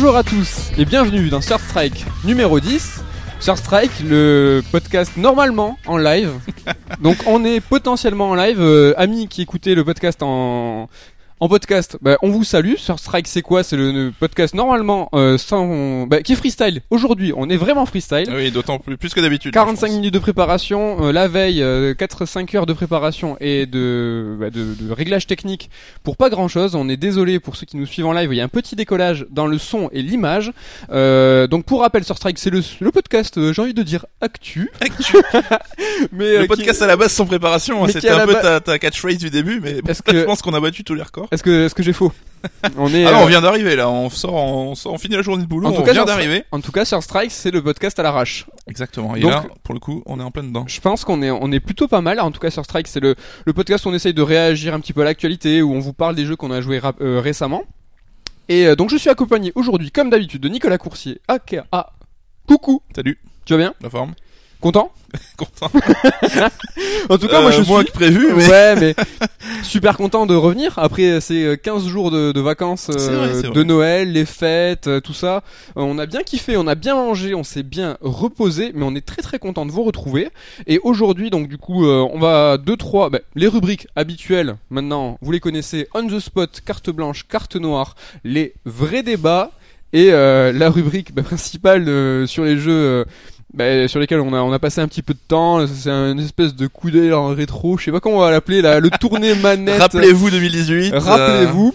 Bonjour 0.00 0.14
à 0.14 0.22
tous 0.22 0.70
et 0.78 0.84
bienvenue 0.84 1.28
dans 1.28 1.40
Surf 1.40 1.60
Strike 1.70 2.04
numéro 2.24 2.60
10. 2.60 3.02
Surf 3.40 3.58
Strike, 3.58 3.90
le 4.04 4.62
podcast 4.70 5.16
normalement 5.16 5.76
en 5.86 5.96
live. 5.96 6.30
Donc 7.02 7.16
on 7.26 7.44
est 7.44 7.58
potentiellement 7.58 8.30
en 8.30 8.36
live. 8.36 8.60
Euh, 8.60 8.94
amis 8.96 9.26
qui 9.26 9.42
écoutaient 9.42 9.74
le 9.74 9.84
podcast 9.84 10.22
en, 10.22 10.88
en 11.40 11.48
podcast, 11.48 11.98
bah, 12.02 12.16
on 12.22 12.30
vous 12.30 12.44
salue. 12.44 12.74
Sur 12.76 12.98
Strike, 12.98 13.28
c'est 13.28 13.42
quoi? 13.42 13.62
C'est 13.62 13.76
le, 13.76 13.92
le 13.92 14.12
podcast 14.18 14.54
normalement 14.54 15.08
euh, 15.14 15.38
sans, 15.38 16.06
bah, 16.06 16.22
qui 16.22 16.32
est 16.32 16.36
freestyle. 16.36 16.80
Aujourd'hui, 16.90 17.32
on 17.36 17.48
est 17.48 17.56
vraiment 17.56 17.86
freestyle. 17.86 18.28
Oui, 18.34 18.50
d'autant 18.50 18.78
plus, 18.78 18.96
plus 18.96 19.14
que 19.14 19.20
d'habitude. 19.20 19.52
45 19.52 19.86
je 19.86 19.90
pense. 19.90 19.96
minutes 19.96 20.14
de 20.14 20.18
préparation, 20.18 21.06
euh, 21.06 21.12
la 21.12 21.28
veille, 21.28 21.60
4-5 21.62 22.56
heures 22.56 22.66
de 22.66 22.72
préparation 22.72 23.36
et 23.40 23.66
de, 23.66 24.36
bah, 24.38 24.50
de, 24.50 24.74
de 24.74 24.92
réglage 24.92 25.26
technique 25.26 25.70
pour 26.02 26.16
pas 26.16 26.30
grand 26.30 26.48
chose. 26.48 26.74
On 26.74 26.88
est 26.88 26.96
désolé 26.96 27.38
pour 27.40 27.56
ceux 27.56 27.66
qui 27.66 27.76
nous 27.76 27.86
suivent 27.86 28.06
en 28.06 28.12
live, 28.12 28.32
il 28.32 28.36
y 28.36 28.40
a 28.40 28.44
un 28.44 28.48
petit 28.48 28.74
décollage 28.76 29.26
dans 29.30 29.46
le 29.46 29.58
son 29.58 29.90
et 29.92 30.02
l'image. 30.02 30.52
Euh, 30.90 31.46
donc 31.46 31.64
pour 31.64 31.80
rappel, 31.80 32.04
sur 32.04 32.16
Strike, 32.16 32.38
c'est 32.38 32.50
le, 32.50 32.62
le 32.80 32.90
podcast, 32.90 33.38
euh, 33.38 33.52
j'ai 33.52 33.62
envie 33.62 33.74
de 33.74 33.82
dire 33.82 34.06
actu. 34.20 34.70
Actu. 34.80 35.16
Mais 36.12 36.24
euh, 36.24 36.36
Le 36.38 36.42
qui- 36.42 36.48
podcast 36.48 36.82
à 36.82 36.86
la 36.86 36.96
base 36.96 37.12
sans 37.12 37.26
préparation, 37.26 37.84
hein, 37.84 37.88
c'était 37.92 38.08
un 38.10 38.26
peu 38.26 38.34
ta, 38.34 38.60
ta 38.60 38.78
catchphrase 38.78 39.18
du 39.18 39.30
début, 39.30 39.60
mais 39.60 39.76
je 39.86 40.02
que- 40.02 40.24
pense 40.24 40.42
qu'on 40.42 40.54
a 40.54 40.60
battu 40.60 40.84
tous 40.84 40.94
les 40.94 41.02
records. 41.02 41.27
Est-ce 41.30 41.42
que, 41.42 41.66
est-ce 41.66 41.74
que 41.74 41.82
j'ai 41.82 41.92
faux 41.92 42.12
On 42.76 42.86
est. 42.94 43.04
Ah 43.04 43.10
non, 43.12 43.18
euh, 43.18 43.22
on 43.24 43.26
vient 43.26 43.40
d'arriver 43.40 43.74
là, 43.74 43.90
on 43.90 44.10
sort, 44.10 44.34
on, 44.34 44.74
sort- 44.76 44.92
on 44.92 44.98
finit 44.98 45.16
la 45.16 45.22
journée 45.22 45.42
de 45.42 45.48
boulot, 45.48 45.66
En 45.68 45.72
tout 45.72 45.80
on 45.80 45.84
cas, 45.84 45.92
vient 45.92 46.02
sur- 46.02 46.06
d'arriver. 46.06 46.44
En 46.52 46.60
tout 46.60 46.70
cas, 46.70 46.84
sur 46.84 47.02
Strike, 47.02 47.32
c'est 47.32 47.50
le 47.50 47.62
podcast 47.62 47.98
à 47.98 48.04
l'arrache. 48.04 48.46
Exactement. 48.68 49.16
Et 49.16 49.20
Donc- 49.20 49.30
là, 49.32 49.44
pour 49.64 49.74
le 49.74 49.80
coup, 49.80 50.02
on 50.06 50.20
est 50.20 50.22
en 50.22 50.30
plein 50.30 50.44
dedans. 50.44 50.64
Je 50.68 50.80
pense 50.80 51.04
qu'on 51.04 51.20
est, 51.22 51.30
on 51.32 51.50
est 51.50 51.58
plutôt 51.58 51.88
pas 51.88 52.00
mal. 52.00 52.20
En 52.20 52.30
tout 52.30 52.38
cas, 52.38 52.50
sur 52.50 52.64
Strike, 52.64 52.86
c'est 52.86 53.00
le, 53.00 53.16
le 53.44 53.52
podcast 53.52 53.84
où 53.86 53.88
on 53.88 53.94
essaye 53.94 54.14
de 54.14 54.22
réagir 54.22 54.72
un 54.72 54.78
petit 54.80 54.92
peu 54.92 55.00
à 55.00 55.04
l'actualité, 55.04 55.62
où 55.62 55.72
on 55.72 55.80
vous 55.80 55.92
parle 55.92 56.14
des 56.14 56.24
jeux 56.26 56.36
qu'on 56.36 56.52
a 56.52 56.60
joués 56.60 56.80
euh, 57.00 57.20
récemment. 57.20 57.64
Et 58.48 58.66
euh, 58.68 58.76
donc, 58.76 58.90
je 58.90 58.96
suis 58.96 59.10
accompagné 59.10 59.50
aujourd'hui, 59.56 59.90
comme 59.90 60.08
d'habitude, 60.08 60.40
de 60.40 60.48
Nicolas 60.48 60.78
Coursier, 60.78 61.20
aka 61.26 61.66
Coucou. 62.46 62.80
Salut, 62.94 63.18
Tu 63.44 63.52
vas 63.54 63.58
bien? 63.58 63.74
La 63.82 63.90
forme. 63.90 64.14
Content 64.60 64.92
Content. 65.38 65.70
En 67.08 67.16
tout 67.16 67.28
cas, 67.28 67.40
moi, 67.40 67.50
je 67.50 67.60
Euh, 67.60 67.64
moins 67.64 67.80
suis. 67.82 67.86
que 67.90 67.92
prévu, 67.96 68.28
mais 68.36 68.46
Ouais, 68.48 68.74
mais 68.76 68.94
super 69.62 69.96
content 69.96 70.26
de 70.26 70.34
revenir 70.34 70.74
après 70.78 71.20
ces 71.20 71.44
euh, 71.44 71.56
15 71.56 71.86
jours 71.86 72.10
de, 72.10 72.32
de 72.32 72.40
vacances 72.40 72.90
euh, 72.90 73.26
vrai, 73.30 73.42
de 73.42 73.48
vrai. 73.48 73.64
Noël, 73.64 74.12
les 74.12 74.26
fêtes, 74.26 74.86
euh, 74.88 75.00
tout 75.00 75.14
ça. 75.14 75.36
Euh, 75.36 75.82
on 75.82 75.98
a 75.98 76.04
bien 76.06 76.22
kiffé, 76.22 76.56
on 76.58 76.66
a 76.66 76.74
bien 76.74 76.94
mangé, 76.94 77.34
on 77.34 77.44
s'est 77.44 77.62
bien 77.62 77.96
reposé, 78.02 78.72
mais 78.74 78.84
on 78.84 78.94
est 78.94 79.06
très 79.06 79.22
très 79.22 79.38
content 79.38 79.64
de 79.64 79.70
vous 79.70 79.84
retrouver. 79.84 80.28
Et 80.66 80.78
aujourd'hui, 80.82 81.30
donc 81.30 81.48
du 81.48 81.56
coup, 81.56 81.86
euh, 81.86 82.06
on 82.12 82.18
va 82.18 82.58
deux 82.58 82.76
trois 82.76 83.08
bah, 83.08 83.20
les 83.34 83.46
rubriques 83.48 83.86
habituelles. 83.96 84.56
Maintenant, 84.70 85.18
vous 85.22 85.32
les 85.32 85.40
connaissez 85.40 85.88
on 85.94 86.06
the 86.06 86.18
spot, 86.18 86.60
carte 86.66 86.90
blanche, 86.90 87.26
carte 87.28 87.56
noire, 87.56 87.94
les 88.24 88.54
vrais 88.66 89.02
débats 89.04 89.52
et 89.94 90.12
euh, 90.12 90.52
la 90.52 90.68
rubrique 90.68 91.14
bah, 91.14 91.22
principale 91.22 91.88
euh, 91.88 92.26
sur 92.26 92.44
les 92.44 92.58
jeux. 92.58 93.06
Euh, 93.60 93.82
bah, 93.82 93.88
sur 93.88 94.00
lesquels 94.00 94.20
on 94.20 94.32
a 94.34 94.40
on 94.40 94.52
a 94.52 94.58
passé 94.58 94.80
un 94.80 94.88
petit 94.88 95.02
peu 95.02 95.14
de 95.14 95.18
temps, 95.26 95.66
c'est 95.66 95.90
un 95.90 96.16
espèce 96.18 96.54
de 96.54 96.66
coup 96.66 96.90
d'œil 96.90 97.12
en 97.12 97.28
rétro, 97.28 97.78
je 97.78 97.84
sais 97.84 97.92
pas 97.92 98.00
comment 98.00 98.16
on 98.18 98.20
va 98.20 98.30
l'appeler 98.30 98.62
là, 98.62 98.80
le 98.80 98.90
tourné 98.90 99.34
manette. 99.42 99.80
rappelez-vous 99.80 100.30
2018. 100.30 100.92
euh, 100.94 100.98
Rappelez-vous. 100.98 101.74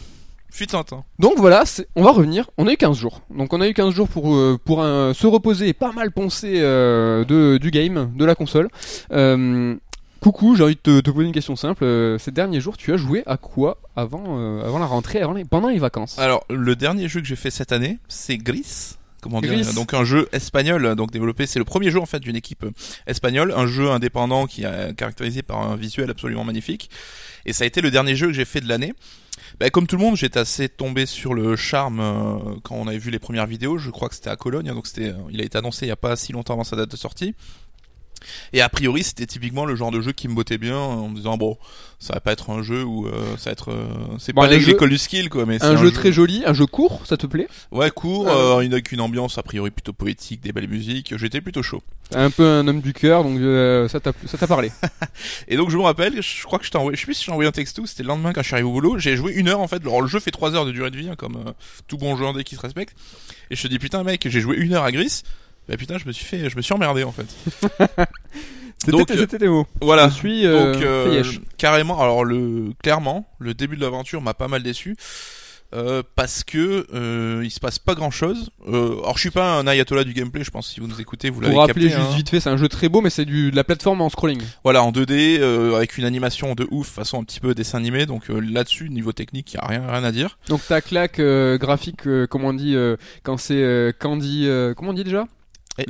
Fut 0.51 0.75
un 0.75 0.83
temps. 0.83 1.03
Donc 1.17 1.33
voilà, 1.37 1.65
c'est- 1.65 1.87
on 1.95 2.03
va 2.03 2.11
revenir. 2.11 2.47
On 2.59 2.67
a 2.67 2.73
eu 2.73 2.77
15 2.77 2.95
jours. 2.95 3.21
Donc 3.35 3.53
on 3.53 3.59
a 3.61 3.67
eu 3.67 3.73
15 3.73 3.91
jours 3.91 4.07
pour 4.07 4.35
euh, 4.35 4.59
pour 4.63 4.83
un- 4.83 5.11
se 5.15 5.25
reposer 5.25 5.67
et 5.69 5.73
pas 5.73 5.91
mal 5.91 6.11
poncer 6.11 6.57
euh, 6.61 7.25
de 7.25 7.57
du 7.57 7.71
game, 7.71 8.11
de 8.15 8.23
la 8.23 8.35
console. 8.35 8.69
Euh, 9.11 9.75
coucou, 10.19 10.55
j'ai 10.55 10.63
envie 10.63 10.75
de 10.75 10.79
te, 10.79 10.99
te 10.99 11.09
poser 11.09 11.25
une 11.25 11.33
question 11.33 11.55
simple. 11.55 11.83
Euh, 11.83 12.17
ces 12.19 12.29
derniers 12.29 12.61
jours, 12.61 12.77
tu 12.77 12.93
as 12.93 12.97
joué 12.97 13.23
à 13.25 13.37
quoi 13.37 13.79
avant 13.95 14.23
euh, 14.37 14.63
avant 14.63 14.77
la 14.77 14.85
rentrée, 14.85 15.21
avant 15.21 15.33
les- 15.33 15.43
pendant 15.43 15.69
les 15.69 15.79
vacances? 15.79 16.19
Alors, 16.19 16.45
le 16.51 16.75
dernier 16.75 17.07
jeu 17.07 17.19
que 17.19 17.25
j'ai 17.25 17.35
fait 17.35 17.49
cette 17.49 17.71
année, 17.71 17.97
c'est 18.07 18.37
Gris. 18.37 18.95
Comment 19.23 19.39
dire. 19.39 19.73
Donc 19.73 19.93
un 19.93 20.03
jeu 20.03 20.27
espagnol, 20.33 20.95
donc 20.95 21.11
développé, 21.11 21.47
c'est 21.47 21.59
le 21.59 21.65
premier 21.65 21.91
jeu 21.91 21.99
en 21.99 22.05
fait 22.05 22.19
d'une 22.19 22.35
équipe 22.35 22.63
euh, 22.63 22.71
espagnole, 23.07 23.53
un 23.55 23.67
jeu 23.67 23.89
indépendant 23.89 24.47
qui 24.47 24.63
est 24.63 24.95
caractérisé 24.97 25.43
par 25.43 25.61
un 25.61 25.77
visuel 25.77 26.09
absolument 26.09 26.43
magnifique. 26.43 26.89
Et 27.45 27.53
ça 27.53 27.63
a 27.63 27.67
été 27.67 27.79
le 27.79 27.89
dernier 27.89 28.17
jeu 28.17 28.27
que 28.27 28.33
j'ai 28.33 28.43
fait 28.43 28.59
de 28.59 28.67
l'année. 28.67 28.93
Bah, 29.59 29.69
comme 29.69 29.87
tout 29.87 29.95
le 29.95 30.01
monde, 30.01 30.17
j'étais 30.17 30.39
assez 30.39 30.67
tombé 30.67 31.05
sur 31.05 31.33
le 31.33 31.55
charme 31.55 31.99
euh, 32.01 32.55
quand 32.63 32.75
on 32.75 32.87
avait 32.87 32.97
vu 32.97 33.11
les 33.11 33.19
premières 33.19 33.47
vidéos. 33.47 33.77
Je 33.77 33.91
crois 33.91 34.09
que 34.09 34.15
c'était 34.15 34.29
à 34.29 34.35
Cologne, 34.35 34.69
hein, 34.69 34.75
donc 34.75 34.87
c'était, 34.87 35.09
euh, 35.09 35.31
il 35.31 35.39
a 35.39 35.43
été 35.45 35.57
annoncé 35.57 35.85
il 35.85 35.89
y 35.89 35.91
a 35.91 35.95
pas 35.95 36.15
si 36.15 36.33
longtemps 36.33 36.53
avant 36.53 36.63
sa 36.63 36.75
date 36.75 36.91
de 36.91 36.97
sortie. 36.97 37.33
Et 38.53 38.61
a 38.61 38.69
priori, 38.69 39.03
c'était 39.03 39.25
typiquement 39.25 39.65
le 39.65 39.75
genre 39.75 39.91
de 39.91 40.01
jeu 40.01 40.11
qui 40.11 40.27
me 40.27 40.33
bottait 40.35 40.57
bien, 40.57 40.77
en 40.77 41.09
me 41.09 41.15
disant 41.15 41.37
bon, 41.37 41.57
ça 41.99 42.13
va 42.13 42.19
pas 42.19 42.33
être 42.33 42.49
un 42.49 42.61
jeu 42.63 42.83
où 42.83 43.07
euh, 43.07 43.11
ça 43.37 43.45
va 43.49 43.51
être, 43.53 43.71
euh, 43.71 43.85
c'est 44.19 44.33
Bon, 44.33 44.41
pas 44.41 44.47
un 44.47 44.59
jeu- 44.59 44.71
l'école 44.71 44.89
du 44.89 44.97
skill 44.97 45.29
quoi, 45.29 45.45
mais 45.45 45.57
c'est 45.59 45.65
Un 45.65 45.77
jeu 45.77 45.91
très 45.91 46.11
joli, 46.11 46.43
un 46.45 46.53
jeu 46.53 46.65
court, 46.65 47.01
ça 47.05 47.15
te 47.17 47.25
plaît? 47.27 47.47
Ouais, 47.71 47.89
court, 47.91 48.27
Euh. 48.27 48.57
euh, 48.57 48.63
il 48.63 48.69
n'a 48.71 48.81
qu'une 48.81 48.99
ambiance 49.01 49.37
a 49.37 49.43
priori 49.43 49.71
plutôt 49.71 49.93
poétique, 49.93 50.41
des 50.41 50.51
belles 50.51 50.67
musiques. 50.67 51.13
J'étais 51.17 51.39
plutôt 51.41 51.63
chaud. 51.63 51.81
Un 52.13 52.29
peu 52.29 52.45
un 52.45 52.67
homme 52.67 52.81
du 52.81 52.93
cœur, 52.93 53.23
donc 53.23 53.39
euh, 53.39 53.87
ça 53.87 53.99
t'a 53.99 54.11
ça 54.25 54.37
t'a 54.37 54.47
parlé. 54.47 54.71
Et 55.47 55.55
donc 55.55 55.69
je 55.69 55.77
me 55.77 55.81
rappelle, 55.83 56.21
je 56.21 56.43
crois 56.43 56.59
que 56.59 56.65
je 56.65 56.71
t'ai 56.71 56.77
envoyé, 56.77 56.95
je 56.95 57.01
sais 57.01 57.05
plus 57.05 57.13
si 57.15 57.23
j'ai 57.25 57.31
envoyé 57.31 57.47
un 57.47 57.51
texto, 57.53 57.85
c'était 57.85 58.03
le 58.03 58.09
lendemain 58.09 58.33
quand 58.33 58.41
je 58.41 58.47
suis 58.47 58.55
arrivé 58.55 58.67
au 58.69 58.73
boulot. 58.73 58.99
J'ai 58.99 59.15
joué 59.15 59.31
une 59.33 59.47
heure 59.47 59.61
en 59.61 59.67
fait. 59.67 59.81
Alors 59.81 60.01
le 60.01 60.07
jeu 60.07 60.19
fait 60.19 60.31
trois 60.31 60.53
heures 60.55 60.65
de 60.65 60.71
durée 60.71 60.91
de 60.91 60.97
vie, 60.97 61.09
hein, 61.09 61.15
comme 61.17 61.37
euh, 61.37 61.51
tout 61.87 61.97
bon 61.97 62.15
jeu 62.17 62.25
indé 62.25 62.43
qui 62.43 62.55
se 62.55 62.61
respecte. 62.61 62.95
Et 63.49 63.55
je 63.55 63.61
te 63.63 63.67
dis 63.67 63.79
putain 63.79 64.03
mec, 64.03 64.27
j'ai 64.29 64.41
joué 64.41 64.57
une 64.57 64.73
heure 64.73 64.83
à 64.83 64.91
Gris. 64.91 65.21
Bah 65.67 65.77
putain, 65.77 65.97
je 65.97 66.05
me 66.05 66.11
suis 66.11 66.25
fait, 66.25 66.49
je 66.49 66.57
me 66.57 66.61
suis 66.61 66.73
emmerdé 66.73 67.03
en 67.03 67.11
fait. 67.11 67.27
C'était 68.85 68.97
Donc, 68.97 69.11
euh, 69.11 69.25
tes 69.25 69.47
mots. 69.47 69.67
Voilà. 69.81 70.09
Je 70.09 70.13
suis 70.13 70.45
euh, 70.45 70.73
Donc 70.73 70.83
euh, 70.83 71.23
carrément, 71.57 72.01
alors 72.01 72.25
le 72.25 72.73
clairement, 72.81 73.25
le 73.39 73.53
début 73.53 73.77
de 73.77 73.81
l'aventure 73.81 74.21
m'a 74.21 74.33
pas 74.33 74.49
mal 74.49 74.61
déçu. 74.61 74.95
Euh, 75.73 76.03
parce 76.15 76.43
que 76.43 77.41
il 77.43 77.49
se 77.49 77.59
passe 77.59 77.79
pas 77.79 77.95
grand 77.95 78.11
chose. 78.11 78.51
Alors 78.67 79.15
je 79.15 79.21
suis 79.21 79.31
pas 79.31 79.57
un 79.57 79.65
ayatollah 79.65 80.03
du 80.03 80.13
gameplay, 80.13 80.43
je 80.43 80.51
pense 80.51 80.67
si 80.67 80.79
vous 80.79 80.87
nous 80.87 81.01
écoutez, 81.01 81.31
vous 81.31 81.41
l'avez 81.41 81.53
Pour 81.53 81.61
rappeler 81.61 81.87
capté. 81.87 81.97
juste 81.97 82.13
hein. 82.13 82.15
vite 82.15 82.29
fait, 82.29 82.39
c'est 82.41 82.49
un 82.49 82.57
jeu 82.57 82.67
très 82.67 82.89
beau, 82.89 83.01
mais 83.01 83.09
c'est 83.09 83.25
du 83.25 83.49
de 83.49 83.55
la 83.55 83.63
plateforme 83.63 84.01
en 84.01 84.09
scrolling. 84.09 84.41
Voilà, 84.63 84.83
en 84.83 84.91
2D, 84.91 85.39
euh, 85.39 85.75
avec 85.75 85.97
une 85.97 86.05
animation 86.05 86.53
de 86.53 86.67
ouf, 86.69 86.89
façon 86.89 87.19
un 87.19 87.23
petit 87.23 87.39
peu 87.39 87.55
dessin 87.55 87.79
animé. 87.79 88.05
Donc 88.05 88.25
là-dessus, 88.27 88.89
niveau 88.89 89.13
technique, 89.13 89.53
y 89.53 89.57
a 89.57 89.65
rien, 89.65 89.81
rien 89.89 90.03
à 90.03 90.11
dire. 90.11 90.37
Donc 90.47 90.61
ta 90.67 90.81
claque 90.81 91.21
graphique, 91.21 92.01
comment 92.29 92.49
on 92.49 92.53
dit 92.53 92.75
quand 93.23 93.37
c'est 93.37 93.95
Candy, 93.97 94.47
comment 94.75 94.91
on 94.91 94.93
dit 94.93 95.05
déjà? 95.05 95.25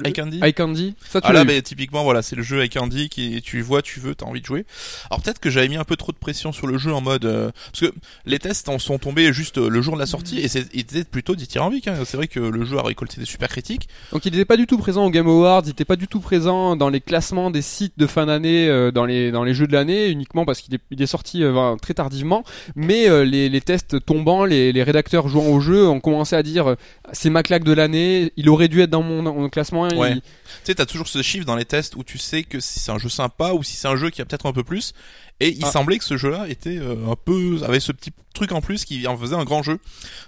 iCandy 0.06 0.40
iCandy. 0.42 0.96
Ça 1.08 1.20
tu 1.20 1.28
Ah 1.30 1.34
là, 1.34 1.44
mais 1.44 1.62
typiquement, 1.62 2.04
voilà, 2.04 2.22
c'est 2.22 2.36
le 2.36 2.44
jeu 2.44 2.64
iCandy 2.64 3.10
qui, 3.10 3.42
tu 3.42 3.62
vois, 3.62 3.82
tu 3.82 4.00
veux, 4.00 4.16
t'as 4.16 4.26
envie 4.26 4.42
de 4.42 4.46
jouer. 4.46 4.66
Alors 5.10 5.22
peut-être 5.22 5.40
que 5.40 5.50
j'avais 5.50 5.68
mis 5.68 5.76
un 5.76 5.84
peu 5.84 5.96
trop 5.98 6.12
de 6.12 6.18
pression 6.18 6.52
sur 6.52 6.68
le 6.68 6.78
jeu 6.78 6.94
en 6.94 7.02
mode, 7.02 7.26
euh, 7.26 7.52
parce 7.72 7.92
que 7.92 7.98
les 8.26 8.40
tests 8.40 8.70
en 8.70 8.80
sont 8.80 8.98
tombés 8.98 9.34
juste 9.34 9.58
euh, 9.58 9.70
le 9.70 9.82
jour 9.82 9.96
de 9.96 10.00
la 10.00 10.06
sortie 10.06 10.40
et 10.40 10.48
c'est, 10.48 10.66
ils 10.74 10.82
étaient 10.82 11.04
plutôt 11.04 11.36
dithyrambiques. 11.36 11.88
Hein. 11.88 11.96
C'est 12.06 12.18
vrai 12.18 12.28
que 12.28 12.40
le 12.40 12.64
jeu 12.66 12.78
a 12.78 12.84
récolté 12.84 13.20
des 13.20 13.26
super 13.26 13.50
critiques. 13.50 13.90
Donc 14.12 14.26
il 14.26 14.32
n'était 14.32 14.46
pas 14.46 14.58
du 14.58 14.68
tout 14.68 14.78
présent 14.78 15.06
au 15.06 15.10
Game 15.10 15.28
Awards, 15.28 15.64
il 15.66 15.70
n'était 15.70 15.86
pas 15.86 15.98
du 15.98 16.08
tout 16.08 16.22
présent 16.22 16.76
dans 16.76 16.90
les 16.90 17.02
classements 17.02 17.52
des 17.52 17.62
sites 17.62 17.94
de 17.98 18.08
fin 18.08 18.26
d'année, 18.26 18.70
euh, 18.70 18.92
dans 18.92 19.06
les 19.06 19.32
dans 19.32 19.44
les 19.44 19.54
jeux 19.54 19.68
de 19.68 19.74
l'année, 19.74 20.10
uniquement 20.10 20.46
parce 20.46 20.62
qu'il 20.62 20.74
est, 20.76 20.82
il 20.92 21.02
est 21.02 21.08
sorti 21.08 21.44
euh, 21.44 21.76
très 21.82 21.94
tardivement. 21.94 22.44
Mais 22.76 23.08
les, 23.26 23.50
les 23.50 23.62
tests 23.62 24.04
tombants, 24.06 24.46
les, 24.46 24.72
les 24.72 24.84
rédacteurs 24.84 25.28
jouant 25.28 25.48
au 25.48 25.60
jeu 25.60 25.88
ont 25.88 26.00
commencé 26.00 26.36
à 26.36 26.44
dire 26.44 26.76
c'est 27.12 27.30
ma 27.30 27.44
claque 27.44 27.64
de 27.64 27.74
l'année, 27.74 28.32
il 28.38 28.50
aurait 28.50 28.68
dû 28.68 28.82
être 28.82 28.90
dans 28.90 29.04
mon, 29.04 29.24
dans 29.24 29.34
mon 29.34 29.50
classement. 29.50 29.73
Ouais. 29.82 30.16
Tu 30.16 30.22
sais, 30.64 30.76
t'as 30.76 30.86
toujours 30.86 31.08
ce 31.08 31.22
chiffre 31.22 31.46
dans 31.46 31.56
les 31.56 31.66
tests 31.66 31.96
où 31.96 32.04
tu 32.04 32.18
sais 32.18 32.44
que 32.44 32.60
si 32.60 32.80
c'est 32.80 32.92
un 32.92 32.98
jeu 32.98 33.10
sympa 33.10 33.54
ou 33.54 33.64
si 33.64 33.76
c'est 33.76 33.88
un 33.88 33.96
jeu 33.96 34.10
qui 34.10 34.22
a 34.22 34.26
peut-être 34.26 34.46
un 34.46 34.54
peu 34.54 34.64
plus. 34.64 34.94
Et 35.40 35.50
il 35.50 35.66
Ah. 35.66 35.72
semblait 35.72 35.98
que 35.98 36.04
ce 36.06 36.16
jeu-là 36.18 36.48
était 36.48 36.78
euh, 36.78 36.96
un 37.12 37.16
peu, 37.16 37.60
avait 37.64 37.80
ce 37.80 37.92
petit 37.92 38.12
truc 38.34 38.52
en 38.52 38.62
plus 38.62 38.86
qui 38.86 39.06
en 39.08 39.18
faisait 39.18 39.36
un 39.36 39.44
grand 39.44 39.64
jeu. 39.64 39.80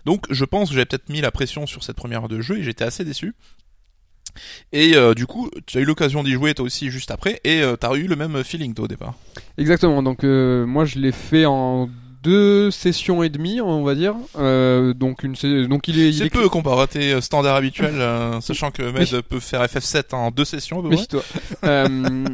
Donc, 0.06 0.26
je 0.30 0.44
pense 0.46 0.70
que 0.70 0.76
j'avais 0.76 0.86
peut-être 0.86 1.10
mis 1.10 1.22
la 1.22 1.32
pression 1.32 1.66
sur 1.68 1.84
cette 1.84 1.96
première 1.96 2.24
heure 2.24 2.28
de 2.28 2.42
jeu 2.42 2.58
et 2.58 2.64
j'étais 2.64 2.84
assez 2.84 3.06
déçu. 3.06 3.34
Et 4.74 4.96
euh, 4.96 5.14
du 5.14 5.26
coup, 5.28 5.50
tu 5.66 5.78
as 5.78 5.82
eu 5.82 5.86
l'occasion 5.86 6.22
d'y 6.24 6.34
jouer 6.34 6.54
toi 6.54 6.66
aussi 6.66 6.90
juste 6.90 7.10
après 7.12 7.40
et 7.46 7.62
euh, 7.62 7.78
t'as 7.78 7.94
eu 7.96 8.06
le 8.08 8.18
même 8.18 8.44
feeling 8.44 8.74
toi 8.74 8.86
au 8.86 8.88
départ. 8.90 9.14
Exactement. 9.58 10.04
Donc 10.04 10.24
euh, 10.26 10.66
moi 10.66 10.84
je 10.84 11.00
l'ai 11.00 11.14
fait 11.14 11.46
en 11.46 11.90
deux 12.26 12.72
sessions 12.72 13.24
et 13.24 13.30
demie, 13.30 13.62
on 13.62 13.84
va 13.84 13.96
dire. 13.96 14.16
Euh, 14.38 14.94
donc 14.94 15.24
une 15.24 15.36
donc 15.68 15.88
il 15.88 16.00
est 16.00 16.12
C'est 16.12 16.26
est 16.26 16.30
peu 16.30 16.50
comparé 16.50 16.82
à 16.84 16.88
tes 16.88 17.22
standards 17.22 17.56
habituels, 17.56 17.96
euh, 18.00 18.42
sachant 18.42 18.72
que 18.72 18.82
Med 18.84 19.08
Oui. 19.14 19.22
peut 19.30 19.40
faire 19.40 19.64
FF7 19.64 20.14
en 20.14 20.32
deux 20.32 20.46
sessions 20.46 20.82
peu 20.82 20.90
près. 20.90 20.96
Méfie-toi. 20.98 21.24
Euh, 21.64 22.26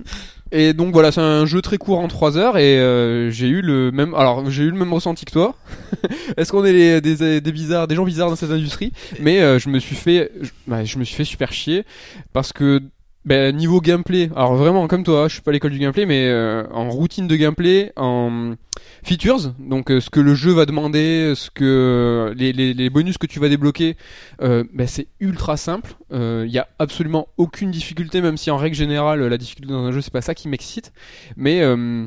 et 0.54 0.74
donc 0.74 0.92
voilà, 0.92 1.12
c'est 1.14 1.22
un 1.22 1.46
jeu 1.46 1.62
très 1.62 1.78
court 1.78 2.00
en 2.00 2.08
3 2.10 2.38
heures 2.38 2.58
et 2.58 2.78
euh, 2.78 3.32
j'ai 3.32 3.48
eu 3.48 3.62
le 3.62 3.92
même 3.92 4.14
alors 4.16 4.50
j'ai 4.50 4.64
eu 4.64 4.70
le 4.72 4.78
même 4.78 4.92
ressenti 4.94 5.24
que 5.26 5.32
toi. 5.32 5.56
Est-ce 6.38 6.52
qu'on 6.52 6.66
est 6.66 6.74
les- 6.74 7.00
des, 7.02 7.40
des 7.40 7.52
bizarres, 7.52 7.88
des 7.88 7.96
gens 7.96 8.04
bizarres 8.04 8.30
dans 8.30 8.36
cette 8.36 8.52
industrie 8.52 8.92
Mais 9.22 9.40
euh, 9.42 9.60
je 9.60 9.70
me 9.70 9.80
suis 9.80 9.96
fait 9.96 10.32
je, 10.42 10.50
bah, 10.68 10.84
je 10.84 10.98
me 10.98 11.04
suis 11.06 11.16
fait 11.16 11.24
super 11.24 11.54
chier 11.54 11.86
parce 12.34 12.52
que 12.52 12.82
ben, 13.24 13.56
niveau 13.56 13.82
gameplay, 13.82 14.30
alors 14.36 14.56
vraiment 14.56 14.88
comme 14.88 15.04
toi, 15.04 15.28
je 15.28 15.34
suis 15.34 15.42
pas 15.42 15.52
à 15.52 15.54
l'école 15.54 15.72
du 15.72 15.80
gameplay, 15.80 16.06
mais 16.06 16.28
euh, 16.28 16.64
en 16.72 16.90
routine 16.90 17.28
de 17.28 17.36
gameplay, 17.36 17.94
en 17.96 18.56
features, 19.04 19.54
donc 19.60 19.92
euh, 19.92 20.00
ce 20.00 20.10
que 20.10 20.20
le 20.20 20.34
jeu 20.34 20.52
va 20.52 20.66
demander, 20.66 21.34
ce 21.36 21.50
que 21.52 22.34
les, 22.36 22.52
les, 22.52 22.74
les 22.74 22.90
bonus 22.90 23.18
que 23.18 23.28
tu 23.28 23.40
vas 23.40 23.50
débloquer, 23.50 23.96
euh, 24.42 24.64
ben, 24.74 24.88
c'est 24.88 25.08
ultra 25.20 25.58
simple. 25.58 25.96
Il 26.12 26.52
y 26.52 26.60
a 26.60 26.68
absolument 26.80 27.28
aucune 27.38 27.72
difficulté, 27.72 28.22
même 28.22 28.38
si 28.38 28.52
en 28.52 28.58
règle 28.58 28.76
générale 28.76 29.26
la 29.26 29.38
difficulté 29.38 29.72
dans 29.72 29.86
un 29.86 29.92
jeu 29.92 30.02
c'est 30.02 30.14
pas 30.14 30.22
ça 30.22 30.36
qui 30.36 30.48
m'excite, 30.48 30.92
mais 31.38 31.62
euh, 31.62 32.06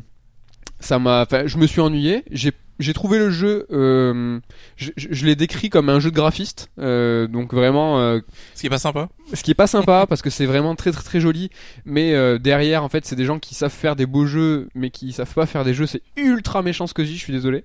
ça 0.81 0.99
m'a, 0.99 1.27
je 1.47 1.57
me 1.59 1.67
suis 1.67 1.81
ennuyé. 1.81 2.25
J'ai 2.31 2.53
j'ai 2.79 2.93
trouvé 2.95 3.19
le 3.19 3.31
jeu, 3.31 3.67
euh, 3.73 4.41
je, 4.77 4.91
je- 4.97 5.09
je 5.11 5.27
l'ai 5.27 5.37
décrit 5.37 5.71
comme 5.71 5.89
un 5.89 6.01
jeu 6.01 6.11
de 6.11 6.17
graphiste, 6.17 6.71
euh, 6.79 7.27
donc 7.27 7.53
vraiment, 7.55 8.01
euh, 8.01 8.21
Ce 8.55 8.61
qui 8.61 8.67
est 8.67 8.71
pas 8.71 8.79
sympa. 8.79 9.09
ce 9.33 9.43
qui 9.43 9.51
est 9.51 9.55
pas 9.55 9.67
sympa 9.67 10.07
parce 10.09 10.23
que 10.23 10.31
c'est 10.31 10.47
vraiment 10.47 10.75
très 10.75 10.93
très 10.93 11.03
très 11.03 11.21
joli, 11.21 11.51
mais 11.85 12.15
euh, 12.15 12.39
derrière 12.39 12.83
en 12.85 12.89
fait 12.89 13.05
c'est 13.07 13.17
des 13.17 13.25
gens 13.25 13.39
qui 13.39 13.55
savent 13.55 13.71
faire 13.73 13.97
des 13.97 14.07
beaux 14.07 14.27
jeux, 14.27 14.69
mais 14.75 14.91
qui 14.91 15.13
savent 15.13 15.33
pas 15.33 15.47
faire 15.47 15.65
des 15.65 15.75
jeux, 15.75 15.87
c'est 15.87 16.03
ultra 16.17 16.63
méchant 16.63 16.87
ce 16.87 16.95
que 16.95 17.05
je 17.05 17.09
dis, 17.11 17.17
je 17.17 17.23
suis 17.23 17.33
désolé, 17.33 17.65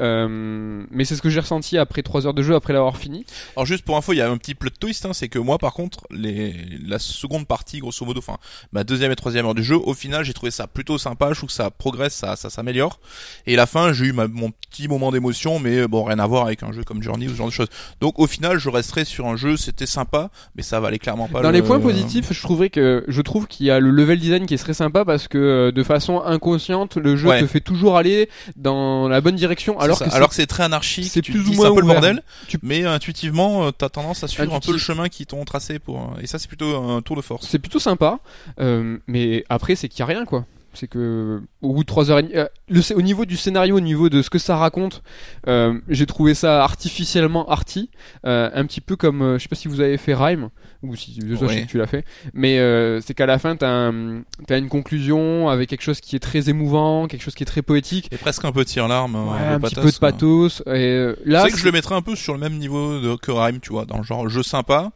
euh, 0.00 0.84
mais 0.90 1.04
c'est 1.04 1.16
ce 1.16 1.22
que 1.22 1.30
j'ai 1.30 1.40
ressenti 1.40 1.78
après 1.78 2.02
3 2.02 2.26
heures 2.26 2.34
de 2.34 2.42
jeu 2.42 2.54
après 2.54 2.72
l'avoir 2.72 2.96
fini. 2.96 3.24
Alors 3.56 3.66
juste 3.66 3.84
pour 3.84 3.96
info, 3.96 4.12
il 4.12 4.16
y 4.16 4.20
a 4.22 4.30
un 4.30 4.36
petit 4.36 4.54
plot 4.54 4.70
twist, 4.78 5.04
hein, 5.06 5.12
c'est 5.12 5.28
que 5.28 5.38
moi 5.38 5.58
par 5.58 5.72
contre, 5.74 6.06
les, 6.10 6.54
la 6.86 6.98
seconde 6.98 7.46
partie, 7.46 7.78
grosso 7.78 8.04
modo, 8.04 8.18
enfin 8.18 8.38
ma 8.72 8.84
deuxième 8.84 9.12
et 9.12 9.16
troisième 9.16 9.46
heure 9.46 9.54
du 9.54 9.64
jeu, 9.64 9.76
au 9.76 9.94
final 9.94 10.24
j'ai 10.24 10.32
trouvé 10.34 10.50
ça 10.50 10.66
plutôt 10.66 10.98
sympa, 10.98 11.28
je 11.32 11.38
trouve 11.38 11.48
que 11.48 11.54
ça 11.54 11.70
progresse, 11.70 12.14
ça, 12.14 12.36
ça 12.36 12.50
s'améliore. 12.50 13.00
Et 13.46 13.56
la 13.56 13.66
fin, 13.66 13.92
j'ai 13.92 14.06
eu 14.06 14.12
ma- 14.12 14.28
mon 14.28 14.49
petit 14.50 14.88
moment 14.88 15.10
d'émotion, 15.12 15.58
mais 15.58 15.78
euh, 15.80 15.88
bon, 15.88 16.04
rien 16.04 16.18
à 16.18 16.26
voir 16.26 16.46
avec 16.46 16.62
un 16.62 16.72
jeu 16.72 16.82
comme 16.84 17.02
Journey 17.02 17.26
ou 17.26 17.30
ce 17.30 17.36
genre 17.36 17.46
de 17.48 17.52
choses. 17.52 17.68
Donc 18.00 18.18
au 18.18 18.26
final, 18.26 18.58
je 18.58 18.68
resterai 18.68 19.04
sur 19.04 19.26
un 19.26 19.36
jeu, 19.36 19.56
c'était 19.56 19.86
sympa, 19.86 20.30
mais 20.56 20.62
ça 20.62 20.80
valait 20.80 20.98
clairement 20.98 21.28
pas. 21.28 21.42
Dans 21.42 21.50
le- 21.50 21.54
les 21.56 21.62
points 21.62 21.80
positifs, 21.80 22.32
je 22.32 22.40
trouverais 22.42 22.70
que 22.70 23.04
je 23.08 23.22
trouve 23.22 23.46
qu'il 23.46 23.66
y 23.66 23.70
a 23.70 23.80
le 23.80 23.90
level 23.90 24.18
design 24.18 24.46
qui 24.46 24.54
est 24.54 24.58
très 24.58 24.74
sympa 24.74 25.04
parce 25.04 25.28
que 25.28 25.38
euh, 25.38 25.72
de 25.72 25.82
façon 25.82 26.20
inconsciente, 26.22 26.96
le 26.96 27.16
jeu 27.16 27.28
Ouais. 27.28 27.40
te 27.40 27.46
fait 27.46 27.60
toujours 27.60 27.96
aller 27.96 28.28
dans 28.56 29.08
la 29.08 29.20
bonne 29.20 29.36
direction, 29.36 29.78
alors 29.78 29.98
que 29.98 30.04
c'est- 30.04 30.14
alors 30.14 30.28
que 30.28 30.34
c'est 30.34 30.46
très 30.46 30.62
anarchique, 30.64 31.10
c'est 31.10 31.22
plus 31.22 31.48
ou 31.48 31.52
moins 31.54 31.70
un 31.70 31.74
peu 31.74 31.80
le 31.80 31.86
bordel, 31.86 32.22
Tu- 32.48 32.58
mais 32.62 32.84
intuitivement, 32.84 33.66
euh, 33.66 33.70
t'as 33.70 33.88
tendance 33.88 34.22
à 34.24 34.28
suivre 34.28 34.54
un 34.54 34.60
peu 34.60 34.72
le 34.72 34.78
chemin 34.78 35.08
qui 35.08 35.26
t'ont 35.26 35.44
tracé 35.44 35.78
pour, 35.78 36.14
et 36.22 36.26
ça 36.26 36.38
c'est 36.38 36.48
plutôt 36.48 36.76
un 36.76 37.02
tour 37.02 37.16
de 37.16 37.22
force. 37.22 37.46
c'est 37.48 37.58
plutôt 37.58 37.78
sympa, 37.78 38.18
euh, 38.60 38.98
mais 39.06 39.44
après 39.48 39.74
c'est 39.74 39.88
qu'il 39.88 40.00
y 40.00 40.02
a 40.02 40.06
rien 40.06 40.24
quoi. 40.24 40.44
C'est 40.72 40.86
que 40.86 41.40
au 41.62 41.72
bout 41.74 41.80
de 41.82 41.86
3 41.86 42.10
heures 42.10 42.18
et 42.20 42.22
demie, 42.22 42.34
euh, 42.36 42.46
le, 42.68 42.96
au 42.96 43.02
niveau 43.02 43.24
du 43.24 43.36
scénario, 43.36 43.76
au 43.76 43.80
niveau 43.80 44.08
de 44.08 44.22
ce 44.22 44.30
que 44.30 44.38
ça 44.38 44.56
raconte, 44.56 45.02
euh, 45.48 45.78
j'ai 45.88 46.06
trouvé 46.06 46.32
ça 46.34 46.62
artificiellement 46.62 47.48
arty, 47.50 47.90
euh, 48.24 48.48
un 48.54 48.64
petit 48.66 48.80
peu 48.80 48.94
comme, 48.96 49.34
je 49.36 49.42
sais 49.42 49.48
pas 49.48 49.56
si 49.56 49.66
vous 49.66 49.80
avez 49.80 49.96
fait 49.96 50.14
Rhyme 50.14 50.48
ou 50.82 50.94
si 50.94 51.18
je 51.26 51.34
sais 51.34 51.44
Ouais. 51.44 51.62
que 51.62 51.66
tu 51.70 51.76
l'as 51.78 51.86
fait, 51.88 52.04
mais 52.34 52.56
c'est 53.02 53.14
qu'à 53.14 53.26
la 53.26 53.38
fin 53.38 53.56
t'as 53.56 53.68
un, 53.68 54.22
t'as 54.46 54.58
une 54.58 54.68
conclusion 54.68 55.48
avec 55.48 55.68
quelque 55.68 55.82
chose 55.82 56.00
qui 56.00 56.14
est 56.16 56.20
très 56.20 56.48
émouvant, 56.48 57.06
quelque 57.08 57.22
chose 57.22 57.34
qui 57.34 57.42
est 57.42 57.46
très 57.46 57.62
poétique, 57.62 58.08
Et 58.12 58.16
presque 58.16 58.44
un 58.44 58.52
peu 58.52 58.64
tire-larme, 58.64 59.16
Ouais, 59.16 59.36
euh, 59.40 59.54
un 59.56 59.58
de 59.58 59.62
petit 59.66 59.74
peu 59.74 59.90
de 59.90 59.98
quoi. 59.98 60.12
pathos. 60.12 60.62
Et 60.66 60.70
euh, 60.70 61.16
là, 61.24 61.42
c'est 61.44 61.50
que 61.50 61.58
je 61.58 61.64
le 61.64 61.72
mettrais 61.72 61.96
un 61.96 62.02
peu 62.02 62.14
sur 62.14 62.32
le 62.32 62.38
même 62.38 62.56
niveau 62.58 63.00
de, 63.00 63.16
que 63.16 63.30
Rhyme, 63.32 63.58
tu 63.60 63.72
vois, 63.72 63.84
dans 63.86 63.98
le 63.98 64.04
genre 64.04 64.28
jeu 64.28 64.42
sympa, 64.44 64.92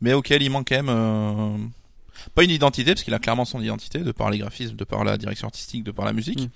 mais 0.00 0.12
auquel 0.14 0.42
il 0.42 0.50
manque 0.50 0.66
quand 0.68 0.82
même 0.82 1.70
pas 2.34 2.44
une 2.44 2.50
identité, 2.50 2.92
parce 2.92 3.02
qu'il 3.02 3.14
a 3.14 3.18
clairement 3.18 3.44
son 3.44 3.60
identité, 3.60 4.00
de 4.00 4.12
par 4.12 4.30
les 4.30 4.38
graphismes, 4.38 4.76
de 4.76 4.84
par 4.84 5.04
la 5.04 5.16
direction 5.18 5.46
artistique, 5.46 5.84
de 5.84 5.90
par 5.90 6.04
la 6.04 6.12
musique. 6.12 6.40
Mm. 6.40 6.48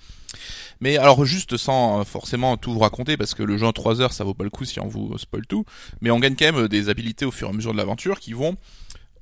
Mais 0.81 0.97
alors 0.97 1.25
juste 1.25 1.57
sans 1.57 2.01
euh, 2.01 2.03
forcément 2.03 2.57
tout 2.57 2.73
vous 2.73 2.79
raconter, 2.79 3.17
parce 3.17 3.33
que 3.33 3.43
le 3.43 3.57
jeu 3.57 3.65
en 3.65 3.73
3 3.73 4.01
heures, 4.01 4.13
ça 4.13 4.23
vaut 4.23 4.33
pas 4.33 4.43
le 4.43 4.49
coup 4.49 4.65
si 4.65 4.79
on 4.79 4.87
vous 4.87 5.17
spoil 5.17 5.45
tout, 5.47 5.65
mais 6.01 6.11
on 6.11 6.19
gagne 6.19 6.35
quand 6.35 6.51
même 6.51 6.67
des 6.67 6.89
habilités 6.89 7.25
au 7.25 7.31
fur 7.31 7.47
et 7.47 7.51
à 7.51 7.53
mesure 7.53 7.71
de 7.71 7.77
l'aventure 7.77 8.19
qui 8.19 8.33
vont 8.33 8.57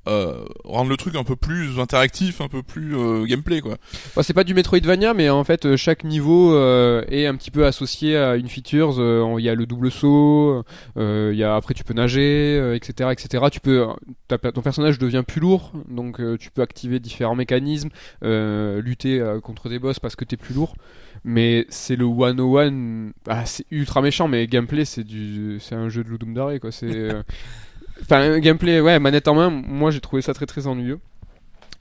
euh, 0.07 0.45
rendre 0.63 0.89
le 0.89 0.97
truc 0.97 1.15
un 1.15 1.23
peu 1.23 1.35
plus 1.35 1.79
interactif, 1.79 2.41
un 2.41 2.47
peu 2.47 2.61
plus 2.61 2.95
euh, 2.95 3.25
gameplay 3.25 3.61
quoi. 3.61 3.77
C'est 4.21 4.33
pas 4.33 4.43
du 4.43 4.53
Metroidvania, 4.53 5.13
mais 5.13 5.29
en 5.29 5.43
fait, 5.43 5.65
euh, 5.65 5.77
chaque 5.77 6.03
niveau 6.03 6.53
euh, 6.53 7.03
est 7.09 7.25
un 7.25 7.35
petit 7.35 7.51
peu 7.51 7.65
associé 7.65 8.17
à 8.17 8.35
une 8.35 8.47
feature. 8.47 8.95
Il 9.39 9.43
y 9.43 9.49
a 9.49 9.55
le 9.55 9.65
double 9.65 9.91
saut, 9.91 10.63
il 10.95 11.35
y 11.35 11.43
a 11.43 11.55
après 11.55 11.73
tu 11.73 11.83
peux 11.83 11.93
nager, 11.93 12.75
etc., 12.75 13.09
etc. 13.11 13.45
Tu 13.51 13.59
peux, 13.59 13.87
ton 14.27 14.61
personnage 14.61 14.99
devient 14.99 15.23
plus 15.27 15.41
lourd, 15.41 15.71
donc 15.89 16.21
tu 16.39 16.51
peux 16.51 16.61
activer 16.61 16.99
différents 16.99 17.35
mécanismes, 17.35 17.89
lutter 18.21 19.23
contre 19.43 19.69
des 19.69 19.79
boss 19.79 19.99
parce 19.99 20.15
que 20.15 20.25
t'es 20.25 20.37
plus 20.37 20.53
lourd. 20.53 20.75
Mais 21.23 21.65
c'est 21.69 21.95
le 21.95 22.05
101, 22.05 23.11
ah, 23.27 23.45
c'est 23.45 23.65
ultra 23.71 24.01
méchant, 24.01 24.27
mais 24.27 24.45
gameplay 24.45 24.85
c'est 24.85 25.03
du, 25.03 25.59
c'est 25.59 25.73
un 25.73 25.89
jeu 25.89 26.03
de 26.03 26.09
Ludum 26.09 26.35
Dare 26.35 26.59
quoi. 26.59 26.71
C'est, 26.71 27.09
enfin 28.01 28.39
gameplay, 28.39 28.79
ouais, 28.79 28.99
manette 28.99 29.27
en 29.27 29.35
main. 29.35 29.49
Moi 29.49 29.91
j'ai 29.91 29.99
trouvé 30.01 30.21
ça 30.21 30.33
très 30.33 30.45
très 30.45 30.67
ennuyeux 30.67 30.99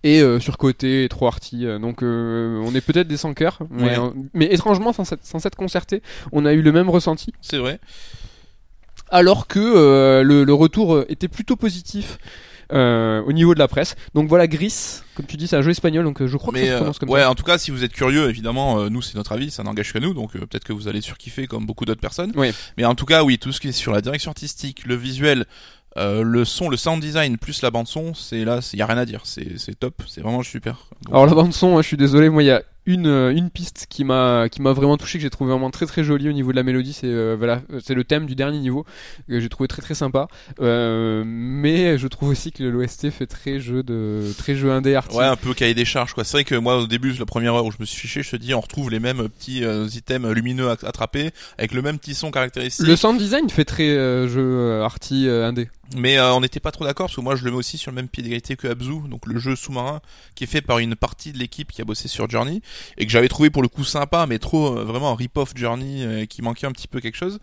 et 0.02 0.20
euh, 0.20 0.38
surcoté 0.38 1.04
et 1.04 1.08
trop 1.08 1.26
arty. 1.26 1.66
euh, 1.66 1.78
donc 1.78 2.02
euh, 2.02 2.62
on 2.64 2.74
est 2.74 2.80
peut-être 2.82 3.08
des 3.08 3.16
sans 3.16 3.32
cœur, 3.34 3.58
mais, 3.70 3.96
Ouais. 3.98 4.10
mais 4.34 4.46
étrangement 4.52 4.92
sans 4.92 5.04
s'être, 5.04 5.24
sans 5.24 5.38
s'être 5.38 5.56
concerté, 5.56 6.02
on 6.32 6.44
a 6.44 6.52
eu 6.52 6.60
le 6.62 6.72
même 6.72 6.90
ressenti. 6.90 7.32
C'est 7.40 7.58
vrai. 7.58 7.80
Alors 9.10 9.46
que 9.46 9.60
euh, 9.60 10.22
le, 10.22 10.44
le 10.44 10.54
retour 10.54 10.94
euh, 10.94 11.04
était 11.08 11.28
plutôt 11.28 11.56
positif. 11.56 12.18
euh, 12.72 13.20
au 13.26 13.32
niveau 13.32 13.52
de 13.52 13.58
la 13.58 13.68
presse. 13.68 13.94
Donc 14.14 14.26
voilà, 14.26 14.46
Gris, 14.46 15.02
comme 15.14 15.26
tu 15.26 15.36
dis, 15.36 15.46
c'est 15.46 15.54
un 15.56 15.60
jeu 15.60 15.70
espagnol, 15.72 16.02
donc 16.02 16.22
euh, 16.22 16.26
je 16.26 16.36
crois 16.38 16.50
que 16.52 16.58
Mais 16.58 16.64
ça 16.64 16.70
se 16.70 16.72
euh, 16.72 16.78
prononce 16.78 16.98
comme 16.98 17.10
ouais, 17.10 17.20
ça. 17.20 17.30
en 17.30 17.34
tout 17.34 17.44
cas, 17.44 17.58
si 17.58 17.70
vous 17.70 17.84
êtes 17.84 17.92
curieux, 17.92 18.28
évidemment, 18.30 18.80
euh, 18.80 18.88
nous 18.88 19.02
c'est 19.02 19.16
notre 19.16 19.32
avis, 19.32 19.50
ça 19.50 19.62
n'engage 19.62 19.92
que 19.92 19.98
nous, 19.98 20.14
donc 20.14 20.34
euh, 20.34 20.40
peut-être 20.46 20.64
que 20.64 20.72
vous 20.72 20.88
allez 20.88 21.02
surkiffer 21.02 21.46
comme 21.46 21.66
beaucoup 21.66 21.84
d'autres 21.84 22.00
personnes. 22.00 22.32
Oui. 22.36 22.52
Mais 22.78 22.86
en 22.86 22.94
tout 22.94 23.04
cas, 23.04 23.22
oui, 23.22 23.38
tout 23.38 23.52
ce 23.52 23.60
qui 23.60 23.68
est 23.68 23.72
sur 23.72 23.92
la 23.92 24.00
direction 24.00 24.30
artistique, 24.30 24.86
le 24.86 24.94
visuel, 24.96 25.44
euh, 25.96 26.22
le 26.22 26.44
son, 26.44 26.68
le 26.68 26.76
sound 26.76 27.00
design 27.00 27.38
plus 27.38 27.62
la 27.62 27.70
bande 27.70 27.86
son, 27.86 28.14
c'est 28.14 28.44
là, 28.44 28.60
il 28.72 28.78
y 28.78 28.82
a 28.82 28.86
rien 28.86 28.98
à 28.98 29.04
dire, 29.04 29.22
c'est 29.24 29.78
top, 29.78 30.02
c'est 30.06 30.20
vraiment 30.20 30.42
super. 30.42 30.88
Alors 31.08 31.26
la 31.26 31.34
bande 31.34 31.52
son, 31.52 31.80
je 31.80 31.86
suis 31.86 31.96
désolé, 31.96 32.28
moi 32.30 32.42
il 32.42 32.46
y 32.46 32.50
a 32.50 32.62
une 32.86 33.06
euh, 33.06 33.34
une 33.34 33.50
piste 33.50 33.86
qui 33.88 34.04
m'a 34.04 34.48
qui 34.48 34.62
m'a 34.62 34.72
vraiment 34.72 34.96
touché 34.96 35.18
que 35.18 35.22
j'ai 35.22 35.30
trouvé 35.30 35.50
vraiment 35.50 35.70
très 35.70 35.86
très 35.86 36.04
jolie 36.04 36.28
au 36.28 36.32
niveau 36.32 36.50
de 36.50 36.56
la 36.56 36.62
mélodie, 36.62 36.92
c'est 36.92 37.06
euh, 37.06 37.34
voilà, 37.36 37.62
c'est 37.82 37.94
le 37.94 38.04
thème 38.04 38.26
du 38.26 38.34
dernier 38.34 38.58
niveau 38.58 38.84
que 39.28 39.40
j'ai 39.40 39.48
trouvé 39.48 39.68
très 39.68 39.82
très 39.82 39.94
sympa. 39.94 40.28
Euh, 40.60 41.22
mais 41.26 41.98
je 41.98 42.08
trouve 42.08 42.28
aussi 42.30 42.52
que 42.52 42.62
l'OST 42.62 43.10
fait 43.10 43.26
très 43.26 43.60
jeu 43.60 43.82
de 43.82 44.32
très 44.36 44.54
jeu 44.54 44.70
indé 44.70 44.94
arty. 44.94 45.16
Ouais, 45.16 45.24
un 45.24 45.36
peu 45.36 45.54
cahier 45.54 45.74
des 45.74 45.84
charges, 45.84 46.14
quoi. 46.14 46.24
C'est 46.24 46.36
vrai 46.38 46.44
que 46.44 46.54
moi, 46.54 46.78
au 46.78 46.86
début, 46.86 47.12
la 47.12 47.26
première 47.26 47.54
heure 47.54 47.64
où 47.64 47.72
je 47.72 47.78
me 47.80 47.84
suis 47.84 48.00
fiché, 48.00 48.22
je 48.22 48.30
te 48.30 48.36
dis, 48.36 48.54
on 48.54 48.60
retrouve 48.60 48.90
les 48.90 49.00
mêmes 49.00 49.28
petits 49.28 49.64
euh, 49.64 49.86
items 49.86 50.32
lumineux 50.32 50.68
à 50.68 50.72
attraper, 50.72 51.30
avec 51.58 51.72
le 51.72 51.82
même 51.82 51.98
petit 51.98 52.14
son 52.14 52.30
caractéristique. 52.30 52.86
Le 52.86 52.96
sound 52.96 53.18
design 53.18 53.48
fait 53.50 53.64
très 53.64 53.88
euh, 53.88 54.28
jeu 54.28 54.42
euh, 54.42 54.84
arty 54.84 55.26
euh, 55.26 55.48
indé. 55.48 55.68
Mais 55.96 56.18
euh, 56.18 56.32
on 56.32 56.40
n'était 56.40 56.60
pas 56.60 56.72
trop 56.72 56.84
d'accord 56.84 57.06
parce 57.06 57.16
que 57.16 57.20
moi 57.20 57.36
je 57.36 57.44
le 57.44 57.50
mets 57.50 57.56
aussi 57.56 57.78
sur 57.78 57.90
le 57.90 57.96
même 57.96 58.08
pied 58.08 58.22
d'égalité 58.22 58.56
que 58.56 58.66
Abzu, 58.66 59.08
donc 59.08 59.26
le 59.26 59.38
jeu 59.38 59.54
sous-marin 59.54 60.00
qui 60.34 60.44
est 60.44 60.46
fait 60.46 60.62
par 60.62 60.78
une 60.78 60.96
partie 60.96 61.32
de 61.32 61.38
l'équipe 61.38 61.70
qui 61.70 61.82
a 61.82 61.84
bossé 61.84 62.08
sur 62.08 62.28
Journey 62.28 62.62
et 62.98 63.06
que 63.06 63.12
j'avais 63.12 63.28
trouvé 63.28 63.50
pour 63.50 63.62
le 63.62 63.68
coup 63.68 63.84
sympa, 63.84 64.26
mais 64.28 64.38
trop 64.38 64.78
euh, 64.78 64.84
vraiment 64.84 65.10
un 65.12 65.16
rip-off 65.16 65.52
Journey 65.54 66.04
euh, 66.04 66.26
qui 66.26 66.42
manquait 66.42 66.66
un 66.66 66.72
petit 66.72 66.88
peu 66.88 67.00
quelque 67.00 67.16
chose. 67.16 67.38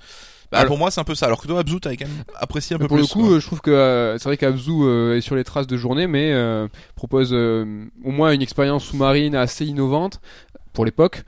Bah, 0.51 0.57
Alors- 0.59 0.67
pour 0.71 0.77
moi 0.77 0.91
c'est 0.91 0.99
un 0.99 1.05
peu 1.05 1.15
ça. 1.15 1.27
Alors 1.27 1.41
que 1.41 1.47
toi 1.47 1.59
Abzu 1.59 1.79
t'avais 1.79 1.95
quand 1.97 2.07
même 2.07 2.23
apprécié 2.35 2.75
un 2.75 2.79
peu 2.79 2.87
pour 2.87 2.97
plus. 2.97 3.03
le 3.03 3.07
coup, 3.07 3.21
quoi. 3.27 3.35
euh, 3.35 3.39
je 3.39 3.45
trouve 3.45 3.61
que 3.61 3.71
euh, 3.71 4.17
c'est 4.17 4.25
vrai 4.25 4.35
qu'Abzu 4.37 4.71
euh, 4.83 5.15
est 5.17 5.21
sur 5.21 5.35
les 5.35 5.43
traces 5.45 5.67
de 5.67 5.77
journée, 5.77 6.07
mais 6.07 6.31
euh, 6.33 6.67
propose 6.95 7.29
euh, 7.33 7.85
au 8.03 8.11
moins 8.11 8.31
une 8.33 8.41
expérience 8.41 8.83
sous-marine 8.83 9.35
assez 9.35 9.65
innovante 9.65 10.19
pour 10.73 10.83
l'époque 10.85 11.23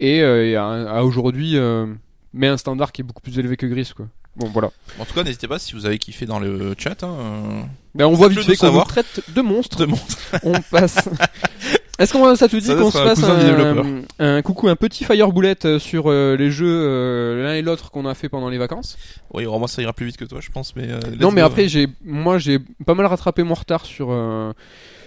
et, 0.00 0.22
euh, 0.22 0.44
et 0.46 0.56
à, 0.56 0.66
à 0.68 1.02
aujourd'hui 1.04 1.56
euh, 1.56 1.86
met 2.32 2.48
un 2.48 2.56
standard 2.56 2.90
qui 2.90 3.02
est 3.02 3.04
beaucoup 3.04 3.22
plus 3.22 3.38
élevé 3.38 3.56
que 3.56 3.66
Gris 3.66 3.92
quoi. 3.94 4.06
Bon 4.36 4.48
voilà. 4.52 4.70
En 4.98 5.04
tout 5.04 5.14
cas 5.14 5.22
n'hésitez 5.22 5.46
pas 5.46 5.60
si 5.60 5.74
vous 5.74 5.86
avez 5.86 5.98
kiffé 5.98 6.26
dans 6.26 6.40
le 6.40 6.74
chat. 6.76 7.04
Hein, 7.04 7.68
Ben, 7.94 8.06
on 8.06 8.14
voit 8.14 8.28
vite 8.28 8.40
fait 8.42 8.56
qu'on 8.56 8.80
traite 8.82 9.20
de 9.32 9.40
monstres. 9.40 9.78
de 9.78 9.84
montre. 9.84 10.16
on 10.42 10.60
passe. 10.62 11.08
Est-ce 11.98 12.12
qu'on 12.12 12.34
ça 12.34 12.48
te 12.48 12.56
dit 12.56 12.74
qu'on 12.74 12.90
se 12.90 12.98
fasse 12.98 13.22
un, 13.22 14.02
un 14.18 14.42
coucou, 14.42 14.68
un 14.68 14.74
petit 14.76 15.04
fire 15.04 15.30
bullet 15.32 15.54
euh, 15.64 15.78
sur 15.78 16.10
euh, 16.10 16.36
les 16.36 16.50
jeux 16.50 16.66
euh, 16.68 17.44
l'un 17.44 17.54
et 17.54 17.62
l'autre 17.62 17.90
qu'on 17.92 18.04
a 18.06 18.14
fait 18.14 18.28
pendant 18.28 18.48
les 18.48 18.58
vacances? 18.58 18.96
Oui, 19.32 19.46
moi 19.46 19.68
ça 19.68 19.80
ira 19.80 19.92
plus 19.92 20.06
vite 20.06 20.16
que 20.16 20.24
toi 20.24 20.40
je 20.40 20.50
pense, 20.50 20.74
mais. 20.74 20.90
euh, 20.90 20.98
Non, 21.20 21.30
mais 21.30 21.40
après, 21.40 21.68
j'ai, 21.68 21.86
moi, 22.04 22.38
j'ai 22.38 22.58
pas 22.84 22.94
mal 22.94 23.06
rattrapé 23.06 23.44
mon 23.44 23.54
retard 23.54 23.84
sur, 23.86 24.12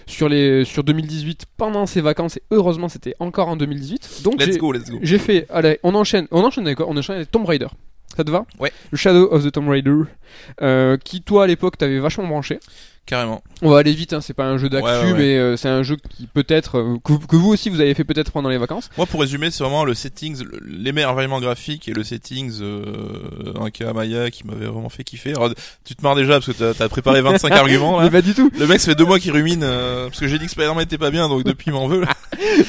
sur 0.06 0.30
les, 0.30 0.64
sur 0.64 0.84
2018 0.86 1.46
pendant 1.58 1.86
ces 1.86 2.00
vacances 2.00 2.38
et 2.38 2.44
heureusement, 2.52 2.88
c'était 2.88 3.16
encore 3.20 3.50
en 3.50 3.58
2018. 3.58 4.22
Donc, 4.24 4.40
Let's 4.40 4.54
j'ai, 4.54 4.58
go, 4.58 4.72
let's 4.72 4.90
go. 4.90 4.98
j'ai 5.02 5.18
fait, 5.20 5.46
allez, 5.50 5.80
on 5.84 5.94
enchaîne, 5.94 6.28
on 6.32 6.44
enchaîne 6.46 6.66
avec 6.66 6.78
quoi? 6.78 6.88
On 6.90 6.96
enchaîne 6.96 7.18
avec 7.18 7.30
Tomb 7.32 7.46
Raider. 7.46 7.68
Ça 8.16 8.24
te 8.24 8.32
va? 8.32 8.46
Ouais. 8.60 8.72
Le 8.92 8.98
Shadow 8.98 9.28
of 9.32 9.44
the 9.44 9.52
Tomb 9.52 9.68
Raider, 9.68 10.04
qui 11.04 11.22
toi 11.22 11.44
à 11.44 11.48
l'époque 11.48 11.78
t'avais 11.78 12.00
vachement 12.00 12.26
branché. 12.28 12.60
Carrément. 13.08 13.42
On 13.64 13.72
va 13.72 13.80
aller 13.80 13.94
vite, 13.94 14.14
hein, 14.14 14.22
c'est 14.22 14.34
pas 14.36 14.46
un 14.46 14.58
jeu 14.60 14.70
d'actu, 14.70 14.86
Ouais, 14.88 15.00
ouais, 15.02 15.12
ouais. 15.14 15.18
mais 15.18 15.38
euh, 15.38 15.58
c'est 15.58 15.70
un 15.70 15.82
jeu 15.82 15.96
qui 16.10 16.28
peut-être 16.28 16.78
euh, 16.78 16.98
que, 17.04 17.14
vous- 17.14 17.20
que 17.26 17.36
vous 17.36 17.50
aussi 17.50 17.70
vous 17.70 17.80
avez 17.82 17.94
fait 17.96 18.04
peut-être 18.04 18.32
pendant 18.32 18.50
les 18.50 18.58
vacances. 18.60 18.90
Moi, 18.98 19.08
pour 19.08 19.22
résumer, 19.22 19.50
c'est 19.50 19.64
vraiment 19.64 19.86
le 19.86 19.94
settings, 19.96 20.44
le- 20.44 20.60
l'émerveillement 20.64 21.40
graphique 21.40 21.88
et 21.88 21.94
le 21.94 22.04
settings 22.04 22.60
euh, 22.62 22.84
un 23.60 23.70
cas 23.72 23.94
Maya 23.94 24.30
qui 24.30 24.46
m'avait 24.46 24.66
vraiment 24.68 24.90
fait 24.90 25.04
kiffer. 25.04 25.32
Alors, 25.32 25.50
tu 25.86 25.96
te 25.96 26.04
marres 26.04 26.16
déjà 26.16 26.34
parce 26.34 26.48
que 26.54 26.72
t'as 26.74 26.84
as 26.86 26.90
préparé 26.90 27.22
25 27.24 27.52
arguments 27.54 27.98
Mais 28.00 28.06
là. 28.06 28.12
pas 28.12 28.22
du 28.22 28.34
tout. 28.34 28.52
Le 28.60 28.68
mec, 28.68 28.80
ça 28.80 28.92
fait 28.92 28.96
deux 28.96 29.06
mois 29.06 29.20
qu'il 29.20 29.32
rumine 29.32 29.62
euh, 29.64 30.08
parce 30.10 30.20
que 30.20 30.28
j'ai 30.28 30.38
dit 30.38 30.46
que 30.46 30.52
Spider-Man 30.52 30.84
était 30.84 30.98
pas 31.00 31.10
bien, 31.10 31.28
donc 31.30 31.44
depuis 31.44 31.68
il 31.68 31.74
m'en 31.74 31.88
veut. 31.88 32.02
là. 32.02 32.08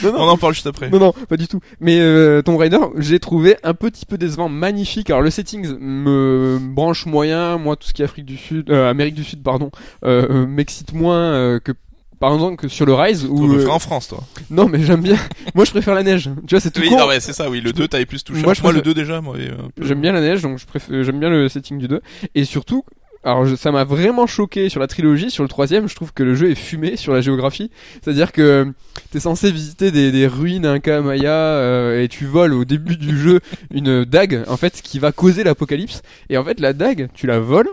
Non, 0.03 0.13
non. 0.13 0.19
On 0.21 0.29
en 0.29 0.37
parle 0.39 0.55
juste 0.55 0.67
après. 0.67 0.89
Non, 0.89 0.99
non, 0.99 1.13
pas 1.29 1.37
du 1.37 1.47
tout. 1.49 1.61
Mais 1.81 1.99
euh, 2.01 2.41
Tomb 2.43 2.57
Raider, 2.57 2.79
j'ai 2.99 3.19
trouvé 3.19 3.57
un 3.65 3.75
petit 3.75 4.07
peu 4.07 4.17
décevant, 4.17 4.49
magnifique. 4.49 5.11
Alors 5.11 5.21
le 5.23 5.31
settings 5.31 5.77
me 5.79 6.59
branche 6.61 7.07
moyen, 7.07 7.59
moi 7.59 7.77
tout 7.77 7.87
ce 7.89 7.93
qui 7.93 8.03
est 8.03 8.05
Afrique 8.05 8.25
du 8.25 8.37
Sud, 8.37 8.71
euh, 8.71 8.89
Amérique 8.89 9.15
du 9.15 9.25
Sud, 9.25 9.43
pardon, 9.43 9.71
euh, 10.05 10.27
euh, 10.29 10.47
m'excite 10.47 10.93
moins 10.93 11.19
euh, 11.33 11.59
que 11.61 11.73
par 12.21 12.35
exemple 12.35 12.57
que 12.57 12.69
sur 12.69 12.85
le 12.85 12.95
Rise 12.95 13.25
où 13.27 13.47
le 13.47 13.59
euh, 13.59 13.65
faire 13.65 13.75
en 13.75 13.79
France, 13.79 14.09
toi. 14.09 14.25
non 14.51 14.69
mais 14.69 14.83
j'aime 14.83 15.03
bien. 15.03 15.17
moi 15.55 15.65
je 15.65 15.71
préfère 15.71 15.95
la 15.95 16.03
neige. 16.03 16.31
Tu 16.47 16.55
vois 16.55 16.61
c'est 16.61 16.71
tout 16.73 16.81
Oui, 16.81 16.89
con. 16.89 16.99
non, 16.99 17.07
mais 17.09 17.21
c'est 17.21 17.33
ça, 17.33 17.49
oui. 17.49 17.61
Le 17.61 17.73
2, 17.73 17.87
t'avais 17.89 18.07
plus 18.07 18.25
touché. 18.25 18.41
Moi, 18.43 18.47
Moi, 18.47 18.55
je 18.55 18.61
le 18.61 18.83
préfère- 18.83 18.83
2 18.83 18.95
déjà, 18.95 19.21
moi. 19.21 19.37
et, 19.39 19.49
euh, 19.51 19.55
J'aime 19.81 20.01
bien 20.01 20.13
la 20.13 20.21
neige, 20.21 20.43
donc 20.43 20.59
je 20.59 20.67
préfère, 20.67 21.05
j'aime 21.05 21.21
bien 21.21 21.31
le 21.31 21.49
setting 21.49 21.79
du 21.79 21.87
2. 21.87 22.01
Et 22.35 22.45
surtout, 22.45 22.85
alors 23.23 23.47
je- 23.47 23.55
ça 23.55 23.71
m'a 23.71 23.85
vraiment 23.85 24.27
choqué 24.27 24.69
sur 24.69 24.81
la 24.81 24.89
trilogie. 24.89 25.31
Sur 25.31 25.45
le 25.45 25.49
troisième, 25.49 25.89
je 25.89 25.95
trouve 25.95 26.13
que 26.13 26.25
le 26.25 26.35
jeu 26.35 26.51
est 26.51 26.55
fumé 26.57 26.97
sur 26.97 27.13
la 27.13 27.21
géographie. 27.21 27.71
C'est-à-dire 28.03 28.33
que 28.33 28.73
t'es 29.13 29.21
censé 29.21 29.53
visiter 29.53 29.93
des, 29.93 30.11
des 30.11 30.27
ruines 30.27 30.67
Inca 30.67 31.01
Maya 31.01 31.31
euh, 31.33 32.03
et 32.03 32.09
tu 32.09 32.25
voles 32.27 32.53
au 32.53 32.65
début 32.65 32.97
du 32.97 33.17
jeu 33.17 33.39
une 33.73 34.05
dague 34.05 34.43
en 34.49 34.57
fait 34.57 34.81
qui 34.83 34.99
va 34.99 35.13
causer 35.13 35.45
l'apocalypse. 35.45 36.03
Et 36.31 36.37
en 36.37 36.43
fait 36.45 36.59
la 36.59 36.73
dague, 36.73 37.11
tu 37.15 37.29
la 37.29 37.39
voles. 37.39 37.69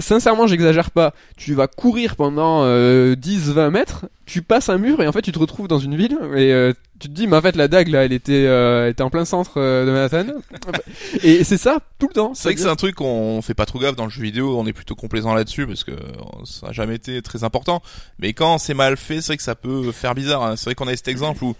Sincèrement, 0.00 0.46
j'exagère 0.46 0.90
pas. 0.90 1.14
Tu 1.36 1.54
vas 1.54 1.66
courir 1.68 2.16
pendant 2.16 2.62
euh, 2.64 3.14
10-20 3.14 3.70
mètres, 3.70 4.06
tu 4.26 4.42
passes 4.42 4.68
un 4.68 4.78
mur 4.78 5.02
et 5.02 5.06
en 5.08 5.12
fait 5.12 5.22
tu 5.22 5.32
te 5.32 5.38
retrouves 5.38 5.68
dans 5.68 5.78
une 5.78 5.96
ville 5.96 6.18
et 6.36 6.52
euh, 6.52 6.72
tu 6.98 7.08
te 7.08 7.14
dis 7.14 7.26
mais 7.26 7.36
en 7.36 7.42
fait 7.42 7.56
la 7.56 7.66
dague 7.68 7.88
là 7.88 8.04
elle 8.04 8.12
était, 8.12 8.44
euh, 8.46 8.84
elle 8.84 8.90
était 8.92 9.02
en 9.02 9.10
plein 9.10 9.24
centre 9.24 9.52
euh, 9.56 9.84
de 9.86 9.90
Manhattan. 9.90 10.40
et 11.22 11.44
c'est 11.44 11.58
ça 11.58 11.78
tout 11.98 12.08
le 12.08 12.14
temps. 12.14 12.32
C'est 12.34 12.48
vrai 12.48 12.54
que 12.54 12.60
c'est 12.60 12.68
un 12.68 12.76
truc 12.76 12.94
qu'on 12.94 13.42
fait 13.42 13.54
pas 13.54 13.66
trop 13.66 13.78
gaffe 13.78 13.96
dans 13.96 14.04
le 14.04 14.10
jeu 14.10 14.22
vidéo, 14.22 14.58
on 14.58 14.66
est 14.66 14.72
plutôt 14.72 14.94
complaisant 14.94 15.34
là-dessus 15.34 15.66
parce 15.66 15.84
que 15.84 15.92
ça 16.44 16.68
a 16.68 16.72
jamais 16.72 16.94
été 16.96 17.20
très 17.22 17.44
important. 17.44 17.82
Mais 18.18 18.32
quand 18.32 18.58
c'est 18.58 18.74
mal 18.74 18.96
fait, 18.96 19.20
c'est 19.20 19.28
vrai 19.28 19.36
que 19.36 19.42
ça 19.42 19.54
peut 19.54 19.92
faire 19.92 20.14
bizarre. 20.14 20.42
hein. 20.42 20.56
C'est 20.56 20.66
vrai 20.66 20.74
qu'on 20.74 20.88
a 20.88 20.94
cet 20.96 21.08
exemple 21.08 21.42
où 21.44 21.54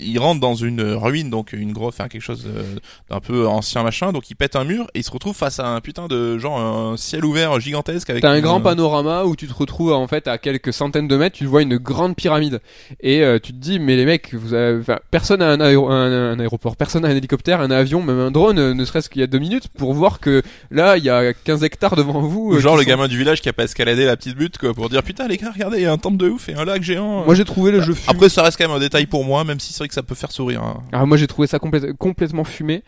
il 0.00 0.18
rentre 0.18 0.40
dans 0.40 0.54
une 0.54 0.80
ruine, 0.82 1.30
donc 1.30 1.52
une 1.52 1.72
grotte, 1.72 1.94
enfin 1.94 2.08
quelque 2.08 2.22
chose 2.22 2.44
de- 2.44 2.80
d'un 3.10 3.20
peu 3.20 3.46
ancien 3.46 3.82
machin, 3.82 4.12
donc 4.12 4.30
il 4.30 4.34
pète 4.34 4.56
un 4.56 4.64
mur 4.64 4.84
et 4.94 5.00
il 5.00 5.04
se 5.04 5.10
retrouve 5.10 5.34
face 5.36 5.58
à 5.60 5.68
un 5.68 5.80
putain 5.80 6.06
de 6.08 6.38
genre 6.38 6.58
un 6.58 6.96
ciel 6.96 7.24
ouvert 7.24 7.58
gigantesque 7.60 8.10
avec 8.10 8.22
T'as 8.22 8.30
un 8.30 8.36
une- 8.36 8.42
grand 8.42 8.60
panorama 8.60 9.24
où 9.24 9.36
tu 9.36 9.46
te 9.46 9.54
retrouves 9.54 9.92
en 9.92 10.06
fait 10.06 10.28
à 10.28 10.38
quelques 10.38 10.72
centaines 10.72 11.08
de 11.08 11.16
mètres, 11.16 11.36
tu 11.36 11.46
vois 11.46 11.62
une 11.62 11.76
grande 11.76 12.16
pyramide 12.16 12.60
et 13.00 13.22
euh, 13.22 13.38
tu 13.42 13.52
te 13.52 13.58
dis 13.58 13.78
mais 13.78 13.96
les 13.96 14.04
mecs, 14.04 14.34
vous 14.34 14.54
avez, 14.54 14.80
enfin, 14.80 14.98
personne 15.10 15.42
a 15.42 15.48
un, 15.50 15.60
aéro- 15.60 15.88
un, 15.90 16.32
un 16.32 16.38
aéroport, 16.40 16.76
personne 16.76 17.04
a 17.04 17.08
un 17.08 17.16
hélicoptère, 17.16 17.60
un 17.60 17.70
avion, 17.70 18.02
même 18.02 18.18
un 18.20 18.30
drone, 18.30 18.58
euh, 18.58 18.74
ne 18.74 18.84
serait-ce 18.84 19.08
qu'il 19.08 19.20
y 19.20 19.24
a 19.24 19.26
deux 19.26 19.38
minutes 19.38 19.68
pour 19.76 19.94
voir 19.94 20.20
que 20.20 20.42
là 20.70 20.96
il 20.96 21.04
y 21.04 21.10
a 21.10 21.32
15 21.32 21.64
hectares 21.64 21.96
devant 21.96 22.20
vous. 22.22 22.52
Ou 22.52 22.54
euh, 22.54 22.60
genre 22.60 22.76
le 22.76 22.82
sont- 22.82 22.88
gamin 22.88 23.08
du 23.08 23.18
village 23.18 23.40
qui 23.40 23.48
a 23.48 23.52
pas 23.52 23.64
escaladé 23.64 24.04
la 24.04 24.16
petite 24.16 24.36
butte 24.36 24.58
quoi 24.58 24.74
pour 24.74 24.88
dire 24.88 25.02
putain 25.02 25.26
les 25.28 25.36
gars 25.36 25.50
regardez 25.52 25.78
il 25.78 25.82
y 25.82 25.86
a 25.86 25.92
un 25.92 25.98
temple 25.98 26.16
de 26.18 26.28
ouf 26.28 26.48
et 26.48 26.54
un 26.54 26.64
lac 26.64 26.82
géant. 26.82 27.24
Moi 27.24 27.34
j'ai 27.34 27.44
trouvé 27.44 27.70
le 27.72 27.80
jeu 27.82 27.94
fumé. 27.94 28.06
Après 28.08 28.28
ça 28.28 28.42
reste 28.42 28.58
quand 28.58 28.66
même 28.68 28.76
un 28.76 28.80
détail 28.80 29.06
pour 29.06 29.24
moi 29.24 29.44
même 29.44 29.60
si 29.60 29.72
c'est 29.72 29.87
vrai 29.88 29.88
que 29.88 29.94
ça 29.94 30.02
peut 30.02 30.14
faire 30.14 30.32
sourire. 30.32 30.62
hein. 30.62 30.82
Ah, 30.92 31.06
moi 31.06 31.16
j'ai 31.16 31.26
trouvé 31.26 31.48
ça 31.48 31.58
complète- 31.58 31.92
complètement 31.96 32.44
fumé. 32.44 32.82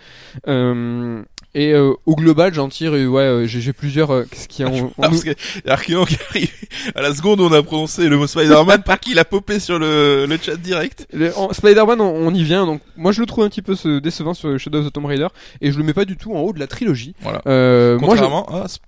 Euh, 0.49 1.23
et 1.55 1.73
euh, 1.73 1.93
au 2.07 2.15
global 2.15 2.55
j'en 2.55 2.69
tire 2.69 2.95
euh, 2.95 3.07
ouais 3.07 3.23
euh, 3.23 3.47
j'ai 3.47 3.73
plusieurs 3.73 4.13
euh, 4.13 4.25
qu'est-ce 4.31 4.47
qu'il 4.47 4.65
y 4.65 4.69
a 4.69 4.73
on- 4.73 4.85
on 4.87 5.03
Ah, 5.03 5.09
parce 5.09 5.25
que 5.25 5.31
qui 6.05 6.17
arrive 6.31 6.49
à 6.95 7.03
la 7.03 7.13
seconde 7.15 7.41
où 7.41 7.45
on 7.45 7.53
a 7.53 7.63
prononcé 7.63 8.09
le 8.09 8.17
mot 8.17 8.27
Spider-Man 8.29 8.83
par 8.85 9.01
qui 9.01 9.11
il 9.13 9.19
a 9.19 9.25
popé 9.25 9.59
sur 9.59 9.79
le, 9.79 10.27
le 10.27 10.39
chat 10.41 10.57
direct. 10.57 11.09
Spider-Man, 11.53 12.01
on, 12.01 12.29
on 12.29 12.35
y 12.35 12.45
vient. 12.45 12.67
Donc, 12.67 12.81
moi, 12.97 13.11
je 13.13 13.21
le 13.21 13.27
trouve 13.27 13.45
un 13.45 13.49
petit 13.49 13.63
peu 13.63 13.75
ce- 13.75 13.99
décevant 13.99 14.35
sur 14.35 14.57
Shadow 14.59 14.79
of 14.81 14.87
the 14.87 14.93
Tomb 14.93 15.07
Raider, 15.07 15.27
et 15.61 15.73
je 15.73 15.79
le 15.79 15.85
mets 15.85 15.93
pas 15.95 16.05
du 16.05 16.17
tout 16.17 16.33
en 16.35 16.41
haut 16.41 16.53
de 16.53 16.59
la 16.61 16.67
trilogie. 16.69 17.15
Voilà. 17.23 17.43
Euh, 17.47 17.99
moi, 17.99 18.15
je- 18.17 18.21
Contrairement 18.23 18.47
à, 18.49 18.67
Sp- 18.67 18.79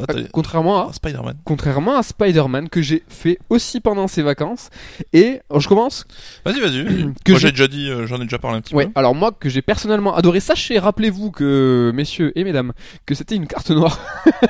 ah, 0.00 0.12
euh, 0.12 0.26
contrairement 0.32 0.88
à, 0.88 0.92
Spider-Man. 0.92 1.36
contrairement 1.44 1.96
à 1.96 2.02
Spider-Man 2.02 2.68
que 2.68 2.82
j'ai 2.82 3.02
fait 3.08 3.38
aussi 3.50 3.80
pendant 3.80 4.08
ses 4.08 4.22
vacances. 4.22 4.70
Et 5.12 5.40
alors, 5.50 5.60
je 5.60 5.68
commence. 5.68 6.04
Vas-y, 6.44 6.60
vas-y. 6.60 6.84
Moi 7.28 7.38
j'ai- 7.38 7.50
déjà 7.50 7.68
dit, 7.68 7.88
euh, 7.90 8.06
j'en 8.06 8.16
ai 8.20 8.24
déjà 8.24 8.38
parlé 8.38 8.58
un 8.58 8.60
petit 8.60 8.74
Ouais. 8.74 8.86
peu. 8.86 8.92
Alors 8.94 9.14
moi, 9.14 9.32
que 9.32 9.48
j'ai 9.48 9.62
personnellement 9.62 10.14
adoré. 10.14 10.40
Sachez, 10.40 10.78
rappelez-vous 10.78 11.30
que 11.30 11.92
messieurs 11.94 12.32
et 12.38 12.44
mesdames, 12.44 12.72
que 13.06 13.14
c'était 13.14 13.36
une 13.36 13.46
carte 13.46 13.70
noire. 13.70 13.98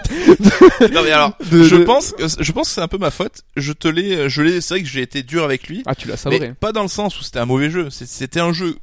Non 0.93 1.03
mais 1.03 1.11
alors, 1.13 1.33
De- 1.51 1.63
je 1.65 1.77
de- 1.77 1.85
pense, 1.85 2.13
que- 2.13 2.25
je 2.41 2.53
pense 2.53 2.69
que 2.69 2.75
c'est 2.75 2.81
un 2.81 2.89
peu 2.89 2.99
ma 2.99 3.11
faute. 3.11 3.43
Je 3.57 3.73
te 3.73 3.89
l'ai, 3.89 4.29
je 4.29 4.43
l'ai, 4.43 4.61
c'est 4.61 4.75
vrai 4.75 4.83
que 4.83 4.89
j'ai 4.89 5.03
été 5.03 5.23
dur 5.23 5.45
avec 5.45 5.69
lui. 5.69 5.83
Ah, 5.87 5.95
tu 5.95 6.09
l'as 6.09 6.15
mais 6.27 6.39
sabré. 6.39 6.55
pas 6.59 6.73
dans 6.73 6.83
le 6.83 6.89
sens 6.89 7.19
où 7.19 7.23
c'était 7.23 7.39
un 7.39 7.47
mauvais 7.47 7.71
jeu. 7.71 7.89
C'était 7.91 8.41
un 8.41 8.53
jeu 8.53 8.77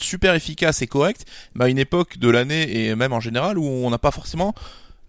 super 0.00 0.34
efficace 0.34 0.80
et 0.82 0.86
correct, 0.86 1.24
mais 1.54 1.64
à 1.64 1.68
une 1.68 1.78
époque 1.78 2.18
de 2.18 2.28
l'année 2.28 2.84
et 2.86 2.94
même 2.94 3.12
en 3.12 3.20
général 3.20 3.58
où 3.58 3.64
on 3.64 3.90
n'a 3.90 3.98
pas 3.98 4.10
forcément 4.12 4.54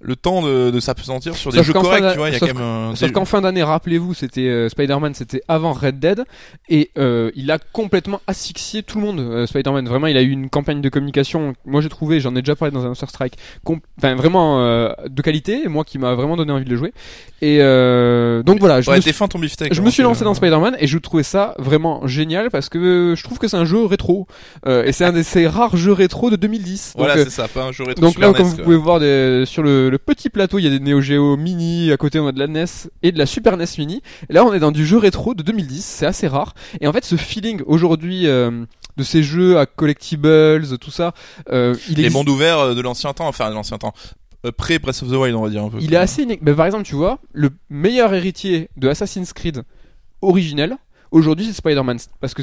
le 0.02 0.16
temps 0.16 0.42
de, 0.42 0.72
de 0.72 0.80
s'apesantir 0.80 1.36
sur 1.36 1.52
des 1.52 1.58
Sauf 1.58 1.68
jeux 1.68 1.74
corrects, 1.74 2.12
tu 2.12 2.18
vois, 2.18 2.30
il 2.30 2.34
y 2.34 2.36
a 2.36 2.40
quand 2.40 2.46
même. 2.54 2.96
Sauf 2.96 3.08
des- 3.10 3.14
qu'en 3.14 3.26
fin 3.26 3.42
d'année, 3.42 3.64
rappelez-vous, 3.64 4.14
c'était 4.14 4.48
euh, 4.48 4.70
Spider-Man, 4.70 5.14
c'était 5.14 5.42
avant 5.48 5.74
Red 5.74 6.00
Dead, 6.00 6.24
et 6.70 6.92
euh, 6.98 7.32
il 7.36 7.52
a 7.52 7.58
complètement 7.60 8.22
asphyxié 8.28 8.82
tout 8.84 9.00
le 9.00 9.06
monde. 9.06 9.20
euh, 9.20 9.46
Spider-Man, 9.46 9.88
vraiment, 9.88 10.08
il 10.08 10.16
a 10.18 10.22
eu 10.22 10.30
une 10.32 10.50
campagne 10.50 10.82
de 10.82 10.90
communication. 10.90 11.54
Moi, 11.66 11.82
j'ai 11.82 11.90
trouvé, 11.90 12.20
j'en 12.20 12.36
ai 12.36 12.42
déjà 12.42 12.56
parlé 12.56 12.74
dans 12.74 12.84
un 12.86 12.88
Monster 12.90 13.08
Strike, 13.10 13.34
enfin 13.98 14.16
vraiment 14.16 14.62
euh, 14.62 14.90
de 15.08 15.22
qualité, 15.22 15.64
et 15.64 15.68
moi 15.68 15.84
qui 15.84 15.98
m'a 16.00 16.16
vraiment 16.16 16.38
donné 16.38 16.52
envie 16.52 16.66
de 16.66 16.70
le 16.70 16.78
jouer. 16.78 16.94
Et 17.42 17.58
euh, 17.62 18.44
donc 18.44 18.60
voilà, 18.60 18.82
je 18.82 18.90
Ouais, 18.90 18.98
me 18.98 19.02
suis- 19.02 19.14
ton 19.30 19.40
beefsteak. 19.40 19.74
je 19.74 19.82
hein, 19.82 19.84
me 19.84 19.90
suis 19.92 20.04
lancé 20.04 20.24
dans 20.24 20.34
Spider-Man 20.34 20.76
et 20.80 20.88
je 20.88 20.98
trouvais 20.98 21.24
ça 21.24 21.54
vraiment 21.58 22.06
génial 22.08 22.50
parce 22.50 22.70
que 22.70 23.14
je 23.18 23.24
trouve 23.24 23.38
que 23.38 23.48
c'est 23.48 23.58
un 23.58 23.66
jeu 23.66 23.86
rétro 23.86 24.28
Euh, 24.66 24.84
et 24.86 24.92
c'est 24.92 25.06
un 25.06 25.12
de 25.14 25.22
ces 25.24 25.48
rares 25.48 25.78
jeux 25.78 25.94
rétro 25.94 26.30
de 26.30 26.36
2010. 26.36 26.94
Donc, 26.96 27.06
Voilà, 27.06 27.24
c'est 27.24 27.30
ça, 27.30 27.48
pas 27.48 27.64
un 27.64 27.72
jeu 27.72 27.84
rétro 27.84 28.02
donc 28.02 28.18
là, 28.20 28.32
comme 28.34 28.46
vous 28.48 28.58
pouvez 28.58 28.76
voir 28.76 29.00
des- 29.00 29.44
sur 29.46 29.64
le, 29.64 29.89
le 29.90 29.98
petit 29.98 30.30
plateau, 30.30 30.60
il 30.60 30.64
y 30.64 30.68
a 30.68 30.70
des 30.70 30.80
Neo 30.80 31.02
Geo 31.02 31.36
Mini, 31.38 31.92
à 31.92 31.98
côté 31.98 32.20
on 32.20 32.28
a 32.28 32.32
de 32.32 32.40
la 32.40 32.48
NES 32.48 32.66
et 33.04 33.12
de 33.12 33.18
la 33.18 33.26
Super 33.26 33.58
NES 33.58 33.66
Mini. 33.78 34.02
Et 34.30 34.34
là, 34.34 34.44
on 34.46 34.54
est 34.54 34.60
dans 34.60 34.72
du 34.72 34.86
jeu 34.86 34.98
rétro 34.98 35.34
de 35.34 35.44
2010, 35.44 35.84
c'est 35.84 36.06
assez 36.06 36.28
rare. 36.28 36.54
Et 36.82 36.88
en 36.88 36.94
fait, 36.94 37.04
ce 37.06 37.16
feeling 37.16 37.62
aujourd'hui 37.66 38.28
euh, 38.28 38.66
de 38.98 39.04
ces 39.04 39.24
jeux 39.24 39.58
à 39.58 39.66
collectibles, 39.66 40.78
tout 40.80 40.92
ça, 40.92 41.14
euh, 41.52 41.76
il 41.90 41.96
Les 41.96 42.02
existe- 42.06 42.14
mondes 42.14 42.30
ouverts 42.30 42.60
euh, 42.60 42.74
de 42.76 42.82
l'ancien 42.82 43.14
temps, 43.14 43.28
enfin 43.28 43.50
de 43.50 43.56
l'ancien 43.56 43.78
temps, 43.78 43.94
euh, 44.46 44.52
pré 44.52 44.80
Breath 44.80 45.02
of 45.04 45.10
the 45.10 45.14
Wild, 45.16 45.36
on 45.36 45.42
va 45.44 45.50
dire 45.50 45.64
un 45.64 45.70
peu. 45.70 45.78
Il 45.82 45.94
est 45.94 45.98
assez 45.98 46.24
unique. 46.24 46.42
Mais 46.42 46.54
par 46.54 46.66
exemple, 46.66 46.84
tu 46.84 46.96
vois, 46.96 47.20
le 47.34 47.50
meilleur 47.70 48.14
héritier 48.14 48.70
de 48.78 48.88
Assassin's 48.90 49.34
Creed 49.34 49.64
originel, 50.22 50.78
aujourd'hui, 51.12 51.46
c'est 51.46 51.54
Spider-Man. 51.54 51.98
Parce 52.20 52.34
que 52.34 52.42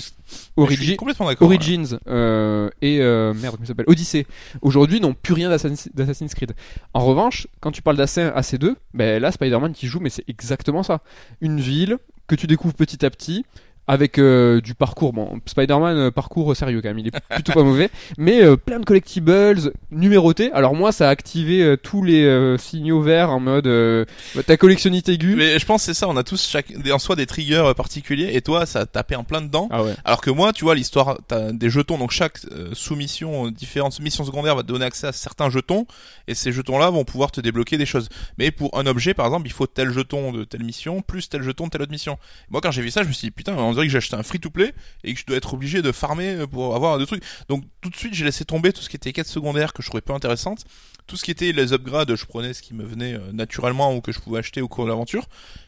Origi-. 0.57 0.97
Origins 1.41 1.99
euh, 2.09 2.71
et 2.83 3.01
euh, 3.01 3.35
merde, 3.35 3.57
comment 3.57 3.67
s'appelle? 3.67 3.87
Odyssey 3.89 4.27
aujourd'hui 4.63 5.01
n'ont 5.01 5.15
plus 5.15 5.35
rien 5.35 5.49
d'Assassin's 5.49 6.35
Creed. 6.35 6.53
En 6.95 7.05
revanche, 7.05 7.47
quand 7.61 7.71
tu 7.71 7.83
parles 7.83 7.97
d'Assassins 7.97 8.33
AC2, 8.37 8.75
ben 8.95 9.21
là 9.21 9.33
Spider-Man 9.33 9.73
qui 9.73 9.87
joue, 9.87 10.01
mais 10.01 10.11
c'est 10.11 10.25
exactement 10.29 10.83
ça. 10.83 11.01
Une 11.41 11.61
ville 11.61 11.99
que 12.27 12.35
tu 12.35 12.47
découvres 12.47 12.75
petit 12.75 13.05
à 13.05 13.11
petit. 13.11 13.45
Avec 13.89 14.19
euh, 14.19 14.61
du 14.61 14.75
parcours, 14.75 15.13
bon, 15.13 15.41
Spider-Man 15.47 15.97
euh, 15.97 16.11
parcours 16.11 16.57
sérieux 16.57 16.83
quand 16.83 16.89
même, 16.89 16.99
il 16.99 17.07
est 17.07 17.21
plutôt 17.31 17.53
pas 17.53 17.63
mauvais, 17.63 17.89
mais 18.19 18.43
euh, 18.43 18.57
plein 18.57 18.81
de 18.81 18.85
collectibles 18.85 19.73
numérotés. 19.93 20.51
Alors 20.53 20.75
moi, 20.75 20.91
ça 20.91 21.07
a 21.07 21.11
activé 21.11 21.63
euh, 21.63 21.77
tous 21.77 22.03
les 22.03 22.25
euh, 22.25 22.59
signaux 22.59 23.01
verts 23.01 23.31
en 23.31 23.39
mode 23.39 23.69
euh, 23.69 24.05
ta 24.47 24.57
collectionnite 24.57 25.09
aiguë. 25.09 25.37
Mais 25.37 25.59
je 25.61 25.67
pense 25.67 25.83
que 25.83 25.87
c'est 25.87 25.95
ça, 25.95 26.09
on 26.09 26.17
a 26.17 26.25
tous 26.25 26.49
chaque, 26.49 26.73
en 26.93 26.99
soi 26.99 27.15
des 27.15 27.27
triggers 27.27 27.57
euh, 27.59 27.75
particuliers, 27.75 28.31
et 28.33 28.41
toi, 28.43 28.67
ça 28.67 28.81
a 28.81 28.87
tapé 28.87 29.15
en 29.15 29.23
plein 29.23 29.41
dedans. 29.41 29.69
Ah 29.71 29.85
ouais. 29.85 29.95
Alors 30.05 30.21
que 30.21 30.31
moi, 30.31 30.53
tu 30.53 30.65
vois, 30.65 30.75
l'histoire, 30.75 31.19
t'as 31.29 31.53
des 31.53 31.71
jetons, 31.71 31.97
donc 31.99 32.11
chaque 32.11 32.39
euh, 32.51 32.71
soumission, 32.73 33.47
euh, 33.47 33.51
différentes 33.53 34.01
missions 34.01 34.25
secondaires 34.25 34.57
va 34.57 34.63
te 34.63 34.69
donner 34.69 34.85
accès 34.85 35.07
à 35.07 35.13
certains 35.13 35.49
jetons, 35.49 35.87
et 36.27 36.35
ces 36.35 36.51
jetons-là 36.51 36.91
vont 36.91 37.05
pouvoir 37.05 37.31
te 37.31 37.41
débloquer 37.41 37.79
des 37.79 37.87
choses. 37.87 38.09
Mais 38.39 38.51
pour 38.51 38.77
un 38.77 38.87
objet, 38.87 39.15
par 39.15 39.27
exemple, 39.27 39.47
il 39.47 39.53
faut 39.53 39.69
tel 39.69 39.91
jeton 39.91 40.33
de 40.33 40.43
telle 40.43 40.65
mission, 40.65 41.03
plus 41.03 41.29
tel 41.29 41.43
jeton 41.43 41.67
de 41.67 41.71
telle 41.71 41.83
autre 41.83 41.93
mission. 41.93 42.19
Moi, 42.51 42.61
quand 42.61 42.73
j'ai 42.73 42.83
vu 42.83 42.91
ça, 42.91 43.05
je 43.05 43.09
me 43.09 43.13
suis 43.13 43.29
dit, 43.29 43.31
putain, 43.31 43.55
on 43.55 43.76
dirait 43.77 43.87
que 43.87 43.93
j'ai 43.93 43.99
acheté 43.99 44.17
un 44.17 44.23
free-to-play, 44.23 44.75
et 45.05 45.15
que 45.15 45.21
je 45.21 45.27
dois 45.27 45.37
être 45.37 45.55
obligé 45.55 45.83
de 45.83 45.93
farmer 45.93 46.31
euh, 46.31 46.47
pour 46.47 46.75
avoir 46.75 46.99
des 46.99 47.07
trucs. 47.07 47.23
Donc, 47.49 47.65
tout 47.81 47.91
de 47.91 47.97
suite, 47.97 48.15
j'ai 48.15 48.25
laissé 48.25 48.45
tomber 48.45 48.73
tout 48.73 48.83
ce 48.83 48.89
qui 48.89 48.97
était 48.97 49.13
quêtes 49.13 49.27
secondaires 49.27 49.73
que 49.73 49.83
je 49.83 49.89
trouvais 49.89 50.01
peu 50.01 50.13
intéressantes. 50.13 50.65
Tout 51.07 51.17
ce 51.17 51.25
qui 51.25 51.31
était 51.31 51.53
les 51.53 51.73
upgrades, 51.73 52.15
je 52.17 52.27
prenais 52.27 52.53
ce 52.53 52.63
qui 52.63 52.75
me 52.75 52.85
venait 52.85 53.15
euh, 53.15 53.33
naturellement 53.33 53.95
ou 53.95 54.01
que 54.01 54.11
je 54.11 54.19
pouvais 54.19 54.41
acheter 54.41 54.61
au 54.61 54.67
cours 54.69 54.85
de 54.85 54.91
l'aventure. 54.91 55.27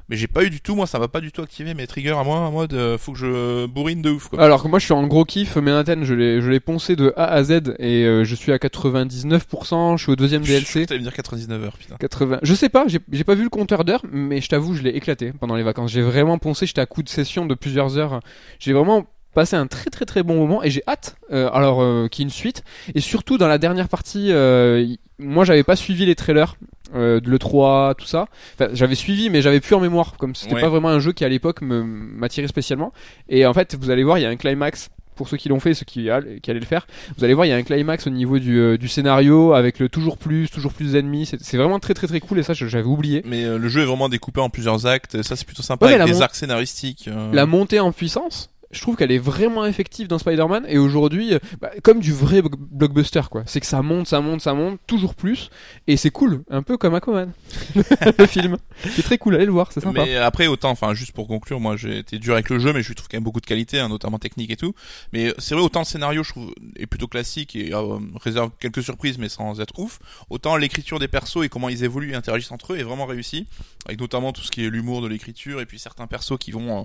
Mais 0.08 0.16
j'ai 0.16 0.26
pas 0.26 0.42
eu 0.42 0.50
du 0.50 0.60
tout, 0.60 0.74
moi, 0.74 0.86
ça 0.86 0.98
m'a 0.98 1.06
pas 1.06 1.20
du 1.20 1.30
tout 1.30 1.42
activé 1.42 1.74
mes 1.74 1.86
triggers 1.86 2.16
à 2.18 2.24
moi, 2.24 2.38
en 2.38 2.50
mode, 2.50 2.72
euh, 2.72 2.96
faut 2.98 3.12
que 3.12 3.18
je 3.18 3.66
bourrine 3.66 4.00
de 4.02 4.10
ouf, 4.10 4.28
quoi. 4.28 4.42
Alors 4.42 4.62
que 4.62 4.68
moi 4.68 4.78
je 4.78 4.86
suis 4.86 4.94
en 4.94 5.06
gros 5.06 5.24
kiff, 5.24 5.56
Manhattan, 5.56 6.02
je 6.02 6.14
l'ai, 6.14 6.40
je 6.40 6.50
l'ai 6.50 6.60
poncé 6.60 6.96
de 6.96 7.12
A 7.16 7.26
à 7.26 7.44
Z 7.44 7.74
et 7.78 8.04
euh, 8.04 8.24
je 8.24 8.34
suis 8.34 8.50
à 8.52 8.56
99%, 8.56 9.96
je 9.96 10.02
suis 10.02 10.12
au 10.12 10.16
deuxième 10.16 10.44
Je 10.44 10.52
DLC. 10.52 10.86
me 10.90 10.98
dire 10.98 11.12
99 11.12 11.62
heures, 11.64 11.76
putain. 11.76 11.96
80. 12.00 12.38
Je 12.42 12.54
sais 12.54 12.68
pas, 12.68 12.86
j'ai, 12.88 13.00
j'ai 13.12 13.24
pas 13.24 13.34
vu 13.34 13.42
le 13.42 13.50
compteur 13.50 13.84
d'heures, 13.84 14.02
mais 14.10 14.40
je 14.40 14.48
t'avoue, 14.48 14.74
je 14.74 14.82
l'ai 14.82 14.90
éclaté 14.90 15.32
pendant 15.38 15.56
les 15.56 15.62
vacances. 15.62 15.90
J'ai 15.92 16.02
vraiment 16.02 16.38
poncé, 16.38 16.66
j'étais 16.66 16.80
à 16.80 16.86
coup 16.86 17.02
de 17.02 17.08
session 17.08 17.46
de 17.46 17.54
plusieurs 17.54 17.98
heures. 17.98 18.20
J'ai 18.58 18.72
vraiment 18.72 19.06
passé 19.38 19.56
un 19.56 19.66
très 19.66 19.90
très 19.90 20.04
très 20.04 20.22
bon 20.22 20.36
moment 20.36 20.62
et 20.62 20.70
j'ai 20.70 20.82
hâte 20.88 21.16
euh, 21.32 21.48
alors 21.52 21.80
euh, 21.80 22.08
qu'il 22.08 22.22
y 22.22 22.24
ait 22.24 22.28
une 22.28 22.34
suite 22.34 22.62
et 22.94 23.00
surtout 23.00 23.38
dans 23.38 23.46
la 23.48 23.58
dernière 23.58 23.88
partie 23.88 24.32
euh, 24.32 24.84
moi 25.18 25.44
j'avais 25.44 25.62
pas 25.62 25.76
suivi 25.76 26.04
les 26.06 26.14
trailers 26.16 26.56
euh, 26.94 27.20
de 27.20 27.30
l'E3 27.30 27.94
tout 27.96 28.06
ça 28.06 28.26
enfin, 28.58 28.70
j'avais 28.72 28.94
suivi 28.96 29.30
mais 29.30 29.40
j'avais 29.42 29.60
plus 29.60 29.74
en 29.74 29.80
mémoire 29.80 30.14
comme 30.18 30.34
c'était 30.34 30.54
Ouais. 30.54 30.60
pas 30.60 30.68
vraiment 30.70 30.88
un 30.88 30.98
jeu 31.00 31.12
qui 31.12 31.24
à 31.24 31.28
l'époque 31.28 31.60
m'attirait 31.62 32.48
spécialement 32.48 32.92
et 33.28 33.46
en 33.46 33.54
fait 33.54 33.76
vous 33.80 33.90
allez 33.90 34.02
voir 34.04 34.18
il 34.18 34.22
y 34.22 34.26
a 34.26 34.30
un 34.30 34.36
climax 34.36 34.88
pour 35.14 35.28
ceux 35.28 35.36
qui 35.36 35.48
l'ont 35.48 35.58
fait, 35.58 35.74
ceux 35.74 35.84
qui, 35.84 36.08
qui 36.42 36.50
allaient 36.50 36.60
le 36.60 36.64
faire, 36.64 36.86
vous 37.16 37.24
allez 37.24 37.34
voir, 37.34 37.44
il 37.44 37.48
y 37.48 37.52
a 37.52 37.56
un 37.56 37.64
climax 37.64 38.06
au 38.06 38.10
niveau 38.10 38.38
du, 38.38 38.56
euh, 38.60 38.78
du 38.78 38.86
scénario 38.86 39.52
avec 39.52 39.80
le 39.80 39.88
toujours 39.88 40.16
plus, 40.16 40.48
toujours 40.48 40.72
plus 40.72 40.92
d'ennemis. 40.92 41.28
C'est 41.40 41.56
vraiment 41.56 41.80
très 41.80 41.92
très 41.92 42.06
très 42.06 42.20
cool 42.20 42.38
et 42.38 42.44
ça, 42.44 42.54
j'avais 42.54 42.84
oublié. 42.84 43.22
Mais 43.26 43.42
euh, 43.44 43.58
le 43.58 43.68
jeu 43.68 43.82
est 43.82 43.84
vraiment 43.84 44.08
découpé 44.08 44.40
en 44.40 44.48
plusieurs 44.48 44.86
actes, 44.86 45.20
ça 45.22 45.34
c'est 45.34 45.44
plutôt 45.44 45.64
sympa 45.64 45.86
Ouais, 45.86 45.94
avec 45.94 46.06
des 46.06 46.22
arcs 46.22 46.36
scénaristiques. 46.36 47.08
euh. 47.08 47.32
La 47.32 47.46
montée 47.46 47.80
en 47.80 47.90
puissance 47.90 48.48
je 48.70 48.80
trouve 48.80 48.96
qu'elle 48.96 49.12
est 49.12 49.18
vraiment 49.18 49.64
effective 49.66 50.08
dans 50.08 50.18
Spider-Man 50.18 50.66
et 50.68 50.78
aujourd'hui 50.78 51.34
euh, 51.34 51.38
bah, 51.60 51.70
comme 51.82 52.00
du 52.00 52.12
vrai 52.12 52.42
blockbuster 52.42 53.22
quoi 53.30 53.42
c'est 53.46 53.60
que 53.60 53.66
ça 53.66 53.82
monte 53.82 54.06
ça 54.06 54.20
monte 54.20 54.40
ça 54.40 54.54
monte 54.54 54.80
toujours 54.86 55.14
plus 55.14 55.50
et 55.86 55.96
c'est 55.96 56.10
cool 56.10 56.42
un 56.50 56.62
peu 56.62 56.76
comme 56.76 56.94
Aquaman 56.94 57.32
le 58.18 58.26
film 58.26 58.56
c'est 58.84 59.02
très 59.02 59.18
cool 59.18 59.34
allez 59.34 59.46
le 59.46 59.52
voir 59.52 59.72
c'est 59.72 59.80
sympa 59.80 60.04
Mais 60.04 60.16
après, 60.16 60.46
autant, 60.46 60.70
enfin, 60.70 60.94
juste 60.94 61.12
pour 61.12 61.26
conclure, 61.26 61.60
moi, 61.60 61.76
j'ai 61.76 61.98
été 61.98 62.18
dur 62.18 62.34
avec 62.34 62.50
le 62.50 62.58
jeu, 62.58 62.72
mais 62.72 62.82
je 62.82 62.88
lui 62.88 62.94
trouve 62.94 63.08
quand 63.08 63.16
même 63.16 63.24
beaucoup 63.24 63.40
de 63.40 63.46
qualité, 63.46 63.78
hein, 63.78 63.88
notamment 63.88 64.18
technique 64.18 64.50
et 64.50 64.56
tout. 64.56 64.74
Mais 65.12 65.32
c'est 65.38 65.54
vrai, 65.54 65.62
autant 65.62 65.80
le 65.80 65.84
scénario, 65.84 66.22
je 66.22 66.30
trouve, 66.30 66.52
est 66.76 66.86
plutôt 66.86 67.08
classique 67.08 67.56
et 67.56 67.74
euh, 67.74 67.98
réserve 68.16 68.50
quelques 68.60 68.82
surprises, 68.82 69.18
mais 69.18 69.28
sans 69.28 69.60
être 69.60 69.78
ouf. 69.78 69.98
Autant 70.30 70.56
l'écriture 70.56 70.98
des 70.98 71.08
persos 71.08 71.44
et 71.44 71.48
comment 71.48 71.68
ils 71.68 71.84
évoluent 71.84 72.12
et 72.12 72.14
interagissent 72.14 72.52
entre 72.52 72.72
eux 72.74 72.78
est 72.78 72.82
vraiment 72.82 73.06
réussi, 73.06 73.46
avec 73.86 74.00
notamment 74.00 74.32
tout 74.32 74.42
ce 74.42 74.50
qui 74.50 74.64
est 74.64 74.70
l'humour 74.70 75.02
de 75.02 75.08
l'écriture 75.08 75.60
et 75.60 75.66
puis 75.66 75.78
certains 75.78 76.06
persos 76.06 76.38
qui 76.38 76.50
vont 76.50 76.80
euh, 76.80 76.82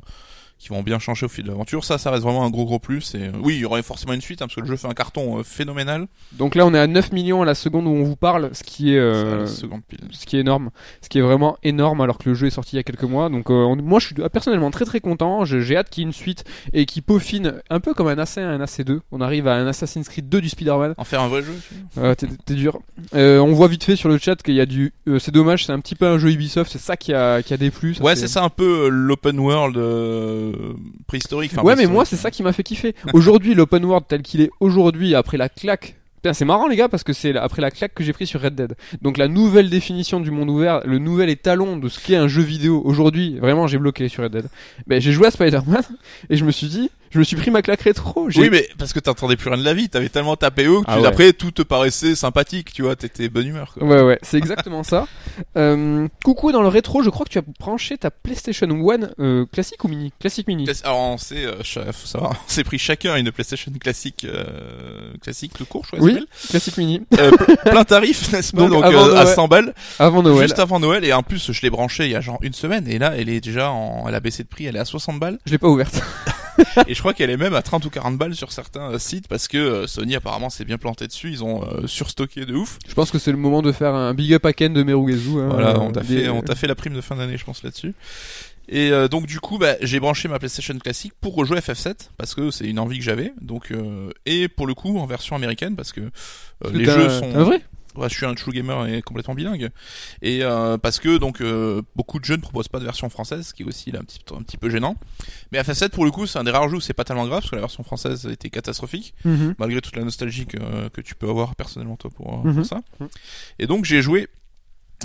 qui 0.59 0.69
vont 0.69 0.81
bien 0.81 0.97
changer 0.97 1.25
au 1.25 1.29
fil 1.29 1.43
de 1.43 1.49
l'aventure. 1.49 1.83
Ça, 1.83 1.97
ça 1.97 2.09
reste 2.09 2.23
vraiment 2.23 2.45
un 2.45 2.49
gros 2.49 2.63
gros 2.65 2.79
plus. 2.79 3.15
Et 3.15 3.23
euh, 3.23 3.31
oui, 3.41 3.55
il 3.55 3.59
y 3.59 3.65
aurait 3.65 3.83
forcément 3.83 4.13
une 4.13 4.21
suite, 4.21 4.41
hein, 4.41 4.45
parce 4.47 4.55
que 4.55 4.61
le 4.61 4.67
jeu 4.67 4.77
fait 4.77 4.87
un 4.87 4.93
carton 4.93 5.39
euh, 5.39 5.43
phénoménal. 5.43 6.07
donc 6.33 6.55
là 6.55 6.65
on 6.65 6.73
est 6.73 6.79
à 6.79 6.87
9 6.87 7.11
millions 7.11 7.41
à 7.41 7.45
la 7.45 7.53
seconde 7.55 7.85
où 7.85 7.89
on 7.89 8.03
vous 8.03 8.15
parle 8.15 8.49
ce 8.53 8.63
qui 8.63 8.93
est 8.93 8.97
euh, 8.99 9.45
pile. 9.89 9.99
ce 10.11 10.25
qui 10.25 10.37
est 10.37 10.39
énorme, 10.39 10.69
ce 11.01 11.09
qui 11.09 11.17
est 11.17 11.21
vraiment 11.21 11.57
énorme 11.63 11.99
alors 12.01 12.17
que 12.17 12.29
le 12.29 12.35
jeu 12.35 12.47
est 12.47 12.51
sorti 12.51 12.75
il 12.75 12.77
y 12.77 12.79
a 12.79 12.83
quelques 12.83 13.03
mois. 13.03 13.27
Donc 13.29 13.49
euh, 13.49 13.53
on- 13.53 13.75
moi 13.75 13.99
je 13.99 14.05
suis 14.05 14.15
personnellement 14.31 14.71
très 14.71 14.85
très 14.85 15.01
content. 15.01 15.43
J'ai 15.45 15.75
hâte 15.75 15.89
qu'il 15.89 16.03
y 16.03 16.05
ait 16.05 16.07
une 16.07 16.13
suite 16.13 16.45
et 16.71 16.85
qui 16.85 17.01
peaufine 17.01 17.55
un 17.69 17.79
peu 17.81 17.93
comme 17.93 18.07
un 18.07 18.15
AC1 18.15 18.41
un 18.41 18.59
AC2. 18.63 18.99
On 19.11 19.19
arrive 19.21 19.47
à 19.47 19.55
un 19.55 19.67
Assassin's 19.67 20.07
Creed 20.07 20.29
2 20.29 20.39
du 20.39 20.49
Spider-Man. 20.49 20.93
En 20.97 21.03
faire 21.03 21.21
un 21.21 21.27
vrai 21.27 21.41
jeu. 21.43 22.15
t'es 22.45 22.53
dur. 22.55 22.79
On 23.13 23.51
voit 23.53 23.67
vite 23.67 23.83
fait 23.83 23.95
sur 23.97 24.07
le 24.09 24.17
chat 24.17 24.41
qu'il 24.41 24.55
y 24.55 24.61
a 24.61 24.65
du. 24.65 24.93
c'est 25.19 25.31
dommage, 25.31 25.65
c'est 25.65 25.73
un 25.73 25.79
petit 25.79 25.95
peu 25.95 26.07
un 26.07 26.17
jeu 26.17 26.31
Ubisoft. 26.31 26.71
C'est 26.71 26.79
ça 26.79 26.95
qui 26.95 27.13
a 27.13 27.41
qui 27.43 27.53
a 27.53 27.57
déplu. 27.57 27.95
Ouais, 28.01 28.15
c'est 28.15 28.27
ça 28.29 28.43
un 28.43 28.49
peu 28.49 28.87
l'open 28.87 29.39
world 29.39 29.77
euh, 30.43 30.75
préhistorique. 31.07 31.51
Enfin, 31.53 31.63
ouais, 31.63 31.75
mais 31.75 31.85
moi 31.85 32.05
c'est 32.05 32.15
ça 32.15 32.31
qui 32.31 32.43
m'a 32.43 32.53
fait 32.53 32.63
kiffer. 32.63 32.95
Aujourd'hui, 33.13 33.53
l'open 33.55 33.83
world 33.85 34.05
tel 34.07 34.21
qu'il 34.21 34.41
est 34.41 34.49
aujourd'hui, 34.59 35.15
après 35.15 35.37
la 35.37 35.49
claque. 35.49 35.95
C'est 36.31 36.45
marrant 36.45 36.69
les 36.69 36.77
gars 36.77 36.87
parce 36.87 37.03
que 37.03 37.11
c'est 37.11 37.35
après 37.35 37.61
la 37.61 37.69
claque 37.69 37.93
que 37.93 38.01
j'ai 38.01 38.13
pris 38.13 38.25
sur 38.25 38.41
Red 38.41 38.55
Dead. 38.55 38.75
Donc 39.01 39.17
la 39.17 39.27
nouvelle 39.27 39.69
définition 39.69 40.21
du 40.21 40.31
monde 40.31 40.49
ouvert, 40.49 40.79
le 40.85 40.97
nouvel 40.97 41.29
étalon 41.29 41.75
de 41.75 41.89
ce 41.89 41.99
qu'est 41.99 42.15
un 42.15 42.29
jeu 42.29 42.41
vidéo 42.41 42.81
aujourd'hui. 42.85 43.37
Vraiment, 43.39 43.67
j'ai 43.67 43.77
bloqué 43.77 44.07
sur 44.07 44.23
Red 44.23 44.31
Dead. 44.31 44.45
Ben 44.87 45.01
j'ai 45.01 45.11
joué 45.11 45.27
à 45.27 45.31
Spider-Man 45.31 45.83
et 46.29 46.37
je 46.37 46.45
me 46.45 46.51
suis 46.51 46.67
dit, 46.67 46.89
je 47.13 47.19
me 47.19 47.23
suis 47.23 47.35
pris 47.35 47.51
ma 47.51 47.61
claque 47.61 47.81
rétro. 47.81 48.27
Oui, 48.35 48.49
mais 48.51 48.67
parce 48.77 48.91
que 48.91 48.99
t'entendais 48.99 49.35
plus 49.35 49.49
rien 49.49 49.57
de 49.57 49.63
la 49.63 49.73
vie, 49.73 49.87
t'avais 49.89 50.09
tellement 50.09 50.35
tapé 50.35 50.67
haut 50.67 50.81
que 50.81 50.85
Ah 50.89 50.95
tu- 50.95 51.01
ouais. 51.01 51.07
après 51.07 51.33
tout 51.33 51.51
te 51.51 51.61
paraissait 51.61 52.15
sympathique, 52.15 52.73
tu 52.73 52.81
vois, 52.81 52.95
t'étais 52.95 53.29
bonne 53.29 53.47
humeur. 53.47 53.73
Quoi. 53.77 53.87
Ouais, 53.87 54.01
ouais, 54.01 54.19
c'est 54.23 54.37
exactement 54.37 54.83
ça. 54.83 55.07
Euh, 55.57 56.07
coucou 56.23 56.51
dans 56.51 56.61
le 56.61 56.67
rétro, 56.67 57.01
je 57.01 57.09
crois 57.09 57.25
que 57.25 57.31
tu 57.31 57.39
as 57.39 57.43
branché 57.59 57.97
ta 57.97 58.11
PlayStation 58.11 58.67
1 58.69 59.09
euh, 59.19 59.45
classique 59.51 59.83
ou 59.83 59.87
mini? 59.87 60.11
Classique 60.19 60.47
mini. 60.47 60.67
Alors 60.83 60.99
on 60.99 61.17
s'est, 61.17 61.45
euh, 61.45 61.63
faut 61.63 62.05
savoir, 62.07 62.31
on 62.47 62.49
s'est 62.49 62.63
pris 62.63 62.77
chacun 62.77 63.15
une 63.15 63.31
PlayStation 63.31 63.71
classique, 63.79 64.25
euh, 64.25 64.43
classique 65.23 65.53
tout 65.57 65.65
court, 65.65 65.85
je 65.85 65.95
crois. 65.97 66.03
Oui, 66.05 66.23
classique 66.49 66.77
mini. 66.77 67.01
Euh, 67.19 67.31
pl- 67.31 67.57
plein 67.65 67.83
tarif, 67.83 68.31
n'est-ce 68.31 68.53
pas? 68.53 68.67
Donc, 68.67 68.83
euh, 68.83 68.87
à 68.87 69.23
Noël. 69.23 69.27
100 69.27 69.47
balles, 69.47 69.73
Avant 69.97 70.21
Noël. 70.21 70.43
juste 70.47 70.59
avant 70.59 70.79
Noël. 70.79 71.03
Et 71.03 71.13
en 71.13 71.23
plus, 71.23 71.51
je 71.51 71.61
l'ai 71.61 71.69
branché 71.71 72.05
il 72.05 72.11
y 72.11 72.15
a 72.15 72.21
genre 72.21 72.37
une 72.41 72.53
semaine, 72.53 72.87
et 72.87 72.99
là, 72.99 73.13
elle 73.17 73.29
est 73.29 73.41
déjà 73.41 73.71
en, 73.71 74.05
elle 74.07 74.15
a 74.15 74.19
baissé 74.19 74.43
de 74.43 74.47
prix, 74.49 74.65
elle 74.65 74.75
est 74.75 74.79
à 74.79 74.85
60 74.85 75.19
balles. 75.19 75.39
Je 75.45 75.51
l'ai 75.51 75.57
pas 75.57 75.67
ouverte. 75.69 75.99
et 76.87 76.93
je 76.93 76.99
crois 76.99 77.13
qu'elle 77.13 77.29
est 77.29 77.37
même 77.37 77.53
à 77.55 77.61
30 77.61 77.85
ou 77.85 77.89
40 77.89 78.17
balles 78.17 78.35
sur 78.35 78.51
certains 78.51 78.91
euh, 78.91 78.99
sites 78.99 79.27
parce 79.27 79.47
que 79.47 79.57
euh, 79.57 79.87
Sony 79.87 80.15
apparemment 80.15 80.49
s'est 80.49 80.65
bien 80.65 80.77
planté 80.77 81.07
dessus. 81.07 81.29
Ils 81.31 81.43
ont 81.43 81.63
euh, 81.63 81.87
surstocké 81.87 82.45
de 82.45 82.53
ouf. 82.55 82.79
Je 82.87 82.93
pense 82.93 83.11
que 83.11 83.19
c'est 83.19 83.31
le 83.31 83.37
moment 83.37 83.61
de 83.61 83.71
faire 83.71 83.93
un 83.93 84.13
big 84.13 84.33
up 84.33 84.45
à 84.45 84.53
Ken 84.53 84.73
de 84.73 84.83
Merugezu. 84.83 85.39
hein. 85.39 85.49
Voilà, 85.49 85.79
on 85.79 85.91
t'a 85.91 86.01
des- 86.01 86.23
fait, 86.23 86.29
on 86.29 86.41
t'a 86.41 86.55
fait 86.55 86.67
la 86.67 86.75
prime 86.75 86.93
de 86.93 87.01
fin 87.01 87.15
d'année, 87.15 87.37
je 87.37 87.45
pense 87.45 87.63
là-dessus. 87.63 87.93
Et 88.69 88.91
euh, 88.91 89.09
donc 89.09 89.25
du 89.25 89.41
coup, 89.41 89.57
bah, 89.57 89.75
j'ai 89.81 89.99
branché 89.99 90.29
ma 90.29 90.39
PlayStation 90.39 90.77
classique 90.79 91.11
pour 91.19 91.35
rejouer 91.35 91.59
FF7 91.59 91.95
parce 92.17 92.33
que 92.33 92.49
c'est 92.49 92.65
une 92.65 92.79
envie 92.79 92.97
que 92.97 93.03
j'avais. 93.03 93.33
Donc 93.41 93.71
euh, 93.71 94.09
et 94.25 94.47
pour 94.47 94.67
le 94.67 94.73
coup 94.73 94.97
en 94.99 95.05
version 95.05 95.35
américaine 95.35 95.75
parce 95.75 95.91
que 95.91 95.99
euh, 96.01 96.09
Parce 96.61 96.73
les 96.73 96.85
jeux 96.85 97.09
sont. 97.09 97.35
un 97.35 97.43
vrai 97.43 97.61
Ouais, 97.95 98.09
je 98.09 98.15
suis 98.15 98.25
un 98.25 98.33
true 98.33 98.51
gamer 98.51 98.87
et 98.87 99.01
complètement 99.01 99.35
bilingue. 99.35 99.69
Et 100.21 100.43
euh, 100.43 100.77
parce 100.77 100.99
que 100.99 101.17
donc 101.17 101.41
euh, 101.41 101.81
beaucoup 101.95 102.19
de 102.19 102.25
jeux 102.25 102.35
ne 102.37 102.41
proposent 102.41 102.67
pas 102.67 102.79
de 102.79 102.85
version 102.85 103.09
française, 103.09 103.47
ce 103.47 103.53
qui 103.53 103.63
est 103.63 103.65
aussi 103.65 103.91
là, 103.91 103.99
un 103.99 104.03
petit 104.03 104.19
un 104.35 104.41
petit 104.41 104.57
peu 104.57 104.69
gênant. 104.69 104.95
Mais 105.51 105.61
FF7 105.61 105.89
pour 105.89 106.05
le 106.05 106.11
coup, 106.11 106.25
c'est 106.25 106.39
un 106.39 106.43
des 106.43 106.51
rares 106.51 106.69
jeux 106.69 106.77
où 106.77 106.81
c'est 106.81 106.93
pas 106.93 107.03
tellement 107.03 107.25
grave 107.27 107.39
parce 107.41 107.51
que 107.51 107.55
la 107.55 107.61
version 107.61 107.83
française 107.83 108.25
était 108.25 108.49
catastrophique 108.49 109.13
Mhm. 109.25 109.55
malgré 109.59 109.81
toute 109.81 109.95
la 109.95 110.03
nostalgie 110.03 110.45
que, 110.45 110.89
que 110.89 111.01
tu 111.01 111.15
peux 111.15 111.29
avoir 111.29 111.55
personnellement 111.55 111.95
toi 111.97 112.09
pour, 112.09 112.33
euh, 112.33 112.47
Mhm. 112.49 112.55
pour 112.55 112.65
ça. 112.65 112.81
Mhm. 112.99 113.07
Et 113.59 113.67
donc 113.67 113.85
j'ai 113.85 114.01
joué 114.01 114.27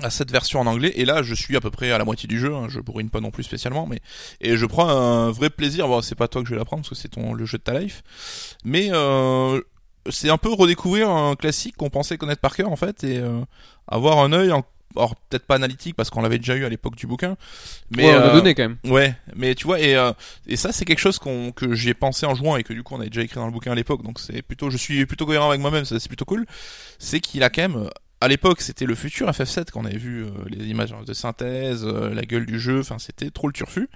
à 0.02 0.10
cette 0.10 0.30
version 0.30 0.60
en 0.60 0.66
anglais 0.66 0.92
et 0.94 1.04
là 1.04 1.22
je 1.24 1.34
suis 1.34 1.56
à 1.56 1.60
peu 1.60 1.70
près 1.70 1.90
à 1.90 1.98
la 1.98 2.04
moitié 2.04 2.28
du 2.28 2.38
jeu, 2.38 2.54
hein, 2.54 2.66
je 2.68 2.78
bourrine 2.78 3.10
pas 3.10 3.20
non 3.20 3.32
plus 3.32 3.42
spécialement 3.42 3.84
mais 3.86 3.98
et 4.40 4.56
je 4.56 4.64
prends 4.64 4.88
un 4.88 5.30
vrai 5.32 5.50
plaisir, 5.50 5.88
bon 5.88 6.00
c'est 6.02 6.14
pas 6.14 6.28
toi 6.28 6.40
que 6.42 6.48
je 6.48 6.54
vais 6.54 6.58
l'apprendre 6.58 6.82
parce 6.82 6.90
que 6.90 6.94
c'est 6.94 7.08
ton 7.08 7.32
le 7.34 7.44
jeu 7.46 7.58
de 7.58 7.62
ta 7.64 7.78
life. 7.78 8.02
Mais 8.64 8.90
euh, 8.92 9.60
c'est 10.10 10.30
un 10.30 10.38
peu 10.38 10.52
redécouvrir 10.52 11.10
un 11.10 11.36
classique 11.36 11.76
qu'on 11.76 11.90
pensait 11.90 12.16
connaître 12.18 12.40
par 12.40 12.54
cœur 12.54 12.70
en 12.70 12.76
fait 12.76 13.04
et 13.04 13.18
euh, 13.18 13.40
avoir 13.86 14.18
un 14.18 14.32
œil 14.32 14.52
en 14.52 14.64
alors 14.96 15.14
peut-être 15.16 15.44
pas 15.44 15.54
analytique 15.54 15.94
parce 15.96 16.10
qu'on 16.10 16.22
l'avait 16.22 16.38
déjà 16.38 16.56
eu 16.56 16.64
à 16.64 16.68
l'époque 16.68 16.96
du 16.96 17.06
bouquin 17.06 17.36
mais 17.90 18.04
Ouais, 18.04 18.14
on 18.14 18.20
a 18.20 18.28
euh, 18.28 18.32
donné 18.32 18.54
quand 18.54 18.62
même. 18.62 18.78
Ouais, 18.84 19.14
mais 19.36 19.54
tu 19.54 19.64
vois, 19.64 19.80
et, 19.80 19.94
euh, 19.94 20.12
et 20.46 20.56
ça 20.56 20.72
c'est 20.72 20.84
quelque 20.84 20.98
chose 20.98 21.18
qu'on 21.18 21.52
que 21.52 21.74
j'ai 21.74 21.94
pensé 21.94 22.26
en 22.26 22.34
jouant 22.34 22.56
et 22.56 22.64
que 22.64 22.72
du 22.72 22.82
coup 22.82 22.94
on 22.94 23.00
avait 23.00 23.10
déjà 23.10 23.22
écrit 23.22 23.36
dans 23.36 23.46
le 23.46 23.52
bouquin 23.52 23.72
à 23.72 23.74
l'époque, 23.74 24.02
donc 24.02 24.18
c'est 24.18 24.42
plutôt, 24.42 24.70
je 24.70 24.76
suis 24.76 25.04
plutôt 25.06 25.26
cohérent 25.26 25.50
avec 25.50 25.60
moi-même, 25.60 25.84
ça 25.84 26.00
c'est 26.00 26.08
plutôt 26.08 26.24
cool. 26.24 26.46
C'est 26.98 27.20
qu'il 27.20 27.42
a 27.42 27.50
quand 27.50 27.62
même, 27.62 27.76
euh, 27.76 27.88
à 28.20 28.28
l'époque 28.28 28.60
c'était 28.60 28.86
le 28.86 28.94
futur 28.94 29.30
FF7 29.30 29.66
quand 29.72 29.82
on 29.82 29.84
avait 29.84 29.98
vu 29.98 30.24
euh, 30.24 30.30
les 30.46 30.66
images 30.66 30.94
de 31.06 31.12
synthèse, 31.12 31.84
euh, 31.84 32.12
la 32.14 32.22
gueule 32.22 32.46
du 32.46 32.58
jeu, 32.58 32.80
enfin 32.80 32.98
c'était 32.98 33.30
trop 33.30 33.46
le 33.46 33.52
turfu. 33.52 33.88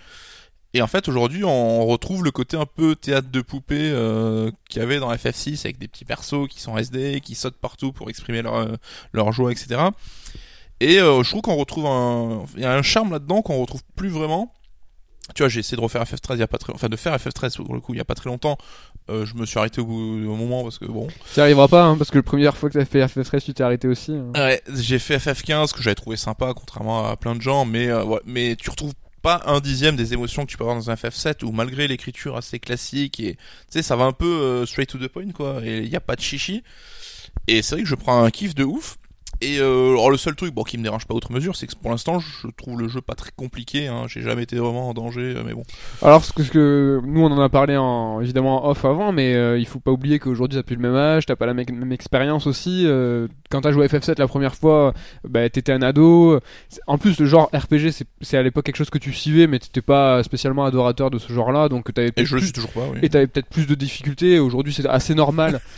Et 0.75 0.81
en 0.81 0.87
fait 0.87 1.07
aujourd'hui 1.09 1.45
on 1.45 1.85
retrouve 1.87 2.25
le 2.25 2.31
côté 2.31 2.57
un 2.57 2.65
peu 2.67 2.97
théâtre 2.97 3.29
de 3.31 3.41
poupée 3.43 3.91
euh, 3.93 4.51
qu'il 4.71 4.81
y 4.81 4.83
avait 4.83 4.99
dans 5.01 5.13
FF6 5.13 5.61
avec 5.67 5.79
des 5.79 5.87
petits 5.89 6.05
persos 6.07 6.49
qui 6.49 6.61
sont 6.61 6.77
SD, 6.79 7.21
qui 7.21 7.35
sautent 7.35 7.59
partout 7.59 7.93
pour 7.93 8.09
exprimer 8.09 8.41
leur, 8.43 8.55
euh, 8.55 8.77
leur 9.13 9.33
joie, 9.33 9.53
etc. 9.53 9.81
Et 10.81 10.99
euh, 10.99 11.23
je 11.23 11.29
trouve 11.29 11.43
qu'on 11.43 11.57
retrouve 11.57 11.87
un, 11.87 12.45
il 12.57 12.63
y 12.63 12.65
a 12.65 12.75
un 12.75 12.83
charme 12.83 13.13
là-dedans 13.13 13.43
qu'on 13.43 13.61
retrouve 13.61 13.83
plus 13.97 14.09
vraiment. 14.09 14.53
Tu 15.37 15.43
vois, 15.43 15.49
j'ai 15.49 15.61
essayé 15.61 15.77
de 15.77 15.83
refaire 15.83 16.03
FF13 16.03 16.33
il 16.35 16.39
y 16.39 16.43
a 16.43 16.49
pas 16.49 16.59
très, 16.59 16.73
enfin 16.73 16.89
de 16.89 16.97
faire 16.97 17.15
FF13 17.17 17.57
pour 17.63 17.75
le 17.75 17.81
coup 17.81 17.95
il 17.95 17.99
y 17.99 18.01
a 18.01 18.05
pas 18.05 18.15
très 18.17 18.29
longtemps. 18.29 18.57
Euh, 19.11 19.25
je 19.27 19.35
me 19.35 19.47
suis 19.47 19.59
arrêté 19.59 19.81
au 19.81 19.85
bout 19.85 19.95
au 20.29 20.35
moment 20.37 20.63
parce 20.65 20.79
que 20.79 20.87
bon. 20.87 21.07
Tu 21.33 21.39
n'y 21.39 21.43
arriveras 21.43 21.69
pas, 21.69 21.85
hein, 21.85 21.97
parce 21.97 22.11
que 22.11 22.19
la 22.19 22.23
première 22.23 22.57
fois 22.57 22.71
que 22.71 22.79
t'as 22.79 22.85
fait 22.85 23.05
FF13, 23.05 23.45
tu 23.45 23.55
t'es 23.55 23.63
arrêté 23.63 23.87
aussi. 23.89 24.13
hein. 24.13 24.33
Ouais, 24.35 24.61
j'ai 24.75 24.99
fait 24.99 25.19
FF15 25.19 25.73
que 25.75 25.83
j'avais 25.83 25.95
trouvé 25.95 26.17
sympa 26.17 26.53
contrairement 26.55 27.07
à 27.07 27.17
plein 27.17 27.35
de 27.37 27.41
gens, 27.43 27.65
mais 27.65 27.89
euh, 27.89 28.05
ouais, 28.05 28.21
mais 28.27 28.57
tu 28.57 28.69
retrouves 28.71 28.95
pas 29.23 29.43
un 29.47 29.61
dixième 29.61 29.97
des 29.97 30.13
émotions 30.13 30.45
que 30.45 30.51
tu 30.51 30.57
peux 30.57 30.65
avoir 30.65 30.77
dans 30.77 30.91
un 30.91 30.95
FF7 30.95 31.45
où 31.45 31.53
malgré 31.53 31.89
l'écriture 31.89 32.37
assez 32.37 32.59
classique 32.59 33.21
et 33.21 33.35
tu 33.35 33.41
sais 33.71 33.83
ça 33.83 33.97
va 33.97 34.05
un 34.05 34.13
peu 34.13 34.27
euh, 34.27 34.67
straight 34.67 34.89
to 34.89 34.99
the 34.99 35.09
point 35.09 35.31
quoi 35.31 35.61
et 35.65 35.79
il 35.79 35.89
y 35.89 35.97
a 35.97 36.01
pas 36.01 36.17
de 36.17 36.21
chichi. 36.21 36.63
Et 37.47 37.63
c'est 37.63 37.77
vrai 37.77 37.83
que 37.83 37.89
je 37.89 37.95
prends 37.95 38.23
un 38.23 38.31
kiff 38.31 38.55
de 38.55 38.65
ouf. 38.65 38.99
Et 39.43 39.59
euh, 39.59 39.91
alors 39.91 40.11
le 40.11 40.17
seul 40.17 40.37
truc 40.37 40.55
bon 40.55 40.63
qui 40.63 40.79
me 40.79 40.85
dérange 40.85 41.05
pas 41.07 41.15
outre 41.15 41.33
mesure, 41.33 41.57
c'est 41.57 41.67
que 41.67 41.75
pour 41.75 41.91
l'instant 41.91 42.21
je 42.21 42.47
trouve 42.57 42.81
le 42.81 42.89
jeu 42.89 43.01
pas 43.01 43.15
très 43.15 43.31
compliqué. 43.35 43.89
Hein. 43.89 44.05
J'ai 44.07 44.23
jamais 44.23 44.45
été 44.45 44.57
vraiment 44.57 44.89
en 44.89 44.95
danger, 44.95 45.35
euh, 45.37 45.43
mais 45.45 45.53
bon. 45.53 45.65
Alors, 46.01 46.25
ce 46.25 46.33
que, 46.33 46.45
ce 46.45 46.51
que 46.51 47.01
nous 47.05 47.23
on 47.23 47.31
en 47.33 47.41
a 47.41 47.49
parlé 47.49 47.77
en, 47.77 48.21
évidemment 48.21 48.65
en 48.65 48.71
off 48.71 48.85
avant, 48.85 49.11
mais 49.11 49.35
euh, 49.35 49.59
il 49.59 49.67
faut 49.67 49.81
pas 49.81 49.91
oublier 49.91 50.19
qu'aujourd'hui 50.21 50.57
t'as 50.59 50.63
plus 50.63 50.77
le 50.77 50.83
même 50.83 50.95
âge, 50.95 51.27
t'as 51.27 51.35
pas 51.37 51.47
la 51.47 51.55
même 51.55 51.93
expérience 51.93 52.47
aussi. 52.47 52.85
euh, 52.87 53.27
quand 53.51 53.61
t'as 53.63 53.73
joué 53.73 53.85
à 53.85 53.89
FF7 53.89 54.19
la 54.19 54.29
première 54.29 54.55
fois, 54.55 54.95
bah, 55.29 55.49
t'étais 55.51 55.73
un 55.73 55.83
ado. 55.83 56.39
En 56.87 56.97
plus, 56.97 57.19
le 57.21 57.27
genre 57.27 57.51
RPG, 57.53 57.91
c'est- 58.23 58.37
à 58.37 58.43
l'époque 58.43 58.65
quelque 58.65 58.77
chose 58.77 58.89
que 58.91 58.99
tu 58.99 59.13
suivais, 59.13 59.47
mais 59.47 59.59
t'étais 59.59 59.83
pas 59.83 60.23
spécialement 60.23 60.65
adorateur 60.65 61.11
de 61.11 61.19
ce 61.19 61.33
genre-là, 61.33 61.69
donc 61.69 61.93
t'avais 61.93 62.13
Et 62.17 62.25
je 62.25 62.35
le 62.35 62.39
plus, 62.41 62.47
suis 62.47 62.53
toujours 62.55 62.71
pas. 62.71 62.89
Oui. 62.93 63.01
et 63.03 63.09
t'avais 63.11 63.27
peut-être 63.27 63.49
plus 63.49 63.67
de 63.67 63.75
difficultés. 63.75 64.39
Aujourd'hui, 64.39 64.73
c'est 64.73 64.87
assez 64.87 65.15
normal. 65.15 65.61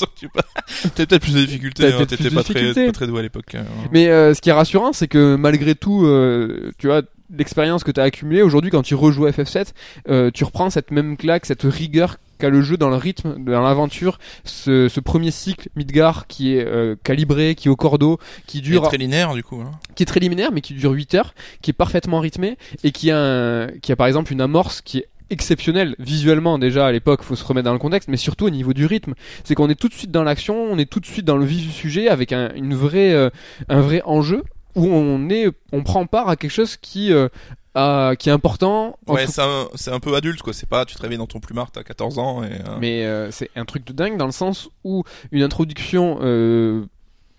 T'avais 0.94 1.06
peut-être 1.06 1.22
plus 1.22 1.34
de 1.34 1.44
difficultés. 1.44 1.92
Hein. 1.92 2.06
T'étais 2.06 2.30
pas 2.30 2.42
pas 2.42 2.92
très 2.92 3.06
à 3.18 3.22
l'époque. 3.22 3.54
hein. 3.54 3.64
Mais 3.92 4.08
euh, 4.08 4.34
ce 4.34 4.40
qui 4.40 4.50
est 4.50 4.52
rassurant, 4.54 4.92
c'est 4.92 5.08
que 5.08 5.36
malgré 5.36 5.74
tout, 5.74 6.04
euh, 6.06 6.72
tu 6.78 6.86
vois, 6.86 7.02
l'expérience 7.36 7.84
que 7.84 7.90
tu 7.90 8.00
as 8.00 8.04
accumulée 8.04 8.42
aujourd'hui, 8.42 8.70
quand 8.70 8.82
tu 8.82 8.94
rejoues 8.94 9.26
à 9.26 9.30
FF7, 9.30 9.72
euh, 10.08 10.30
tu 10.32 10.44
reprends 10.44 10.70
cette 10.70 10.90
même 10.90 11.16
claque, 11.16 11.46
cette 11.46 11.62
rigueur 11.62 12.16
qu'a 12.38 12.48
le 12.48 12.62
jeu 12.62 12.76
dans 12.78 12.88
le 12.88 12.96
rythme, 12.96 13.36
dans 13.44 13.60
l'aventure, 13.60 14.18
ce, 14.44 14.88
ce 14.88 14.98
premier 15.00 15.30
cycle 15.30 15.68
Midgar 15.76 16.26
qui 16.26 16.56
est 16.56 16.64
euh, 16.66 16.96
calibré, 17.04 17.54
qui 17.54 17.68
est 17.68 17.70
au 17.70 17.76
cordeau, 17.76 18.18
qui 18.46 18.62
dure, 18.62 18.82
très 18.88 18.96
linéaire 18.96 19.34
du 19.34 19.42
coup. 19.42 19.60
Hein. 19.60 19.70
qui 19.94 20.02
est 20.02 20.06
très 20.06 20.20
liminaire, 20.20 20.50
mais 20.50 20.62
qui 20.62 20.72
dure 20.72 20.92
8 20.92 21.14
heures, 21.16 21.34
qui 21.60 21.70
est 21.70 21.74
parfaitement 21.74 22.18
rythmé 22.18 22.56
et 22.82 22.92
qui 22.92 23.10
a, 23.10 23.18
un- 23.20 23.66
qui 23.82 23.92
a 23.92 23.96
par 23.96 24.06
exemple 24.06 24.32
une 24.32 24.40
amorce 24.40 24.80
qui 24.80 24.98
est 24.98 25.08
exceptionnelle 25.30 25.94
visuellement 25.98 26.58
déjà 26.58 26.86
à 26.86 26.92
l'époque 26.92 27.22
faut 27.22 27.36
se 27.36 27.44
remettre 27.44 27.64
dans 27.66 27.72
le 27.72 27.78
contexte 27.78 28.08
mais 28.08 28.16
surtout 28.16 28.46
au 28.46 28.50
niveau 28.50 28.72
du 28.72 28.86
rythme 28.86 29.14
c'est 29.44 29.54
qu'on 29.54 29.68
est 29.70 29.74
tout 29.74 29.88
de 29.88 29.94
suite 29.94 30.10
dans 30.10 30.22
l'action 30.24 30.54
on 30.56 30.78
est 30.78 30.90
tout 30.90 31.00
de 31.00 31.06
suite 31.06 31.24
dans 31.24 31.36
le 31.36 31.44
vif 31.44 31.62
du 31.66 31.72
sujet 31.72 32.08
avec 32.08 32.32
un, 32.32 32.52
une 32.54 32.74
vraie 32.74 33.12
euh, 33.12 33.30
un 33.68 33.80
vrai 33.80 34.02
enjeu 34.04 34.42
où 34.76 34.86
on 34.86 35.28
est 35.30 35.48
on 35.72 35.82
prend 35.82 36.06
part 36.06 36.28
à 36.28 36.36
quelque 36.36 36.50
chose 36.52 36.76
qui 36.76 37.12
euh, 37.12 37.28
a- 37.74 38.14
qui 38.18 38.28
est 38.28 38.32
important 38.32 38.96
Ouais, 39.06 39.26
c'est 39.28 39.40
un, 39.42 39.68
c'est 39.76 39.92
un 39.92 40.00
peu 40.00 40.14
adulte 40.16 40.42
quoi. 40.42 40.52
C'est 40.52 40.68
pas, 40.68 40.84
tu 40.84 40.96
te 40.96 41.02
réveilles 41.02 41.18
dans 41.18 41.26
ton 41.28 41.38
plumard, 41.40 41.70
t'as 41.70 41.82
14 41.84 42.18
ans 42.18 42.42
et. 42.42 42.46
euh, 42.52 42.76
mais 42.80 43.04
euh, 43.04 43.30
c'est 43.30 43.48
un 43.56 43.64
truc 43.64 43.84
de 43.86 43.92
dingue 43.92 44.16
dans 44.16 44.26
le 44.26 44.32
sens 44.32 44.68
où 44.84 45.04
une 45.32 45.42
introduction 45.44 46.18
euh, 46.22 46.84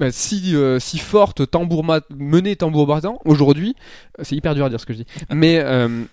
si 0.09 0.55
euh, 0.55 0.79
si 0.79 0.97
forte, 0.97 1.49
tambour 1.51 1.85
menée, 2.09 2.55
tambour 2.55 2.87
battant. 2.87 3.19
Aujourd'hui, 3.25 3.75
euh, 4.19 4.23
c'est 4.23 4.35
hyper 4.35 4.55
dur 4.55 4.65
à 4.65 4.69
dire 4.69 4.79
ce 4.79 4.85
que 4.85 4.93
je 4.93 4.99
dis, 4.99 5.05
mais 5.29 5.59
euh, 5.59 6.03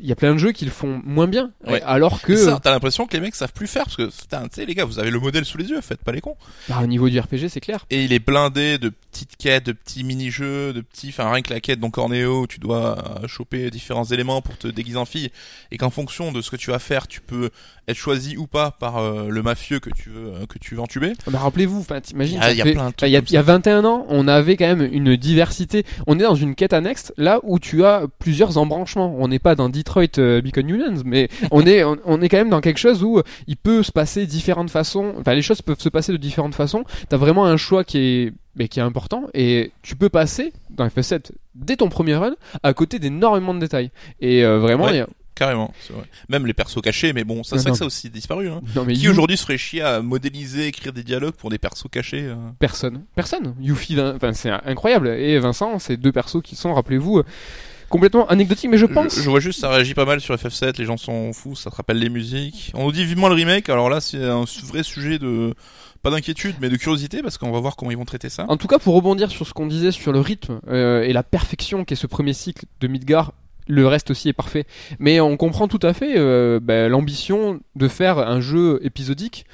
il 0.00 0.06
y 0.08 0.12
a 0.12 0.16
plein 0.16 0.32
de 0.32 0.38
jeux 0.38 0.52
qui 0.52 0.64
le 0.64 0.70
font 0.72 1.00
moins 1.04 1.28
bien, 1.28 1.52
Ouais. 1.66 1.82
alors 1.82 2.22
que 2.22 2.58
t'as 2.58 2.70
l'impression 2.72 3.06
que 3.06 3.12
les 3.16 3.20
mecs 3.20 3.34
savent 3.34 3.52
plus 3.52 3.66
faire 3.68 3.84
parce 3.84 3.96
que, 3.96 4.08
tu 4.08 4.14
sais, 4.52 4.64
les 4.66 4.74
gars, 4.74 4.84
vous 4.84 4.98
avez 4.98 5.10
le 5.10 5.20
modèle 5.20 5.44
sous 5.44 5.58
les 5.58 5.68
yeux, 5.68 5.80
faites 5.80 6.02
pas 6.02 6.12
les 6.12 6.20
cons. 6.20 6.36
bah, 6.68 6.80
au 6.82 6.86
niveau 6.86 7.08
du 7.08 7.18
RPG, 7.20 7.48
c'est 7.48 7.60
clair. 7.60 7.84
Et 7.90 8.04
il 8.04 8.12
est 8.12 8.18
blindé 8.18 8.78
de 8.78 8.88
petites 8.88 9.36
quêtes, 9.36 9.66
de 9.66 9.72
petits 9.72 10.02
mini-jeux, 10.04 10.72
de 10.72 10.80
petits, 10.80 11.08
enfin, 11.10 11.30
rien 11.30 11.42
que 11.42 11.52
la 11.52 11.60
quête 11.60 11.78
donc 11.80 11.94
Corneo, 11.94 12.42
où 12.42 12.46
tu 12.46 12.58
dois 12.58 13.20
choper 13.26 13.70
différents 13.70 14.04
éléments 14.04 14.40
pour 14.42 14.56
te 14.58 14.66
déguiser 14.68 14.96
en 14.98 15.04
fille, 15.04 15.30
et 15.70 15.76
qu'en 15.76 15.90
fonction 15.90 16.32
de 16.32 16.40
ce 16.40 16.50
que 16.50 16.56
tu 16.56 16.70
vas 16.70 16.78
faire, 16.78 17.06
tu 17.06 17.20
peux 17.20 17.50
être 17.88 17.96
choisi 17.96 18.36
ou 18.36 18.46
pas 18.46 18.70
par 18.72 18.96
euh, 18.98 19.28
le 19.28 19.42
mafieux 19.42 19.78
que 19.80 19.90
tu 19.90 20.10
veux, 20.10 20.46
que 20.48 20.58
tu 20.58 20.74
veux 20.74 20.80
entuber. 20.80 21.12
Bah, 21.28 21.38
rappelez-vous, 21.38 21.80
enfin, 21.80 22.00
t'imagines, 22.00 22.36
Il 22.36 22.40
y 22.40 22.42
a- 22.42 22.46
ça 22.48 22.52
il 22.52 22.58
y 22.58 22.60
a 22.60 22.64
fait- 22.64 22.72
plein 22.72 22.88
de 22.90 22.94
trucs 22.94 23.10
y 23.10 23.16
a, 23.16 23.35
y 23.36 23.38
a 23.38 23.42
21 23.42 23.84
ans, 23.84 24.04
on 24.08 24.26
avait 24.28 24.56
quand 24.56 24.66
même 24.66 24.88
une 24.92 25.16
diversité. 25.16 25.84
On 26.06 26.18
est 26.18 26.22
dans 26.24 26.34
une 26.34 26.54
quête 26.54 26.72
annexe, 26.72 27.12
là 27.16 27.40
où 27.44 27.58
tu 27.58 27.84
as 27.84 28.04
plusieurs 28.18 28.58
embranchements. 28.58 29.14
On 29.18 29.28
n'est 29.28 29.38
pas 29.38 29.54
dans 29.54 29.68
Detroit 29.68 30.18
euh, 30.18 30.40
Beacon 30.40 30.68
Unions, 30.68 31.02
mais 31.04 31.28
on 31.50 31.62
est, 31.66 31.84
on, 31.84 31.96
on 32.04 32.20
est 32.22 32.28
quand 32.28 32.36
même 32.38 32.50
dans 32.50 32.60
quelque 32.60 32.78
chose 32.78 33.02
où 33.02 33.20
il 33.46 33.56
peut 33.56 33.82
se 33.82 33.92
passer 33.92 34.26
différentes 34.26 34.70
façons. 34.70 35.14
Enfin, 35.18 35.34
les 35.34 35.42
choses 35.42 35.62
peuvent 35.62 35.80
se 35.80 35.88
passer 35.88 36.12
de 36.12 36.16
différentes 36.16 36.54
façons. 36.54 36.84
T'as 37.08 37.16
vraiment 37.16 37.44
un 37.46 37.56
choix 37.56 37.84
qui 37.84 37.98
est, 37.98 38.32
mais 38.56 38.68
qui 38.68 38.80
est 38.80 38.82
important, 38.82 39.24
et 39.34 39.72
tu 39.82 39.96
peux 39.96 40.08
passer 40.08 40.52
dans 40.70 40.86
FS7 40.86 41.30
dès 41.54 41.76
ton 41.76 41.88
premier 41.88 42.14
run 42.16 42.34
à 42.62 42.72
côté 42.74 42.98
d'énormément 42.98 43.54
de 43.54 43.60
détails. 43.60 43.90
Et 44.20 44.44
euh, 44.44 44.58
vraiment, 44.58 44.84
Ouais. 44.84 44.92
il 44.94 44.96
y 44.96 45.00
a- 45.00 45.08
Carrément, 45.36 45.72
vrai. 45.90 46.02
Même 46.30 46.46
les 46.46 46.54
persos 46.54 46.80
cachés, 46.82 47.12
mais 47.12 47.22
bon, 47.22 47.44
ça, 47.44 47.58
c'est 47.58 47.70
que 47.70 47.76
ça 47.76 47.84
a 47.84 47.86
aussi 47.86 48.10
disparu, 48.10 48.48
hein. 48.48 48.62
non 48.74 48.84
mais 48.84 48.94
Qui 48.94 49.02
You- 49.04 49.12
aujourd'hui 49.12 49.36
se 49.36 49.42
ferait 49.44 49.58
chier 49.58 49.82
à 49.82 50.00
modéliser, 50.02 50.66
écrire 50.66 50.92
des 50.92 51.02
dialogues 51.04 51.34
pour 51.34 51.50
des 51.50 51.58
persos 51.58 51.86
cachés 51.92 52.22
euh 52.22 52.34
Personne. 52.58 53.04
Personne. 53.14 53.54
Yuffie, 53.60 54.00
enfin, 54.00 54.32
c'est 54.32 54.50
incroyable. 54.50 55.08
Et 55.08 55.38
Vincent, 55.38 55.78
c'est 55.78 55.96
deux 55.98 56.10
persos 56.10 56.40
qui 56.42 56.56
sont, 56.56 56.72
rappelez-vous, 56.74 57.18
euh, 57.18 57.24
complètement 57.90 58.26
anecdotiques, 58.28 58.70
mais 58.70 58.78
je 58.78 58.86
pense. 58.86 59.14
Je, 59.16 59.22
je 59.22 59.30
vois 59.30 59.40
juste, 59.40 59.60
ça 59.60 59.68
réagit 59.68 59.94
pas 59.94 60.06
mal 60.06 60.20
sur 60.20 60.34
FF7, 60.34 60.78
les 60.78 60.84
gens 60.86 60.96
sont 60.96 61.32
fous, 61.32 61.54
ça 61.54 61.70
te 61.70 61.76
rappelle 61.76 61.98
les 61.98 62.08
musiques. 62.08 62.72
On 62.74 62.84
nous 62.84 62.92
dit 62.92 63.04
vivement 63.04 63.28
le 63.28 63.34
remake, 63.34 63.68
alors 63.68 63.90
là, 63.90 64.00
c'est 64.00 64.24
un 64.24 64.44
vrai 64.64 64.82
sujet 64.82 65.18
de, 65.18 65.54
pas 66.02 66.10
d'inquiétude, 66.10 66.56
mais 66.60 66.68
de 66.70 66.76
curiosité, 66.76 67.22
parce 67.22 67.36
qu'on 67.38 67.52
va 67.52 67.60
voir 67.60 67.76
comment 67.76 67.90
ils 67.90 67.96
vont 67.96 68.04
traiter 68.04 68.28
ça. 68.30 68.46
En 68.48 68.56
tout 68.56 68.66
cas, 68.68 68.78
pour 68.78 68.94
rebondir 68.94 69.30
sur 69.30 69.46
ce 69.46 69.52
qu'on 69.52 69.66
disait 69.66 69.92
sur 69.92 70.12
le 70.12 70.20
rythme 70.20 70.60
euh, 70.68 71.02
et 71.02 71.12
la 71.12 71.22
perfection 71.22 71.84
qu'est 71.84 71.94
ce 71.94 72.06
premier 72.06 72.32
cycle 72.32 72.64
de 72.80 72.88
Midgar, 72.88 73.32
le 73.66 73.86
reste 73.86 74.10
aussi 74.10 74.28
est 74.28 74.32
parfait. 74.32 74.64
Mais 74.98 75.20
on 75.20 75.36
comprend 75.36 75.68
tout 75.68 75.80
à 75.82 75.92
fait 75.92 76.14
euh, 76.16 76.60
bah, 76.60 76.88
l'ambition 76.88 77.60
de 77.74 77.88
faire 77.88 78.18
un 78.18 78.40
jeu 78.40 78.80
épisodique 78.82 79.46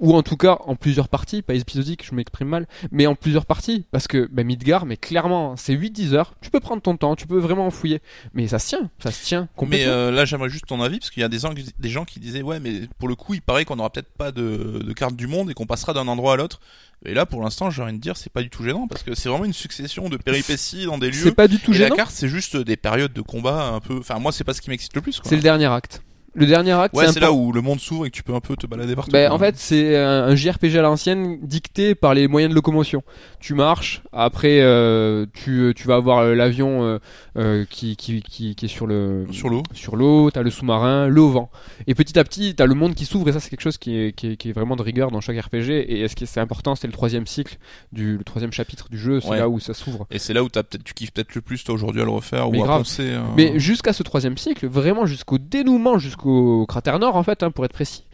ou 0.00 0.14
en 0.14 0.22
tout 0.22 0.36
cas 0.36 0.58
en 0.66 0.76
plusieurs 0.76 1.08
parties, 1.08 1.42
pas 1.42 1.54
épisodique, 1.54 2.04
je 2.04 2.14
m'exprime 2.14 2.48
mal, 2.48 2.66
mais 2.90 3.06
en 3.06 3.14
plusieurs 3.14 3.46
parties, 3.46 3.84
parce 3.90 4.06
que 4.08 4.28
bah, 4.30 4.42
Midgar, 4.44 4.86
mais 4.86 4.96
clairement, 4.96 5.56
c'est 5.56 5.74
8-10 5.74 6.12
heures, 6.14 6.34
tu 6.40 6.50
peux 6.50 6.60
prendre 6.60 6.80
ton 6.82 6.96
temps, 6.96 7.16
tu 7.16 7.26
peux 7.26 7.38
vraiment 7.38 7.66
en 7.66 7.70
fouiller, 7.70 8.00
mais 8.34 8.46
ça 8.48 8.58
se 8.58 8.68
tient, 8.68 8.90
ça 9.02 9.10
se 9.10 9.24
tient 9.24 9.42
Mais 9.42 9.48
complètement. 9.56 9.92
euh, 9.92 10.10
là, 10.10 10.24
j'aimerais 10.24 10.50
juste 10.50 10.66
ton 10.66 10.80
avis, 10.80 10.98
parce 10.98 11.10
qu'il 11.10 11.20
y 11.20 11.24
a 11.24 11.28
des 11.28 11.38
gens, 11.38 11.52
des 11.78 11.88
gens 11.88 12.04
qui 12.04 12.20
disaient, 12.20 12.42
ouais, 12.42 12.60
mais 12.60 12.82
pour 12.98 13.08
le 13.08 13.14
coup, 13.16 13.34
il 13.34 13.42
paraît 13.42 13.64
qu'on 13.64 13.78
aura 13.78 13.90
peut-être 13.90 14.10
pas 14.16 14.30
de, 14.32 14.82
de 14.84 14.92
carte 14.92 15.16
du 15.16 15.26
monde 15.26 15.50
et 15.50 15.54
qu'on 15.54 15.66
passera 15.66 15.92
d'un 15.92 16.08
endroit 16.08 16.34
à 16.34 16.36
l'autre. 16.36 16.60
Et 17.04 17.14
là, 17.14 17.26
pour 17.26 17.42
l'instant, 17.42 17.70
j'ai 17.70 17.80
envie 17.82 17.92
de 17.92 17.98
dire, 17.98 18.16
c'est 18.16 18.32
pas 18.32 18.42
du 18.42 18.50
tout 18.50 18.64
gênant, 18.64 18.88
parce 18.88 19.02
que 19.04 19.14
c'est 19.14 19.28
vraiment 19.28 19.44
une 19.44 19.52
succession 19.52 20.08
de 20.08 20.16
péripéties 20.16 20.84
dans 20.86 20.98
des 20.98 21.12
C'est 21.12 21.26
lieux. 21.26 21.34
pas 21.34 21.46
du 21.48 21.58
tout 21.58 21.72
Et 21.72 21.78
la 21.78 21.84
gênant, 21.86 21.96
carte, 21.96 22.10
c'est 22.12 22.28
juste 22.28 22.56
des 22.56 22.76
périodes 22.76 23.12
de 23.12 23.20
combat 23.20 23.68
un 23.68 23.80
peu. 23.80 23.98
Enfin, 23.98 24.18
moi, 24.18 24.32
c'est 24.32 24.44
pas 24.44 24.52
ce 24.54 24.60
qui 24.60 24.70
m'excite 24.70 24.94
le 24.94 25.00
plus. 25.00 25.20
C'est 25.24 25.36
le 25.36 25.42
dernier 25.42 25.66
acte. 25.66 26.02
Le 26.38 26.46
dernier 26.46 26.72
acte, 26.72 26.94
Ouais, 26.94 27.06
c'est 27.12 27.20
là 27.20 27.32
où 27.32 27.52
le 27.52 27.60
monde 27.60 27.80
s'ouvre 27.80 28.06
et 28.06 28.10
que 28.10 28.16
tu 28.16 28.22
peux 28.22 28.34
un 28.34 28.40
peu 28.40 28.56
te 28.56 28.66
balader 28.66 28.94
partout. 28.94 29.10
Quoi. 29.10 29.30
en 29.30 29.38
fait, 29.38 29.56
c'est 29.56 29.96
un, 29.96 30.24
un 30.24 30.34
JRPG 30.34 30.76
à 30.76 30.82
l'ancienne 30.82 31.38
dicté 31.42 31.94
par 31.94 32.14
les 32.14 32.28
moyens 32.28 32.50
de 32.50 32.54
locomotion. 32.54 33.02
Tu 33.40 33.54
marches, 33.54 34.02
après 34.12 34.60
euh, 34.60 35.26
tu, 35.32 35.72
tu 35.76 35.86
vas 35.88 35.96
avoir 35.96 36.18
euh, 36.18 36.34
l'avion 36.34 36.82
euh, 36.84 36.98
euh, 37.36 37.64
qui, 37.68 37.96
qui, 37.96 38.22
qui, 38.22 38.54
qui 38.54 38.64
est 38.64 38.68
sur 38.68 38.86
le 38.86 39.26
sur 39.30 39.48
l'eau. 39.48 39.62
sur 39.72 39.96
l'eau, 39.96 40.30
t'as 40.30 40.42
le 40.42 40.50
sous-marin, 40.50 41.06
le 41.08 41.20
vent. 41.20 41.50
Et 41.86 41.94
petit 41.94 42.18
à 42.18 42.24
petit, 42.24 42.54
t'as 42.54 42.66
le 42.66 42.74
monde 42.74 42.94
qui 42.94 43.04
s'ouvre 43.04 43.28
et 43.28 43.32
ça 43.32 43.40
c'est 43.40 43.50
quelque 43.50 43.60
chose 43.60 43.78
qui 43.78 43.96
est, 43.96 44.12
qui, 44.12 44.32
est, 44.32 44.36
qui 44.36 44.48
est 44.50 44.52
vraiment 44.52 44.76
de 44.76 44.82
rigueur 44.82 45.10
dans 45.10 45.20
chaque 45.20 45.38
RPG. 45.40 45.70
Et 45.88 46.06
ce 46.08 46.14
qui 46.16 46.24
est 46.24 46.26
c'est 46.26 46.40
important, 46.40 46.74
c'est 46.74 46.86
le 46.86 46.92
troisième 46.92 47.26
cycle, 47.26 47.56
du, 47.92 48.16
le 48.18 48.24
troisième 48.24 48.52
chapitre 48.52 48.88
du 48.90 48.98
jeu, 48.98 49.20
c'est 49.20 49.28
Ouais. 49.30 49.38
là 49.38 49.48
où 49.48 49.60
ça 49.60 49.74
s'ouvre. 49.74 50.06
Et 50.10 50.18
c'est 50.18 50.32
là 50.32 50.42
où 50.42 50.48
t'as 50.48 50.62
peut-être, 50.62 50.84
tu 50.84 50.94
kiffes 50.94 51.12
peut-être 51.12 51.34
le 51.34 51.40
plus 51.40 51.62
toi 51.64 51.74
aujourd'hui 51.74 52.02
à 52.02 52.04
le 52.04 52.10
refaire 52.10 52.50
Mais 52.50 52.58
ou 52.58 52.62
à 52.62 52.66
grave. 52.66 52.78
penser. 52.82 53.02
euh, 53.10 53.20
Mais 53.36 53.58
jusqu'à 53.58 53.92
ce 53.92 54.02
troisième 54.02 54.36
cycle, 54.36 54.66
vraiment 54.66 55.06
jusqu'au 55.06 55.38
dénouement, 55.38 55.98
jusqu'au 55.98 56.27
cratère 56.66 56.98
nord 56.98 57.16
en 57.16 57.22
fait, 57.22 57.42
hein, 57.42 57.50
pour 57.50 57.64
être 57.64 57.72
précis, 57.72 58.04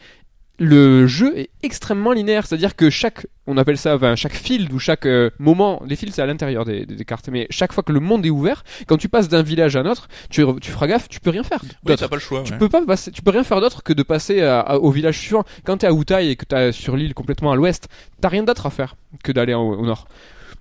le 0.60 1.08
jeu 1.08 1.36
est 1.36 1.50
extrêmement 1.64 2.12
linéaire. 2.12 2.46
C'est-à-dire 2.46 2.76
que 2.76 2.88
chaque, 2.88 3.26
on 3.48 3.56
appelle 3.56 3.76
ça, 3.76 3.96
enfin, 3.96 4.14
chaque 4.14 4.34
field 4.34 4.72
ou 4.72 4.78
chaque 4.78 5.04
euh, 5.04 5.30
moment, 5.40 5.82
les 5.84 5.96
fields 5.96 6.12
c'est 6.14 6.22
à 6.22 6.26
l'intérieur 6.26 6.64
des, 6.64 6.86
des- 6.86 6.94
des 6.94 7.04
cartes, 7.04 7.28
mais 7.28 7.48
chaque 7.50 7.72
fois 7.72 7.82
que 7.82 7.90
le 7.90 7.98
monde 7.98 8.24
est 8.24 8.30
ouvert, 8.30 8.62
quand 8.86 8.96
tu 8.96 9.08
passes 9.08 9.28
d'un 9.28 9.42
village 9.42 9.74
à 9.74 9.80
un 9.80 9.86
autre, 9.86 10.06
tu, 10.30 10.44
tu 10.60 10.70
feras 10.70 10.86
gaffe, 10.86 11.08
tu 11.08 11.18
peux 11.18 11.30
rien 11.30 11.42
faire. 11.42 11.60
oui, 11.84 11.96
t'as 11.96 12.06
pas 12.06 12.14
le 12.16 12.20
choix. 12.20 12.42
Tu 12.44 12.52
ouais. 12.52 12.58
peux 12.58 12.68
pas 12.68 12.84
passer, 12.86 13.10
tu 13.10 13.20
peux 13.22 13.32
rien 13.32 13.42
faire 13.42 13.60
d'autre 13.60 13.82
que 13.82 13.92
de 13.92 14.04
passer 14.04 14.42
à- 14.42 14.60
à- 14.60 14.76
au 14.76 14.92
village 14.92 15.18
suivant. 15.18 15.42
Quand 15.64 15.78
t'es 15.78 15.88
à 15.88 15.92
Wutai 15.92 16.30
et 16.30 16.36
que 16.36 16.44
t'es 16.44 16.70
sur 16.70 16.96
l'île 16.96 17.14
complètement 17.14 17.50
à 17.50 17.56
l'ouest, 17.56 17.88
t'as 18.20 18.28
rien 18.28 18.44
d'autre 18.44 18.66
à 18.66 18.70
faire 18.70 18.94
que 19.24 19.32
d'aller 19.32 19.54
au, 19.54 19.72
au 19.74 19.84
nord. 19.86 20.06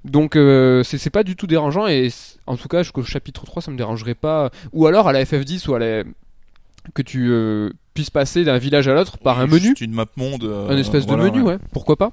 Donc 0.06 0.36
euh, 0.36 0.84
c'est 0.84 1.10
pas 1.12 1.24
du 1.24 1.36
tout 1.38 1.48
dérangeant 1.48 1.88
et 1.88 2.10
en 2.46 2.58
tout 2.58 2.68
cas 2.68 2.84
jusqu'au 2.84 3.04
chapitre 3.04 3.46
3 3.46 3.62
ça 3.62 3.72
me 3.72 3.78
dérangerait 3.78 4.16
pas. 4.16 4.50
Ou 4.74 4.86
alors 4.88 5.08
à 5.08 5.13
la 5.13 5.24
FF10 5.24 5.70
ou 5.70 5.76
à 5.76 5.80
la 5.80 6.04
que 6.93 7.02
tu 7.02 7.30
euh, 7.32 7.69
puisses 7.93 8.10
passer 8.10 8.43
d'un 8.43 8.58
village 8.58 8.88
à 8.88 8.93
l'autre 8.93 9.17
par 9.17 9.39
un 9.39 9.48
menu, 9.48 9.60
Juste 9.60 9.82
une 9.82 9.93
map 9.93 10.06
monde. 10.17 10.43
euh, 10.43 10.69
un 10.69 10.78
espèce 10.78 11.06
voilà, 11.06 11.24
de 11.24 11.30
menu, 11.30 11.41
ouais. 11.41 11.58
Pourquoi 11.72 11.96
pas 11.96 12.12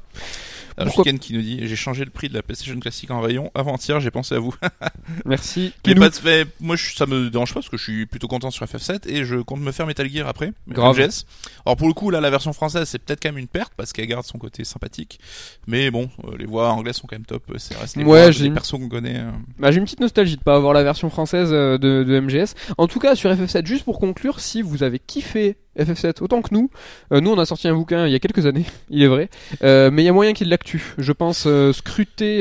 Pourquoi- 0.76 1.04
Ken 1.04 1.18
qui 1.18 1.32
nous 1.34 1.42
dit 1.42 1.60
j'ai 1.66 1.76
changé 1.76 2.04
le 2.04 2.10
prix 2.10 2.28
de 2.28 2.34
la 2.34 2.42
PlayStation 2.42 2.78
classique 2.80 3.10
en 3.10 3.20
rayon 3.20 3.50
avant-hier 3.54 4.00
j'ai 4.00 4.10
pensé 4.10 4.34
à 4.34 4.38
vous 4.38 4.54
Merci. 5.24 5.72
mais 5.86 5.94
pas 5.94 6.08
de 6.10 6.14
fait 6.14 6.46
moi 6.60 6.76
je, 6.76 6.94
ça 6.94 7.06
me 7.06 7.30
dérange 7.30 7.50
pas 7.50 7.60
parce 7.60 7.68
que 7.68 7.76
je 7.76 7.82
suis 7.82 8.06
plutôt 8.06 8.28
content 8.28 8.50
sur 8.50 8.64
FF7 8.66 9.08
et 9.08 9.24
je 9.24 9.36
compte 9.36 9.60
me 9.60 9.72
faire 9.72 9.86
Metal 9.86 10.08
Gear 10.10 10.28
après 10.28 10.52
Grave. 10.68 10.98
MGS. 10.98 11.24
alors 11.66 11.76
pour 11.76 11.88
le 11.88 11.94
coup 11.94 12.10
là 12.10 12.20
la 12.20 12.30
version 12.30 12.52
française 12.52 12.88
c'est 12.88 12.98
peut-être 12.98 13.22
quand 13.22 13.30
même 13.30 13.38
une 13.38 13.48
perte 13.48 13.72
parce 13.76 13.92
qu'elle 13.92 14.06
garde 14.06 14.24
son 14.24 14.38
côté 14.38 14.64
sympathique 14.64 15.20
mais 15.66 15.90
bon 15.90 16.10
euh, 16.24 16.36
les 16.38 16.46
voix 16.46 16.70
anglaises 16.70 16.96
sont 16.96 17.06
quand 17.06 17.16
même 17.16 17.26
top 17.26 17.42
c'est 17.58 17.76
reste 17.76 17.96
les 17.96 18.04
Ouais, 18.04 18.30
voix 18.30 18.40
des 18.42 18.50
persos 18.50 18.72
qu'on 18.72 18.88
connaît 18.88 19.18
euh. 19.18 19.30
Bah, 19.58 19.70
j'ai 19.70 19.78
une 19.78 19.84
petite 19.84 20.00
nostalgie 20.00 20.36
de 20.36 20.42
pas 20.42 20.56
avoir 20.56 20.72
la 20.74 20.82
version 20.82 21.10
française 21.10 21.50
euh, 21.52 21.78
de, 21.78 22.02
de 22.04 22.20
MGS. 22.20 22.54
En 22.78 22.86
tout 22.86 22.98
cas, 22.98 23.14
sur 23.14 23.30
FF7, 23.30 23.66
juste 23.66 23.84
pour 23.84 23.98
conclure, 23.98 24.40
si 24.40 24.62
vous 24.62 24.82
avez 24.82 24.98
kiffé 24.98 25.56
FF7 25.78 26.22
autant 26.22 26.42
que 26.42 26.52
nous, 26.52 26.70
euh, 27.12 27.20
nous 27.20 27.30
on 27.30 27.38
a 27.38 27.46
sorti 27.46 27.68
un 27.68 27.74
bouquin 27.74 28.06
il 28.06 28.12
y 28.12 28.14
a 28.14 28.18
quelques 28.18 28.46
années, 28.46 28.64
il 28.90 29.02
est 29.02 29.08
vrai, 29.08 29.28
euh, 29.62 29.90
mais 29.92 30.02
il 30.02 30.06
y 30.06 30.08
a 30.08 30.12
moyen 30.12 30.32
qu'il 30.32 30.48
l'actue. 30.48 30.94
Je 30.98 31.12
pense 31.12 31.44
euh, 31.46 31.72
scruter, 31.72 32.40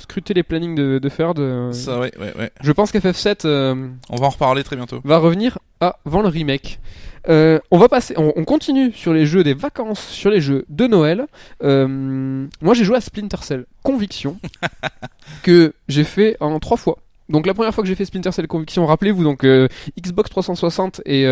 scruter 0.00 0.34
les 0.34 0.42
plannings 0.42 0.74
de, 0.74 0.98
de 0.98 1.08
euh, 1.38 1.72
ça 1.72 1.98
ouais 1.98 2.12
ouais 2.18 2.32
ouais 2.38 2.50
je 2.60 2.72
pense 2.72 2.92
qu'FF7 2.92 3.40
euh, 3.44 3.88
on 4.10 4.16
va 4.16 4.26
en 4.26 4.30
reparler 4.30 4.62
très 4.62 4.76
bientôt 4.76 5.00
va 5.04 5.18
revenir 5.18 5.58
avant 5.80 6.22
le 6.22 6.28
remake. 6.28 6.80
Euh, 7.28 7.58
on 7.70 7.78
va 7.78 7.88
passer, 7.88 8.14
on, 8.16 8.32
on 8.36 8.44
continue 8.44 8.92
sur 8.92 9.12
les 9.12 9.26
jeux 9.26 9.44
des 9.44 9.54
vacances, 9.54 10.00
sur 10.00 10.30
les 10.30 10.40
jeux 10.40 10.64
de 10.68 10.86
Noël. 10.86 11.26
Euh, 11.62 12.46
moi, 12.62 12.74
j'ai 12.74 12.84
joué 12.84 12.96
à 12.96 13.00
Splinter 13.00 13.38
Cell 13.42 13.66
Conviction 13.82 14.38
que 15.42 15.74
j'ai 15.88 16.04
fait 16.04 16.36
en 16.40 16.58
trois 16.58 16.76
fois. 16.76 16.98
Donc 17.28 17.46
la 17.46 17.52
première 17.52 17.74
fois 17.74 17.82
que 17.82 17.88
j'ai 17.88 17.94
fait 17.94 18.06
Splinter 18.06 18.32
Cell 18.32 18.46
Conviction, 18.48 18.86
rappelez-vous 18.86 19.22
donc 19.22 19.44
euh, 19.44 19.68
Xbox 20.00 20.30
360 20.30 21.02
et 21.04 21.26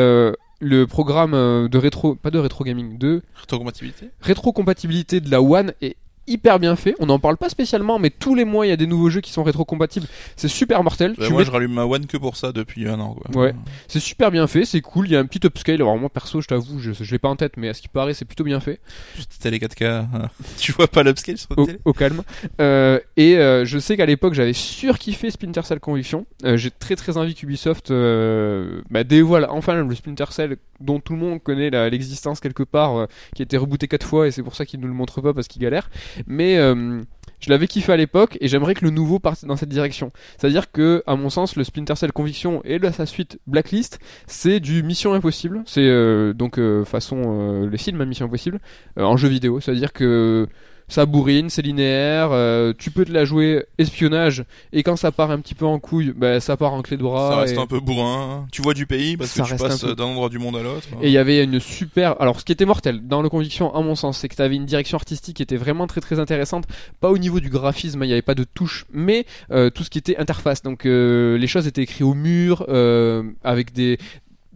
le 0.61 0.87
programme 0.87 1.35
euh, 1.35 1.69
de 1.69 1.79
rétro, 1.79 2.14
pas 2.14 2.31
de 2.31 2.38
rétro 2.38 2.64
gaming, 2.64 2.99
de 2.99 3.23
rétrocompatibilité. 3.35 4.11
rétrocompatibilité 4.21 5.21
de 5.21 5.31
la 5.31 5.42
One 5.42 5.73
est 5.81 5.97
hyper 6.27 6.59
bien 6.59 6.77
fait. 6.77 6.95
On 7.01 7.07
n'en 7.07 7.19
parle 7.19 7.37
pas 7.37 7.49
spécialement, 7.49 7.99
mais 7.99 8.11
tous 8.11 8.35
les 8.35 8.45
mois 8.45 8.67
il 8.67 8.71
y 8.71 8.73
a 8.73 8.77
des 8.77 8.87
nouveaux 8.87 9.11
jeux 9.11 9.21
qui 9.21 9.33
sont 9.33 9.43
rétrocompatibles. 9.43 10.07
C'est 10.37 10.49
super 10.49 10.83
mortel. 10.83 11.15
Bah, 11.19 11.25
Tu 11.27 11.33
moi 11.33 11.41
mets- 11.41 11.47
je 11.47 11.51
rallume 11.51 11.73
ma 11.73 11.85
One 11.85 12.07
que 12.07 12.17
pour 12.17 12.37
ça 12.37 12.53
depuis 12.53 12.89
un 12.89 12.99
an 13.01 13.15
quoi 13.15 13.43
Ouais. 13.43 13.55
C'est 13.89 14.01
super 14.01 14.31
bien 14.31 14.47
fait, 14.47 14.65
c'est 14.65 14.81
cool. 14.81 15.07
Il 15.07 15.12
y 15.12 15.17
a 15.17 15.21
un 15.21 15.27
petit 15.27 15.47
upscale. 15.47 15.77
Alors 15.77 15.97
moi 15.99 16.09
perso, 16.09 16.41
je 16.41 16.49
t'avoue, 16.49 16.79
je, 16.79 16.93
je 16.93 17.11
l'ai 17.12 17.19
pas 17.19 17.29
en 17.29 17.37
tête, 17.37 17.57
mais 17.57 17.69
à 17.69 17.75
ce 17.75 17.83
qui 17.83 17.89
paraît, 17.89 18.15
c'est 18.15 18.25
plutôt 18.25 18.45
bien 18.45 18.61
fait. 18.61 18.81
Juste 19.17 19.37
télé 19.41 19.59
4K 19.59 19.85
hein. 19.85 20.09
tu 20.59 20.73
vois 20.73 20.89
pas 20.89 21.03
l'upscale 21.03 21.39
sur 21.39 21.49
Au, 21.57 21.67
télé 21.67 21.79
au 21.85 21.93
calme. 21.93 22.23
Euh, 22.61 22.99
et 23.17 23.37
euh, 23.37 23.65
je 23.65 23.79
sais 23.79 23.97
qu'à 23.97 24.07
l'époque, 24.07 24.35
j'avais 24.35 24.53
surkiffé 24.53 25.31
Splinter 25.31 25.62
Cell 25.62 25.81
Conviction. 25.81 26.27
Euh, 26.45 26.57
J'ai 26.57 26.71
très 26.71 26.97
très 26.97 27.17
envie 27.17 27.35
qu'Ubisoft 27.35 27.91
euh, 27.91 28.83
bah, 28.91 29.05
dévoile 29.05 29.47
enfin 29.51 29.75
le 29.75 29.95
Splinter 29.95 30.27
Cell 30.31 30.57
dont 30.81 31.01
tout 31.01 31.15
le 31.15 31.19
monde 31.21 31.43
connaît 31.43 31.71
l'existence 31.91 32.41
quelque 32.41 32.62
part, 32.62 32.97
euh, 32.97 33.07
qui 33.35 33.43
a 33.43 33.45
été 33.45 33.57
rebooté 33.57 33.89
quatre 33.89 34.07
fois 34.07 34.27
et 34.27 34.31
c'est 34.31 34.43
pour 34.43 34.55
ça 34.55 34.67
qu'ils 34.67 34.81
nous 34.81 34.89
le 34.89 34.93
montrent 34.95 35.21
pas 35.21 35.33
parce 35.33 35.49
qu'il 35.49 35.62
galère. 35.62 35.89
Mais 36.26 36.57
euh, 36.59 37.02
je 37.40 37.50
l'avais 37.50 37.66
kiffé 37.66 37.92
à 37.92 37.96
l'époque 37.96 38.38
et 38.40 38.48
j'aimerais 38.48 38.74
que 38.74 38.85
le 38.85 38.90
nouveau 38.90 39.18
parte 39.18 39.44
dans 39.44 39.57
cette 39.57 39.68
direction. 39.68 40.12
C'est-à-dire 40.38 40.70
que, 40.70 41.02
à 41.07 41.16
mon 41.16 41.31
sens, 41.31 41.57
le 41.57 41.64
Splinter 41.64 41.96
Cell 41.96 42.12
Conviction 42.12 42.62
et 42.64 42.81
sa 42.92 43.07
suite 43.07 43.38
Blacklist, 43.46 43.98
c'est 44.26 44.61
du 44.61 44.83
Mission 44.83 45.12
Impossible. 45.12 45.62
C'est 45.66 45.88
euh, 45.88 46.33
donc 46.33 46.59
euh, 46.59 46.85
façon 46.85 47.68
les 47.70 47.79
films 47.79 48.05
Mission 48.05 48.26
Impossible 48.26 48.61
en 48.96 49.16
jeu 49.16 49.29
vidéo. 49.29 49.61
C'est-à-dire 49.61 49.92
que 49.92 50.48
ça 50.88 51.07
bourrine, 51.07 51.51
c'est 51.51 51.62
linéaire, 51.62 52.31
euh, 52.33 52.72
tu 52.77 52.90
peux 52.90 53.05
te 53.05 53.12
la 53.12 53.25
jouer 53.25 53.64
espionnage, 53.79 54.44
et 54.72 54.83
quand 54.83 54.96
ça 54.96 55.12
part 55.12 55.31
un 55.31 55.40
petit 55.40 55.55
peu 55.55 55.66
en 55.66 55.79
couille, 55.79 56.12
bah, 56.16 56.40
ça 56.40 56.57
part 56.57 56.72
en 56.72 56.83
clé 56.83 56.96
de 56.96 57.03
bras. 57.03 57.31
Ça 57.31 57.40
reste 57.40 57.55
et... 57.55 57.59
un 57.59 57.66
peu 57.66 57.81
bourrin. 57.81 58.46
Tu 58.53 58.62
vois 58.62 58.75
du 58.75 58.87
pays 58.87 59.16
parce 59.16 59.31
Ça 59.31 59.42
que 59.42 59.49
tu 59.49 59.57
passes 59.57 59.81
peu. 59.81 59.94
d'un 59.94 60.05
endroit 60.05 60.29
du 60.29 60.38
monde 60.38 60.57
à 60.57 60.62
l'autre. 60.62 60.87
Et 61.03 61.09
il 61.09 61.12
y 61.12 61.18
avait 61.18 61.42
une 61.42 61.61
super. 61.61 62.20
Alors, 62.20 62.40
ce 62.40 62.44
qui 62.44 62.53
était 62.53 62.64
mortel 62.64 63.07
dans 63.07 63.22
le 63.22 63.29
conviction, 63.29 63.75
à 63.75 63.81
mon 63.81 63.94
sens, 63.94 64.18
c'est 64.18 64.29
que 64.29 64.37
tu 64.37 64.42
avais 64.42 64.57
une 64.57 64.66
direction 64.66 64.96
artistique 64.96 65.37
qui 65.37 65.42
était 65.42 65.57
vraiment 65.57 65.87
très 65.87 66.01
très 66.01 66.18
intéressante. 66.18 66.64
Pas 67.01 67.11
au 67.11 67.18
niveau 67.18 67.40
du 67.40 67.51
graphisme, 67.51 68.03
il 68.05 68.07
n'y 68.07 68.12
avait 68.12 68.22
pas 68.22 68.35
de 68.35 68.44
touches, 68.44 68.87
mais 68.92 69.27
euh, 69.51 69.70
tout 69.70 69.85
ce 69.85 69.90
qui 69.90 69.99
était 69.99 70.16
interface. 70.16 70.62
Donc, 70.62 70.87
euh, 70.87 71.37
les 71.38 71.46
choses 71.46 71.66
étaient 71.66 71.83
écrites 71.83 72.03
au 72.03 72.14
mur 72.14 72.64
euh, 72.68 73.22
avec 73.42 73.72
des. 73.72 73.99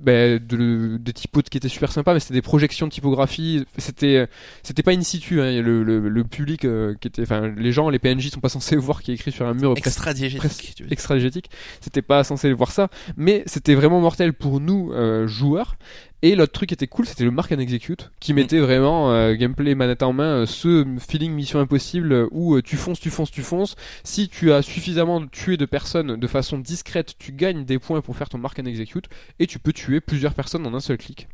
Ben, 0.01 0.39
de- 0.45 0.97
des 0.99 1.13
typos 1.13 1.43
qui 1.43 1.59
étaient 1.59 1.69
super 1.69 1.93
sympas, 1.93 2.15
mais 2.15 2.21
c'était 2.21 2.35
des 2.35 2.43
projections 2.43 2.87
de 2.87 2.93
typographie. 2.93 3.65
C'était, 3.79 4.27
c'était 4.63 4.83
pas 4.83 4.93
in 4.93 5.03
situ. 5.03 5.41
Hein, 5.41 5.61
le, 5.63 5.83
le, 5.83 6.09
le 6.09 6.25
public 6.25 6.65
euh, 6.65 6.95
qui 7.01 7.09
était, 7.09 7.23
enfin, 7.23 7.53
les 7.57 7.73
gens, 7.73 7.89
les 7.91 7.99
PNJ 7.99 8.31
sont 8.31 8.41
pas 8.41 8.49
censés 8.49 8.77
voir 8.77 9.03
qui 9.03 9.13
est 9.13 9.15
écrit 9.15 9.33
sur 9.33 9.47
un 9.47 9.55
mur 9.55 9.75
Extra 9.77 10.91
extra-diégétique. 10.91 11.51
C'était 11.81 12.03
pas 12.03 12.25
censé 12.25 12.53
voir 12.53 12.73
ça, 12.73 12.89
mais 13.17 13.43
c'était 13.47 13.75
vraiment 13.75 14.01
mortel 14.01 14.33
pour 14.33 14.61
nous 14.61 14.93
euh, 14.93 15.27
joueurs. 15.27 15.77
Et 16.23 16.35
l'autre 16.35 16.53
truc 16.53 16.69
qui 16.69 16.75
était 16.75 16.87
cool, 16.87 17.07
c'était 17.07 17.25
le 17.25 17.31
Mark 17.31 17.51
and 17.51 17.59
Execute, 17.59 18.11
qui 18.21 18.35
mettait 18.35 18.59
vraiment 18.59 19.11
euh, 19.11 19.35
gameplay 19.35 19.75
manette 19.75 20.03
en 20.03 20.13
main, 20.13 20.43
euh, 20.43 20.47
ce 20.47 20.87
feeling 20.99 21.33
mission 21.33 21.61
impossible 21.61 22.13
euh, 22.13 22.29
où 22.31 22.57
euh, 22.57 22.63
tu 22.63 22.77
fonces, 22.77 23.01
tu 23.01 23.09
fonces, 23.09 23.31
tu 23.31 23.43
fonces. 23.43 23.75
Si 24.05 24.29
tu 24.29 24.53
as 24.53 24.61
suffisamment 24.61 25.27
tué 25.27 25.57
de 25.57 25.65
personnes 25.65 26.17
de 26.17 26.27
façon 26.27 26.59
discrète, 26.59 27.15
tu 27.19 27.33
gagnes 27.33 27.65
des 27.65 27.79
points 27.79 28.03
pour 28.03 28.17
faire 28.17 28.29
ton 28.29 28.37
Mark 28.37 28.59
and 28.59 28.67
Execute, 28.67 29.09
et 29.39 29.47
tu 29.47 29.59
peux 29.59 29.73
tuer 29.73 30.01
plusieurs 30.01 30.35
personnes 30.35 30.67
en 30.67 30.75
un 30.75 30.81
seul 30.81 30.99
clic. 30.99 31.27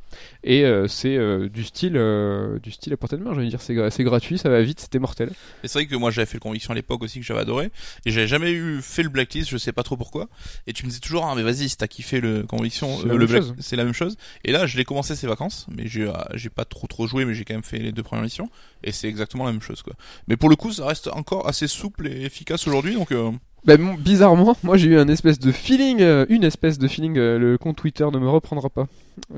Et 0.44 0.64
euh, 0.64 0.86
c'est 0.88 1.16
euh, 1.16 1.48
du 1.48 1.64
style, 1.64 1.96
euh, 1.96 2.58
du 2.60 2.70
style 2.70 2.92
à 2.92 2.96
portée 2.96 3.16
de 3.16 3.22
main. 3.22 3.34
Je 3.34 3.40
veux 3.40 3.46
dire, 3.46 3.60
c'est 3.60 3.76
c'est 3.90 4.04
gratuit, 4.04 4.38
ça 4.38 4.48
va 4.48 4.62
vite, 4.62 4.80
c'était 4.80 4.98
mortel. 4.98 5.30
Et 5.64 5.68
c'est 5.68 5.80
vrai 5.80 5.86
que 5.86 5.96
moi 5.96 6.10
j'avais 6.10 6.26
fait 6.26 6.36
le 6.36 6.40
conviction 6.40 6.72
à 6.72 6.74
l'époque 6.74 7.02
aussi 7.02 7.20
que 7.20 7.26
j'avais 7.26 7.40
adoré 7.40 7.70
et 8.04 8.10
j'avais 8.10 8.26
jamais 8.26 8.52
eu 8.52 8.80
fait 8.82 9.02
le 9.02 9.08
blacklist, 9.08 9.50
je 9.50 9.58
sais 9.58 9.72
pas 9.72 9.82
trop 9.82 9.96
pourquoi. 9.96 10.28
Et 10.66 10.72
tu 10.72 10.84
me 10.84 10.88
disais 10.88 11.00
toujours 11.00 11.26
ah 11.26 11.34
mais 11.34 11.42
vas-y 11.42 11.68
si 11.68 11.76
t'as 11.76 11.88
kiffé 11.88 12.20
le 12.20 12.44
conviction, 12.44 12.98
C'est 13.00 13.08
la 13.08 13.14
le 13.14 13.26
black, 13.26 13.42
c'est 13.58 13.76
la 13.76 13.84
même 13.84 13.94
chose. 13.94 14.16
Et 14.44 14.52
là 14.52 14.66
je 14.66 14.75
l'ai 14.76 14.84
commencé 14.84 15.14
ces 15.16 15.26
vacances, 15.26 15.66
mais 15.74 15.86
j'ai 15.86 16.08
ah, 16.08 16.28
j'ai 16.34 16.50
pas 16.50 16.64
trop 16.64 16.86
trop 16.86 17.06
joué, 17.06 17.24
mais 17.24 17.34
j'ai 17.34 17.44
quand 17.44 17.54
même 17.54 17.62
fait 17.62 17.78
les 17.78 17.92
deux 17.92 18.02
premières 18.02 18.24
missions 18.24 18.48
et 18.84 18.92
c'est 18.92 19.08
exactement 19.08 19.44
la 19.46 19.52
même 19.52 19.62
chose 19.62 19.82
quoi. 19.82 19.94
Mais 20.28 20.36
pour 20.36 20.48
le 20.48 20.56
coup 20.56 20.72
ça 20.72 20.86
reste 20.86 21.08
encore 21.08 21.48
assez 21.48 21.66
souple 21.68 22.06
et 22.08 22.22
efficace 22.24 22.66
aujourd'hui 22.66 22.94
donc. 22.94 23.12
euh, 23.12 23.30
Ben, 23.64 23.80
mon- 23.80 23.94
bizarrement, 23.94 24.56
moi 24.62 24.76
j'ai 24.76 24.88
eu 24.88 24.98
un 24.98 25.08
espèce 25.08 25.38
de 25.38 25.50
feeling, 25.52 26.00
euh, 26.00 26.24
une 26.28 26.44
espèce 26.44 26.78
de 26.78 26.86
feeling, 26.88 27.16
euh, 27.18 27.38
le 27.38 27.58
compte 27.58 27.76
Twitter 27.76 28.06
ne 28.12 28.18
me 28.18 28.28
reprendra 28.28 28.70
pas. 28.70 28.86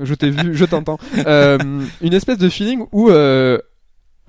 Je 0.01 0.13
t'ai 0.13 0.29
vu, 0.29 0.55
je 0.55 0.65
t'entends. 0.65 0.97
Euh, 1.25 1.57
une 2.01 2.13
espèce 2.13 2.37
de 2.37 2.49
feeling 2.49 2.85
où, 2.91 3.09
euh, 3.09 3.57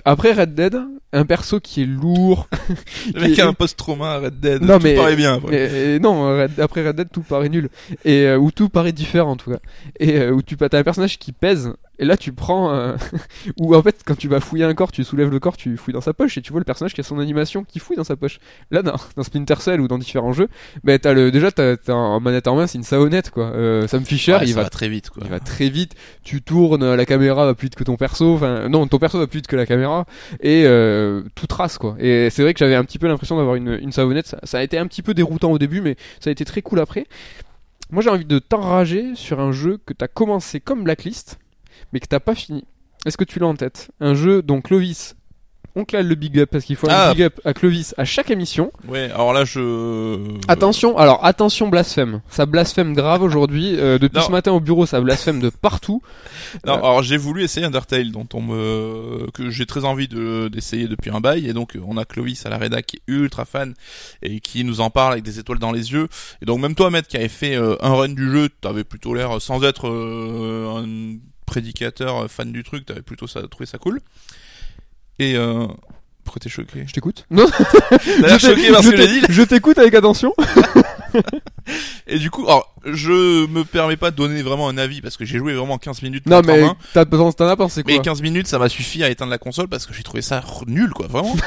après 0.04 0.32
Red 0.32 0.54
Dead, 0.54 0.78
un 1.12 1.24
perso 1.24 1.60
qui 1.60 1.82
est 1.82 1.86
lourd. 1.86 2.48
le 3.14 3.20
mec 3.20 3.32
qui 3.34 3.40
a 3.40 3.44
est- 3.44 3.48
un 3.48 3.52
post-trauma, 3.52 4.18
Red 4.18 4.40
Dead, 4.40 4.62
Non, 4.62 4.78
tout 4.78 4.84
mais- 4.84 4.94
paraît 4.94 5.16
bien. 5.16 5.34
après. 5.34 5.94
Et 5.94 5.98
non, 6.00 6.36
Red- 6.38 6.60
après 6.60 6.86
Red 6.86 6.96
Dead, 6.96 7.08
tout 7.12 7.22
paraît 7.22 7.48
nul. 7.48 7.68
Et 8.04 8.26
euh, 8.26 8.38
où 8.38 8.50
tout 8.50 8.68
paraît 8.68 8.92
différent 8.92 9.32
en 9.32 9.36
tout 9.36 9.50
cas. 9.50 9.58
Et 9.98 10.18
euh, 10.20 10.30
où 10.32 10.42
tu 10.42 10.56
as 10.60 10.76
un 10.76 10.82
personnage 10.84 11.18
qui 11.18 11.32
pèse. 11.32 11.72
Et 12.00 12.04
là, 12.04 12.16
tu 12.16 12.32
prends. 12.32 12.72
euh, 12.72 12.96
où 13.60 13.74
en 13.76 13.82
fait, 13.82 14.00
quand 14.04 14.16
tu 14.16 14.26
vas 14.26 14.40
fouiller 14.40 14.64
un 14.64 14.74
corps, 14.74 14.90
tu 14.90 15.04
soulèves 15.04 15.30
le 15.30 15.38
corps, 15.38 15.56
tu 15.56 15.76
fouilles 15.76 15.94
dans 15.94 16.00
sa 16.00 16.12
poche 16.14 16.36
et 16.38 16.42
tu 16.42 16.50
vois 16.50 16.60
le 16.60 16.64
personnage 16.64 16.94
qui 16.94 17.00
a 17.00 17.04
son 17.04 17.18
animation 17.20 17.62
qui 17.62 17.78
fouille 17.78 17.96
dans 17.96 18.04
sa 18.04 18.16
poche. 18.16 18.40
Là, 18.70 18.82
dans, 18.82 18.96
dans 19.16 19.22
Splinter 19.22 19.56
Cell 19.60 19.80
ou 19.80 19.86
dans 19.86 19.98
différents 19.98 20.32
jeux, 20.32 20.48
le 20.84 21.30
déjà 21.30 21.52
t'as 21.52 21.76
t'as 21.76 21.92
en 21.92 22.18
manette 22.20 22.48
en 22.48 22.56
main, 22.56 22.66
c'est 22.66 22.78
une 22.78 22.84
savonnette 22.84 23.30
quoi. 23.30 23.44
Euh, 23.52 23.86
Sam 23.86 24.04
Fisher, 24.04 24.32
Ouais, 24.32 24.46
il 24.46 24.54
va 24.54 24.68
très 24.68 24.88
vite 24.88 25.10
quoi. 25.10 25.22
il 25.24 25.30
va 25.30 25.40
très 25.40 25.68
vite, 25.68 25.94
tu 26.22 26.42
tournes, 26.42 26.94
la 26.94 27.06
caméra 27.06 27.44
va 27.46 27.54
plus 27.54 27.66
vite 27.66 27.74
que 27.76 27.84
ton 27.84 27.96
perso, 27.96 28.34
enfin 28.34 28.68
non, 28.68 28.86
ton 28.86 28.98
perso 28.98 29.18
va 29.18 29.26
plus 29.26 29.38
vite 29.38 29.46
que 29.46 29.56
la 29.56 29.66
caméra, 29.66 30.06
et 30.40 30.64
euh, 30.66 31.22
tout 31.34 31.46
trace 31.46 31.76
quoi. 31.78 31.96
Et 31.98 32.30
c'est 32.30 32.42
vrai 32.42 32.54
que 32.54 32.58
j'avais 32.58 32.74
un 32.76 32.84
petit 32.84 32.98
peu 32.98 33.06
l'impression 33.08 33.36
d'avoir 33.36 33.56
une, 33.56 33.78
une 33.80 33.92
savonnette, 33.92 34.26
ça, 34.26 34.38
ça 34.44 34.58
a 34.58 34.62
été 34.62 34.78
un 34.78 34.86
petit 34.86 35.02
peu 35.02 35.12
déroutant 35.14 35.50
au 35.52 35.58
début, 35.58 35.80
mais 35.82 35.96
ça 36.20 36.30
a 36.30 36.32
été 36.32 36.44
très 36.44 36.62
cool 36.62 36.80
après. 36.80 37.06
Moi 37.90 38.02
j'ai 38.02 38.10
envie 38.10 38.24
de 38.24 38.38
t'enrager 38.38 39.14
sur 39.14 39.40
un 39.40 39.52
jeu 39.52 39.78
que 39.84 39.92
t'as 39.92 40.08
commencé 40.08 40.60
comme 40.60 40.84
Blacklist, 40.84 41.38
mais 41.92 42.00
que 42.00 42.06
t'as 42.06 42.20
pas 42.20 42.34
fini. 42.34 42.64
Est-ce 43.06 43.16
que 43.16 43.24
tu 43.24 43.38
l'as 43.38 43.46
en 43.46 43.54
tête? 43.56 43.90
Un 44.00 44.14
jeu 44.14 44.42
dont 44.42 44.60
Clovis, 44.60 45.16
on 45.76 45.84
clale 45.84 46.08
le 46.08 46.16
big 46.16 46.36
up 46.40 46.50
parce 46.50 46.64
qu'il 46.64 46.74
faut 46.74 46.90
un 46.90 46.92
Ah. 46.94 47.14
big 47.14 47.22
up 47.22 47.40
à 47.44 47.54
Clovis 47.54 47.94
à 47.96 48.04
chaque 48.04 48.30
émission. 48.30 48.72
Ouais, 48.88 49.04
alors 49.12 49.32
là 49.32 49.44
je. 49.44 50.36
Attention, 50.48 50.98
alors 50.98 51.24
attention 51.24 51.68
blasphème. 51.68 52.20
Ça 52.28 52.44
blasphème 52.44 52.92
grave 52.92 53.22
aujourd'hui. 53.22 53.76
Euh, 53.78 53.96
depuis 53.98 54.18
Non. 54.18 54.24
ce 54.26 54.30
matin 54.32 54.50
au 54.52 54.58
bureau, 54.60 54.84
ça 54.84 55.00
blasphème 55.00 55.38
de 55.40 55.48
partout. 55.48 56.02
Non, 56.66 56.72
Euh. 56.74 56.76
alors 56.78 57.02
j'ai 57.04 57.16
voulu 57.16 57.44
essayer 57.44 57.64
Undertale, 57.64 58.10
dont 58.10 58.26
on 58.34 58.42
me 58.42 59.30
que 59.32 59.48
j'ai 59.50 59.64
très 59.64 59.84
envie 59.84 60.08
de 60.08 60.48
d'essayer 60.48 60.88
depuis 60.88 61.10
un 61.10 61.20
bail, 61.20 61.48
et 61.48 61.52
donc 61.52 61.78
on 61.86 61.96
a 61.96 62.04
Clovis 62.04 62.44
à 62.44 62.50
la 62.50 62.58
rédac 62.58 62.84
qui 62.86 62.96
est 62.96 63.02
ultra 63.06 63.44
fan 63.44 63.72
et 64.22 64.40
qui 64.40 64.64
nous 64.64 64.80
en 64.80 64.90
parle 64.90 65.12
avec 65.12 65.24
des 65.24 65.38
étoiles 65.38 65.60
dans 65.60 65.70
les 65.72 65.92
yeux. 65.92 66.08
Et 66.42 66.46
donc 66.46 66.60
même 66.60 66.74
toi, 66.74 66.90
Maître, 66.90 67.06
qui 67.08 67.16
avait 67.16 67.28
fait 67.28 67.54
euh, 67.54 67.76
un 67.80 67.94
run 67.94 68.08
du 68.08 68.30
jeu, 68.30 68.48
t'avais 68.60 68.82
plutôt 68.84 69.14
l'air 69.14 69.36
euh, 69.36 69.40
sans 69.40 69.62
être 69.62 69.88
euh, 69.88 70.82
un 70.82 71.16
prédicateur 71.50 72.22
euh, 72.24 72.28
fan 72.28 72.52
du 72.52 72.62
truc, 72.62 72.86
t'avais 72.86 73.02
plutôt 73.02 73.26
ça 73.26 73.42
trouvé 73.48 73.66
ça 73.66 73.76
cool. 73.78 74.00
Et 75.18 75.34
euh, 75.36 75.66
pourquoi 76.24 76.40
t'es 76.40 76.48
choqué? 76.48 76.84
Je 76.86 76.92
t'écoute. 76.92 77.26
Non, 77.30 77.46
T'as 77.48 77.98
l'air 78.26 78.38
je 78.38 78.46
t'ai- 78.46 78.54
choqué 78.56 78.70
parce 78.72 78.86
je 78.86 78.90
que 78.92 78.96
j'ai 78.96 79.06
t'ai- 79.06 79.20
dit. 79.20 79.26
Je 79.28 79.42
t'écoute 79.42 79.78
avec 79.78 79.94
attention. 79.94 80.32
Et 82.06 82.18
du 82.18 82.30
coup, 82.30 82.44
alors 82.44 82.72
je 82.84 83.46
me 83.46 83.64
permets 83.64 83.96
pas 83.96 84.10
de 84.10 84.16
donner 84.16 84.42
vraiment 84.42 84.68
un 84.68 84.78
avis 84.78 85.00
parce 85.00 85.16
que 85.16 85.24
j'ai 85.24 85.38
joué 85.38 85.54
vraiment 85.54 85.76
15 85.78 86.02
minutes. 86.02 86.26
Non, 86.26 86.40
mais 86.44 86.64
t'as 86.92 87.04
besoin, 87.04 87.30
t'en 87.32 87.46
as 87.48 87.56
pensé 87.56 87.82
quoi? 87.82 87.92
Mais 87.92 88.00
15 88.00 88.22
minutes, 88.22 88.46
ça 88.46 88.58
m'a 88.58 88.68
suffi 88.68 89.02
à 89.04 89.10
éteindre 89.10 89.30
la 89.30 89.38
console 89.38 89.68
parce 89.68 89.86
que 89.86 89.92
j'ai 89.94 90.02
trouvé 90.02 90.22
ça 90.22 90.42
nul, 90.66 90.90
quoi, 90.90 91.06
vraiment. 91.08 91.36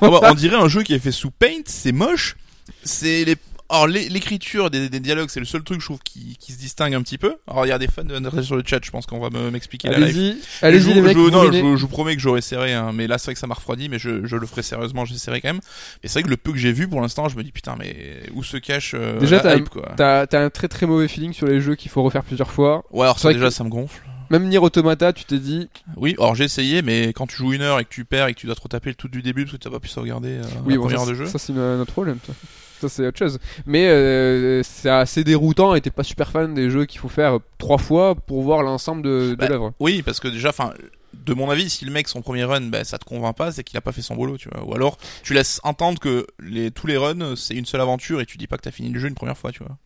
Ah 0.00 0.10
bah, 0.10 0.20
on 0.30 0.34
dirait 0.34 0.56
un 0.56 0.68
jeu 0.68 0.82
qui 0.82 0.92
est 0.94 0.98
fait 0.98 1.12
sous 1.12 1.30
Paint, 1.30 1.62
c'est 1.66 1.92
moche. 1.92 2.36
C'est 2.82 3.24
les. 3.24 3.36
Alors 3.70 3.86
l'é- 3.86 4.08
l'écriture 4.10 4.70
des, 4.70 4.88
des 4.90 5.00
dialogues, 5.00 5.30
c'est 5.30 5.40
le 5.40 5.46
seul 5.46 5.62
truc 5.62 5.80
je 5.80 5.86
trouve 5.86 6.00
qui, 6.04 6.36
qui 6.38 6.52
se 6.52 6.58
distingue 6.58 6.94
un 6.94 7.02
petit 7.02 7.16
peu. 7.18 7.36
Alors 7.48 7.64
il 7.64 7.70
y 7.70 7.72
a 7.72 7.78
des 7.78 7.86
fans 7.88 8.04
de 8.04 8.14
Undertale 8.14 8.44
sur 8.44 8.56
le 8.56 8.62
chat, 8.64 8.78
je 8.84 8.90
pense 8.90 9.06
qu'on 9.06 9.18
va 9.20 9.30
me- 9.30 9.50
m'expliquer 9.50 9.88
la 9.88 9.98
live. 9.98 10.36
Allez-y, 10.62 10.92
les 10.92 11.00
mecs. 11.00 11.16
je, 11.16 11.30
non, 11.30 11.50
je, 11.50 11.80
vous 11.80 11.88
promets 11.88 12.14
que 12.14 12.20
j'aurai 12.20 12.42
serré, 12.42 12.74
hein, 12.74 12.92
mais 12.92 13.06
là 13.06 13.16
c'est 13.18 13.26
vrai 13.26 13.34
que 13.34 13.40
ça 13.40 13.46
m'a 13.46 13.54
refroidi, 13.54 13.88
mais 13.88 13.98
je, 13.98 14.24
je 14.26 14.36
le 14.36 14.46
ferai 14.46 14.62
sérieusement, 14.62 15.04
j'essaierai 15.06 15.40
quand 15.40 15.48
même. 15.48 15.60
Mais 16.02 16.08
c'est 16.08 16.14
vrai 16.20 16.24
que 16.24 16.28
le 16.30 16.36
peu 16.36 16.52
que 16.52 16.58
j'ai 16.58 16.72
vu 16.72 16.86
pour 16.88 17.00
l'instant, 17.00 17.28
je 17.28 17.36
me 17.36 17.42
dis 17.42 17.52
putain, 17.52 17.74
mais 17.78 18.20
où 18.34 18.44
se 18.44 18.58
cache 18.58 18.92
euh, 18.94 19.18
Déjà, 19.18 19.36
la 19.36 19.42
t'as- 19.42 19.56
hype 19.56 19.68
quoi. 19.70 19.92
T'as 19.96 20.26
t'as 20.26 20.44
un 20.44 20.50
très 20.50 20.68
très 20.68 20.86
mauvais 20.86 21.08
feeling 21.08 21.32
sur 21.32 21.46
les 21.46 21.60
jeux 21.60 21.74
qu'il 21.74 21.90
faut 21.90 22.02
refaire 22.02 22.22
plusieurs 22.22 22.52
fois. 22.52 22.84
Ouais, 22.90 23.04
alors 23.04 23.18
ça 23.18 23.32
déjà 23.32 23.46
que- 23.46 23.50
ça 23.50 23.64
me 23.64 23.70
gonfle. 23.70 24.02
Même 24.30 24.48
Nier 24.48 24.58
Automata, 24.58 25.12
tu 25.12 25.24
t'es 25.24 25.38
dit. 25.38 25.68
Oui, 25.96 26.14
alors 26.18 26.34
j'ai 26.34 26.44
essayé, 26.44 26.80
mais 26.82 27.08
quand 27.14 27.26
tu 27.26 27.36
joues 27.36 27.52
une 27.52 27.60
heure 27.62 27.78
et 27.80 27.84
que 27.84 27.90
tu 27.90 28.04
perds 28.04 28.26
et 28.28 28.34
que 28.34 28.40
tu 28.40 28.46
dois 28.46 28.54
te 28.54 28.60
retaper 28.62 28.90
le 28.90 28.94
tout 28.96 29.08
du 29.08 29.22
début 29.22 29.44
parce 29.44 29.56
que 29.56 29.62
tu 29.62 29.68
n'as 29.68 29.72
pas 29.74 29.80
pu 29.80 29.88
sauvegarder 29.88 30.38
euh, 30.38 30.42
Oui, 30.64 30.72
la 30.74 30.78
bon, 30.78 30.84
première 30.84 31.00
ça, 31.00 31.06
de 31.10 31.14
jeu. 31.14 31.26
ça 31.26 31.38
c'est 31.38 31.52
un 31.52 31.80
autre 31.80 31.92
problème. 31.92 32.18
Ça, 32.26 32.32
Ça, 32.80 32.88
c'est 32.88 33.06
autre 33.06 33.18
chose. 33.18 33.38
Mais 33.66 33.86
euh, 33.88 34.62
c'est 34.62 34.90
assez 34.90 35.24
déroutant 35.24 35.74
et 35.74 35.80
t'es 35.80 35.90
pas 35.90 36.02
super 36.02 36.30
fan 36.30 36.54
des 36.54 36.70
jeux 36.70 36.84
qu'il 36.84 37.00
faut 37.00 37.08
faire 37.08 37.38
trois 37.58 37.78
fois 37.78 38.14
pour 38.14 38.42
voir 38.42 38.62
l'ensemble 38.62 39.02
de, 39.02 39.30
de 39.30 39.34
Bah, 39.36 39.48
l'œuvre. 39.48 39.72
Oui, 39.80 40.02
parce 40.02 40.20
que 40.20 40.28
déjà, 40.28 40.50
enfin, 40.50 40.72
de 41.14 41.32
mon 41.34 41.48
avis, 41.50 41.70
si 41.70 41.84
le 41.84 41.90
mec 41.92 42.08
son 42.08 42.20
premier 42.20 42.44
run, 42.44 42.62
bah, 42.62 42.84
ça 42.84 42.98
te 42.98 43.04
convainc 43.04 43.36
pas, 43.36 43.52
c'est 43.52 43.64
qu'il 43.64 43.76
a 43.78 43.80
pas 43.80 43.92
fait 43.92 44.02
son 44.02 44.16
boulot, 44.16 44.36
tu 44.36 44.48
vois. 44.52 44.64
Ou 44.64 44.74
alors, 44.74 44.98
tu 45.22 45.32
laisses 45.34 45.60
entendre 45.64 45.98
que 46.00 46.26
les 46.40 46.70
tous 46.70 46.86
les 46.86 46.96
runs, 46.96 47.36
c'est 47.36 47.54
une 47.54 47.66
seule 47.66 47.80
aventure 47.80 48.20
et 48.20 48.26
tu 48.26 48.36
dis 48.36 48.46
pas 48.46 48.56
que 48.56 48.62
t'as 48.62 48.70
fini 48.70 48.90
le 48.90 48.98
jeu 49.00 49.08
une 49.08 49.14
première 49.14 49.38
fois, 49.38 49.52
tu 49.52 49.60
vois. 49.62 49.76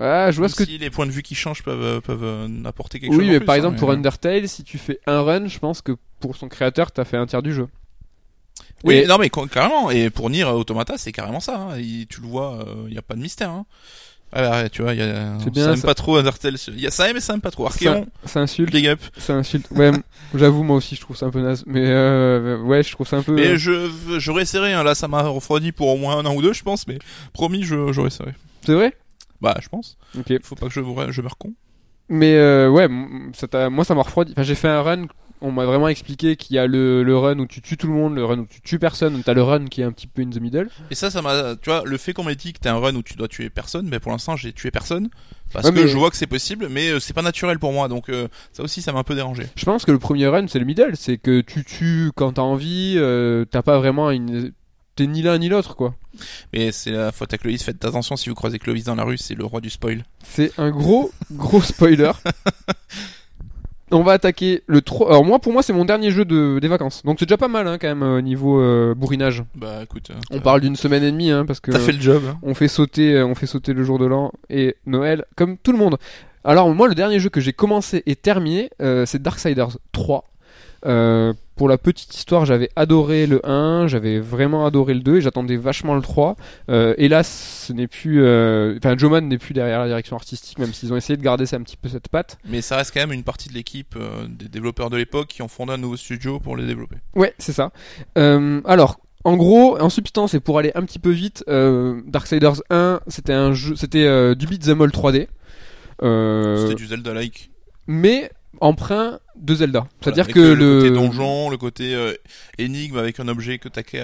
Ouais, 0.00 0.30
je 0.32 0.38
vois 0.38 0.48
ce 0.48 0.54
que 0.54 0.64
si 0.64 0.78
les 0.78 0.88
points 0.88 1.06
de 1.06 1.10
vue 1.10 1.22
qui 1.22 1.34
changent 1.34 1.64
peuvent 1.64 1.82
euh, 1.82 2.00
peuvent 2.00 2.22
euh, 2.22 2.48
apporter 2.64 3.00
quelque 3.00 3.10
chose. 3.12 3.18
Oui, 3.20 3.28
mais 3.28 3.38
plus, 3.38 3.46
par 3.46 3.54
hein, 3.54 3.58
exemple, 3.58 3.74
mais- 3.74 3.80
pour 3.80 3.90
Undertale, 3.90 4.48
si 4.48 4.62
tu 4.62 4.78
fais 4.78 5.00
un 5.06 5.20
run, 5.22 5.48
je 5.48 5.58
pense 5.58 5.82
que 5.82 5.92
pour 6.20 6.36
son 6.36 6.48
créateur, 6.48 6.92
t'as 6.92 7.04
fait 7.04 7.16
un 7.16 7.26
tiers 7.26 7.42
du 7.42 7.52
jeu. 7.52 7.66
Oui, 8.84 8.94
Et- 8.96 9.06
non 9.06 9.18
mais 9.18 9.30
ca- 9.34 9.46
carrément. 9.46 9.90
Et 9.90 10.10
pour 10.10 10.30
Nier 10.30 10.44
Automata, 10.44 10.94
c'est 10.96 11.12
carrément 11.12 11.40
ça. 11.40 11.56
Hein. 11.56 11.78
Il- 11.78 12.06
tu 12.06 12.20
le 12.20 12.26
vois, 12.28 12.64
il 12.88 12.94
y 12.94 12.98
a 12.98 13.02
pas 13.02 13.14
de 13.14 13.20
mystère. 13.20 13.50
Hein. 13.50 13.66
Ah, 14.32 14.42
bah, 14.62 14.68
tu 14.68 14.82
vois, 14.82 14.94
il 14.94 15.00
y 15.00 15.02
a, 15.02 15.38
C'est 15.38 15.44
ça 15.46 15.50
bien, 15.50 15.70
aime 15.72 15.76
ça. 15.76 15.88
pas 15.88 15.94
trop 15.94 16.16
Undertale. 16.16 16.54
Il 16.68 16.80
y 16.80 16.86
a 16.86 16.90
ça, 16.92 17.12
mais 17.12 17.18
ça 17.18 17.34
aime 17.34 17.40
pas 17.40 17.50
trop. 17.50 17.68
Ça, 17.68 17.74
Archeon, 17.74 18.06
ça 18.24 18.38
insulte, 18.40 18.72
big 18.72 18.86
up. 18.86 19.00
ça 19.18 19.34
insulte. 19.34 19.66
Ouais, 19.72 19.90
j'avoue, 20.36 20.62
moi 20.62 20.76
aussi, 20.76 20.94
je 20.94 21.00
trouve 21.00 21.16
ça 21.16 21.26
un 21.26 21.30
peu 21.30 21.40
naze. 21.40 21.64
Mais 21.66 21.82
euh, 21.84 22.58
ouais, 22.62 22.84
je 22.84 22.92
trouve 22.92 23.08
ça 23.08 23.16
un 23.16 23.22
peu. 23.22 23.32
Mais 23.32 23.58
je 23.58 23.90
j'aurais 24.18 24.42
essayé. 24.42 24.72
Hein. 24.72 24.84
Là, 24.84 24.94
ça 24.94 25.08
m'a 25.08 25.22
refroidi 25.22 25.72
pour 25.72 25.88
au 25.88 25.96
moins 25.96 26.16
un 26.18 26.26
an 26.26 26.34
ou 26.36 26.42
deux, 26.42 26.52
je 26.52 26.62
pense. 26.62 26.86
Mais 26.86 26.98
promis, 27.32 27.64
je 27.64 27.90
j'aurais 27.92 28.06
essayé. 28.08 28.30
C'est 28.64 28.74
vrai? 28.74 28.94
Bah, 29.40 29.56
je 29.60 29.68
pense. 29.68 29.98
Ok. 30.16 30.32
Faut 30.44 30.54
pas 30.54 30.68
que 30.68 30.72
je 30.74 30.80
je 31.10 31.22
me 31.22 31.28
con. 31.36 31.52
Mais 32.08 32.34
euh, 32.36 32.68
ouais, 32.70 32.88
ça 33.34 33.48
t'a- 33.48 33.68
moi 33.68 33.84
ça 33.84 33.94
m'a 33.96 34.02
refroidi. 34.02 34.30
Enfin, 34.32 34.44
j'ai 34.44 34.54
fait 34.54 34.68
un 34.68 34.82
run. 34.82 35.06
On 35.42 35.52
m'a 35.52 35.64
vraiment 35.64 35.88
expliqué 35.88 36.36
qu'il 36.36 36.56
y 36.56 36.58
a 36.58 36.66
le, 36.66 37.02
le 37.02 37.16
run 37.16 37.38
où 37.38 37.46
tu 37.46 37.62
tues 37.62 37.76
tout 37.76 37.86
le 37.86 37.94
monde, 37.94 38.14
le 38.14 38.24
run 38.24 38.38
où 38.40 38.46
tu 38.46 38.60
tues 38.60 38.78
personne. 38.78 39.22
T'as 39.24 39.32
le 39.34 39.42
run 39.42 39.66
qui 39.66 39.80
est 39.80 39.84
un 39.84 39.92
petit 39.92 40.06
peu 40.06 40.20
in 40.22 40.30
the 40.30 40.40
middle. 40.40 40.68
Et 40.90 40.94
ça, 40.94 41.10
ça 41.10 41.22
m'a, 41.22 41.56
tu 41.56 41.70
vois, 41.70 41.82
le 41.86 41.96
fait 41.96 42.12
qu'on 42.12 42.24
m'ait 42.24 42.36
dit 42.36 42.52
que 42.52 42.58
t'es 42.58 42.68
un 42.68 42.78
run 42.78 42.94
où 42.94 43.02
tu 43.02 43.14
dois 43.14 43.28
tuer 43.28 43.48
personne, 43.50 43.88
mais 43.88 44.00
pour 44.00 44.12
l'instant, 44.12 44.36
j'ai 44.36 44.52
tué 44.52 44.70
personne. 44.70 45.08
Parce 45.52 45.66
Ouais, 45.68 45.72
que 45.74 45.86
je 45.86 45.96
vois 45.96 46.10
que 46.10 46.16
c'est 46.16 46.26
possible, 46.26 46.68
mais 46.70 46.90
euh, 46.90 47.00
c'est 47.00 47.12
pas 47.14 47.22
naturel 47.22 47.58
pour 47.58 47.72
moi. 47.72 47.88
Donc, 47.88 48.08
euh, 48.08 48.28
ça 48.52 48.62
aussi, 48.62 48.82
ça 48.82 48.92
m'a 48.92 49.00
un 49.00 49.04
peu 49.04 49.14
dérangé. 49.14 49.44
Je 49.56 49.64
pense 49.64 49.84
que 49.84 49.90
le 49.92 49.98
premier 49.98 50.26
run 50.28 50.46
c'est 50.46 50.58
le 50.60 50.64
middle, 50.64 50.92
c'est 50.94 51.16
que 51.18 51.40
tu 51.40 51.64
tues 51.64 52.12
quand 52.14 52.34
t'as 52.34 52.42
envie. 52.42 52.94
euh, 52.98 53.44
t'as 53.50 53.62
pas 53.62 53.78
vraiment 53.78 54.10
une. 54.10 54.52
T'es 54.96 55.06
ni 55.06 55.22
l'un 55.22 55.38
ni 55.38 55.48
l'autre 55.48 55.76
quoi. 55.76 55.94
Mais 56.52 56.72
c'est 56.72 56.90
la 56.90 57.10
faute 57.12 57.32
à 57.32 57.38
Clovis. 57.38 57.62
Faites 57.62 57.82
attention 57.84 58.16
si 58.16 58.28
vous 58.28 58.34
croisez 58.34 58.58
Clovis 58.58 58.84
dans 58.84 58.94
la 58.96 59.04
rue, 59.04 59.16
c'est 59.18 59.34
le 59.34 59.44
roi 59.44 59.60
du 59.60 59.70
spoil. 59.70 60.04
C'est 60.24 60.52
un 60.58 60.70
gros 60.70 61.10
gros 61.32 61.62
spoiler. 61.62 62.12
on 63.90 64.02
va 64.02 64.12
attaquer 64.12 64.62
le 64.66 64.80
3. 64.82 65.08
Alors 65.08 65.24
moi, 65.24 65.38
pour 65.38 65.52
moi, 65.52 65.62
c'est 65.62 65.72
mon 65.72 65.84
dernier 65.84 66.10
jeu 66.10 66.24
de, 66.24 66.58
des 66.60 66.68
vacances. 66.68 67.02
Donc 67.04 67.18
c'est 67.18 67.26
déjà 67.26 67.36
pas 67.36 67.48
mal 67.48 67.66
hein, 67.68 67.78
quand 67.78 67.88
même 67.88 68.02
au 68.02 68.20
niveau 68.20 68.60
euh, 68.60 68.94
bourrinage. 68.94 69.42
Bah 69.54 69.82
écoute, 69.82 70.10
euh, 70.10 70.14
On 70.30 70.40
parle 70.40 70.60
d'une 70.60 70.76
semaine 70.76 71.02
et 71.02 71.10
demie 71.10 71.30
hein, 71.30 71.44
parce 71.44 71.60
que 71.60 71.70
T'as 71.70 71.78
fait 71.78 71.92
le 71.92 72.00
job. 72.00 72.22
on 72.42 72.54
fait 72.54 72.68
sauter, 72.68 73.14
euh, 73.14 73.26
on 73.26 73.34
fait 73.34 73.46
sauter 73.46 73.72
le 73.72 73.84
jour 73.84 73.98
de 73.98 74.06
l'an 74.06 74.32
et 74.48 74.76
Noël 74.86 75.24
comme 75.36 75.56
tout 75.58 75.72
le 75.72 75.78
monde. 75.78 75.96
Alors 76.44 76.72
moi, 76.74 76.88
le 76.88 76.94
dernier 76.94 77.18
jeu 77.20 77.28
que 77.28 77.40
j'ai 77.40 77.52
commencé 77.52 78.02
et 78.06 78.16
terminé, 78.16 78.70
euh, 78.80 79.04
c'est 79.06 79.20
Darksiders 79.20 79.76
3. 79.92 80.24
Euh, 80.86 81.32
pour 81.56 81.68
la 81.68 81.76
petite 81.76 82.14
histoire, 82.14 82.46
j'avais 82.46 82.70
adoré 82.74 83.26
le 83.26 83.46
1, 83.46 83.86
j'avais 83.86 84.18
vraiment 84.18 84.64
adoré 84.64 84.94
le 84.94 85.00
2 85.00 85.16
et 85.16 85.20
j'attendais 85.20 85.56
vachement 85.56 85.94
le 85.94 86.00
3. 86.00 86.36
Euh, 86.70 86.94
hélas, 86.96 87.66
ce 87.66 87.72
n'est 87.72 87.86
plus, 87.86 88.22
euh, 88.22 88.78
enfin, 88.78 88.96
Joman 88.96 89.28
n'est 89.28 89.38
plus 89.38 89.52
derrière 89.52 89.80
la 89.80 89.86
direction 89.88 90.16
artistique, 90.16 90.58
même 90.58 90.72
s'ils 90.72 90.92
ont 90.92 90.96
essayé 90.96 91.16
de 91.16 91.22
garder 91.22 91.44
ça 91.44 91.56
un 91.56 91.62
petit 91.62 91.76
peu 91.76 91.88
cette 91.88 92.08
patte. 92.08 92.38
Mais 92.48 92.62
ça 92.62 92.76
reste 92.76 92.94
quand 92.94 93.00
même 93.00 93.12
une 93.12 93.24
partie 93.24 93.48
de 93.48 93.54
l'équipe 93.54 93.94
euh, 93.96 94.26
des 94.28 94.48
développeurs 94.48 94.88
de 94.88 94.96
l'époque 94.96 95.28
qui 95.28 95.42
ont 95.42 95.48
fondé 95.48 95.72
un 95.72 95.78
nouveau 95.78 95.96
studio 95.96 96.40
pour 96.40 96.56
les 96.56 96.66
développer. 96.66 96.96
Ouais, 97.14 97.34
c'est 97.38 97.52
ça. 97.52 97.72
Alors, 98.16 99.00
en 99.24 99.36
gros, 99.36 99.78
en 99.78 99.90
substance, 99.90 100.34
et 100.34 100.40
pour 100.40 100.58
aller 100.58 100.72
un 100.74 100.84
petit 100.84 100.98
peu 100.98 101.10
vite, 101.10 101.44
euh, 101.48 102.00
Darksiders 102.06 102.62
1, 102.70 103.00
c'était 103.06 103.34
un 103.34 103.52
jeu, 103.52 103.76
c'était 103.76 104.04
euh, 104.04 104.34
du 104.34 104.46
beat'em 104.46 104.80
all 104.80 104.88
3D, 104.90 105.28
euh, 106.02 106.56
C'était 106.56 106.74
du 106.74 106.86
Zelda-like. 106.86 107.50
mais 107.86 108.30
emprunt 108.60 109.18
de 109.36 109.54
Zelda. 109.54 109.86
C'est-à-dire 110.00 110.24
Avec 110.24 110.34
que 110.34 110.40
le, 110.40 110.54
le, 110.54 110.80
côté 110.82 110.90
donjon, 110.94 111.50
le 111.50 111.56
côté 111.56 111.94
euh, 111.94 112.12
énigme 112.58 112.98
avec 112.98 113.18
un 113.20 113.28
objet 113.28 113.58
que 113.58 113.68
t'acquiers 113.68 114.00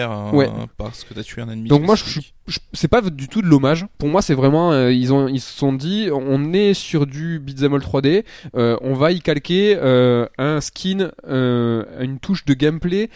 euh, 0.00 0.30
Ouais. 0.32 0.48
parce 0.76 1.04
que 1.04 1.14
t'as 1.14 1.22
tué 1.22 1.42
un 1.42 1.48
ennemi. 1.48 1.68
Donc 1.68 1.82
moi, 1.82 1.94
je 1.94 2.20
je- 2.46 2.58
c'est 2.72 2.88
pas 2.88 3.00
du 3.00 3.28
tout 3.28 3.42
de 3.42 3.46
l'hommage. 3.46 3.86
Pour 3.98 4.08
moi, 4.08 4.22
c'est 4.22 4.34
vraiment, 4.34 4.72
euh, 4.72 4.92
ils 4.92 5.12
ont, 5.12 5.28
ils 5.28 5.40
se 5.40 5.56
sont 5.56 5.72
dit, 5.72 6.08
on 6.12 6.52
est 6.52 6.74
sur 6.74 7.06
du 7.06 7.38
beat'em 7.38 7.74
all 7.74 7.80
3D, 7.80 8.24
euh, 8.56 8.76
on 8.82 8.94
va 8.94 9.12
y 9.12 9.20
calquer 9.20 9.76
euh, 9.80 10.26
un 10.38 10.60
skin, 10.60 11.12
euh, 11.28 11.84
une 12.00 12.18
touche 12.18 12.44
de 12.44 12.54
gameplay 12.54 13.08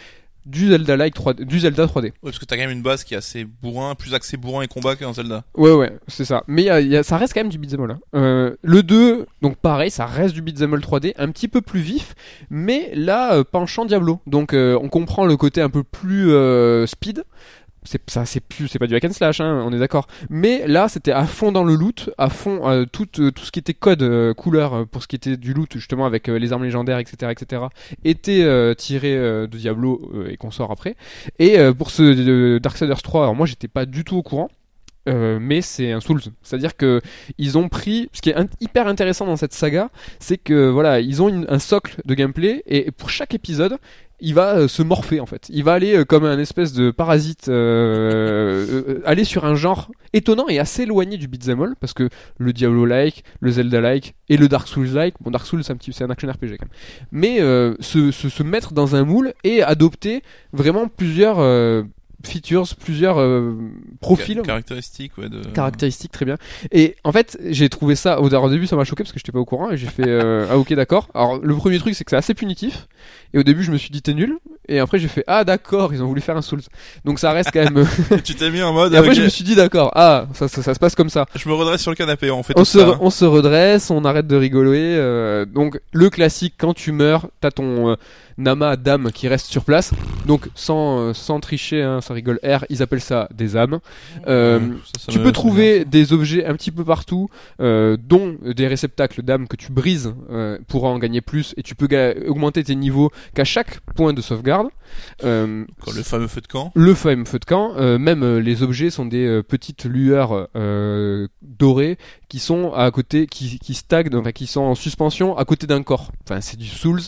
du 0.45 0.69
Zelda 0.69 0.95
like 0.97 1.15
3D, 1.15 1.43
du 1.45 1.59
Zelda 1.59 1.85
3D. 1.85 2.03
Ouais, 2.05 2.11
parce 2.23 2.39
que 2.39 2.45
t'as 2.45 2.55
quand 2.55 2.61
même 2.63 2.71
une 2.71 2.81
base 2.83 3.03
qui 3.03 3.13
est 3.13 3.17
assez 3.17 3.45
bourrin, 3.45 3.95
plus 3.95 4.13
axé 4.13 4.37
bourrin 4.37 4.61
et 4.63 4.67
combat 4.67 4.95
qu'un 4.95 5.13
Zelda. 5.13 5.43
Ouais, 5.55 5.73
ouais, 5.73 5.91
c'est 6.07 6.25
ça. 6.25 6.43
Mais 6.47 6.61
il 6.63 6.65
y 6.65 6.69
a- 6.69 6.81
il 6.81 6.87
y 6.87 6.97
a- 6.97 7.03
ça 7.03 7.17
reste 7.17 7.33
quand 7.33 7.39
même 7.41 7.49
du 7.49 7.57
beat'em 7.57 7.81
all. 7.83 7.91
hein. 7.91 7.99
Euh, 8.15 8.55
le 8.61 8.83
2, 8.83 9.25
donc 9.41 9.57
pareil, 9.57 9.89
ça 9.91 10.05
reste 10.05 10.33
du 10.35 10.41
beat'em 10.41 10.73
all 10.73 10.81
3D, 10.81 11.13
un 11.17 11.29
petit 11.31 11.47
peu 11.47 11.61
plus 11.61 11.79
vif, 11.81 12.13
mais 12.49 12.91
là, 12.93 13.33
euh, 13.35 13.43
penchant 13.43 13.85
Diablo. 13.85 14.19
Donc 14.27 14.53
euh, 14.53 14.77
on 14.81 14.89
comprend 14.89 15.25
le 15.25 15.35
côté 15.37 15.61
un 15.61 15.69
peu 15.69 15.83
plus 15.83 16.31
speed. 16.87 17.23
C'est 17.85 18.01
ça, 18.09 18.25
c'est 18.25 18.39
plus, 18.39 18.67
c'est 18.67 18.79
pas 18.79 18.87
du 18.87 18.95
hack 18.95 19.05
and 19.05 19.13
slash, 19.13 19.41
hein, 19.41 19.63
on 19.65 19.71
est 19.71 19.79
d'accord. 19.79 20.07
Mais 20.29 20.67
là, 20.67 20.89
c'était 20.89 21.11
à 21.11 21.25
fond 21.25 21.51
dans 21.51 21.63
le 21.63 21.75
loot, 21.75 22.09
à 22.17 22.29
fond 22.29 22.67
euh, 22.67 22.85
tout, 22.85 23.07
euh, 23.19 23.31
tout 23.31 23.45
ce 23.45 23.51
qui 23.51 23.59
était 23.59 23.73
code 23.73 24.01
euh, 24.01 24.33
couleur 24.33 24.73
euh, 24.73 24.85
pour 24.85 25.03
ce 25.03 25.07
qui 25.07 25.15
était 25.15 25.37
du 25.37 25.53
loot 25.53 25.71
justement 25.73 26.05
avec 26.05 26.27
les 26.27 26.51
armes 26.51 26.63
légendaires, 26.63 26.97
etc., 26.97 27.31
etc. 27.31 27.63
était 28.03 28.75
tiré 28.75 29.15
de 29.15 29.57
Diablo 29.57 30.11
et 30.29 30.37
qu'on 30.37 30.51
sort 30.51 30.71
après. 30.71 30.95
Et 31.39 31.57
pour 31.77 31.91
ce 31.91 32.57
Darksiders 32.57 33.01
3, 33.01 33.23
alors 33.23 33.35
moi 33.35 33.45
j'étais 33.45 33.67
pas 33.67 33.85
du 33.85 34.03
tout 34.03 34.17
au 34.17 34.23
courant. 34.23 34.49
Euh, 35.07 35.37
mais 35.39 35.61
c'est 35.61 35.91
un 35.91 35.99
Souls, 35.99 36.21
c'est-à-dire 36.41 36.75
que 36.75 37.01
ils 37.37 37.57
ont 37.57 37.69
pris. 37.69 38.09
Ce 38.13 38.21
qui 38.21 38.29
est 38.29 38.35
hyper 38.59 38.87
intéressant 38.87 39.25
dans 39.25 39.35
cette 39.35 39.53
saga, 39.53 39.89
c'est 40.19 40.37
que 40.37 40.69
voilà, 40.69 40.99
ils 40.99 41.21
ont 41.21 41.45
un 41.47 41.59
socle 41.59 42.01
de 42.05 42.13
gameplay 42.13 42.63
et 42.65 42.91
pour 42.91 43.09
chaque 43.09 43.33
épisode, 43.33 43.77
il 44.21 44.33
va 44.33 44.55
euh, 44.55 44.67
se 44.67 44.81
morpher 44.81 45.19
en 45.19 45.25
fait. 45.25 45.47
Il 45.49 45.63
va 45.63 45.73
aller 45.73 45.95
euh, 45.95 46.05
comme 46.05 46.25
un 46.25 46.39
espèce 46.39 46.73
de 46.73 46.89
parasite, 46.89 47.49
aller 47.49 49.23
sur 49.25 49.45
un 49.45 49.55
genre 49.55 49.91
étonnant 50.13 50.47
et 50.47 50.57
assez 50.57 50.83
éloigné 50.83 51.17
du 51.17 51.27
beat'em 51.27 51.61
all 51.61 51.75
parce 51.79 51.93
que 51.93 52.09
le 52.37 52.53
Diablo-like, 52.53 53.23
le 53.41 53.51
Zelda-like 53.51 54.15
et 54.29 54.37
le 54.37 54.47
Dark 54.47 54.67
Souls-like. 54.67 55.15
Bon, 55.21 55.29
Dark 55.31 55.45
Souls 55.45 55.63
c'est 55.63 55.73
un 55.73 55.77
petit, 55.77 55.93
c'est 55.93 56.03
un 56.03 56.09
action 56.09 56.29
RPG 56.29 56.57
quand 56.57 56.65
même. 56.65 56.69
Mais 57.11 57.39
se, 57.79 58.11
se, 58.11 58.43
mettre 58.43 58.73
dans 58.73 58.95
un 58.95 59.03
moule 59.03 59.33
et 59.43 59.61
adopter 59.61 60.23
vraiment 60.51 60.87
plusieurs 60.87 61.39
features, 62.25 62.67
plusieurs 62.79 63.19
euh, 63.19 63.53
profils 64.01 64.35
Ca- 64.35 64.41
Caractéristiques, 64.43 65.17
ouais. 65.17 65.29
De... 65.29 65.41
caractéristiques 65.53 66.11
très 66.11 66.25
bien. 66.25 66.37
Et 66.71 66.95
en 67.03 67.11
fait, 67.11 67.37
j'ai 67.45 67.69
trouvé 67.69 67.95
ça 67.95 68.19
au, 68.21 68.29
au 68.33 68.49
début, 68.49 68.67
ça 68.67 68.75
m'a 68.75 68.83
choqué 68.83 69.03
parce 69.03 69.13
que 69.13 69.19
j'étais 69.19 69.31
pas 69.31 69.39
au 69.39 69.45
courant 69.45 69.71
et 69.71 69.77
j'ai 69.77 69.87
fait 69.87 70.07
euh, 70.07 70.45
ah 70.51 70.57
ok 70.57 70.73
d'accord. 70.73 71.07
Alors 71.13 71.37
le 71.41 71.55
premier 71.55 71.79
truc 71.79 71.95
c'est 71.95 72.03
que 72.03 72.09
c'est 72.11 72.15
assez 72.17 72.33
punitif 72.33 72.87
et 73.33 73.39
au 73.39 73.43
début 73.43 73.63
je 73.63 73.71
me 73.71 73.77
suis 73.77 73.89
dit 73.91 74.01
t'es 74.01 74.13
nul 74.13 74.37
et 74.67 74.79
après 74.79 74.97
j'ai 74.99 75.07
fait 75.07 75.23
ah 75.27 75.43
d'accord 75.43 75.93
ils 75.93 76.01
ont 76.01 76.07
voulu 76.07 76.21
faire 76.21 76.35
un 76.37 76.41
Souls. 76.41 76.61
Donc 77.05 77.19
ça 77.19 77.31
reste 77.31 77.51
quand 77.53 77.63
même. 77.71 77.85
tu 78.23 78.35
t'es 78.35 78.49
mis 78.49 78.61
en 78.61 78.73
mode. 78.73 78.93
et 78.93 78.97
après 78.97 79.13
je 79.15 79.21
me 79.21 79.29
suis 79.29 79.43
dit 79.43 79.55
d'accord 79.55 79.91
ah 79.95 80.27
ça, 80.33 80.47
ça, 80.47 80.61
ça 80.63 80.73
se 80.73 80.79
passe 80.79 80.95
comme 80.95 81.09
ça. 81.09 81.25
je 81.35 81.47
me 81.49 81.53
redresse 81.53 81.81
sur 81.81 81.91
le 81.91 81.95
canapé, 81.95 82.31
on 82.31 82.43
fait 82.43 82.53
On 82.55 82.61
tout 82.61 82.65
se, 82.65 82.79
ça. 82.79 82.87
hein. 82.89 82.97
on 83.01 83.09
se 83.09 83.25
redresse, 83.25 83.89
on 83.91 84.03
arrête 84.05 84.27
de 84.27 84.35
rigoler. 84.35 84.95
euh, 84.97 85.45
donc 85.45 85.79
le 85.91 86.09
classique 86.09 86.55
quand 86.57 86.73
tu 86.73 86.91
meurs, 86.91 87.27
t'as 87.41 87.51
ton 87.51 87.95
Nama 88.37 88.75
d'âme 88.75 89.11
qui 89.11 89.27
reste 89.27 89.47
sur 89.47 89.63
place. 89.63 89.91
Donc 90.25 90.49
sans 90.55 90.99
euh, 90.99 91.13
sans 91.13 91.39
tricher, 91.39 91.81
hein, 91.81 92.01
ça 92.01 92.13
rigole 92.13 92.39
R, 92.43 92.65
ils 92.69 92.81
appellent 92.81 93.01
ça 93.01 93.29
des 93.33 93.55
âmes. 93.55 93.79
Euh, 94.27 94.59
Ouais, 94.59 94.75
ça, 94.97 95.05
ça 95.05 95.11
tu 95.11 95.19
peux 95.19 95.31
trouver 95.31 95.85
des 95.85 96.13
objets 96.13 96.45
un 96.45 96.53
petit 96.55 96.71
peu 96.71 96.83
partout, 96.83 97.29
euh, 97.59 97.97
dont 98.01 98.37
des 98.41 98.67
réceptacles 98.67 99.21
d'âme 99.21 99.47
que 99.47 99.55
tu 99.55 99.71
brises 99.71 100.13
euh, 100.29 100.57
pour 100.67 100.85
en 100.85 100.97
gagner 100.99 101.21
plus, 101.21 101.53
et 101.57 101.63
tu 101.63 101.75
peux 101.75 101.87
augmenter 102.27 102.63
tes 102.63 102.75
niveaux 102.75 103.11
qu'à 103.33 103.43
chaque 103.43 103.79
point 103.95 104.13
de 104.13 104.21
sauvegarde. 104.21 104.67
Le 105.23 105.65
fameux 106.03 106.27
feu 106.27 106.41
de 106.41 106.47
camp? 106.47 106.71
le 106.75 106.93
fameux 106.93 107.25
feu 107.25 107.39
de 107.39 107.45
camp, 107.45 107.73
même 107.99 108.37
les 108.37 108.63
objets 108.63 108.89
sont 108.89 109.05
des 109.05 109.41
petites 109.47 109.85
lueurs 109.85 110.49
dorées 111.41 111.97
qui 112.35 112.39
sont 112.39 112.73
à 112.73 112.91
côté, 112.91 113.27
qui, 113.27 113.59
qui 113.59 113.73
stagnent, 113.73 114.13
enfin 114.13 114.33
qui 114.33 114.45
sont 114.45 114.59
en 114.59 114.75
suspension 114.75 115.37
à 115.37 115.45
côté 115.45 115.67
d'un 115.67 115.83
corps. 115.83 116.11
Enfin, 116.25 116.41
c'est 116.41 116.57
du 116.57 116.67
Souls. 116.67 116.99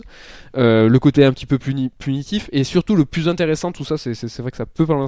Euh, 0.55 0.87
le 0.87 0.99
côté 0.99 1.25
un 1.25 1.33
petit 1.33 1.45
peu 1.45 1.57
puni- 1.57 1.89
punitif 1.99 2.49
et 2.53 2.63
surtout 2.63 2.95
le 2.95 3.03
plus 3.03 3.27
intéressant, 3.27 3.73
tout 3.73 3.83
ça, 3.83 3.97
c'est 3.97 4.37
vrai 4.37 4.51
que 4.51 4.55
ça 4.55 4.65
peut 4.65 4.85
pas 4.85 5.05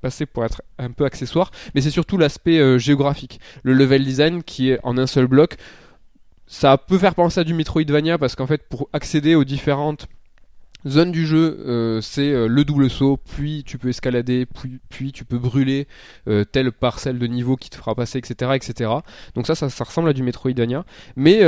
passer 0.00 0.24
pour 0.24 0.42
être 0.46 0.62
un 0.78 0.90
peu 0.90 1.04
accessoire, 1.04 1.50
mais 1.74 1.82
c'est 1.82 1.90
surtout 1.90 2.16
l'aspect 2.16 2.58
euh, 2.58 2.78
géographique, 2.78 3.40
le 3.62 3.74
level 3.74 4.06
design 4.06 4.42
qui 4.42 4.70
est 4.70 4.78
en 4.84 4.96
un 4.96 5.06
seul 5.06 5.26
bloc. 5.26 5.58
Ça 6.46 6.78
peut 6.78 6.96
faire 6.96 7.14
penser 7.14 7.40
à 7.40 7.44
du 7.44 7.52
Metroidvania 7.52 8.16
parce 8.16 8.36
qu'en 8.36 8.46
fait, 8.46 8.66
pour 8.70 8.88
accéder 8.94 9.34
aux 9.34 9.44
différentes 9.44 10.08
zone 10.86 11.10
du 11.10 11.26
jeu, 11.26 11.58
euh, 11.66 12.00
c'est 12.00 12.30
euh, 12.30 12.46
le 12.46 12.64
double 12.64 12.88
saut, 12.88 13.16
puis 13.16 13.64
tu 13.66 13.78
peux 13.78 13.88
escalader, 13.88 14.46
puis, 14.88 15.12
tu 15.12 15.24
peux 15.24 15.38
brûler 15.38 15.88
euh, 16.28 16.44
telle 16.44 16.70
parcelle 16.72 17.18
de 17.18 17.26
niveau 17.26 17.56
qui 17.56 17.70
te 17.70 17.76
fera 17.76 17.94
passer, 17.94 18.18
etc., 18.18 18.52
etc. 18.54 18.90
Donc 19.34 19.46
ça, 19.46 19.54
ça, 19.54 19.84
ressemble 19.84 20.08
à 20.08 20.12
du 20.12 20.22
Metroidvania, 20.22 20.84
mais 21.16 21.40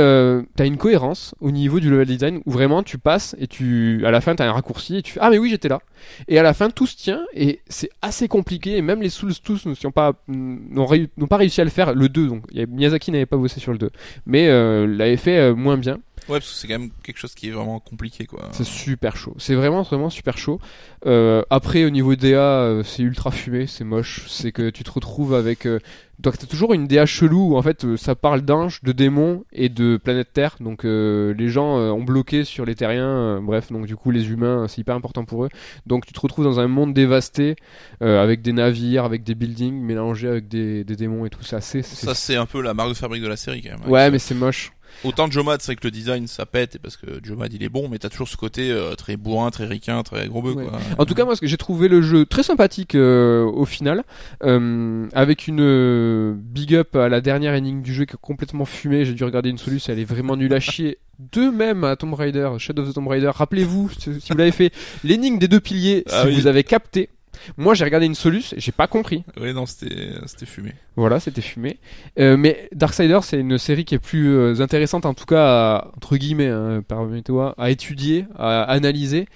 t'as 0.55 0.65
une 0.65 0.77
cohérence 0.77 1.35
au 1.39 1.51
niveau 1.51 1.79
du 1.79 1.89
level 1.89 2.07
design 2.07 2.41
où 2.45 2.51
vraiment 2.51 2.83
tu 2.83 2.97
passes 2.97 3.35
et 3.39 3.47
tu, 3.47 4.03
à 4.05 4.11
la 4.11 4.21
fin, 4.21 4.35
t'as 4.35 4.47
un 4.47 4.51
raccourci 4.51 4.97
et 4.97 5.01
tu 5.01 5.13
fais 5.13 5.19
ah 5.21 5.29
mais 5.29 5.37
oui 5.37 5.49
j'étais 5.49 5.69
là. 5.69 5.79
Et 6.27 6.39
à 6.39 6.43
la 6.43 6.53
fin 6.53 6.69
tout 6.69 6.87
se 6.87 6.97
tient 6.97 7.21
et 7.33 7.61
c'est 7.67 7.89
assez 8.01 8.27
compliqué 8.27 8.77
et 8.77 8.81
même 8.81 9.01
les 9.01 9.09
Souls 9.09 9.33
tous 9.43 9.67
pas 9.93 10.13
n'ont 10.27 10.87
n'ont 11.17 11.27
pas 11.27 11.37
réussi 11.37 11.61
à 11.61 11.63
le 11.63 11.69
faire 11.69 11.93
le 11.93 12.09
2 12.09 12.27
donc 12.27 12.43
Miyazaki 12.53 13.11
n'avait 13.11 13.25
pas 13.25 13.37
bossé 13.37 13.59
sur 13.59 13.71
le 13.71 13.77
2 13.77 13.89
mais 14.25 14.47
l'avait 14.87 15.17
fait 15.17 15.53
moins 15.53 15.77
bien 15.77 15.99
Ouais, 16.29 16.39
parce 16.39 16.51
que 16.51 16.55
c'est 16.57 16.67
quand 16.67 16.79
même 16.79 16.91
quelque 17.03 17.17
chose 17.17 17.33
qui 17.33 17.47
est 17.47 17.51
vraiment 17.51 17.79
compliqué, 17.79 18.25
quoi. 18.25 18.49
c'est 18.51 18.63
super 18.65 19.17
chaud. 19.17 19.35
C'est 19.39 19.55
vraiment 19.55 19.81
vraiment 19.81 20.09
super 20.09 20.37
chaud. 20.37 20.59
Euh, 21.05 21.41
après 21.49 21.83
au 21.83 21.89
niveau 21.89 22.15
DA, 22.15 22.37
euh, 22.37 22.83
c'est 22.83 23.01
ultra 23.03 23.31
fumé, 23.31 23.65
c'est 23.67 23.83
moche. 23.83 24.25
C'est 24.27 24.51
que 24.51 24.69
tu 24.69 24.83
te 24.83 24.91
retrouves 24.91 25.33
avec 25.33 25.65
euh, 25.65 25.79
donc 26.19 26.37
t'as 26.37 26.45
toujours 26.45 26.73
une 26.73 26.85
DA 26.87 27.07
chelou 27.07 27.53
où 27.53 27.57
en 27.57 27.61
fait 27.63 27.95
ça 27.97 28.13
parle 28.13 28.41
d'anges, 28.43 28.81
de 28.83 28.91
démons 28.91 29.43
et 29.51 29.67
de 29.69 29.97
planète 29.97 30.31
Terre. 30.31 30.55
Donc 30.59 30.85
euh, 30.85 31.33
les 31.33 31.49
gens 31.49 31.75
ont 31.77 32.03
bloqué 32.03 32.45
sur 32.45 32.65
les 32.65 32.75
terriens. 32.75 33.41
bref, 33.41 33.71
donc 33.71 33.87
du 33.87 33.95
coup 33.95 34.11
les 34.11 34.29
humains, 34.29 34.67
c'est 34.69 34.79
hyper 34.81 34.95
important 34.95 35.25
pour 35.25 35.43
eux. 35.45 35.49
Donc 35.87 36.05
tu 36.05 36.13
te 36.13 36.19
retrouves 36.19 36.45
dans 36.45 36.59
un 36.59 36.67
monde 36.67 36.93
dévasté 36.93 37.55
avec 37.99 38.43
des 38.43 38.53
navires, 38.53 39.03
avec 39.05 39.23
des 39.23 39.33
buildings 39.35 39.81
mélangés 39.81 40.27
avec 40.27 40.47
des, 40.47 40.83
des 40.83 40.95
démons 40.95 41.25
et 41.25 41.29
tout 41.31 41.43
ça. 41.43 41.59
C'est- 41.61 41.81
Ça, 41.81 42.13
c'est 42.13 42.35
un 42.35 42.45
peu 42.45 42.61
la 42.61 42.75
marque 42.75 42.89
de 42.89 42.93
fabrique 42.93 43.23
de 43.23 43.27
la 43.27 43.35
série, 43.37 43.61
quand 43.63 43.79
même. 43.79 43.89
ouais, 43.91 44.11
mais 44.11 44.19
c'est 44.19 44.35
moche. 44.35 44.71
Autant 45.03 45.27
de 45.27 45.33
Jomad, 45.33 45.61
c'est 45.61 45.67
vrai 45.71 45.75
que 45.77 45.87
le 45.87 45.91
design, 45.91 46.27
ça 46.27 46.45
pète, 46.45 46.75
et 46.75 46.79
parce 46.79 46.97
que 46.97 47.07
Jomad, 47.23 47.51
il 47.53 47.63
est 47.63 47.69
bon, 47.69 47.87
mais 47.89 47.97
t'as 47.99 48.09
toujours 48.09 48.27
ce 48.27 48.37
côté 48.37 48.71
euh, 48.71 48.95
très 48.95 49.17
bourrin, 49.17 49.49
très 49.51 49.65
ricain, 49.65 50.03
très 50.03 50.27
gros 50.27 50.41
bœuf, 50.41 50.55
Ouais. 50.55 50.65
quoi. 50.65 50.79
En 50.97 51.05
tout 51.05 51.13
cas, 51.13 51.25
moi, 51.25 51.35
j'ai 51.41 51.57
trouvé 51.57 51.87
le 51.87 52.01
jeu 52.01 52.25
très 52.25 52.43
sympathique 52.43 52.95
euh, 52.95 53.43
au 53.43 53.65
final, 53.65 54.03
euh, 54.43 55.07
avec 55.13 55.47
une 55.47 55.61
euh, 55.61 56.33
big 56.35 56.75
up 56.75 56.95
à 56.95 57.09
la 57.09 57.21
dernière 57.21 57.53
énigme 57.55 57.81
du 57.81 57.93
jeu 57.93 58.05
qui 58.05 58.13
est 58.13 58.19
complètement 58.21 58.65
fumée. 58.65 59.05
J'ai 59.05 59.13
dû 59.13 59.23
regarder 59.23 59.49
une 59.49 59.57
solution, 59.57 59.93
elle 59.93 59.99
est 59.99 60.05
vraiment 60.05 60.35
nulle 60.37 60.53
à 60.53 60.59
chier. 60.59 60.97
De 61.33 61.49
même 61.51 61.83
à 61.83 61.95
Tomb 61.95 62.13
Raider, 62.15 62.49
Shadow 62.57 62.81
of 62.81 62.89
the 62.89 62.93
Tomb 62.95 63.07
Raider. 63.07 63.29
Rappelez-vous, 63.33 63.91
si 63.99 64.09
vous 64.09 64.37
l'avez 64.37 64.51
fait, 64.51 64.71
l'énigme 65.03 65.37
des 65.37 65.47
deux 65.47 65.59
piliers, 65.59 66.03
Ah 66.09 66.21
si 66.23 66.27
oui. 66.29 66.35
vous 66.35 66.47
avez 66.47 66.63
capté. 66.63 67.09
Moi, 67.57 67.73
j'ai 67.73 67.83
regardé 67.83 68.05
une 68.05 68.15
solution, 68.15 68.55
j'ai 68.59 68.71
pas 68.71 68.87
compris. 68.87 69.23
Ouais, 69.39 69.53
non, 69.53 69.65
c'était, 69.65 70.11
c'était 70.25 70.45
fumé. 70.45 70.73
Voilà, 70.95 71.19
c'était 71.19 71.41
fumé. 71.41 71.77
Euh, 72.19 72.37
mais 72.37 72.69
Darksiders, 72.73 73.23
c'est 73.23 73.39
une 73.39 73.57
série 73.57 73.85
qui 73.85 73.95
est 73.95 73.99
plus 73.99 74.29
euh, 74.29 74.61
intéressante, 74.61 75.05
en 75.05 75.13
tout 75.13 75.25
cas, 75.25 75.43
à, 75.45 75.91
entre 75.95 76.17
guillemets, 76.17 76.47
hein, 76.49 76.83
permettez-moi, 76.87 77.55
à 77.57 77.69
étudier, 77.69 78.25
à 78.37 78.63
analyser. 78.63 79.27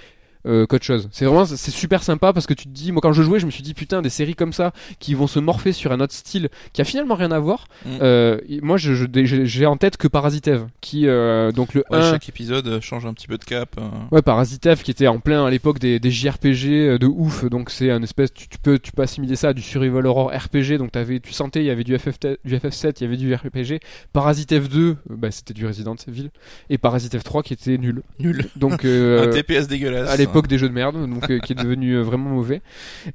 Euh, 0.45 0.65
qu'autre 0.65 0.85
chose. 0.85 1.09
C'est 1.11 1.25
vraiment 1.25 1.45
c'est 1.45 1.71
super 1.71 2.03
sympa 2.03 2.33
parce 2.33 2.45
que 2.47 2.53
tu 2.53 2.65
te 2.65 2.69
dis 2.73 2.91
moi 2.91 3.01
quand 3.01 3.13
je 3.13 3.23
jouais 3.23 3.39
je 3.39 3.45
me 3.45 3.51
suis 3.51 3.63
dit 3.63 3.73
putain 3.73 4.01
des 4.01 4.09
séries 4.09 4.35
comme 4.35 4.53
ça 4.53 4.71
qui 4.99 5.13
vont 5.13 5.27
se 5.27 5.39
morpher 5.39 5.71
sur 5.73 5.91
un 5.91 5.99
autre 5.99 6.13
style 6.13 6.49
qui 6.73 6.81
a 6.81 6.83
finalement 6.85 7.15
rien 7.15 7.31
à 7.31 7.39
voir. 7.39 7.67
Mm. 7.85 7.89
Euh, 8.01 8.37
moi 8.61 8.77
je 8.77 8.93
je- 8.93 9.05
j'ai 9.25 9.45
j'ai 9.45 9.65
en 9.65 9.77
tête 9.77 9.97
que 9.97 10.07
Parasitev 10.07 10.65
qui 10.81 11.07
euh, 11.07 11.51
donc 11.51 11.73
le 11.73 11.83
Ouais, 11.89 11.97
1 11.99 12.11
chaque 12.11 12.29
épisode 12.29 12.67
euh, 12.67 12.81
change 12.81 13.05
un 13.05 13.13
petit 13.13 13.27
peu 13.27 13.37
de 13.37 13.43
cap. 13.43 13.79
Ouais, 14.11 14.21
Parasitev 14.21 14.81
qui 14.83 14.91
était 14.91 15.07
en 15.07 15.19
plein 15.19 15.45
à 15.45 15.49
l'époque 15.49 15.79
des, 15.79 15.99
des 15.99 16.11
JRPG 16.11 16.97
de 16.99 17.05
ouf, 17.07 17.45
donc 17.45 17.69
c'est 17.69 17.91
un 17.91 18.01
espèce, 18.03 18.33
tu, 18.33 18.47
tu 18.47 18.57
peux, 18.57 18.79
tu 18.79 18.91
peux 18.91 19.01
assimiler 19.01 19.35
ça 19.35 19.49
à 19.49 19.53
du 19.53 19.61
survival 19.61 20.05
horror 20.05 20.31
RPG, 20.31 20.77
donc 20.77 20.91
t'avais, 20.91 21.19
tu 21.19 21.33
sentais, 21.33 21.61
il 21.61 21.65
y 21.65 21.69
avait 21.69 21.83
du, 21.83 21.97
FF, 21.97 22.19
du 22.43 22.55
FF7, 22.55 22.93
il 22.99 23.03
y 23.03 23.07
avait 23.07 23.17
du 23.17 23.33
RPG. 23.33 23.79
Parasitev 24.13 24.67
2, 24.67 24.79
euh, 24.89 24.95
bah, 25.09 25.31
c'était 25.31 25.53
du 25.53 25.65
Resident 25.65 25.95
Evil, 26.07 26.29
et 26.69 26.77
Parasitev 26.77 27.23
3 27.23 27.43
qui 27.43 27.53
était 27.53 27.77
nul. 27.77 28.01
Nul. 28.19 28.45
Donc, 28.55 28.85
euh, 28.85 29.27
un 29.27 29.31
TPS 29.31 29.67
dégueulasse. 29.67 30.09
à 30.09 30.17
l'époque 30.17 30.34
des 30.43 30.57
jeux 30.57 30.69
de 30.69 30.73
merde, 30.73 30.95
donc 31.09 31.29
euh, 31.29 31.39
qui 31.39 31.53
est 31.53 31.55
devenu 31.55 31.93
euh, 31.93 32.01
vraiment 32.03 32.29
mauvais. 32.29 32.61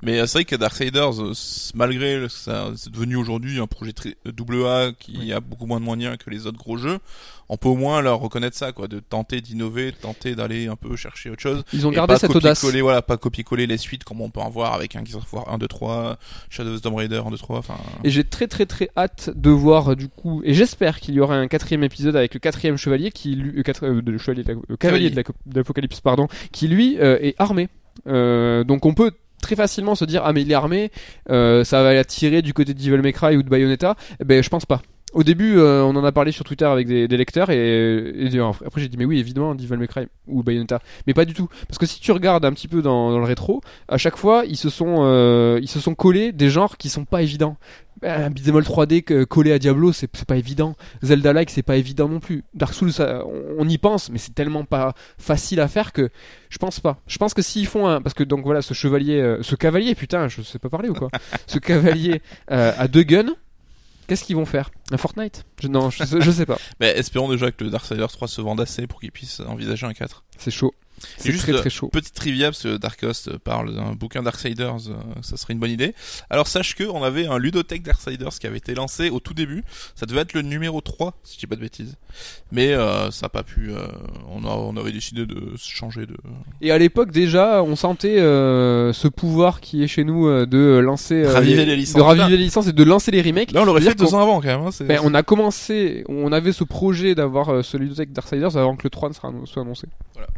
Mais 0.03 0.19
euh, 0.21 0.27
c'est 0.27 0.39
vrai 0.39 0.45
que 0.45 0.57
Darksiders, 0.57 1.13
malgré 1.75 2.27
ça, 2.29 2.71
c'est 2.77 2.91
devenu 2.93 3.17
aujourd'hui 3.17 3.59
un 3.61 3.67
projet 3.67 3.93
très 3.93 4.17
double 4.25 4.67
A 4.67 4.93
qui 4.99 5.17
Oui. 5.19 5.33
a 5.33 5.41
beaucoup 5.41 5.67
moins 5.67 5.81
de 5.81 5.85
moyens 5.85 6.17
que 6.17 6.31
les 6.31 6.47
autres 6.47 6.59
gros 6.59 6.77
jeux, 6.77 6.99
on 7.51 7.57
peut 7.59 7.69
au 7.69 7.75
moins 7.77 8.01
leur 8.01 8.19
reconnaître 8.21 8.57
ça, 8.57 8.73
quoi, 8.73 8.89
de 8.89 9.01
tenter 9.01 9.41
d'innover, 9.43 9.91
de 9.91 9.97
tenter 9.97 10.35
d'aller 10.35 10.69
un 10.69 10.77
peu 10.77 10.97
chercher 10.97 11.29
autre 11.31 11.43
chose. 11.43 11.63
Ils 11.73 11.87
ont 11.87 11.91
gardé 11.91 12.15
cette 12.21 12.31
audace. 12.37 12.61
voilà, 12.81 13.03
pas 13.03 13.17
copier-coller 13.17 13.67
les 13.67 13.77
suites 13.77 14.05
comme 14.05 14.21
on 14.23 14.31
peut 14.31 14.41
en 14.41 14.49
voir 14.49 14.73
avec 14.73 14.97
un 14.97 15.05
Gears 15.05 15.19
of 15.19 15.33
War 15.33 15.53
1, 15.53 15.59
2, 15.59 15.69
3, 15.69 16.17
Shadow 16.49 16.71
of 16.75 16.81
the 16.81 16.85
Tomb 16.85 16.95
Raider 16.95 17.21
1, 17.27 17.31
2, 17.31 17.37
3, 17.37 17.59
enfin. 17.59 17.75
Et 18.05 18.11
j'ai 18.11 18.25
très 18.25 18.47
très 18.47 18.65
très 18.67 18.89
hâte 18.97 19.31
de 19.35 19.51
voir 19.51 19.93
euh, 19.93 19.97
du 19.97 20.09
coup, 20.09 20.41
et 20.45 20.55
j'espère 20.55 21.01
qu'il 21.01 21.15
y 21.15 21.21
aura 21.21 21.35
un 21.37 21.49
quatrième 21.49 21.83
épisode 21.85 22.17
avec 22.17 22.33
le 22.35 22.41
quatrième 22.41 22.77
chevalier 22.77 23.11
qui 23.11 23.35
lui, 23.35 23.59
euh, 23.59 23.63
quatre- 23.63 23.85
euh, 23.85 24.01
le 24.05 24.19
chevalier 24.19 24.45
de 24.45 24.53
la- 24.53 24.61
le 24.69 24.77
cavalier 24.77 25.11
de 25.11 25.17
la- 25.17 25.23
de 25.23 25.57
l'apocalypse 25.59 26.01
pardon, 26.01 26.29
qui 26.53 26.69
lui 26.69 26.99
euh, 27.01 27.19
est 27.21 27.35
armé. 27.39 27.69
Euh, 28.07 28.65
donc 28.65 28.87
on 28.87 28.95
peut 28.95 29.13
très 29.43 29.57
facilement 29.57 29.95
se 29.95 30.05
dire 30.05 30.23
ah 30.25 30.33
mais 30.33 30.43
il 30.43 30.51
est 30.51 30.55
armé, 30.55 30.91
euh, 31.31 31.65
ça 31.65 31.83
va 31.83 31.93
l'attirer 31.95 32.43
du 32.43 32.53
côté 32.55 32.75
de 32.75 32.79
Devil 32.79 32.99
May 33.03 33.13
Cry 33.13 33.37
ou 33.37 33.43
de 33.43 33.49
Bayonetta. 33.49 33.97
Eh 34.21 34.25
ben 34.25 34.43
je 34.43 34.49
pense 34.49 34.67
pas. 34.67 34.83
Au 35.13 35.23
début, 35.25 35.59
euh, 35.59 35.83
on 35.83 35.97
en 35.97 36.05
a 36.05 36.13
parlé 36.13 36.31
sur 36.33 36.45
Twitter 36.45 36.65
avec 36.65 36.87
des, 36.87 37.09
des 37.09 37.17
lecteurs 37.17 37.51
et, 37.51 37.57
et 37.57 38.39
après 38.39 38.81
j'ai 38.81 38.89
dit 38.89 38.97
mais 38.97 39.05
oui 39.05 39.19
évidemment 39.19 39.55
Devil 39.55 39.77
May 39.77 39.89
Cry 39.89 40.07
ou 40.29 40.43
Bayonetta, 40.45 40.81
mais 41.07 41.15
pas 41.15 41.25
du 41.25 41.35
tout 41.35 41.49
parce 41.67 41.79
que 41.79 41.87
si 41.87 42.01
tu 42.01 42.13
regardes 42.13 42.45
un 42.45 42.53
petit 42.53 42.69
peu 42.69 42.81
dans, 42.81 43.11
dans 43.11 43.19
le 43.19 43.25
rétro, 43.25 43.61
à 43.89 43.99
chaque 43.99 44.17
fois 44.17 44.45
ils 44.47 44.57
se 44.57 44.69
sont 44.71 44.99
euh, 45.01 45.59
ils 45.63 45.69
se 45.69 45.81
sont 45.81 45.95
collés 45.97 46.31
des 46.33 46.49
genres 46.49 46.77
qui 46.77 46.89
sont 46.89 47.05
pas 47.05 47.23
évidents. 47.23 47.57
Ben, 48.03 48.23
Un 48.27 48.31
beat'em 48.31 48.57
all 48.57 48.63
3D 48.63 49.03
que- 49.03 49.25
collé 49.25 49.53
à 49.53 49.59
Diablo, 49.59 49.93
c'est 49.93 50.09
pas 50.25 50.37
évident. 50.39 50.75
Zelda-like, 51.03 51.51
c'est 51.51 51.63
pas 51.63 51.77
évident 51.77 52.09
non 52.09 52.19
plus. 52.19 52.45
Dark 52.55 52.73
Souls, 52.73 52.95
ça, 52.95 53.25
on, 53.27 53.57
on 53.59 53.69
y 53.69 53.77
pense, 53.77 54.09
mais 54.09 54.17
c'est 54.17 54.35
tellement 54.35 54.65
pas 54.65 54.95
facile 55.19 55.61
à 55.61 55.69
faire 55.69 55.93
que 55.93 56.09
je 56.49 56.57
pense 56.57 56.81
pas. 56.81 56.99
Je 57.07 57.19
pense 57.19 57.35
que 57.35 57.43
s'ils 57.43 57.67
font 57.67 57.87
un, 57.89 58.01
parce 58.01 58.15
que 58.15 58.25
donc 58.25 58.45
voilà, 58.45 58.63
ce 58.63 58.73
chevalier, 58.73 59.21
euh, 59.21 59.43
ce 59.43 59.55
cavalier, 59.55 59.95
putain, 59.95 60.29
je 60.29 60.41
sais 60.41 60.59
pas 60.59 60.71
parler 60.71 60.89
ou 60.89 60.95
quoi, 60.95 61.11
ce 61.47 61.59
cavalier 61.59 62.23
euh, 62.51 62.73
à 62.79 62.89
deux 62.89 63.03
guns. 63.03 63.35
Qu'est-ce 64.11 64.25
qu'ils 64.25 64.35
vont 64.35 64.45
faire? 64.45 64.71
Un 64.91 64.97
Fortnite? 64.97 65.45
Je, 65.63 65.69
Non, 65.69 65.89
je, 65.89 66.03
sais- 66.03 66.21
je 66.21 66.31
sais 66.33 66.45
pas. 66.47 66.59
Mais 66.81 66.89
espérons 66.99 67.29
déjà 67.31 67.53
que 67.53 67.63
le 67.63 67.71
Darksiders 67.71 68.11
3 68.11 68.27
se 68.27 68.41
vende 68.41 68.61
assez 68.61 68.89
pour 68.89 68.99
qu'ils 68.99 69.13
puissent 69.13 69.39
envisager 69.39 69.87
un 69.87 69.93
4. 69.93 70.25
C'est 70.37 70.51
chaud. 70.51 70.75
C'est 71.19 71.33
juste, 71.33 71.45
très 71.45 71.53
euh, 71.53 71.59
très 71.61 71.71
chaud. 71.71 71.89
Petite 71.89 72.15
trivia, 72.15 72.47
parce 72.51 72.63
que 72.63 72.77
Dark 72.77 73.03
Host 73.03 73.37
parle 73.39 73.75
d'un 73.75 73.93
bouquin 73.93 74.23
Darksiders, 74.23 74.89
euh, 74.89 74.95
ça 75.23 75.37
serait 75.37 75.53
une 75.55 75.59
bonne 75.61 75.71
idée. 75.71 75.95
Alors 76.31 76.47
sache 76.47 76.75
que 76.75 76.85
on 76.85 77.03
avait 77.03 77.27
un 77.27 77.39
ludothèque 77.39 77.83
Darksiders 77.83 78.39
qui 78.39 78.47
avait 78.47 78.59
été 78.59 78.75
lancé 78.75 79.11
au 79.11 79.21
tout 79.21 79.35
début. 79.35 79.65
Ça 79.95 80.07
devait 80.07 80.21
être 80.21 80.35
le 80.35 80.43
numéro 80.43 80.81
3, 80.81 81.15
si 81.25 81.35
je 81.35 81.41
dis 81.41 81.47
pas 81.47 81.57
de 81.57 81.61
bêtises. 81.61 81.97
Mais 82.53 82.73
euh, 82.73 83.11
ça 83.11 83.27
a 83.27 83.29
pas 83.29 83.43
pu. 83.43 83.71
euh, 83.71 83.87
on, 84.31 84.45
a, 84.45 84.49
on 84.51 84.77
avait 84.77 84.93
décidé 84.93 85.27
de 85.27 85.55
se 85.57 85.71
changer 85.71 86.07
de. 86.07 86.17
Et 86.61 86.71
à 86.71 86.79
l'époque 86.79 87.11
déjà, 87.13 87.63
on 87.63 87.77
sentait 87.77 88.19
euh, 88.19 88.93
ce 88.93 89.09
pouvoir 89.09 89.61
qui 89.61 89.83
est 89.83 89.89
chez 89.89 90.05
nous 90.05 90.27
euh, 90.27 90.47
de 90.47 90.79
lancer, 90.79 91.23
euh, 91.25 91.33
Raviver 91.33 91.65
les 91.65 91.77
licences. 91.77 91.97
de 91.97 92.03
raviver 92.03 92.37
les 92.37 92.45
licences 92.45 92.67
et 92.67 92.73
de 92.73 92.85
lancer 92.85 93.11
les 93.11 93.23
remakes. 93.23 93.53
Là, 93.53 93.63
on 93.63 93.65
l'aurait 93.65 93.81
fait 93.81 93.95
deux 93.95 94.15
ans 94.15 94.21
avant 94.23 94.41
quand 94.41 94.49
même. 94.49 94.61
Hein, 94.67 94.71
Ben, 94.87 95.01
on 95.05 95.15
a 95.15 95.23
commencé, 95.23 96.05
on 96.09 96.33
avait 96.33 96.53
ce 96.53 96.65
projet 96.65 97.15
d'avoir 97.15 97.49
euh, 97.51 97.63
ce 97.63 97.77
ludothèque 97.77 98.13
Darksiders 98.13 98.57
avant 98.57 98.77
que 98.77 98.83
le 98.85 98.91
3 98.91 99.09
ne 99.11 99.15
soit 99.47 99.63
annoncé. 99.63 99.87
Voilà. 100.15 100.29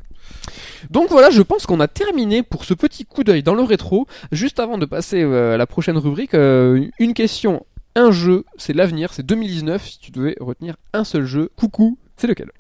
Donc 0.91 1.11
voilà, 1.11 1.31
je 1.31 1.43
pense 1.43 1.67
qu'on 1.67 1.81
a 1.81 1.89
terminé 1.89 2.43
pour 2.43 2.65
ce 2.65 2.75
petit 2.75 3.05
coup 3.05 3.25
d'œil 3.25 3.43
dans 3.43 3.55
le 3.55 3.63
rétro. 3.63 4.07
Juste 4.33 4.61
avant 4.61 4.79
de 4.79 4.87
passer 4.87 5.23
euh, 5.23 5.55
à 5.55 5.57
la 5.57 5.67
prochaine 5.67 5.99
rubrique, 5.99 6.35
euh, 6.35 6.87
une 6.99 7.15
question, 7.15 7.65
un 7.95 8.11
jeu, 8.11 8.45
c'est 8.57 8.73
l'avenir, 8.73 9.13
c'est 9.13 9.25
2019. 9.25 9.87
Si 9.87 9.99
tu 9.99 10.11
devais 10.11 10.37
retenir 10.41 10.77
un 10.93 11.05
seul 11.05 11.25
jeu, 11.25 11.51
coucou, 11.57 11.99
c'est 12.17 12.27
lequel? 12.27 12.51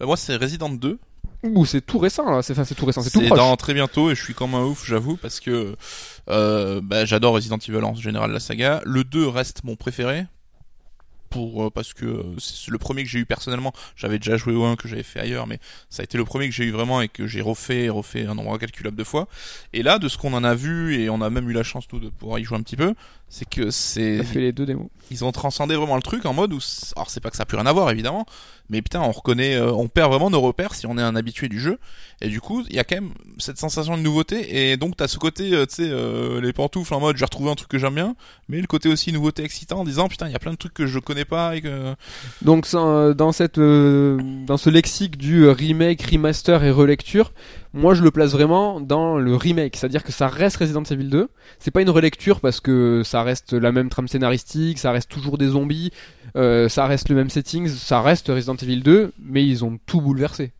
Bah, 0.00 0.06
moi, 0.06 0.16
c'est 0.16 0.36
Resident 0.36 0.70
2. 0.70 0.98
Ouh, 1.44 1.66
c'est 1.66 1.80
tout 1.80 1.98
récent, 1.98 2.28
là. 2.28 2.42
c'est 2.42 2.52
enfin, 2.52 2.64
c'est 2.64 2.74
tout 2.74 2.84
récent, 2.84 3.00
c'est 3.00 3.10
tout 3.10 3.20
C'est 3.20 3.26
proche. 3.26 3.38
dans 3.38 3.56
très 3.56 3.72
bientôt 3.72 4.10
et 4.10 4.16
je 4.16 4.22
suis 4.22 4.34
comme 4.34 4.56
un 4.56 4.64
ouf, 4.64 4.84
j'avoue, 4.84 5.16
parce 5.16 5.38
que 5.38 5.76
euh, 6.28 6.80
bah, 6.82 7.04
j'adore 7.04 7.34
Resident 7.34 7.58
Evil 7.58 7.84
en 7.84 7.94
général 7.94 8.32
la 8.32 8.40
saga. 8.40 8.80
Le 8.84 9.04
2 9.04 9.28
reste 9.28 9.62
mon 9.62 9.76
préféré. 9.76 10.26
Pour, 11.30 11.66
euh, 11.66 11.70
parce 11.70 11.92
que 11.92 12.06
euh, 12.06 12.22
c'est 12.38 12.70
le 12.70 12.78
premier 12.78 13.02
que 13.02 13.08
j'ai 13.08 13.18
eu 13.18 13.26
personnellement. 13.26 13.72
J'avais 13.96 14.18
déjà 14.18 14.36
joué 14.36 14.54
au 14.54 14.64
1 14.64 14.76
que 14.76 14.88
j'avais 14.88 15.02
fait 15.02 15.20
ailleurs, 15.20 15.46
mais 15.46 15.58
ça 15.90 16.02
a 16.02 16.04
été 16.04 16.16
le 16.16 16.24
premier 16.24 16.48
que 16.48 16.54
j'ai 16.54 16.64
eu 16.64 16.70
vraiment 16.70 17.00
et 17.02 17.08
que 17.08 17.26
j'ai 17.26 17.40
refait 17.40 17.84
et 17.84 17.90
refait 17.90 18.26
un 18.26 18.34
nombre 18.34 18.54
incalculable 18.54 18.96
de 18.96 19.04
fois. 19.04 19.28
Et 19.72 19.82
là, 19.82 19.98
de 19.98 20.08
ce 20.08 20.16
qu'on 20.16 20.32
en 20.32 20.44
a 20.44 20.54
vu, 20.54 21.00
et 21.00 21.10
on 21.10 21.20
a 21.20 21.30
même 21.30 21.48
eu 21.50 21.52
la 21.52 21.62
chance 21.62 21.84
nous 21.92 22.00
de 22.00 22.08
pouvoir 22.08 22.38
y 22.38 22.44
jouer 22.44 22.56
un 22.56 22.62
petit 22.62 22.76
peu, 22.76 22.94
c'est 23.30 23.48
que 23.48 23.70
c'est 23.70 24.16
T'as 24.18 24.24
fait 24.24 24.40
les 24.40 24.52
deux 24.52 24.64
démos. 24.66 24.86
ils 25.10 25.24
ont 25.24 25.32
transcendé 25.32 25.76
vraiment 25.76 25.96
le 25.96 26.02
truc 26.02 26.24
en 26.26 26.32
mode 26.32 26.52
où 26.54 26.58
alors 26.96 27.10
c'est 27.10 27.20
pas 27.20 27.30
que 27.30 27.36
ça 27.36 27.42
a 27.42 27.46
plus 27.46 27.56
rien 27.58 27.66
à 27.66 27.72
voir 27.72 27.90
évidemment 27.90 28.24
mais 28.70 28.80
putain 28.82 29.00
on 29.02 29.10
reconnaît 29.12 29.54
euh, 29.56 29.70
on 29.72 29.88
perd 29.88 30.10
vraiment 30.10 30.30
nos 30.30 30.40
repères 30.40 30.74
si 30.74 30.86
on 30.86 30.96
est 30.98 31.02
un 31.02 31.14
habitué 31.16 31.48
du 31.48 31.60
jeu 31.60 31.78
et 32.22 32.28
du 32.28 32.40
coup 32.40 32.64
il 32.68 32.74
y 32.76 32.78
a 32.78 32.84
quand 32.84 32.96
même 32.96 33.10
cette 33.38 33.58
sensation 33.58 33.96
de 33.98 34.02
nouveauté 34.02 34.70
et 34.70 34.76
donc 34.78 34.96
t'as 34.96 35.08
ce 35.08 35.18
côté 35.18 35.52
euh, 35.54 35.66
tu 35.66 35.74
sais 35.76 35.88
euh, 35.90 36.40
les 36.40 36.52
pantoufles 36.54 36.92
en 36.94 37.00
mode 37.00 37.16
j'ai 37.18 37.24
retrouvé 37.24 37.50
un 37.50 37.54
truc 37.54 37.68
que 37.68 37.78
j'aime 37.78 37.94
bien 37.94 38.14
mais 38.48 38.60
le 38.60 38.66
côté 38.66 38.88
aussi 38.88 39.12
nouveauté 39.12 39.44
excitant 39.44 39.80
en 39.80 39.84
disant 39.84 40.08
putain 40.08 40.26
il 40.26 40.32
y 40.32 40.36
a 40.36 40.38
plein 40.38 40.52
de 40.52 40.56
trucs 40.56 40.74
que 40.74 40.86
je 40.86 40.98
connais 40.98 41.24
pas 41.26 41.54
et 41.56 41.60
que 41.60 41.94
Donc 42.42 42.66
sans- 42.66 43.12
dans 43.12 43.32
cette 43.32 43.58
euh, 43.58 44.18
dans 44.46 44.56
ce 44.56 44.70
lexique 44.70 45.18
du 45.18 45.44
euh, 45.44 45.52
remake, 45.52 46.02
remaster 46.10 46.64
et 46.64 46.70
relecture, 46.70 47.32
moi 47.74 47.94
je 47.94 48.02
le 48.02 48.10
place 48.10 48.32
vraiment 48.32 48.80
dans 48.80 49.18
le 49.18 49.34
remake, 49.36 49.76
c'est-à-dire 49.76 50.02
que 50.04 50.12
ça 50.12 50.28
reste 50.28 50.56
Resident 50.56 50.82
Evil 50.82 51.08
2. 51.08 51.28
C'est 51.58 51.70
pas 51.70 51.82
une 51.82 51.90
relecture 51.90 52.40
parce 52.40 52.60
que 52.60 53.02
ça 53.04 53.22
reste 53.22 53.52
la 53.52 53.72
même 53.72 53.88
trame 53.88 54.08
scénaristique, 54.08 54.78
ça 54.78 54.90
reste 54.92 55.10
toujours 55.10 55.38
des 55.38 55.48
zombies, 55.48 55.90
euh, 56.36 56.68
ça 56.68 56.86
reste 56.86 57.08
le 57.08 57.14
même 57.16 57.30
setting, 57.30 57.68
ça 57.68 58.00
reste 58.02 58.28
Resident 58.28 58.56
Evil 58.56 58.80
2, 58.82 59.12
mais 59.22 59.44
ils 59.46 59.64
ont 59.64 59.78
tout 59.86 60.00
bouleversé. 60.00 60.52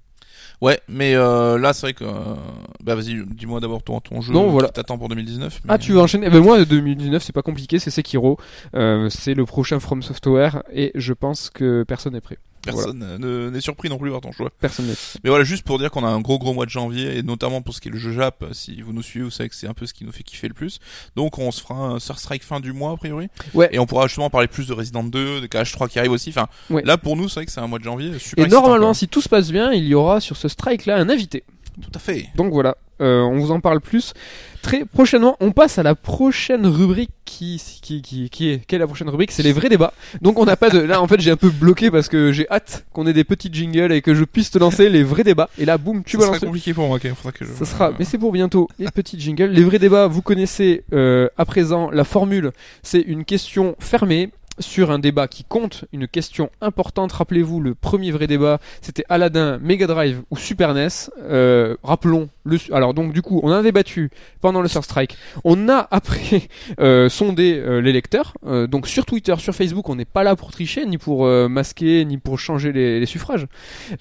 ouais 0.60 0.80
mais 0.88 1.14
euh, 1.14 1.56
là 1.58 1.72
c'est 1.72 1.86
vrai 1.86 1.94
que 1.94 2.04
euh, 2.04 2.34
bah 2.82 2.94
vas-y 2.96 3.22
dis-moi 3.26 3.60
d'abord 3.60 3.82
ton 3.82 4.00
ton 4.00 4.20
jeu 4.20 4.32
Non, 4.32 4.48
voilà. 4.48 4.68
qui 4.68 4.74
t'attend 4.74 4.98
pour 4.98 5.08
2019 5.08 5.60
mais- 5.64 5.70
Ah 5.72 5.78
tu 5.78 5.92
veux 5.92 6.00
enchaîner? 6.00 6.26
Eh 6.26 6.30
ben 6.30 6.40
moi 6.40 6.64
2019 6.64 7.22
c'est 7.22 7.32
pas 7.32 7.42
compliqué, 7.42 7.78
c'est 7.78 7.90
Sekiro, 7.90 8.38
Euh, 8.74 9.08
c'est 9.08 9.34
le 9.34 9.44
prochain 9.46 9.78
From 9.80 10.02
Software 10.02 10.62
et 10.72 10.90
je 10.94 11.12
pense 11.12 11.48
que 11.50 11.84
personne 11.84 12.12
n'est 12.14 12.20
prêt. 12.20 12.38
Personne 12.72 13.16
ne- 13.18 13.50
n'est 13.50 13.60
surpris 13.60 13.88
non 13.88 13.98
plus 13.98 14.10
par 14.10 14.20
ton 14.20 14.32
choix 14.32 14.50
Personne 14.60 14.86
n'est. 14.86 14.94
Mais 15.24 15.30
voilà, 15.30 15.44
juste 15.44 15.64
pour 15.64 15.78
dire 15.78 15.90
qu'on 15.90 16.04
a 16.04 16.08
un 16.08 16.20
gros 16.20 16.38
gros 16.38 16.54
mois 16.54 16.64
de 16.66 16.70
janvier, 16.70 17.18
et 17.18 17.22
notamment 17.22 17.62
pour 17.62 17.74
ce 17.74 17.80
qui 17.80 17.88
est 17.88 17.90
le 17.92 17.98
jeu 17.98 18.12
Jap, 18.12 18.44
si 18.52 18.80
vous 18.82 18.92
nous 18.92 19.02
suivez, 19.02 19.24
vous 19.24 19.30
savez 19.30 19.48
que 19.48 19.54
c'est 19.54 19.66
un 19.68 19.74
peu 19.74 19.86
ce 19.86 19.94
qui 19.94 20.04
nous 20.04 20.12
fait 20.12 20.22
kiffer 20.22 20.48
le 20.48 20.54
plus. 20.54 20.78
Donc 21.16 21.38
on 21.38 21.50
se 21.50 21.60
fera 21.60 21.74
un 21.74 21.98
Sur 21.98 22.18
Strike 22.18 22.44
fin 22.44 22.60
du 22.60 22.72
mois, 22.72 22.92
a 22.92 22.96
priori. 22.96 23.28
Ouais. 23.54 23.68
Et 23.72 23.78
on 23.78 23.86
pourra 23.86 24.06
justement 24.06 24.30
parler 24.30 24.48
plus 24.48 24.66
de 24.68 24.72
Resident 24.72 25.04
2, 25.04 25.40
de 25.40 25.46
KH3 25.46 25.88
qui 25.88 25.98
arrive 25.98 26.12
aussi. 26.12 26.30
Enfin, 26.30 26.48
Ouais. 26.70 26.82
là 26.84 26.98
pour 26.98 27.16
nous, 27.16 27.28
c'est 27.28 27.40
vrai 27.40 27.46
que 27.46 27.52
c'est 27.52 27.60
un 27.60 27.66
mois 27.66 27.78
de 27.78 27.84
janvier 27.84 28.18
super 28.18 28.44
Et 28.44 28.48
normalement 28.48 28.94
si 28.94 29.08
tout 29.08 29.20
se 29.20 29.28
passe 29.28 29.50
bien, 29.50 29.72
il 29.72 29.84
y 29.84 29.94
aura 29.94 30.20
sur 30.20 30.36
ce 30.36 30.48
strike 30.48 30.86
là 30.86 30.96
un 30.98 31.08
invité. 31.08 31.44
Tout 31.80 31.90
à 31.94 31.98
fait. 31.98 32.26
Donc 32.34 32.52
voilà, 32.52 32.76
euh, 33.00 33.22
on 33.22 33.38
vous 33.38 33.50
en 33.50 33.60
parle 33.60 33.80
plus 33.80 34.12
très 34.60 34.84
prochainement. 34.84 35.36
On 35.40 35.52
passe 35.52 35.78
à 35.78 35.82
la 35.82 35.94
prochaine 35.94 36.66
rubrique 36.66 37.10
qui 37.24 37.62
qui 37.80 38.02
qui, 38.02 38.28
qui 38.28 38.50
est 38.50 38.62
quelle 38.66 38.78
est 38.78 38.80
la 38.80 38.86
prochaine 38.86 39.08
rubrique 39.08 39.30
C'est 39.30 39.42
les 39.42 39.52
vrais 39.52 39.68
débats. 39.68 39.92
Donc 40.20 40.38
on 40.38 40.44
n'a 40.44 40.56
pas 40.56 40.68
de 40.70 40.78
là 40.80 41.00
en 41.00 41.06
fait 41.06 41.20
j'ai 41.20 41.30
un 41.30 41.36
peu 41.36 41.50
bloqué 41.50 41.90
parce 41.90 42.08
que 42.08 42.32
j'ai 42.32 42.48
hâte 42.50 42.84
qu'on 42.92 43.06
ait 43.06 43.12
des 43.12 43.24
petits 43.24 43.50
jingles 43.52 43.92
et 43.92 44.02
que 44.02 44.14
je 44.14 44.24
puisse 44.24 44.50
te 44.50 44.58
lancer 44.58 44.88
les 44.88 45.04
vrais 45.04 45.24
débats. 45.24 45.48
Et 45.58 45.64
là 45.64 45.78
boum 45.78 46.02
tu 46.02 46.12
Ça 46.12 46.18
vas 46.18 46.24
sera 46.24 46.34
lancer. 46.34 46.46
compliqué 46.46 46.74
pour 46.74 46.88
moi, 46.88 46.98
quand 46.98 47.08
même. 47.08 47.14
Faudra 47.14 47.32
que 47.32 47.44
je... 47.44 47.52
Ça 47.52 47.64
sera, 47.64 47.92
mais 47.98 48.04
c'est 48.04 48.18
pour 48.18 48.32
bientôt. 48.32 48.68
Les 48.78 48.90
petits 48.90 49.18
jingles, 49.18 49.50
les 49.50 49.62
vrais 49.62 49.78
débats. 49.78 50.06
Vous 50.06 50.22
connaissez 50.22 50.82
euh, 50.92 51.28
à 51.36 51.44
présent 51.44 51.90
la 51.90 52.04
formule. 52.04 52.50
C'est 52.82 53.00
une 53.00 53.24
question 53.24 53.76
fermée 53.78 54.30
sur 54.60 54.90
un 54.90 54.98
débat 54.98 55.28
qui 55.28 55.44
compte, 55.44 55.84
une 55.92 56.06
question 56.08 56.50
importante. 56.60 57.12
Rappelez-vous, 57.12 57.60
le 57.60 57.74
premier 57.74 58.10
vrai 58.10 58.26
débat, 58.26 58.58
c'était 58.82 59.04
Aladdin, 59.08 59.58
Mega 59.62 59.86
Drive 59.86 60.22
ou 60.30 60.36
Super 60.36 60.74
NES. 60.74 60.88
Euh, 61.22 61.76
rappelons 61.82 62.28
le. 62.44 62.58
Alors 62.72 62.94
donc 62.94 63.12
du 63.12 63.22
coup, 63.22 63.40
on 63.42 63.50
a 63.52 63.62
débattu 63.62 64.10
pendant 64.40 64.60
le 64.62 64.68
Sur 64.68 64.84
Strike. 64.84 65.16
On 65.44 65.68
a 65.68 65.86
après 65.90 66.48
euh, 66.80 67.08
sondé 67.08 67.54
euh, 67.54 67.80
les 67.80 67.92
lecteurs. 67.92 68.34
Euh, 68.46 68.66
donc 68.66 68.86
sur 68.88 69.04
Twitter, 69.06 69.34
sur 69.38 69.54
Facebook, 69.54 69.88
on 69.88 69.94
n'est 69.96 70.04
pas 70.04 70.22
là 70.24 70.36
pour 70.36 70.50
tricher, 70.50 70.84
ni 70.86 70.98
pour 70.98 71.26
euh, 71.26 71.48
masquer, 71.48 72.04
ni 72.04 72.18
pour 72.18 72.38
changer 72.38 72.72
les, 72.72 73.00
les 73.00 73.06
suffrages. 73.06 73.46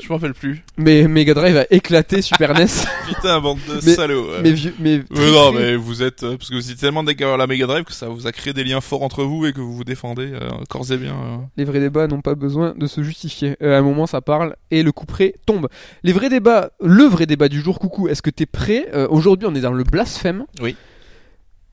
Je 0.01 0.07
m'en 0.09 0.15
rappelle 0.15 0.33
plus. 0.33 0.63
Mais 0.77 1.07
Mega 1.07 1.33
Drive 1.33 1.57
a 1.57 1.65
éclaté 1.71 2.21
Super 2.21 2.53
NES. 2.53 2.67
Putain, 3.07 3.39
bande 3.39 3.59
de 3.67 3.75
Mais- 3.85 3.93
salauds. 3.95 4.27
mais 4.43 4.51
vieux, 4.51 4.73
mais 4.79 5.01
non, 5.11 5.51
mais 5.51 5.75
vous 5.75 6.03
êtes, 6.03 6.23
euh, 6.23 6.37
parce 6.37 6.49
que 6.49 6.55
vous 6.55 6.71
êtes 6.71 6.77
tellement 6.77 7.03
d'accord 7.03 7.33
à 7.33 7.37
la 7.37 7.47
Mega 7.47 7.65
Drive 7.67 7.83
que 7.83 7.93
ça 7.93 8.07
vous 8.09 8.27
a 8.27 8.31
créé 8.31 8.53
des 8.53 8.63
liens 8.63 8.81
forts 8.81 9.03
entre 9.03 9.23
vous 9.23 9.45
et 9.45 9.53
que 9.53 9.59
vous 9.61 9.73
vous 9.73 9.83
défendez. 9.83 10.31
Euh, 10.47 10.63
corps 10.69 10.91
et 10.91 10.97
bien. 10.97 11.13
euh. 11.13 11.37
Les 11.57 11.63
vrais 11.65 11.79
débats 11.79 12.07
n'ont 12.07 12.21
pas 12.21 12.35
besoin 12.35 12.73
de 12.75 12.87
se 12.87 13.01
justifier. 13.03 13.55
Euh, 13.61 13.75
à 13.75 13.79
un 13.79 13.81
moment, 13.81 14.07
ça 14.07 14.21
parle 14.21 14.55
et 14.71 14.83
le 14.83 14.91
coup 14.91 15.05
près 15.05 15.35
tombe. 15.45 15.67
Les 16.03 16.13
vrais 16.13 16.29
débats, 16.29 16.71
le 16.81 17.03
vrai 17.03 17.25
débat 17.25 17.47
du 17.49 17.61
jour, 17.61 17.79
coucou, 17.79 18.07
est-ce 18.07 18.21
que 18.21 18.29
t'es 18.29 18.45
prêt? 18.45 18.87
Euh, 18.93 19.07
Aujourd'hui, 19.09 19.47
on 19.49 19.55
est 19.55 19.61
dans 19.61 19.73
le 19.73 19.83
blasphème. 19.83 20.45
Oui. 20.61 20.75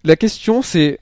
La 0.04 0.16
question, 0.16 0.62
c'est 0.62 0.98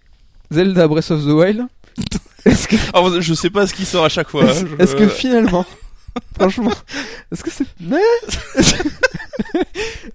Zelda 0.50 0.86
Breath 0.88 1.10
of 1.10 1.22
the 1.24 1.28
Wild. 1.30 1.62
est-ce 2.44 2.68
que, 2.68 2.76
Ah, 2.94 3.00
je 3.20 3.34
sais 3.34 3.50
pas 3.50 3.66
ce 3.66 3.74
qui 3.74 3.84
sort 3.84 4.04
à 4.04 4.08
chaque 4.08 4.28
fois. 4.30 4.44
est-ce, 4.44 4.64
hein, 4.64 4.68
je- 4.78 4.82
est-ce 4.82 4.96
que 4.96 5.08
finalement, 5.08 5.66
franchement, 6.38 6.72
est-ce 7.32 7.42
que 7.42 7.50
c'est, 7.50 7.66
Mais 7.80 7.96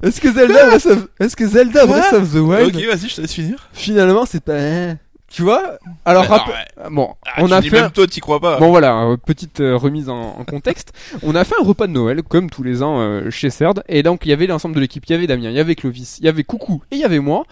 est-ce 0.03 0.22
que 0.22 0.32
Zelda 0.32 0.68
Breath 0.68 0.86
of, 0.86 1.08
est-ce 1.20 1.36
que 1.36 1.47
Zelda 1.47 1.86
Breath 1.86 2.14
of 2.14 2.32
the 2.32 2.36
Wild, 2.38 2.76
Ok, 2.76 2.84
vas-y, 2.86 3.10
je 3.10 3.16
te 3.16 3.22
laisse 3.22 3.34
finir. 3.34 3.70
finalement, 3.74 4.26
c'est 4.26 4.43
pas, 4.43 4.93
tu 5.30 5.42
vois 5.42 5.78
Alors, 6.06 6.24
non, 6.30 6.36
ouais. 6.38 6.90
bon, 6.90 7.14
Ah, 7.26 7.44
on 7.44 7.48
tu 7.48 7.54
a 7.54 7.62
fait, 7.62 7.82
Même 7.82 7.92
toi, 7.92 8.08
t'y 8.08 8.22
crois 8.22 8.40
pas. 8.40 8.58
Bon 8.60 8.70
voilà, 8.70 9.04
euh, 9.04 9.18
petite 9.18 9.60
euh, 9.60 9.76
remise 9.76 10.08
en, 10.10 10.38
en 10.40 10.44
contexte. 10.46 10.94
On 11.22 11.36
a 11.36 11.44
fait 11.44 11.56
un 11.60 11.64
repas 11.66 11.88
de 11.88 11.92
Noël, 11.92 12.24
comme 12.24 12.50
tous 12.50 12.64
les 12.64 12.82
ans 12.82 13.00
euh, 13.00 13.30
chez 13.30 13.50
CERD, 13.50 13.84
et 13.90 14.04
donc 14.04 14.26
il 14.26 14.30
y 14.30 14.34
avait 14.34 14.48
l'ensemble 14.48 14.76
de 14.76 14.80
l'équipe. 14.80 15.06
Il 15.06 15.12
y 15.12 15.16
avait 15.16 15.28
Damien, 15.28 15.50
il 15.50 15.56
y 15.56 15.60
avait 15.60 15.76
Clovis, 15.76 16.18
il 16.20 16.26
y 16.26 16.30
avait 16.30 16.44
Coucou, 16.44 16.82
et 16.92 16.96
il 16.96 17.02
y 17.02 17.06
avait 17.06 17.20
moi. 17.20 17.44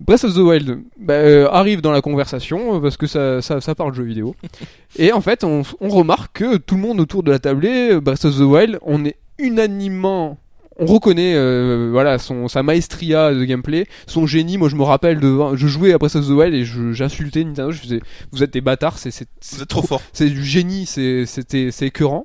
Breath 0.00 0.24
of 0.24 0.34
the 0.34 0.38
Wild 0.38 0.80
bah, 0.98 1.12
euh, 1.12 1.46
arrive 1.50 1.82
dans 1.82 1.92
la 1.92 2.00
conversation 2.00 2.80
parce 2.80 2.96
que 2.96 3.06
ça, 3.06 3.42
ça, 3.42 3.60
ça 3.60 3.74
parle 3.74 3.94
jeux 3.94 4.02
vidéo. 4.04 4.34
et 4.98 5.12
en 5.12 5.20
fait, 5.20 5.44
on, 5.44 5.62
on 5.80 5.88
remarque 5.88 6.38
que 6.38 6.56
tout 6.56 6.74
le 6.76 6.80
monde 6.80 7.00
autour 7.00 7.22
de 7.22 7.30
la 7.30 7.38
tablée, 7.38 8.00
Breath 8.00 8.24
of 8.24 8.34
the 8.36 8.40
Wild, 8.40 8.78
on 8.82 9.04
est 9.04 9.16
unanimement 9.38 10.38
on 10.80 10.86
reconnaît 10.86 11.34
euh, 11.36 11.90
voilà 11.92 12.18
son 12.18 12.48
sa 12.48 12.62
maestria 12.62 13.32
de 13.32 13.44
gameplay, 13.44 13.86
son 14.06 14.26
génie. 14.26 14.58
Moi, 14.58 14.68
je 14.68 14.76
me 14.76 14.82
rappelle 14.82 15.20
de 15.20 15.38
je 15.54 15.66
jouais 15.68 15.92
à 15.92 15.98
Breath 15.98 16.16
of 16.16 16.26
the 16.26 16.30
Wild 16.30 16.54
et 16.54 16.64
j'insultais 16.64 17.44
Nintendo. 17.44 17.70
Je 17.70 17.80
faisais 17.80 18.00
vous 18.32 18.42
êtes 18.42 18.52
des 18.52 18.62
bâtards, 18.62 18.98
c'est 18.98 19.10
êtes 19.20 19.68
trop 19.68 19.82
fort. 19.82 20.02
c'est 20.12 20.30
du 20.30 20.44
génie, 20.44 20.86
c'est 20.86 21.26
c'était 21.26 21.70
c'est 21.70 21.86
écœurant. 21.88 22.24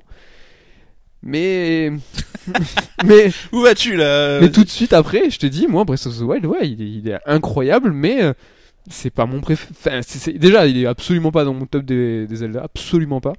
Mais 1.22 1.92
mais 3.04 3.30
Où 3.52 3.60
vas-tu 3.60 3.96
là? 3.96 4.40
mais 4.40 4.50
tout 4.50 4.64
de 4.64 4.70
suite 4.70 4.92
après, 4.92 5.28
je 5.30 5.38
te 5.38 5.46
dis 5.46 5.66
moi 5.66 5.84
Breath 5.84 6.06
of 6.06 6.18
the 6.18 6.22
Wild, 6.22 6.46
ouais, 6.46 6.68
il 6.68 6.80
est, 6.82 6.90
il 6.90 7.08
est 7.08 7.18
incroyable, 7.26 7.92
mais 7.92 8.22
euh, 8.22 8.32
c'est 8.88 9.10
pas 9.10 9.26
mon 9.26 9.40
préféré. 9.40 9.72
Enfin, 9.76 10.00
déjà, 10.36 10.66
il 10.66 10.78
est 10.78 10.86
absolument 10.86 11.32
pas 11.32 11.44
dans 11.44 11.54
mon 11.54 11.66
top 11.66 11.84
des, 11.84 12.26
des 12.26 12.36
Zelda, 12.36 12.62
absolument 12.62 13.20
pas. 13.20 13.32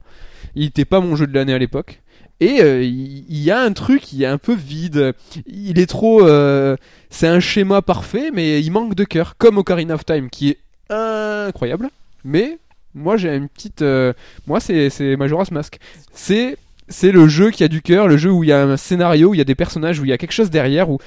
Il 0.55 0.65
était 0.65 0.86
pas 0.86 0.99
mon 0.99 1.15
jeu 1.15 1.28
de 1.28 1.34
l'année 1.34 1.53
à 1.53 1.57
l'époque. 1.57 2.01
Et 2.39 2.61
euh, 2.61 2.83
il 2.83 3.39
y, 3.39 3.49
a 3.49 3.59
un 3.59 3.73
truc, 3.73 4.13
il 4.13 4.21
est 4.21 4.27
un 4.27 4.38
peu 4.38 4.53
vide. 4.53 5.13
Il 5.47 5.79
est 5.79 5.88
trop. 5.88 6.25
euh, 6.25 6.75
c'est 7.09 7.27
un 7.27 7.39
schéma 7.39 7.81
parfait, 7.81 8.29
mais 8.31 8.61
il 8.61 8.71
manque 8.71 8.93
de 8.93 9.03
cœur, 9.03 9.38
comme 9.38 9.57
Ocarina 9.57 9.95
of 9.95 10.05
Time, 10.05 10.29
qui 10.29 10.49
est 10.49 10.59
incroyable. 10.89 11.89
Mais 12.23 12.59
moi, 12.93 13.17
j'ai 13.17 13.35
une 13.35 13.49
petite. 13.49 13.81
euh, 13.81 14.13
moi, 14.45 14.59
c'est 14.59 14.89
c'est 14.89 15.15
Majora's 15.15 15.51
Mask. 15.51 15.79
C'est 16.13 16.57
c'est 16.89 17.11
le 17.11 17.27
jeu 17.27 17.49
qui 17.49 17.63
a 17.63 17.67
du 17.67 17.81
cœur, 17.81 18.07
le 18.07 18.17
jeu 18.17 18.31
où 18.31 18.43
il 18.43 18.49
y 18.49 18.53
a 18.53 18.63
un 18.63 18.77
scénario, 18.77 19.29
où 19.29 19.33
il 19.33 19.38
y 19.38 19.41
a 19.41 19.45
des 19.45 19.55
personnages, 19.55 19.99
où 19.99 20.05
il 20.05 20.09
y 20.09 20.13
a 20.13 20.17
quelque 20.17 20.31
chose 20.31 20.49
derrière, 20.49 20.89
où 20.89 20.99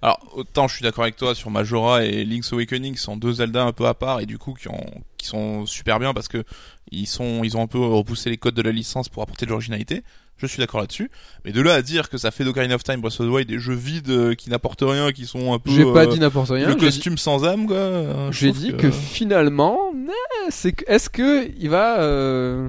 Alors, 0.00 0.20
autant 0.34 0.68
je 0.68 0.76
suis 0.76 0.82
d'accord 0.82 1.04
avec 1.04 1.16
toi 1.16 1.34
sur 1.34 1.50
Majora 1.50 2.04
et 2.04 2.24
Link's 2.24 2.52
Awakening, 2.52 2.94
qui 2.94 3.00
sont 3.00 3.16
deux 3.16 3.32
Zelda 3.32 3.64
un 3.64 3.72
peu 3.72 3.86
à 3.86 3.94
part 3.94 4.20
et 4.20 4.26
du 4.26 4.38
coup 4.38 4.54
qui, 4.54 4.68
ont, 4.68 4.86
qui 5.22 5.28
sont 5.28 5.64
super 5.66 5.98
bien 5.98 6.12
parce 6.12 6.28
que 6.28 6.44
ils, 6.90 7.06
sont, 7.06 7.42
ils 7.44 7.56
ont 7.56 7.62
un 7.62 7.66
peu 7.66 7.78
repoussé 7.78 8.28
les 8.30 8.36
codes 8.36 8.54
de 8.54 8.62
la 8.62 8.72
licence 8.72 9.08
pour 9.08 9.22
apporter 9.22 9.46
de 9.46 9.50
l'originalité. 9.50 10.02
Je 10.38 10.46
suis 10.48 10.58
d'accord 10.58 10.80
là-dessus. 10.80 11.08
Mais 11.44 11.52
de 11.52 11.60
là 11.60 11.74
à 11.74 11.82
dire 11.82 12.08
que 12.10 12.18
ça 12.18 12.32
fait 12.32 12.42
d'Ocarina 12.42 12.74
of 12.74 12.82
Time, 12.82 13.00
Breath 13.00 13.20
of 13.20 13.26
the 13.28 13.30
Wild 13.30 13.48
des 13.48 13.60
jeux 13.60 13.74
vides 13.76 14.10
euh, 14.10 14.34
qui 14.34 14.50
n'apportent 14.50 14.82
rien, 14.82 15.12
qui 15.12 15.24
sont 15.24 15.52
un 15.54 15.60
peu. 15.60 15.70
j'ai 15.70 15.84
pas 15.84 16.04
euh, 16.04 16.06
dit 16.06 16.18
n'importe 16.18 16.48
rien. 16.50 16.66
le 16.68 16.74
dit- 16.74 16.80
costume 16.84 17.16
sans 17.16 17.44
âme, 17.44 17.68
quoi. 17.68 17.76
euh, 17.76 18.32
J'ai 18.32 18.50
dit 18.50 18.74
que... 18.76 18.90
finalement, 18.90 19.78
euh, 19.94 20.10
c'est 20.50 20.74
est-ce 20.88 21.08
que 21.08 21.48
il 21.56 21.70
va 21.70 22.00
euh, 22.00 22.68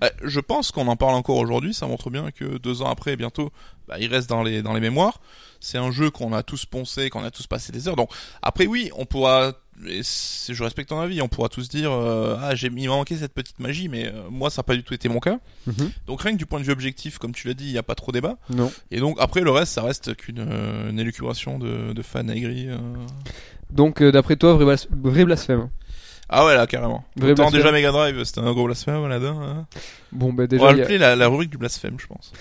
Bah, 0.00 0.10
je 0.22 0.40
pense 0.40 0.70
qu'on 0.70 0.86
en 0.88 0.96
parle 0.96 1.14
encore 1.14 1.38
aujourd'hui. 1.38 1.72
Ça 1.72 1.86
montre 1.86 2.10
bien 2.10 2.30
que 2.30 2.58
deux 2.58 2.82
ans 2.82 2.90
après, 2.90 3.16
bientôt, 3.16 3.50
bah, 3.88 3.96
il 3.98 4.08
reste 4.08 4.28
dans 4.28 4.42
les 4.42 4.60
dans 4.60 4.74
les 4.74 4.80
mémoires. 4.80 5.20
C'est 5.60 5.78
un 5.78 5.90
jeu 5.92 6.10
qu'on 6.10 6.34
a 6.34 6.42
tous 6.42 6.66
poncé, 6.66 7.08
qu'on 7.08 7.24
a 7.24 7.30
tous 7.30 7.46
passé 7.46 7.72
des 7.72 7.88
heures. 7.88 7.96
Donc 7.96 8.10
après, 8.42 8.66
oui, 8.66 8.90
on 8.98 9.06
pourra. 9.06 9.54
Et 9.86 10.00
je 10.02 10.62
respecte 10.62 10.88
ton 10.90 11.00
avis. 11.00 11.20
On 11.22 11.28
pourra 11.28 11.48
tous 11.48 11.68
dire 11.68 11.90
euh, 11.92 12.36
ah 12.40 12.54
j'ai 12.54 12.68
il 12.68 12.88
m'a 12.88 12.94
manqué 12.94 13.16
cette 13.16 13.32
petite 13.34 13.58
magie, 13.60 13.88
mais 13.88 14.06
euh, 14.06 14.22
moi 14.30 14.50
ça 14.50 14.60
n'a 14.60 14.64
pas 14.64 14.74
du 14.74 14.82
tout 14.82 14.94
été 14.94 15.08
mon 15.08 15.20
cas. 15.20 15.38
Donc 16.06 16.22
rien 16.22 16.32
que 16.32 16.38
du 16.38 16.46
point 16.46 16.60
de 16.60 16.64
vue 16.64 16.72
objectif, 16.72 17.18
comme 17.18 17.32
tu 17.32 17.48
l'as 17.48 17.54
dit, 17.54 17.66
il 17.66 17.72
n'y 17.72 17.78
a 17.78 17.82
pas 17.82 17.94
trop 17.94 18.12
débat. 18.12 18.36
Non. 18.50 18.72
Et 18.90 19.00
donc 19.00 19.16
après 19.20 19.40
le 19.40 19.50
reste, 19.50 19.72
ça 19.72 19.82
reste 19.82 20.14
qu'une 20.16 20.46
euh, 20.48 20.90
élucubration 20.96 21.58
de, 21.58 21.92
de 21.92 22.02
fans 22.02 22.26
aigris. 22.28 22.68
euh. 22.68 22.78
Donc 23.70 24.00
euh, 24.02 24.12
d'après 24.12 24.36
toi, 24.36 24.54
vrai, 24.54 24.64
blas- 24.64 24.86
vrai 24.90 25.24
blasphème. 25.24 25.68
Ah 26.28 26.46
ouais 26.46 26.54
là 26.54 26.66
carrément. 26.66 27.04
Autant 27.32 27.50
déjà 27.50 27.70
Mega 27.72 27.92
Drive, 27.92 28.24
c'était 28.24 28.40
un 28.40 28.52
gros 28.52 28.64
blasphème 28.66 29.06
là-dedans. 29.08 29.40
hein. 29.42 29.66
Bon 30.12 30.32
bah 30.32 30.44
On 30.44 30.46
déjà, 30.46 30.64
va 30.64 30.72
il 30.72 30.78
y 30.78 30.80
a- 30.80 30.84
appeler 30.84 30.98
la, 30.98 31.16
la 31.16 31.28
rubrique 31.28 31.50
du 31.50 31.58
blasphème, 31.58 31.96
je 32.00 32.06
pense. 32.06 32.32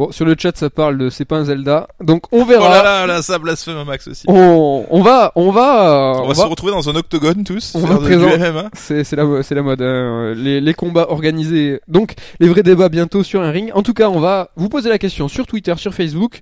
Bon 0.00 0.12
sur 0.12 0.24
le 0.24 0.34
chat 0.38 0.56
ça 0.56 0.70
parle 0.70 0.96
de 0.98 1.10
c'est 1.10 1.24
pas 1.24 1.36
un 1.36 1.44
Zelda. 1.44 1.86
Donc 2.02 2.22
on 2.32 2.42
Oh 2.42 2.44
verra. 2.46 2.68
là 2.70 2.82
là, 2.82 3.06
là 3.06 3.22
ça 3.22 3.38
blasphème 3.38 3.76
un 3.76 3.84
max 3.84 4.08
aussi. 4.08 4.24
on, 4.28 4.86
on 4.90 5.02
va, 5.02 5.32
on 5.36 5.50
va, 5.50 6.14
On, 6.24 6.28
va, 6.28 6.34
se 6.34 6.40
retrouver 6.42 6.72
dans 6.72 6.88
un 6.88 6.94
octogone 6.96 7.44
tous, 7.44 7.72
on 7.74 7.80
va 7.80 7.96
MMA. 7.98 8.70
C'est 8.74 9.04
c'est 9.04 9.16
la, 9.16 9.42
c'est 9.42 9.54
la 9.54 9.62
mode. 9.62 9.82
hein. 9.82 10.32
Les, 10.36 10.60
les 10.60 10.74
combats 10.74 11.10
organisés. 11.10 11.80
Donc, 11.88 12.14
les 12.40 12.48
vrais 12.48 12.62
débats 12.62 12.88
bientôt 12.88 13.22
sur 13.22 13.42
un 13.42 13.50
ring. 13.50 13.70
En 13.74 13.82
tout 13.82 13.94
cas, 13.94 14.08
on 14.08 14.20
va 14.20 14.50
vous 14.56 14.68
poser 14.68 14.88
la 14.88 14.98
question 14.98 15.28
sur 15.28 15.46
Twitter, 15.46 15.74
sur 15.76 15.92
Facebook. 15.94 16.40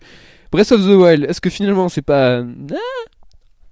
Breath 0.52 0.72
of 0.72 0.80
the 0.82 0.94
Wild, 0.94 1.24
est-ce 1.28 1.40
que 1.40 1.50
finalement 1.50 1.88
c'est 1.88 2.00
pas... 2.02 2.38
Ah 2.38 2.74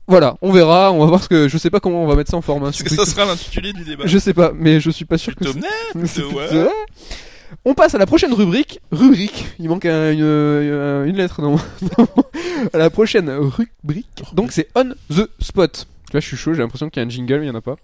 Voilà, 0.09 0.37
on 0.43 0.53
verra. 0.53 0.93
On 0.93 0.99
va 0.99 1.07
voir 1.07 1.23
ce 1.23 1.29
que... 1.29 1.49
Je 1.49 1.57
sais 1.59 1.71
pas 1.71 1.81
comment 1.81 2.03
on 2.03 2.07
va 2.07 2.15
mettre 2.17 2.31
ça 2.31 2.37
en 2.37 2.43
forme. 2.43 2.65
hein, 2.65 2.71
Est-ce 2.71 2.85
que 2.85 2.91
ça 2.95 3.05
sera 3.07 3.25
l'intitulé 3.25 3.73
du 3.73 3.83
débat? 3.85 4.05
Je 4.07 4.19
sais 4.19 4.35
pas, 4.35 4.53
mais 4.55 4.79
je 4.81 4.91
suis 4.91 5.05
pas 5.07 5.17
sûr 5.19 5.35
que... 5.35 5.45
Plutôt, 5.45 6.33
ouais. 6.37 6.69
On 7.65 7.75
passe 7.75 7.95
à 7.95 7.99
la 7.99 8.07
prochaine 8.07 8.33
rubrique. 8.33 8.81
Rubrique. 8.91 9.47
Il 9.59 9.69
manque 9.69 9.85
euh, 9.85 11.05
une 11.05 11.17
lettre 11.17 11.43
dans- 11.43 11.57
à 12.73 12.79
la 12.79 12.91
prochaine 12.91 13.31
rubrique. 13.31 14.23
Donc 14.33 14.53
c'est 14.53 14.69
on 14.75 14.91
the 15.11 15.29
spot. 15.41 15.87
Là, 16.13 16.21
je 16.21 16.27
suis 16.27 16.37
chaud. 16.37 16.55
J'ai 16.55 16.63
l'impression 16.63 16.89
qu'il 16.89 17.01
y 17.03 17.05
a 17.05 17.07
un 17.07 17.11
jingle, 17.11 17.41
mais 17.41 17.47
il 17.47 17.49
y 17.49 17.51
en 17.51 17.55
a 17.57 17.61
pas. 17.61 17.77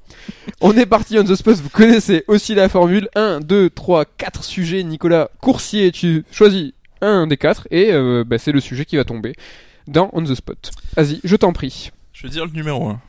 On 0.61 0.73
est 0.77 0.87
parti 0.87 1.19
on 1.19 1.25
the 1.25 1.35
spot. 1.35 1.57
Vous 1.57 1.69
connaissez 1.71 2.25
aussi 2.29 2.55
la 2.55 2.69
formule. 2.69 3.09
1, 3.17 3.41
2, 3.41 3.71
3, 3.71 4.05
4 4.05 4.45
sujets. 4.45 4.83
Nicolas 4.85 5.29
Coursier, 5.41 5.91
tu 5.91 6.25
choisis 6.31 6.73
un 7.01 7.27
des 7.27 7.37
quatre 7.37 7.67
et 7.73 7.93
euh, 7.93 8.23
bah, 8.25 8.39
c'est 8.39 8.53
le 8.53 8.61
sujet 8.61 8.85
qui 8.85 8.97
va 8.97 9.05
tomber 9.05 9.35
dans 9.89 10.09
on 10.13 10.23
the 10.23 10.35
spot. 10.37 10.71
Vas-y, 10.97 11.21
je 11.25 11.35
t'en 11.35 11.53
prie. 11.53 11.91
Je 12.13 12.23
veux 12.23 12.31
dire 12.31 12.47
le 12.47 12.53
numéro 12.53 12.89
1. 12.89 13.01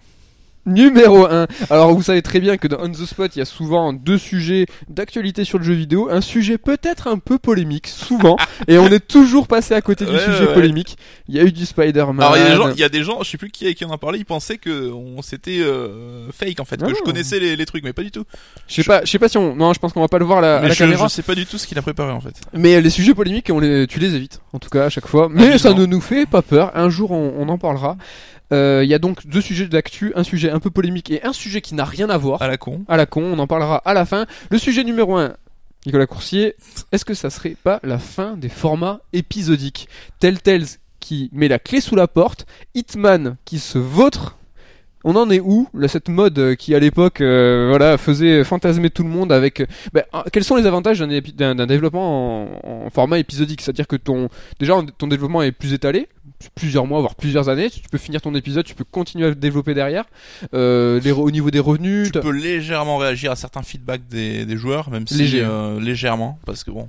Numéro 0.65 1.25
1. 1.25 1.47
Alors 1.69 1.93
vous 1.93 2.01
savez 2.01 2.21
très 2.21 2.39
bien 2.39 2.57
que 2.57 2.67
dans 2.67 2.77
On 2.79 2.89
the 2.89 3.05
Spot, 3.05 3.35
il 3.35 3.39
y 3.39 3.41
a 3.41 3.45
souvent 3.45 3.91
deux 3.93 4.17
sujets 4.17 4.65
d'actualité 4.87 5.43
sur 5.43 5.57
le 5.57 5.63
jeu 5.65 5.73
vidéo, 5.73 6.07
un 6.09 6.21
sujet 6.21 6.57
peut-être 6.57 7.07
un 7.07 7.17
peu 7.17 7.37
polémique, 7.37 7.87
souvent, 7.87 8.37
et 8.67 8.77
on 8.77 8.87
est 8.87 9.05
toujours 9.05 9.47
passé 9.47 9.73
à 9.73 9.81
côté 9.81 10.05
du 10.05 10.11
Ouais, 10.11 10.19
sujet 10.19 10.47
ouais. 10.47 10.53
polémique. 10.53 10.97
Il 11.27 11.35
y 11.35 11.39
a 11.39 11.43
eu 11.43 11.51
du 11.51 11.65
Spider-Man. 11.65 12.21
Alors 12.21 12.37
il 12.37 12.41
y, 12.43 12.45
a 12.45 12.49
des 12.49 12.55
gens, 12.55 12.69
il 12.71 12.79
y 12.79 12.83
a 12.83 12.89
des 12.89 13.03
gens, 13.03 13.23
je 13.23 13.29
sais 13.31 13.37
plus 13.37 13.49
qui, 13.49 13.73
qui 13.75 13.83
en 13.85 13.91
a 13.91 13.97
parlé, 13.97 14.19
ils 14.19 14.25
pensaient 14.25 14.57
que 14.57 14.91
on 14.91 15.21
c'était 15.21 15.59
euh, 15.61 16.29
fake 16.31 16.59
en 16.59 16.65
fait, 16.65 16.77
que 16.77 16.85
Ah. 16.85 16.93
je 16.97 17.03
connaissais 17.03 17.39
les, 17.39 17.55
les 17.55 17.65
trucs, 17.65 17.83
mais 17.83 17.93
pas 17.93 18.03
du 18.03 18.11
tout. 18.11 18.23
Je 18.67 18.75
sais 18.75 18.83
pas, 18.83 19.03
je 19.03 19.11
sais 19.11 19.19
pas 19.19 19.27
si 19.29 19.37
on, 19.37 19.55
non, 19.55 19.73
je 19.73 19.79
pense 19.79 19.91
qu'on 19.93 20.01
va 20.01 20.07
pas 20.07 20.19
le 20.19 20.25
voir 20.25 20.37
à 20.39 20.41
la, 20.41 20.57
à 20.57 20.61
mais 20.61 20.67
la 20.69 20.73
je, 20.73 20.79
caméra. 20.79 21.07
je 21.07 21.13
sais 21.13 21.23
pas 21.23 21.35
du 21.35 21.45
tout 21.45 21.57
ce 21.57 21.67
qu'il 21.67 21.77
a 21.77 21.81
préparé 21.81 22.11
en 22.11 22.21
fait. 22.21 22.35
Mais 22.53 22.79
les 22.81 22.89
sujets 22.89 23.13
polémiques, 23.13 23.49
on 23.51 23.59
les, 23.59 23.85
tu 23.87 23.99
les 23.99 24.15
évites, 24.15 24.39
en 24.53 24.59
tout 24.59 24.69
cas 24.69 24.85
à 24.85 24.89
chaque 24.89 25.07
fois. 25.07 25.27
Mais 25.29 25.57
ça 25.57 25.73
ne 25.73 25.85
nous 25.85 26.01
fait 26.01 26.25
pas 26.25 26.41
peur. 26.41 26.71
Un 26.75 26.89
jour, 26.89 27.11
on, 27.11 27.33
on 27.37 27.49
en 27.49 27.57
parlera. 27.57 27.97
Euh, 28.51 28.81
Il 28.83 28.89
y 28.89 28.93
a 28.93 28.99
donc 28.99 29.25
deux 29.27 29.41
sujets 29.41 29.67
d'actu, 29.67 30.11
un 30.15 30.23
sujet 30.23 30.49
un 30.51 30.59
peu 30.59 30.69
polémique 30.69 31.09
et 31.11 31.23
un 31.23 31.33
sujet 31.33 31.61
qui 31.61 31.75
n'a 31.75 31.85
rien 31.85 32.09
à 32.09 32.17
voir. 32.17 32.41
À 32.41 32.47
la 32.47 32.57
con. 32.57 32.83
à 32.87 32.97
la 32.97 33.05
con, 33.05 33.23
on 33.23 33.39
en 33.39 33.47
parlera 33.47 33.77
à 33.85 33.93
la 33.93 34.05
fin. 34.05 34.25
Le 34.49 34.57
sujet 34.57 34.83
numéro 34.83 35.15
1, 35.15 35.33
Nicolas 35.85 36.07
Coursier, 36.07 36.55
est-ce 36.91 37.05
que 37.05 37.13
ça 37.13 37.29
serait 37.29 37.55
pas 37.63 37.79
la 37.83 37.99
fin 37.99 38.37
des 38.37 38.49
formats 38.49 39.01
épisodiques? 39.13 39.87
Telltales 40.19 40.65
qui 40.99 41.29
met 41.33 41.47
la 41.47 41.59
clé 41.59 41.81
sous 41.81 41.95
la 41.95 42.07
porte, 42.07 42.45
Hitman 42.75 43.35
qui 43.45 43.59
se 43.59 43.77
vautre. 43.77 44.37
On 45.05 45.17
en 45.17 45.29
est 45.29 45.41
où? 45.41 45.67
Là, 45.73 45.89
cette 45.89 46.07
mode 46.07 46.39
euh, 46.39 46.55
qui 46.55 46.73
à 46.75 46.79
l'époque 46.79 47.19
euh, 47.19 47.65
voilà 47.67 47.97
faisait 47.97 48.45
fantasmer 48.45 48.89
tout 48.89 49.03
le 49.03 49.09
monde 49.09 49.33
avec 49.33 49.61
ben, 49.91 50.03
ah, 50.13 50.23
quels 50.31 50.45
sont 50.45 50.55
les 50.55 50.65
avantages 50.65 50.99
d'un 50.99 51.09
épi- 51.09 51.33
d'un 51.35 51.55
d'un 51.55 51.65
développement 51.67 52.43
en, 52.63 52.85
en 52.85 52.89
format 52.89 53.19
épisodique? 53.19 53.59
C'est-à-dire 53.59 53.85
que 53.87 53.97
ton 53.97 54.29
déjà 54.61 54.75
ton 54.97 55.07
développement 55.07 55.41
est 55.43 55.51
plus 55.51 55.73
étalé 55.73 56.07
plusieurs 56.49 56.85
mois 56.85 56.99
voire 56.99 57.15
plusieurs 57.15 57.49
années 57.49 57.69
tu 57.69 57.81
peux 57.91 57.97
finir 57.97 58.21
ton 58.21 58.33
épisode 58.35 58.65
tu 58.65 58.75
peux 58.75 58.83
continuer 58.83 59.25
à 59.25 59.29
le 59.29 59.35
développer 59.35 59.73
derrière 59.73 60.05
euh, 60.53 60.99
les 60.99 61.11
au 61.11 61.31
niveau 61.31 61.51
des 61.51 61.59
revenus 61.59 62.11
Tu 62.11 62.19
peux 62.19 62.31
légèrement 62.31 62.97
réagir 62.97 63.31
à 63.31 63.35
certains 63.35 63.61
feedbacks 63.63 64.07
des, 64.09 64.45
des 64.45 64.57
joueurs, 64.57 64.89
même 64.89 65.07
si 65.07 65.15
Léger. 65.15 65.43
euh, 65.43 65.79
légèrement, 65.79 66.39
parce 66.45 66.63
que 66.63 66.71
bon, 66.71 66.87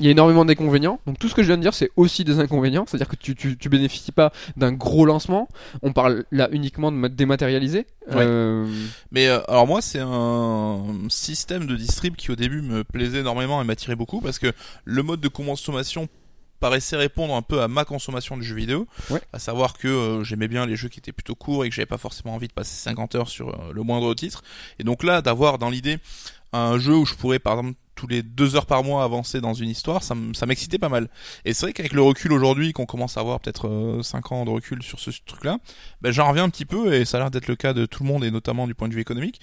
Il 0.00 0.06
y 0.06 0.08
a 0.08 0.12
énormément 0.12 0.44
d'inconvénients. 0.44 1.00
Donc 1.06 1.18
tout 1.18 1.28
ce 1.28 1.34
que 1.34 1.42
je 1.42 1.48
viens 1.48 1.56
de 1.56 1.62
dire, 1.62 1.74
c'est 1.74 1.90
aussi 1.96 2.24
des 2.24 2.38
inconvénients. 2.40 2.84
C'est-à-dire 2.86 3.08
que 3.08 3.16
tu, 3.16 3.34
tu, 3.34 3.56
tu 3.56 3.68
bénéficies 3.68 4.12
pas 4.12 4.32
d'un 4.56 4.72
gros 4.72 5.04
lancement. 5.04 5.48
On 5.82 5.92
parle 5.92 6.24
là 6.30 6.48
uniquement 6.52 6.90
de 6.92 6.96
ma- 6.96 7.08
dématérialisé. 7.08 7.80
Ouais. 8.10 8.16
Euh, 8.18 8.66
Mais 9.12 9.28
euh, 9.28 9.40
alors 9.48 9.66
moi 9.66 9.80
c'est 9.82 10.00
un 10.00 10.82
système 11.08 11.66
de 11.66 11.76
distrib 11.76 12.14
qui 12.16 12.30
au 12.30 12.36
début 12.36 12.62
me 12.62 12.84
plaisait 12.84 13.20
énormément 13.20 13.60
et 13.60 13.64
m'attirait 13.64 13.96
beaucoup 13.96 14.20
parce 14.20 14.38
que 14.38 14.52
le 14.84 15.02
mode 15.02 15.20
de 15.20 15.28
consommation 15.28 16.08
paraissait 16.60 16.96
répondre 16.96 17.34
un 17.34 17.42
peu 17.42 17.62
à 17.62 17.68
ma 17.68 17.84
consommation 17.84 18.36
de 18.36 18.42
jeux 18.42 18.56
vidéo, 18.56 18.86
Ouais. 19.10 19.20
à 19.32 19.38
savoir 19.38 19.74
que 19.78 19.88
euh, 19.88 20.24
j'aimais 20.24 20.48
bien 20.48 20.66
les 20.66 20.76
jeux 20.76 20.88
qui 20.88 20.98
étaient 20.98 21.12
plutôt 21.12 21.34
courts 21.34 21.64
et 21.64 21.68
que 21.68 21.74
j'avais 21.74 21.86
pas 21.86 21.98
forcément 21.98 22.34
envie 22.34 22.48
de 22.48 22.52
passer 22.52 22.74
50 22.76 23.14
heures 23.14 23.28
sur 23.28 23.48
euh, 23.50 23.72
le 23.72 23.82
moindre 23.82 24.14
titre. 24.14 24.42
Et 24.78 24.84
donc 24.84 25.02
là 25.02 25.22
d'avoir 25.22 25.58
dans 25.58 25.70
l'idée 25.70 25.98
un 26.52 26.78
jeu 26.78 26.94
où 26.96 27.04
je 27.06 27.14
pourrais 27.14 27.38
par 27.38 27.54
exemple 27.58 27.74
tous 27.94 28.06
les 28.06 28.22
deux 28.22 28.54
heures 28.54 28.66
par 28.66 28.84
mois 28.84 29.02
avancer 29.02 29.40
dans 29.40 29.54
une 29.54 29.68
histoire, 29.68 30.04
ça 30.04 30.14
m'excitait 30.46 30.78
pas 30.78 30.88
mal. 30.88 31.08
Et 31.44 31.52
c'est 31.52 31.66
vrai 31.66 31.72
qu'avec 31.72 31.92
le 31.92 32.00
recul 32.00 32.32
aujourd'hui, 32.32 32.72
qu'on 32.72 32.86
commence 32.86 33.16
à 33.16 33.20
avoir 33.20 33.40
peut-être 33.40 33.66
euh, 33.66 34.02
5 34.04 34.30
ans 34.32 34.44
de 34.44 34.50
recul 34.50 34.84
sur 34.84 35.00
ce 35.00 35.10
truc-là, 35.26 35.58
ben, 36.00 36.12
j'en 36.12 36.28
reviens 36.28 36.44
un 36.44 36.48
petit 36.48 36.64
peu, 36.64 36.94
et 36.94 37.04
ça 37.04 37.16
a 37.16 37.20
l'air 37.22 37.30
d'être 37.32 37.48
le 37.48 37.56
cas 37.56 37.72
de 37.72 37.86
tout 37.86 38.04
le 38.04 38.08
monde, 38.08 38.22
et 38.22 38.30
notamment 38.30 38.68
du 38.68 38.76
point 38.76 38.86
de 38.86 38.94
vue 38.94 39.00
économique, 39.00 39.40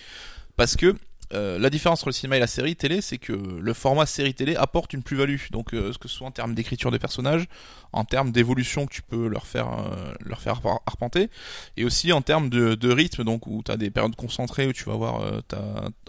parce 0.56 0.78
que 0.78 0.96
euh, 1.36 1.60
la 1.60 1.70
différence 1.70 2.00
entre 2.00 2.10
le 2.10 2.14
cinéma 2.14 2.38
et 2.38 2.40
la 2.40 2.48
série 2.48 2.76
télé, 2.76 3.02
c'est 3.02 3.18
que 3.18 3.34
le 3.34 3.74
format 3.74 4.06
série 4.06 4.34
télé 4.34 4.56
apporte 4.56 4.94
une 4.94 5.04
plus-value. 5.04 5.38
Donc, 5.52 5.74
euh, 5.74 5.92
ce 5.94 5.98
que 5.98 6.08
ce 6.08 6.16
soit 6.16 6.28
en 6.28 6.32
termes 6.32 6.56
d'écriture 6.56 6.92
des 6.92 7.00
personnages, 7.00 7.46
en 7.94 8.04
termes 8.06 8.32
d'évolution 8.32 8.86
que 8.86 8.94
tu 8.94 9.02
peux 9.02 9.28
leur 9.28 9.46
faire, 9.48 9.68
euh, 9.68 10.14
leur 10.26 10.42
faire 10.42 10.56
arp- 10.56 10.82
arpenter, 10.86 11.30
et 11.78 11.86
aussi 11.86 12.12
en 12.12 12.22
termes 12.22 12.50
de, 12.50 12.92
rythme, 12.92 13.24
donc 13.24 13.48
où 13.48 13.62
tu 13.64 13.72
as 13.72 13.78
des 13.78 13.90
périodes 13.90 14.16
concentrées, 14.16 14.68
où 14.68 14.74
tu 14.74 14.84
vas 14.86 14.94
avoir 14.94 15.22
euh, 15.22 15.42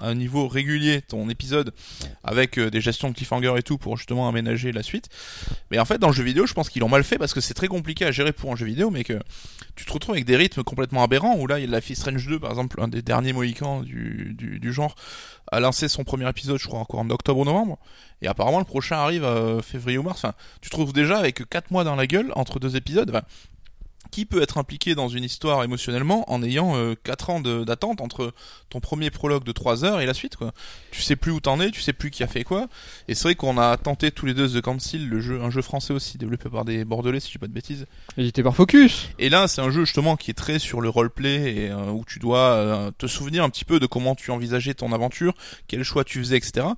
un 0.01 0.15
niveau 0.15 0.49
régulier 0.49 1.03
ton 1.03 1.29
épisode, 1.29 1.73
avec 2.25 2.59
euh, 2.59 2.71
des 2.71 2.81
gestions 2.81 3.11
de 3.11 3.15
cliffhanger 3.15 3.55
et 3.57 3.63
tout, 3.63 3.79
pour 3.79 3.97
justement 3.97 4.29
aménager 4.29 4.73
la 4.73 4.83
suite. 4.83 5.09
Mais 5.71 5.79
en 5.79 5.85
fait, 5.85 5.99
dans 5.99 6.09
le 6.09 6.13
jeu 6.15 6.23
vidéo, 6.25 6.47
je 6.47 6.55
pense 6.55 6.69
qu'ils 6.69 6.81
l'ont 6.81 6.89
mal 6.89 7.05
fait, 7.05 7.19
parce 7.19 7.35
que 7.35 7.41
c'est 7.41 7.55
très 7.55 7.69
compliqué 7.69 8.05
à 8.05 8.13
gérer 8.13 8.33
pour 8.33 8.53
un 8.53 8.57
jeu 8.57 8.67
vidéo, 8.67 8.91
mais 8.91 9.05
que 9.05 9.19
tu 9.75 9.85
te 9.85 9.93
retrouves 9.93 10.15
avec 10.15 10.25
des 10.25 10.37
rythmes 10.37 10.63
complètement 10.63 11.03
aberrants, 11.03 11.37
où 11.39 11.47
là, 11.47 11.59
il 11.59 11.71
y 11.71 11.75
a 11.75 11.77
Life 11.77 11.91
is 11.91 11.97
Strange 11.97 12.27
2, 12.27 12.39
par 12.39 12.51
exemple, 12.51 12.81
un 12.81 12.89
des 12.89 13.03
derniers 13.03 13.33
mohicans 13.33 13.83
du, 13.83 14.35
du 14.35 14.73
genre, 14.73 14.95
a 15.53 15.61
lancé 15.61 15.89
son 15.89 16.05
premier 16.05 16.29
épisode, 16.29 16.59
je 16.59 16.67
crois, 16.67 16.81
encore 16.81 17.01
en 17.01 17.11
octobre 17.11 17.41
ou 17.41 17.45
novembre, 17.45 17.79
et 18.23 18.27
apparemment 18.27 18.59
le 18.59 18.65
prochain 18.65 18.97
arrive 18.97 19.25
euh, 19.25 19.63
février 19.63 19.99
ou 19.99 20.03
mars. 20.03 20.19
Enfin, 20.25 20.35
tu 20.61 20.71
trouves 20.71 20.93
déjà 20.93 21.19
avec 21.19 21.49
4 21.49 21.71
mois 21.71 21.85
dans 21.85 21.97
la 21.97 22.07
gueule 22.07 22.33
entre 22.35 22.59
deux 22.59 22.77
épisodes. 22.77 23.21
Qui 24.17 24.25
peut 24.25 24.41
être 24.41 24.57
impliqué 24.57 24.95
dans 24.95 25.09
une 25.11 25.25
histoire 25.25 25.63
émotionnellement 25.63 26.25
en 26.33 26.43
ayant 26.43 26.75
euh, 26.75 26.95
4 27.05 27.29
ans 27.29 27.41
d'attente 27.41 28.01
entre 28.01 28.33
ton 28.71 28.81
premier 28.81 29.11
prologue 29.11 29.45
de 29.45 29.53
3 29.53 29.85
heures 29.85 30.01
et 30.01 30.07
la 30.07 30.15
suite 30.15 30.37
quoi. 30.37 30.55
Tu 30.91 31.03
sais 31.03 31.17
plus 31.17 31.33
où 31.33 31.41
t'en 31.41 31.61
es, 31.61 31.71
tu 31.71 31.83
sais 31.83 31.93
plus 31.93 32.11
qui 32.11 32.23
a 32.23 32.27
fait 32.27 32.43
quoi. 32.43 32.67
Et 33.09 33.15
c'est 33.15 33.25
vrai 33.25 33.35
qu'on 33.35 33.59
a 33.59 33.77
tenté 33.77 34.11
tous 34.11 34.25
les 34.25 34.33
deux 34.33 34.49
The 34.49 34.63
Council, 34.63 35.07
le 35.07 35.21
jeu, 35.21 35.43
un 35.43 35.51
jeu 35.51 35.61
français 35.61 35.93
aussi 35.93 36.17
développé 36.17 36.49
par 36.49 36.65
des 36.65 36.87
Bordelais 36.87 37.21
si 37.21 37.27
je 37.27 37.33
dis 37.33 37.39
pas 37.39 37.47
de 37.47 37.53
bêtises. 37.53 37.85
Édité 38.17 38.43
par 38.43 38.57
Focus. 38.57 39.11
Et 39.19 39.29
là, 39.29 39.49
c'est 39.49 39.61
un 39.61 39.71
jeu 39.71 39.85
justement 39.85 40.17
qui 40.17 40.31
est 40.31 40.35
très 40.35 40.59
sur 40.59 40.81
le 40.81 40.89
roleplay 40.89 41.55
et 41.55 41.69
euh, 41.69 41.91
où 41.91 42.03
tu 42.07 42.19
dois 42.19 42.39
euh, 42.39 42.91
te 42.97 43.07
souvenir 43.07 43.45
un 43.45 43.51
petit 43.51 43.67
peu 43.67 43.81
de 43.81 43.85
comment 43.85 44.15
tu 44.15 44.31
envisageais 44.31 44.73
ton 44.73 44.93
aventure, 44.93 45.35
quel 45.69 45.83
choix 45.83 46.05
tu 46.05 46.21
faisais, 46.21 46.39
etc. 46.39 46.69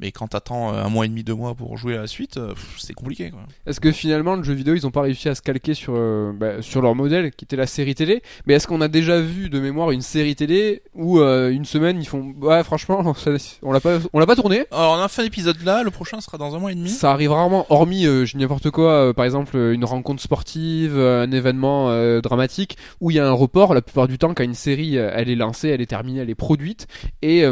Mais 0.00 0.10
quand 0.12 0.26
t'attends 0.28 0.74
euh, 0.74 0.82
un 0.82 0.88
mois 0.88 1.04
et 1.06 1.08
demi, 1.08 1.22
deux 1.22 1.34
mois 1.34 1.54
pour 1.54 1.76
jouer 1.76 1.96
à 1.96 2.00
la 2.02 2.06
suite, 2.06 2.36
euh, 2.36 2.54
c'est 2.78 2.94
compliqué. 2.94 3.30
Est-ce 3.66 3.80
que 3.80 3.92
finalement 3.92 4.34
le 4.34 4.42
jeu 4.42 4.52
vidéo 4.54 4.74
ils 4.74 4.86
ont 4.86 4.90
pas 4.90 5.02
réussi 5.02 5.28
à 5.28 5.34
se 5.34 5.42
calquer 5.42 5.74
sur 5.74 5.94
euh, 5.96 6.32
bah, 6.34 6.62
sur 6.62 6.82
leur 6.82 6.94
modèle 6.94 7.30
qui 7.30 7.44
était 7.44 7.56
la 7.56 7.66
série 7.66 7.94
télé? 7.94 8.22
Mais 8.46 8.54
est-ce 8.54 8.66
qu'on 8.66 8.80
a 8.80 8.88
déjà 8.88 9.20
vu 9.20 9.48
de 9.50 9.60
mémoire 9.60 9.92
une 9.92 10.00
série 10.02 10.34
télé 10.34 10.82
où 10.94 11.20
euh, 11.20 11.50
une 11.50 11.64
semaine 11.64 12.00
ils 12.00 12.06
font 12.08 12.34
ouais 12.40 12.64
franchement 12.64 13.14
ça- 13.14 13.30
on 13.62 13.72
l'a 13.72 13.80
pas 13.80 13.98
on 14.12 14.18
l'a 14.18 14.26
pas 14.26 14.36
tourné? 14.36 14.66
Alors 14.72 14.98
on 14.98 15.02
a 15.02 15.08
fait 15.08 15.22
un 15.22 15.26
épisode 15.26 15.62
là, 15.62 15.82
le 15.84 15.90
prochain 15.90 16.20
sera 16.20 16.38
dans 16.38 16.54
un 16.54 16.58
mois 16.58 16.72
et 16.72 16.74
demi. 16.74 16.90
Ça 16.90 17.12
arrive 17.12 17.30
rarement, 17.30 17.66
hormis 17.70 18.06
euh, 18.06 18.24
je 18.24 18.32
dis 18.36 18.42
n'importe 18.42 18.70
quoi, 18.70 19.14
par 19.14 19.24
exemple 19.24 19.56
une 19.56 19.84
rencontre 19.84 20.22
sportive, 20.22 20.98
un 20.98 21.30
événement 21.30 21.88
dramatique 22.20 22.76
où 23.00 23.10
il 23.10 23.16
y 23.16 23.20
a 23.20 23.26
un 23.28 23.32
report. 23.32 23.74
La 23.74 23.82
plupart 23.82 24.08
du 24.08 24.18
temps, 24.18 24.34
quand 24.34 24.44
une 24.44 24.54
série 24.54 24.96
elle 24.96 25.28
est 25.30 25.36
lancée, 25.36 25.68
elle 25.68 25.80
est 25.80 25.86
terminée, 25.86 26.20
elle 26.20 26.30
est 26.30 26.34
produite 26.34 26.86
et 27.22 27.44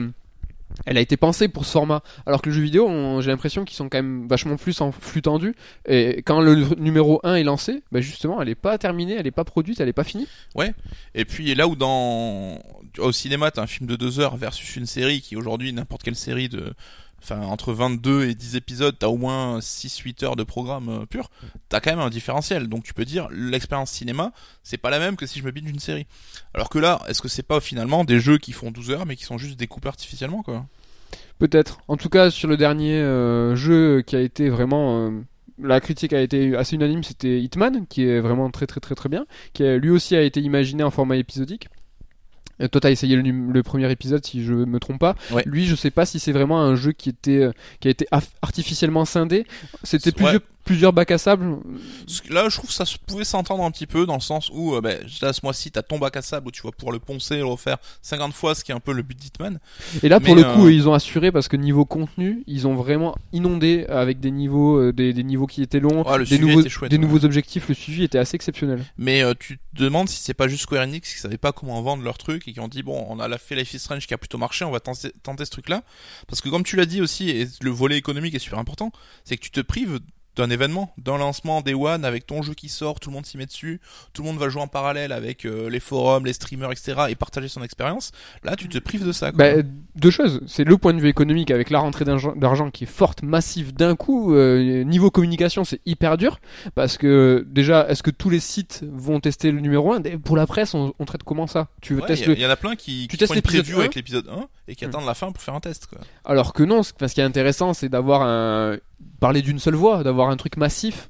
elle 0.87 0.99
a 0.99 1.01
été 1.01 1.17
pensée 1.17 1.49
pour 1.49 1.65
ce 1.65 1.73
format. 1.73 2.03
Alors 2.27 2.43
que 2.43 2.49
le 2.49 2.55
jeu 2.55 2.63
vidéo, 2.63 3.21
j'ai 3.21 3.31
l'impression 3.31 3.65
qu'ils 3.65 3.77
sont 3.77 3.89
quand 3.89 3.99
même 3.99 4.27
vachement 4.29 4.57
plus 4.57 4.81
en 4.81 4.93
flux 4.93 5.23
tendu. 5.23 5.55
Et 5.87 6.23
quand 6.23 6.41
le 6.41 6.75
numéro 6.77 7.21
1 7.25 7.37
est 7.37 7.45
lancé, 7.45 7.83
bah 7.93 8.01
justement, 8.01 8.41
elle 8.43 8.49
est 8.49 8.55
pas 8.55 8.79
terminée, 8.79 9.15
elle 9.15 9.27
est 9.27 9.31
pas 9.31 9.45
produite, 9.45 9.81
elle 9.81 9.89
est 9.89 9.93
pas 9.93 10.05
finie. 10.05 10.29
Et 11.15 11.25
puis 11.25 11.55
là 11.55 11.69
où 11.69 11.77
dans 11.77 12.59
au 12.99 13.13
cinéma 13.13 13.51
t'as 13.51 13.63
un 13.63 13.67
film 13.67 13.89
de 13.89 13.97
deux 13.97 14.21
heures 14.21 14.37
versus 14.37 14.77
une 14.77 14.87
série 14.87 15.21
qui 15.21 15.37
aujourd'hui 15.37 15.73
n'importe 15.73 16.03
quelle 16.03 16.17
série 16.17 16.49
de 16.49 16.75
enfin 17.23 17.41
entre 17.43 17.73
22 17.73 18.25
et 18.25 18.35
10 18.35 18.57
épisodes 18.57 18.97
t'as 18.99 19.07
au 19.07 19.17
moins 19.17 19.59
6-8 19.59 20.25
heures 20.25 20.37
de 20.37 20.43
programme 20.43 20.89
euh, 20.89 21.07
pur 21.07 21.31
t'as 21.69 21.81
quand 21.81 21.91
même 21.91 22.01
un 22.01 22.11
différentiel 22.11 22.69
donc 22.69 22.85
tu 22.85 22.95
peux 22.95 23.05
dire 23.05 23.29
l'expérience 23.31 23.91
cinéma 23.91 24.33
c'est 24.63 24.79
pas 24.79 24.91
la 24.91 24.99
même 24.99 25.17
que 25.17 25.27
si 25.27 25.39
je 25.39 25.45
me 25.45 25.51
binge 25.51 25.71
une 25.71 25.79
série 25.79 26.07
alors 26.55 26.69
que 26.69 26.79
là 26.79 27.01
est-ce 27.09 27.23
que 27.23 27.29
c'est 27.29 27.43
pas 27.43 27.61
finalement 27.61 28.05
des 28.05 28.21
jeux 28.21 28.39
qui 28.39 28.53
font 28.53 28.71
12 28.71 28.91
heures 28.91 29.07
mais 29.07 29.17
qui 29.17 29.25
sont 29.25 29.39
juste 29.39 29.59
découpés 29.59 29.89
artificiellement 29.89 30.43
quoi? 30.43 30.67
Peut-être. 31.39 31.81
En 31.89 31.97
tout 31.97 32.09
cas, 32.09 32.31
sur 32.31 32.49
le 32.49 32.57
dernier 32.57 32.95
euh, 32.95 33.57
jeu 33.57 34.03
qui 34.03 34.15
a 34.17 34.21
été 34.21 34.49
vraiment. 34.49 35.09
euh, 35.09 35.11
la 35.59 35.81
critique 35.81 36.13
a 36.13 36.21
été 36.21 36.57
assez 36.57 36.77
unanime, 36.77 37.03
c'était 37.05 37.41
Hitman, 37.41 37.87
qui 37.89 38.05
est 38.05 38.21
vraiment 38.21 38.51
très 38.51 38.67
très 38.67 38.81
très 38.81 38.95
très 38.95 39.09
bien, 39.09 39.27
qui 39.53 39.65
lui 39.65 39.91
aussi 39.91 40.17
a 40.17 40.23
été 40.23 40.41
imaginé 40.41 40.83
en 40.83 40.91
format 40.91 41.17
épisodique. 41.17 41.69
Euh, 42.61 42.69
toi, 42.69 42.81
t'as 42.81 42.91
essayé 42.91 43.17
le, 43.17 43.63
premier 43.63 43.91
épisode, 43.91 44.25
si 44.25 44.45
je 44.45 44.53
me 44.53 44.79
trompe 44.79 44.99
pas. 44.99 45.17
Ouais. 45.31 45.43
Lui, 45.47 45.67
je 45.67 45.75
sais 45.75 45.91
pas 45.91 46.07
si 46.07 46.19
c'est 46.19 46.33
vraiment 46.33 46.63
un 46.63 46.75
jeu 46.75 46.93
qui 46.93 47.09
était 47.09 47.43
euh, 47.43 47.53
qui 47.81 47.89
a 47.89 47.91
été 47.91 48.07
artificiellement 48.43 49.05
scindé. 49.05 49.47
C'était 49.83 50.13
Ouais. 50.23 50.39
Plusieurs 50.65 50.93
bacs 50.93 51.11
à 51.11 51.19
sable. 51.19 51.59
Là, 52.31 52.49
je 52.49 52.57
trouve 52.57 52.69
que 52.69 52.75
ça 52.75 52.85
pouvait 53.07 53.25
s'entendre 53.25 53.65
un 53.65 53.71
petit 53.71 53.87
peu 53.87 54.07
dans 54.07 54.15
le 54.15 54.21
sens 54.21 54.51
où, 54.53 54.75
euh, 54.75 54.81
ben, 54.81 54.99
là, 55.21 55.33
ce 55.33 55.41
mois-ci, 55.43 55.71
t'as 55.71 55.83
ton 55.83 55.99
bac 55.99 56.17
à 56.17 56.23
sable 56.23 56.49
où 56.49 56.51
tu 56.51 56.63
vas 56.63 56.71
pouvoir 56.73 56.93
le 56.93 56.99
poncer 56.99 57.35
et 57.35 57.39
le 57.39 57.47
refaire 57.47 57.79
50 58.03 58.33
fois, 58.33 58.55
ce 58.55 58.65
qui 58.65 58.73
est 58.73 58.75
un 58.75 58.81
peu 58.81 58.93
le 58.93 59.03
but 59.03 59.19
d'Hitman. 59.19 59.59
Et 60.03 60.09
là, 60.09 60.21
pour 60.21 60.35
Mais, 60.35 60.43
le 60.43 60.53
coup, 60.55 60.67
euh, 60.67 60.73
ils 60.73 60.89
ont 60.89 60.95
assuré 60.95 61.33
parce 61.33 61.49
que 61.49 61.57
niveau 61.57 61.85
contenu, 61.85 62.43
ils 62.47 62.67
ont 62.67 62.75
vraiment 62.75 63.17
inondé 63.33 63.87
avec 63.89 64.21
des 64.21 64.31
niveaux, 64.31 64.79
euh, 64.79 64.93
des, 64.93 65.13
des 65.13 65.25
niveaux 65.25 65.47
qui 65.47 65.63
étaient 65.63 65.81
longs, 65.81 66.03
Ouais, 66.05 66.19
le 66.19 66.25
des 66.25 66.39
nouveaux, 66.39 66.69
chouette, 66.69 66.91
des 66.91 66.97
ouais. 66.97 67.03
nouveaux 67.03 67.25
objectifs. 67.25 67.69
Le 67.69 67.75
suivi 67.75 68.05
était 68.05 68.19
assez 68.19 68.35
exceptionnel. 68.37 68.85
Mais 68.97 69.23
tu 69.39 69.59
te 69.59 69.83
demandes 69.83 70.09
si 70.09 70.21
c'est 70.23 70.35
pas 70.35 70.49
juste 70.49 70.63
Square 70.63 70.83
Enix 70.85 71.13
qui 71.13 71.21
savait 71.21 71.39
pas 71.39 71.53
comment 71.53 71.81
vendre 71.83 72.03
leur 72.03 72.19
truc 72.19 72.47
et 72.49 72.53
qui 72.53 72.61
ont 72.61 72.69
dit 72.69 72.83
bon 72.83 73.05
on 73.09 73.19
a 73.21 73.29
la 73.29 73.39
fait 73.39 73.55
Life 73.55 73.75
is 73.75 73.79
Strange 73.79 74.07
qui 74.07 74.15
a 74.15 74.19
plutôt 74.19 74.39
marché 74.39 74.65
on 74.65 74.71
va 74.71 74.81
tenter, 74.81 75.13
tenter 75.23 75.45
ce 75.45 75.51
truc 75.51 75.69
là 75.69 75.83
parce 76.29 76.41
que 76.41 76.49
comme 76.49 76.63
tu 76.65 76.77
l'as 76.77 76.87
dit 76.87 77.01
aussi 77.01 77.31
et 77.31 77.49
le 77.61 77.71
volet 77.71 77.97
économique 77.97 78.35
est 78.35 78.39
super 78.39 78.59
important 78.59 78.93
c'est 79.25 79.37
que 79.37 79.43
tu 79.43 79.51
te 79.51 79.61
prives 79.61 80.01
d'un 80.37 80.49
événement, 80.51 80.95
d'un 80.99 81.19
lancement 81.19 81.61
des 81.61 81.75
One 81.75 82.05
avec 82.05 82.27
ton 82.27 82.43
jeu 82.43 82.55
qui 82.55 82.69
sort, 82.69 83.01
tout 83.01 83.11
le 83.11 83.15
monde 83.15 83.27
s'y 83.27 83.37
met 83.37 83.47
dessus, 83.47 83.81
tout 84.13 84.23
le 84.23 84.29
monde 84.29 84.39
va 84.39 84.49
jouer 84.49 84.63
en 84.63 84.67
parallèle 84.69 85.13
avec 85.13 85.45
euh, 85.45 85.69
les 85.69 85.81
forums, 85.81 86.25
les 86.25 86.33
streamers, 86.33 86.71
etc. 86.73 86.95
et 87.09 87.15
partager 87.15 87.49
son 87.49 87.63
expérience. 87.63 88.13
Là, 88.43 88.57
tu 88.57 88.69
te 88.69 88.79
prives 88.79 89.05
de 89.07 89.13
ça. 89.13 89.31
Quoi. 89.33 89.55
Bah, 89.57 89.63
deux 89.95 90.11
choses. 90.11 90.41
C'est 90.47 90.65
le 90.65 90.79
point 90.79 90.95
de 90.95 91.01
vue 91.01 91.09
économique 91.09 91.51
avec 91.51 91.69
la 91.71 91.81
rentrée 91.81 92.05
d'argent 92.05 92.71
qui 92.71 92.85
est 92.85 92.87
forte, 92.87 93.23
massive 93.23 93.75
d'un 93.75 93.95
coup. 93.97 94.35
Euh, 94.35 94.85
niveau 94.85 95.11
communication, 95.11 95.65
c'est 95.65 95.81
hyper 95.87 96.17
dur 96.17 96.39
parce 96.75 96.97
que 96.97 97.47
déjà, 97.51 97.87
est-ce 97.89 98.03
que 98.03 98.11
tous 98.11 98.31
les 98.31 98.41
sites 98.41 98.85
vont 98.91 99.21
tester 99.21 99.51
le 99.53 99.61
numéro 99.61 99.93
1 99.93 100.01
Pour 100.25 100.37
la 100.37 100.47
presse, 100.47 100.75
on, 100.75 100.95
on 100.99 101.05
traite 101.05 101.23
comment 101.25 101.47
ça? 101.47 101.69
Tu 101.81 101.95
Ouais, 101.97 102.07
testes 102.07 102.23
il 102.27 102.33
y, 102.33 102.35
le... 102.37 102.39
y 102.41 102.47
en 102.47 102.51
a 102.51 102.57
plein 102.57 102.75
qui, 102.75 103.03
tu 103.03 103.09
qui 103.09 103.17
testes 103.19 103.33
font 103.33 103.35
une 103.37 103.43
preview 103.43 103.77
1? 103.77 103.81
avec 103.81 103.95
l'épisode 103.95 104.29
1 104.29 104.47
et 104.69 104.75
qui 104.75 104.85
Hmm. 104.87 104.89
attendent 104.89 105.07
la 105.07 105.15
fin 105.15 105.31
pour 105.33 105.43
faire 105.43 105.55
un 105.55 105.61
test. 105.61 105.87
Quoi. 105.87 105.99
Alors 106.25 106.53
que 106.53 106.63
non, 106.63 106.81
parce 106.99 107.13
qu'il 107.13 107.23
est 107.23 107.27
intéressant, 107.27 107.75
c'est 107.75 107.89
d'avoir 107.89 108.23
un 108.23 108.79
parler 109.21 109.43
d'une 109.43 109.59
seule 109.59 109.75
voix, 109.75 110.03
d'avoir 110.03 110.31
un 110.31 110.37
truc 110.37 110.57
massif. 110.57 111.09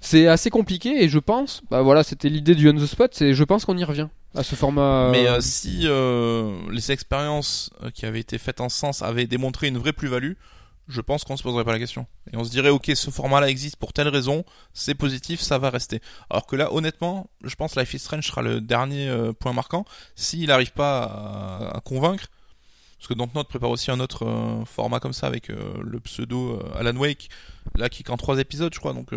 C'est 0.00 0.26
assez 0.26 0.50
compliqué 0.50 1.02
et 1.02 1.08
je 1.08 1.18
pense, 1.18 1.62
bah 1.70 1.80
voilà, 1.80 2.02
c'était 2.02 2.28
l'idée 2.28 2.54
du 2.54 2.68
on 2.68 2.74
the 2.74 2.86
spot, 2.86 3.14
c'est 3.14 3.32
je 3.32 3.42
pense 3.42 3.64
qu'on 3.64 3.78
y 3.78 3.84
revient 3.84 4.08
à 4.34 4.42
ce 4.42 4.54
format. 4.54 5.08
Mais 5.10 5.26
euh, 5.26 5.36
euh, 5.36 5.40
si 5.40 5.82
euh, 5.84 6.58
les 6.70 6.92
expériences 6.92 7.70
qui 7.94 8.04
avaient 8.04 8.20
été 8.20 8.36
faites 8.36 8.60
en 8.60 8.68
ce 8.68 8.78
sens 8.78 9.00
avaient 9.00 9.26
démontré 9.26 9.68
une 9.68 9.78
vraie 9.78 9.94
plus-value, 9.94 10.32
je 10.88 11.00
pense 11.00 11.24
qu'on 11.24 11.36
se 11.36 11.42
poserait 11.42 11.64
pas 11.64 11.72
la 11.72 11.78
question. 11.78 12.06
Et 12.32 12.36
on 12.36 12.44
se 12.44 12.50
dirait, 12.50 12.68
ok, 12.68 12.92
ce 12.94 13.10
format-là 13.10 13.48
existe 13.48 13.76
pour 13.76 13.92
telle 13.92 14.08
raison, 14.08 14.44
c'est 14.72 14.94
positif, 14.94 15.40
ça 15.40 15.58
va 15.58 15.70
rester. 15.70 16.00
Alors 16.30 16.46
que 16.46 16.56
là, 16.56 16.72
honnêtement, 16.72 17.30
je 17.42 17.54
pense 17.54 17.74
que 17.74 17.80
Life 17.80 17.94
is 17.94 18.00
Strange 18.00 18.26
sera 18.26 18.42
le 18.42 18.60
dernier 18.60 19.08
euh, 19.08 19.32
point 19.32 19.52
marquant. 19.52 19.84
S'il 20.14 20.48
n'arrive 20.48 20.72
pas 20.72 21.04
à, 21.04 21.76
à 21.78 21.80
convaincre, 21.80 22.26
parce 23.04 23.12
que 23.12 23.18
Dontnod 23.18 23.46
prépare 23.46 23.68
aussi 23.68 23.90
un 23.90 24.00
autre 24.00 24.24
euh, 24.24 24.64
format 24.64 24.98
comme 24.98 25.12
ça 25.12 25.26
avec 25.26 25.50
euh, 25.50 25.74
le 25.82 26.00
pseudo 26.00 26.54
euh, 26.54 26.78
Alan 26.78 26.96
Wake, 26.96 27.28
là 27.76 27.90
qui 27.90 28.02
est 28.02 28.16
trois 28.16 28.38
épisodes, 28.38 28.72
je 28.72 28.78
crois. 28.78 28.94
Donc, 28.94 29.10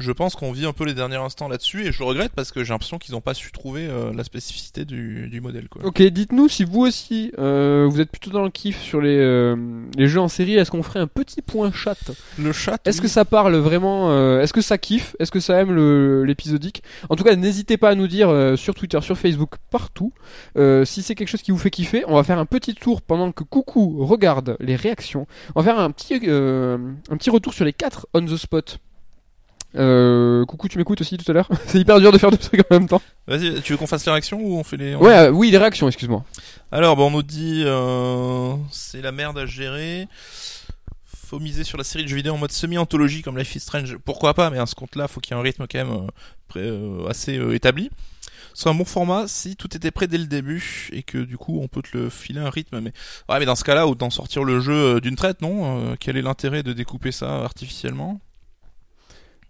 je 0.00 0.12
pense 0.12 0.34
qu'on 0.34 0.52
vit 0.52 0.66
un 0.66 0.72
peu 0.72 0.84
les 0.84 0.94
derniers 0.94 1.16
instants 1.16 1.48
là-dessus 1.48 1.86
et 1.86 1.92
je 1.92 2.02
regrette 2.02 2.32
parce 2.34 2.52
que 2.52 2.64
j'ai 2.64 2.72
l'impression 2.72 2.98
qu'ils 2.98 3.14
n'ont 3.14 3.20
pas 3.20 3.34
su 3.34 3.52
trouver 3.52 3.86
euh, 3.86 4.12
la 4.14 4.24
spécificité 4.24 4.84
du, 4.84 5.28
du 5.28 5.40
modèle. 5.40 5.68
Quoi. 5.68 5.84
Ok, 5.84 6.02
dites-nous 6.02 6.48
si 6.48 6.64
vous 6.64 6.80
aussi, 6.80 7.32
euh, 7.38 7.86
vous 7.90 8.00
êtes 8.00 8.10
plutôt 8.10 8.30
dans 8.30 8.42
le 8.42 8.50
kiff 8.50 8.80
sur 8.80 9.00
les, 9.00 9.16
euh, 9.16 9.56
les 9.96 10.08
jeux 10.08 10.20
en 10.20 10.28
série, 10.28 10.54
est-ce 10.54 10.70
qu'on 10.70 10.82
ferait 10.82 11.00
un 11.00 11.06
petit 11.06 11.42
point 11.42 11.70
chat? 11.72 11.98
Le 12.38 12.52
chat. 12.52 12.78
Est-ce 12.86 13.00
que 13.00 13.08
ça 13.08 13.24
parle 13.24 13.56
vraiment 13.56 14.40
Est-ce 14.40 14.52
que 14.52 14.60
ça 14.60 14.78
kiffe? 14.78 15.16
Est-ce 15.18 15.30
que 15.30 15.40
ça 15.40 15.60
aime 15.60 16.24
l'épisodique? 16.24 16.82
En 17.08 17.16
tout 17.16 17.24
cas, 17.24 17.36
n'hésitez 17.36 17.76
pas 17.76 17.90
à 17.90 17.94
nous 17.94 18.08
dire 18.08 18.54
sur 18.56 18.74
Twitter, 18.74 19.00
sur 19.02 19.18
Facebook, 19.18 19.54
partout. 19.70 20.12
si 20.56 21.02
c'est 21.02 21.14
quelque 21.14 21.28
chose 21.28 21.42
qui 21.42 21.50
vous 21.50 21.58
fait 21.58 21.70
kiffer, 21.70 22.04
on 22.06 22.14
va 22.14 22.24
faire 22.24 22.38
un 22.38 22.46
petit 22.46 22.74
tour 22.74 23.02
pendant 23.02 23.32
que 23.32 23.44
Coucou 23.44 24.04
regarde 24.04 24.56
les 24.60 24.76
réactions. 24.76 25.26
On 25.54 25.60
va 25.60 25.72
faire 25.72 25.80
un 25.80 25.90
petit, 25.90 26.14
un 26.14 27.16
petit 27.16 27.30
retour 27.30 27.52
sur 27.52 27.64
les 27.64 27.72
4 27.72 28.08
on 28.14 28.24
the 28.24 28.36
spot. 28.36 28.78
Euh, 29.76 30.44
coucou, 30.46 30.66
tu 30.68 30.78
m'écoutes 30.78 31.00
aussi 31.00 31.16
tout 31.16 31.30
à 31.30 31.34
l'heure 31.34 31.48
C'est 31.66 31.78
hyper 31.78 32.00
dur 32.00 32.10
de 32.10 32.18
faire 32.18 32.30
deux 32.30 32.36
trucs 32.36 32.60
en 32.70 32.74
même 32.74 32.88
temps. 32.88 33.00
Vas-y, 33.28 33.60
tu 33.62 33.72
veux 33.72 33.78
qu'on 33.78 33.86
fasse 33.86 34.04
les 34.04 34.10
réactions 34.12 34.40
ou 34.40 34.56
on 34.58 34.64
fait 34.64 34.76
les. 34.76 34.94
Ouais, 34.96 35.14
euh, 35.14 35.30
oui, 35.30 35.50
les 35.50 35.58
réactions, 35.58 35.86
excuse-moi. 35.86 36.24
Alors, 36.72 36.96
bon, 36.96 37.06
on 37.06 37.10
nous 37.10 37.22
dit 37.22 37.62
euh, 37.64 38.54
c'est 38.72 39.00
la 39.02 39.12
merde 39.12 39.38
à 39.38 39.46
gérer. 39.46 40.08
Faut 41.26 41.38
miser 41.38 41.62
sur 41.62 41.78
la 41.78 41.84
série 41.84 42.02
de 42.04 42.08
jeux 42.08 42.16
vidéo 42.16 42.34
en 42.34 42.38
mode 42.38 42.50
semi-anthologie 42.50 43.22
comme 43.22 43.38
Life 43.38 43.54
is 43.54 43.60
Strange. 43.60 43.96
Pourquoi 44.04 44.34
pas, 44.34 44.50
mais 44.50 44.58
à 44.58 44.66
ce 44.66 44.74
compte-là, 44.74 45.06
faut 45.06 45.20
qu'il 45.20 45.34
y 45.34 45.36
ait 45.36 45.40
un 45.40 45.44
rythme 45.44 45.66
quand 45.70 45.78
même 45.78 45.92
euh, 45.92 46.06
pré- 46.48 47.08
assez 47.08 47.38
établi. 47.54 47.90
C'est 48.52 48.68
un 48.68 48.74
bon 48.74 48.84
format 48.84 49.28
si 49.28 49.54
tout 49.54 49.68
était 49.76 49.92
prêt 49.92 50.08
dès 50.08 50.18
le 50.18 50.26
début 50.26 50.88
et 50.92 51.04
que 51.04 51.18
du 51.18 51.38
coup 51.38 51.60
on 51.62 51.68
peut 51.68 51.82
te 51.82 51.96
le 51.96 52.10
filer 52.10 52.40
un 52.40 52.50
rythme. 52.50 52.80
Mais 52.80 52.92
ouais, 53.28 53.38
mais 53.38 53.44
dans 53.46 53.54
ce 53.54 53.62
cas-là, 53.62 53.86
autant 53.86 54.10
sortir 54.10 54.42
le 54.42 54.58
jeu 54.58 55.00
d'une 55.00 55.14
traite, 55.14 55.40
non? 55.40 55.94
Quel 56.00 56.16
est 56.16 56.22
l'intérêt 56.22 56.64
de 56.64 56.72
découper 56.72 57.12
ça 57.12 57.44
artificiellement? 57.44 58.20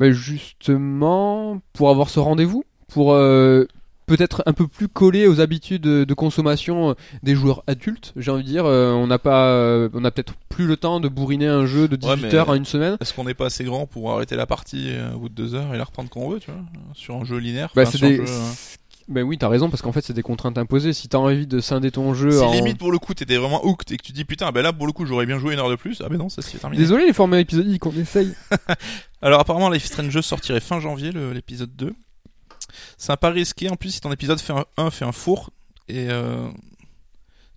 Bah, 0.01 0.11
justement, 0.13 1.61
pour 1.75 1.91
avoir 1.91 2.09
ce 2.09 2.19
rendez-vous, 2.19 2.65
pour 2.89 3.13
euh, 3.13 3.67
peut-être 4.07 4.43
un 4.47 4.55
peu 4.55 4.67
plus 4.67 4.89
collé 4.89 5.27
aux 5.29 5.41
habitudes 5.41 5.83
de, 5.83 6.15
consommation 6.15 6.91
euh, 6.91 6.95
des 7.23 7.35
joueurs 7.35 7.63
adultes, 7.67 8.15
j'ai 8.17 8.31
envie 8.31 8.43
de 8.43 8.49
dire, 8.49 8.65
euh, 8.65 8.93
on 8.93 9.07
n'a 9.07 9.19
pas, 9.19 9.51
euh, 9.51 9.91
on 9.93 10.05
a 10.07 10.11
peut-être 10.11 10.35
plus 10.49 10.67
le 10.67 10.79
temps 10.79 11.01
de 11.01 11.09
bourriner 11.09 11.47
un 11.49 11.67
jeu 11.67 11.87
de 11.87 11.97
18 11.97 12.23
Ouais, 12.25 12.35
heures 12.35 12.49
en 12.49 12.55
une 12.55 12.65
semaine. 12.65 12.97
Est-ce 13.01 13.15
qu'on 13.15 13.25
n'est 13.25 13.35
pas 13.35 13.47
assez 13.47 13.63
grand 13.63 13.87
pour 13.87 14.11
arrêter 14.11 14.37
la 14.37 14.47
partie 14.47 14.89
euh, 14.89 15.13
au 15.13 15.19
bout 15.19 15.29
de 15.29 15.35
deux 15.35 15.55
heures 15.55 15.75
et 15.75 15.79
la 15.79 15.85
reprendre 15.85 16.09
quand 16.09 16.21
on 16.21 16.31
veut, 16.31 16.41
tu 16.41 16.51
vois 16.51 16.61
Sur 16.95 17.17
un 17.17 17.25
jeu 17.25 17.37
linéaire. 17.37 17.71
Bah, 17.77 17.83
enfin, 17.83 17.91
c'est 17.91 17.99
sur 17.99 18.07
un 18.07 18.11
des... 18.11 18.17
jeu, 18.17 18.33
Ben 19.11 19.25
oui, 19.25 19.39
t'as 19.39 19.49
raison, 19.49 19.69
parce 19.69 19.83
qu'en 19.83 19.91
fait, 19.91 20.03
c'est 20.03 20.13
des 20.13 20.23
contraintes 20.23 20.57
imposées. 20.57 20.93
Si 20.93 21.09
t'as 21.09 21.19
envie 21.19 21.49
de 21.49 21.59
scinder 21.59 21.91
ton 21.91 22.15
jeu 22.15 22.31
Si 22.31 22.39
en... 22.39 22.53
limite 22.53 22.79
pour 22.79 22.93
le 22.93 22.99
coup 23.01 23.13
t'étais 23.13 23.37
vraiment 23.37 23.65
hooked 23.67 23.91
et 23.91 23.97
que 23.97 24.03
tu 24.05 24.13
dis 24.13 24.25
putain, 24.25 24.53
ben 24.53 24.63
là 24.63 24.73
pour 24.73 24.87
le 24.87 24.93
coup 24.93 25.05
j'aurais 25.05 25.27
bien 25.27 25.39
joué 25.39 25.55
une 25.55 25.59
heure 25.59 25.69
de 25.69 25.75
plus. 25.75 26.01
Ah 26.05 26.09
ben 26.09 26.17
non, 26.17 26.29
ça 26.29 26.43
s'y 26.43 26.57
est 26.57 26.61
terminé. 26.61 26.81
Désolé 26.81 27.07
les 27.07 27.13
formats 27.13 27.41
épisodiques, 27.41 27.85
on 27.85 27.93
essaye. 27.93 28.33
Alors 29.23 29.41
apparemment 29.41 29.69
Life 29.69 29.85
Strange 29.85 30.21
sortirait 30.21 30.61
fin 30.61 30.79
janvier 30.79 31.11
l'épisode 31.13 31.75
2. 31.75 31.93
C'est 32.99 33.11
un 33.11 33.17
pas 33.17 33.31
risqué 33.31 33.69
en 33.69 33.75
plus 33.75 33.91
si 33.91 34.01
ton 34.01 34.13
épisode 34.13 34.39
fait 34.39 34.53
un 34.53 34.65
1 34.77 34.91
fait 34.91 35.05
un 35.05 35.13
four 35.13 35.51
et 35.89 36.07
euh, 36.09 36.49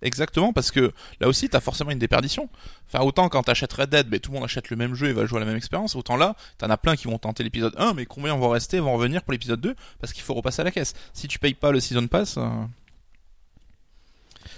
exactement 0.02 0.52
parce 0.52 0.70
que 0.70 0.92
là 1.20 1.28
aussi 1.28 1.48
t'as 1.48 1.60
forcément 1.60 1.90
une 1.90 1.98
déperdition. 1.98 2.48
Enfin 2.88 3.04
autant 3.04 3.28
quand 3.28 3.42
t'achètes 3.42 3.72
Red 3.72 3.90
Dead, 3.90 4.08
ben, 4.08 4.20
tout 4.20 4.30
le 4.30 4.36
monde 4.36 4.44
achète 4.44 4.70
le 4.70 4.76
même 4.76 4.94
jeu 4.94 5.08
et 5.08 5.12
va 5.12 5.24
jouer 5.26 5.38
à 5.38 5.40
la 5.40 5.46
même 5.46 5.56
expérience. 5.56 5.96
Autant 5.96 6.16
là 6.16 6.34
t'en 6.58 6.68
as 6.70 6.76
plein 6.76 6.96
qui 6.96 7.06
vont 7.06 7.18
tenter 7.18 7.42
l'épisode 7.42 7.74
1 7.78 7.94
mais 7.94 8.04
combien 8.06 8.36
vont 8.36 8.48
rester 8.50 8.80
vont 8.80 8.92
revenir 8.94 9.22
pour 9.22 9.32
l'épisode 9.32 9.60
2 9.60 9.74
parce 10.00 10.12
qu'il 10.12 10.22
faut 10.22 10.34
repasser 10.34 10.60
à 10.60 10.64
la 10.64 10.70
caisse. 10.70 10.94
Si 11.12 11.28
tu 11.28 11.38
payes 11.38 11.54
pas 11.54 11.72
le 11.72 11.80
season 11.80 12.06
pass. 12.06 12.36
euh, 12.38 12.48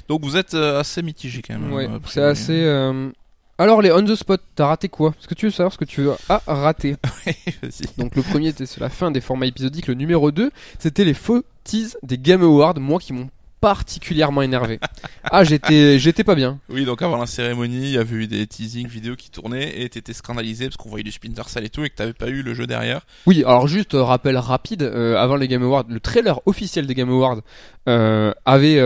Donc 0.08 0.24
vous 0.24 0.36
êtes 0.36 0.54
euh, 0.54 0.80
assez 0.80 1.02
mitigé 1.02 1.42
quand 1.42 1.58
même. 1.58 1.72
Ouais, 1.72 1.88
euh, 1.88 1.98
c'est 2.06 2.22
assez... 2.22 2.52
euh, 2.64 3.10
Alors 3.58 3.82
les 3.82 3.90
on 3.92 4.02
the 4.04 4.14
spot, 4.14 4.40
t'as 4.54 4.66
raté 4.66 4.88
quoi? 4.88 5.14
Est-ce 5.18 5.26
que 5.28 5.34
tu 5.34 5.46
veux 5.46 5.52
savoir 5.52 5.72
ce 5.72 5.78
que 5.78 5.84
tu 5.84 6.08
as 6.28 6.42
raté? 6.46 6.96
Vas-y. 7.62 7.86
Donc 7.98 8.14
le 8.16 8.22
premier 8.22 8.48
était 8.48 8.66
sur 8.66 8.80
la 8.82 8.88
fin 8.90 9.10
des 9.10 9.20
formats 9.20 9.46
épisodiques, 9.46 9.86
le 9.88 9.94
numéro 9.94 10.30
2, 10.30 10.50
c'était 10.78 11.04
les 11.04 11.14
faux 11.14 11.42
teas 11.64 11.96
des 12.02 12.18
Game 12.18 12.42
Awards, 12.42 12.78
moi 12.78 13.00
qui 13.00 13.12
m'ont 13.12 13.28
particulièrement 13.60 14.42
énervé. 14.42 14.78
ah, 15.24 15.44
j'étais 15.44 15.98
j'étais 15.98 16.24
pas 16.24 16.34
bien. 16.34 16.58
Oui, 16.68 16.84
donc 16.84 17.02
avant 17.02 17.16
la 17.16 17.26
cérémonie, 17.26 17.82
il 17.84 17.90
y 17.90 17.98
avait 17.98 18.16
eu 18.16 18.26
des 18.26 18.46
teasing 18.46 18.86
vidéos 18.86 19.16
qui 19.16 19.30
tournaient 19.30 19.80
et 19.82 19.88
t'étais 19.88 20.12
scandalisé 20.12 20.66
parce 20.66 20.76
qu'on 20.76 20.88
voyait 20.88 21.04
du 21.04 21.12
Splinter 21.12 21.42
Cell 21.48 21.64
et 21.64 21.68
tout 21.70 21.84
et 21.84 21.90
que 21.90 21.94
t'avais 21.96 22.12
pas 22.12 22.28
eu 22.28 22.42
le 22.42 22.54
jeu 22.54 22.66
derrière. 22.66 23.00
Oui, 23.26 23.42
alors 23.44 23.66
juste 23.68 23.94
euh, 23.94 24.02
rappel 24.02 24.36
rapide, 24.36 24.82
euh, 24.82 25.16
avant 25.16 25.36
les 25.36 25.48
Game 25.48 25.62
Awards, 25.62 25.84
le 25.88 26.00
trailer 26.00 26.40
officiel 26.46 26.86
des 26.86 26.94
Game 26.94 27.10
Awards 27.10 27.40
euh, 27.88 28.32
avait 28.44 28.80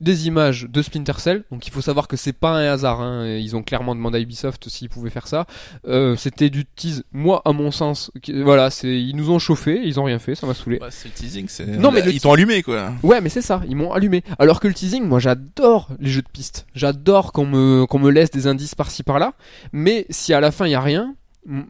des 0.00 0.26
images 0.26 0.66
de 0.68 0.82
Splinter 0.82 1.12
Cell, 1.18 1.44
donc 1.52 1.66
il 1.66 1.72
faut 1.72 1.80
savoir 1.80 2.08
que 2.08 2.16
c'est 2.16 2.32
pas 2.32 2.50
un 2.52 2.64
hasard, 2.72 3.00
hein, 3.00 3.24
et 3.26 3.38
ils 3.38 3.54
ont 3.56 3.62
clairement 3.62 3.94
demandé 3.94 4.18
à 4.18 4.20
Ubisoft 4.20 4.68
s'ils 4.68 4.88
pouvaient 4.88 5.10
faire 5.10 5.26
ça. 5.28 5.46
C'était 6.16 6.50
du 6.50 6.64
tease, 6.66 7.04
moi 7.12 7.42
à 7.44 7.52
mon 7.52 7.70
sens, 7.70 8.10
qui- 8.22 8.40
voilà, 8.42 8.70
c'est 8.70 9.00
ils 9.00 9.14
nous 9.14 9.30
ont 9.30 9.38
chauffé, 9.38 9.80
ils 9.84 10.00
ont 10.00 10.04
rien 10.04 10.18
fait, 10.18 10.34
ça 10.34 10.46
m'a 10.46 10.54
saoulé. 10.54 10.78
Bah, 10.78 10.88
c'est 10.90 11.08
le 11.08 11.14
teasing, 11.14 11.46
c'est. 11.48 11.66
Non, 11.66 11.90
mais 11.92 12.02
le 12.02 12.12
ils 12.12 12.20
t'ont 12.20 12.32
allumé 12.32 12.62
quoi. 12.62 12.92
Ouais, 13.02 13.20
mais 13.20 13.28
c'est 13.28 13.42
ça, 13.42 13.62
ils 13.68 13.76
m'ont 13.76 13.92
allumé. 13.92 14.09
Alors 14.38 14.60
que 14.60 14.68
le 14.68 14.74
teasing, 14.74 15.04
moi 15.04 15.18
j'adore 15.18 15.88
les 15.98 16.10
jeux 16.10 16.22
de 16.22 16.28
piste. 16.32 16.66
J'adore 16.74 17.32
qu'on 17.32 17.46
me, 17.46 17.86
qu'on 17.86 17.98
me 17.98 18.10
laisse 18.10 18.30
des 18.30 18.46
indices 18.46 18.74
par-ci 18.74 19.02
par-là. 19.02 19.34
Mais 19.72 20.06
si 20.10 20.34
à 20.34 20.40
la 20.40 20.50
fin 20.50 20.66
il 20.66 20.72
y 20.72 20.74
a 20.74 20.80
rien, 20.80 21.14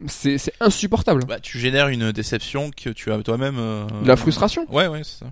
c'est 0.07 0.37
c'est 0.37 0.53
insupportable. 0.59 1.25
Bah, 1.25 1.39
tu 1.39 1.59
génères 1.59 1.87
une 1.87 2.11
déception 2.11 2.71
que 2.71 2.89
tu 2.89 3.11
as 3.11 3.21
toi-même. 3.23 3.57
euh, 3.57 3.85
la 4.05 4.15
frustration. 4.15 4.65
Ouais, 4.69 4.87
ouais, 4.87 5.01
c'est 5.03 5.19
ça. 5.19 5.31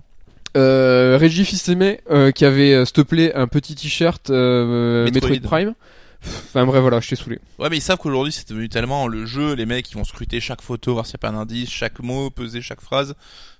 Euh, 0.56 1.16
Régis 1.20 1.46
Fils-Aimé, 1.46 2.00
euh, 2.10 2.32
qui 2.32 2.44
avait, 2.44 2.74
euh, 2.74 3.04
plaît, 3.04 3.32
un 3.34 3.46
petit 3.46 3.76
t-shirt 3.76 4.30
Metroid. 4.30 5.30
Metroid. 5.30 5.40
Prime. 5.48 5.74
Enfin 6.22 6.66
bref, 6.66 6.82
voilà, 6.82 7.00
je 7.00 7.08
t'ai 7.08 7.16
saoulé. 7.16 7.38
Ouais, 7.58 7.68
mais 7.70 7.78
ils 7.78 7.82
savent 7.82 7.98
qu'aujourd'hui 7.98 8.32
c'est 8.32 8.48
devenu 8.48 8.68
tellement 8.68 9.06
le 9.06 9.24
jeu, 9.24 9.54
les 9.54 9.64
mecs 9.64 9.90
ils 9.90 9.94
vont 9.94 10.04
scruter 10.04 10.38
chaque 10.40 10.60
photo, 10.60 10.92
voir 10.92 11.06
s'il 11.06 11.14
n'y 11.14 11.20
a 11.26 11.30
pas 11.30 11.36
un 11.36 11.40
indice, 11.40 11.70
chaque 11.70 12.00
mot, 12.00 12.28
peser 12.30 12.60
chaque 12.60 12.82
phrase, 12.82 13.14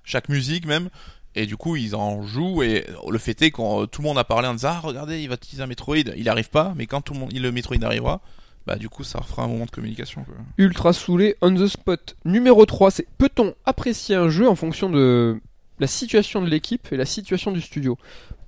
chaque 0.04 0.28
musique 0.28 0.66
même. 0.66 0.90
Et 1.36 1.46
du 1.46 1.56
coup, 1.56 1.76
ils 1.76 1.94
en 1.94 2.22
jouent 2.22 2.62
et 2.62 2.86
le 3.08 3.18
fait 3.18 3.40
est 3.42 3.50
quand 3.50 3.86
tout 3.86 4.02
le 4.02 4.08
monde 4.08 4.18
a 4.18 4.24
parlé 4.24 4.48
en 4.48 4.54
disant 4.54 4.70
ah 4.72 4.80
regardez, 4.80 5.22
il 5.22 5.28
va 5.28 5.36
utiliser 5.36 5.62
un 5.62 5.66
Metroid, 5.66 5.96
il 6.16 6.28
arrive 6.28 6.50
pas, 6.50 6.74
mais 6.76 6.86
quand 6.86 7.00
tout 7.00 7.14
le 7.14 7.20
monde, 7.20 7.32
le 7.32 7.52
Metroid 7.52 7.82
arrivera, 7.82 8.20
bah 8.66 8.76
du 8.76 8.88
coup 8.88 9.04
ça 9.04 9.20
fera 9.22 9.44
un 9.44 9.48
moment 9.48 9.64
de 9.64 9.70
communication. 9.70 10.24
Ultra 10.58 10.92
saoulé, 10.92 11.36
on 11.40 11.54
the 11.54 11.68
spot. 11.68 12.16
Numéro 12.24 12.66
3, 12.66 12.90
c'est 12.90 13.06
peut-on 13.16 13.54
apprécier 13.64 14.16
un 14.16 14.28
jeu 14.28 14.48
en 14.48 14.56
fonction 14.56 14.90
de 14.90 15.40
la 15.78 15.86
situation 15.86 16.42
de 16.42 16.48
l'équipe 16.48 16.88
et 16.92 16.96
la 16.96 17.06
situation 17.06 17.52
du 17.52 17.60
studio? 17.60 17.96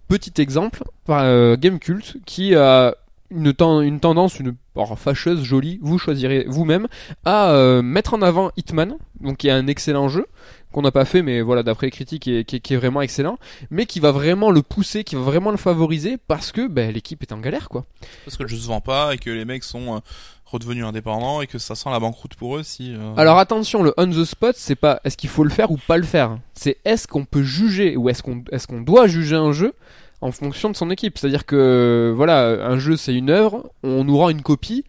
Petit 0.09 0.43
exemple, 0.43 0.83
par 1.07 1.22
euh, 1.22 1.57
Gamecult, 1.57 2.16
qui 2.26 2.55
a 2.55 2.95
une 3.30 3.55
tendance, 3.55 4.39
une 4.39 4.55
alors, 4.76 4.99
fâcheuse, 4.99 5.43
jolie, 5.43 5.78
vous 5.83 5.99
choisirez 5.99 6.45
vous-même, 6.49 6.89
à 7.24 7.51
euh, 7.53 7.83
mettre 7.83 8.14
en 8.14 8.22
avant 8.22 8.51
Hitman, 8.57 8.97
donc 9.20 9.39
qui 9.39 9.49
est 9.49 9.53
un 9.53 9.66
excellent 9.66 10.09
jeu, 10.09 10.26
qu'on 10.72 10.82
n'a 10.82 10.90
pas 10.90 11.04
fait, 11.04 11.22
mais 11.22 11.40
voilà, 11.42 11.62
d'après 11.62 11.86
les 11.86 11.90
critiques, 11.92 12.22
qui 12.24 12.34
est, 12.38 12.44
qui 12.44 12.56
est- 12.56 12.60
qui 12.60 12.74
est 12.74 12.76
vraiment 12.76 13.00
excellent, 13.02 13.38
mais 13.70 13.86
qui 13.86 14.00
va 14.00 14.10
vraiment 14.10 14.50
le 14.50 14.62
pousser, 14.62 15.04
qui 15.04 15.14
va 15.14 15.20
vraiment 15.22 15.50
le 15.52 15.56
favoriser, 15.56 16.16
parce 16.26 16.50
que 16.50 16.66
ben, 16.66 16.92
l'équipe 16.92 17.22
est 17.22 17.32
en 17.32 17.38
galère, 17.38 17.68
quoi. 17.68 17.84
Parce 18.24 18.36
que 18.36 18.42
le 18.42 18.48
jeu 18.48 18.56
se 18.56 18.66
vend 18.66 18.80
pas 18.80 19.14
et 19.14 19.18
que 19.18 19.30
les 19.30 19.44
mecs 19.44 19.62
sont 19.64 19.96
euh, 19.96 19.98
redevenus 20.44 20.84
indépendants 20.84 21.40
et 21.40 21.46
que 21.46 21.58
ça 21.58 21.74
sent 21.74 21.88
la 21.90 22.00
banqueroute 22.00 22.34
pour 22.34 22.56
eux 22.56 22.62
si. 22.62 22.94
euh, 22.94 23.14
Alors 23.16 23.38
attention, 23.38 23.82
le 23.82 23.94
on 23.96 24.06
the 24.10 24.24
spot, 24.24 24.54
c'est 24.58 24.74
pas 24.74 25.00
est-ce 25.04 25.16
qu'il 25.16 25.30
faut 25.30 25.44
le 25.44 25.50
faire 25.50 25.70
ou 25.70 25.76
pas 25.86 25.96
le 25.96 26.02
faire? 26.04 26.38
C'est 26.54 26.78
est-ce 26.84 27.06
qu'on 27.06 27.24
peut 27.24 27.42
juger 27.42 27.96
ou 27.96 28.08
est-ce 28.08 28.22
qu'on 28.22 28.42
est-ce 28.52 28.66
qu'on 28.66 28.80
doit 28.82 29.06
juger 29.06 29.36
un 29.36 29.52
jeu 29.52 29.72
en 30.20 30.30
fonction 30.30 30.68
de 30.70 30.76
son 30.76 30.90
équipe? 30.90 31.16
C'est-à-dire 31.18 31.46
que 31.46 32.12
voilà, 32.14 32.66
un 32.66 32.78
jeu 32.78 32.96
c'est 32.98 33.14
une 33.14 33.30
œuvre, 33.30 33.70
on 33.82 34.04
nous 34.04 34.16
rend 34.18 34.28
une 34.28 34.42
copie. 34.42 34.84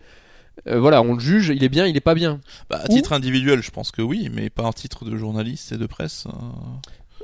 Euh, 0.67 0.79
voilà, 0.79 1.01
on 1.01 1.13
le 1.13 1.19
juge, 1.19 1.51
il 1.55 1.63
est 1.63 1.69
bien, 1.69 1.85
il 1.87 1.95
est 1.97 2.01
pas 2.01 2.15
bien. 2.15 2.39
Bah, 2.69 2.79
à 2.83 2.91
Ou- 2.91 2.95
titre 2.95 3.13
individuel, 3.13 3.61
je 3.61 3.71
pense 3.71 3.91
que 3.91 4.01
oui, 4.01 4.29
mais 4.33 4.49
pas 4.49 4.63
en 4.63 4.73
titre 4.73 5.05
de 5.05 5.15
journaliste 5.17 5.71
et 5.71 5.77
de 5.77 5.85
presse. 5.85 6.25
euh. 6.27 6.31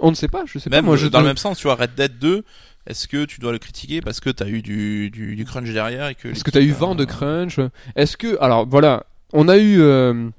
On 0.01 0.09
ne 0.11 0.15
sait 0.15 0.27
pas, 0.29 0.43
je 0.45 0.59
sais 0.59 0.69
Même 0.69 0.81
pas. 0.81 0.85
Moi, 0.87 0.95
je 0.97 1.07
dans 1.07 1.19
le 1.19 1.25
même 1.27 1.37
sens, 1.37 1.57
tu 1.57 1.63
vois, 1.63 1.75
Red 1.75 1.93
Dead 1.95 2.17
2, 2.19 2.43
est-ce 2.87 3.07
que 3.07 3.25
tu 3.25 3.39
dois 3.41 3.51
le 3.51 3.59
critiquer 3.59 4.01
parce 4.01 4.19
que 4.21 4.29
t'as 4.29 4.47
eu 4.47 4.61
du, 4.61 5.09
du, 5.09 5.35
du 5.35 5.45
crunch 5.45 5.69
derrière 5.71 6.07
et 6.07 6.15
que 6.15 6.29
Est-ce 6.29 6.43
que 6.43 6.51
t'as 6.51 6.59
eu 6.61 6.67
l'équipe, 6.67 6.79
vent 6.79 6.93
euh, 6.93 6.95
de 6.95 7.05
crunch 7.05 7.59
Est-ce 7.95 8.15
que 8.17 8.37
alors 8.41 8.65
voilà, 8.65 9.03
on 9.33 9.47
a 9.49 9.57
eu 9.57 9.81
euh, 9.81 10.29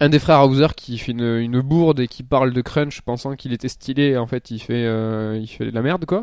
un 0.00 0.08
des 0.08 0.18
frères 0.20 0.42
Hauser 0.42 0.68
qui 0.76 0.96
fait 0.98 1.10
une, 1.12 1.38
une 1.38 1.60
bourde 1.60 1.98
et 2.00 2.06
qui 2.08 2.22
parle 2.22 2.52
de 2.52 2.60
crunch 2.62 3.00
pensant 3.00 3.34
qu'il 3.34 3.52
était 3.52 3.68
stylé. 3.68 4.10
et 4.10 4.16
En 4.16 4.26
fait, 4.28 4.50
il 4.52 4.60
fait 4.60 4.84
il 5.40 5.46
fait 5.48 5.66
de 5.66 5.74
la 5.74 5.82
merde 5.82 6.04
quoi. 6.06 6.22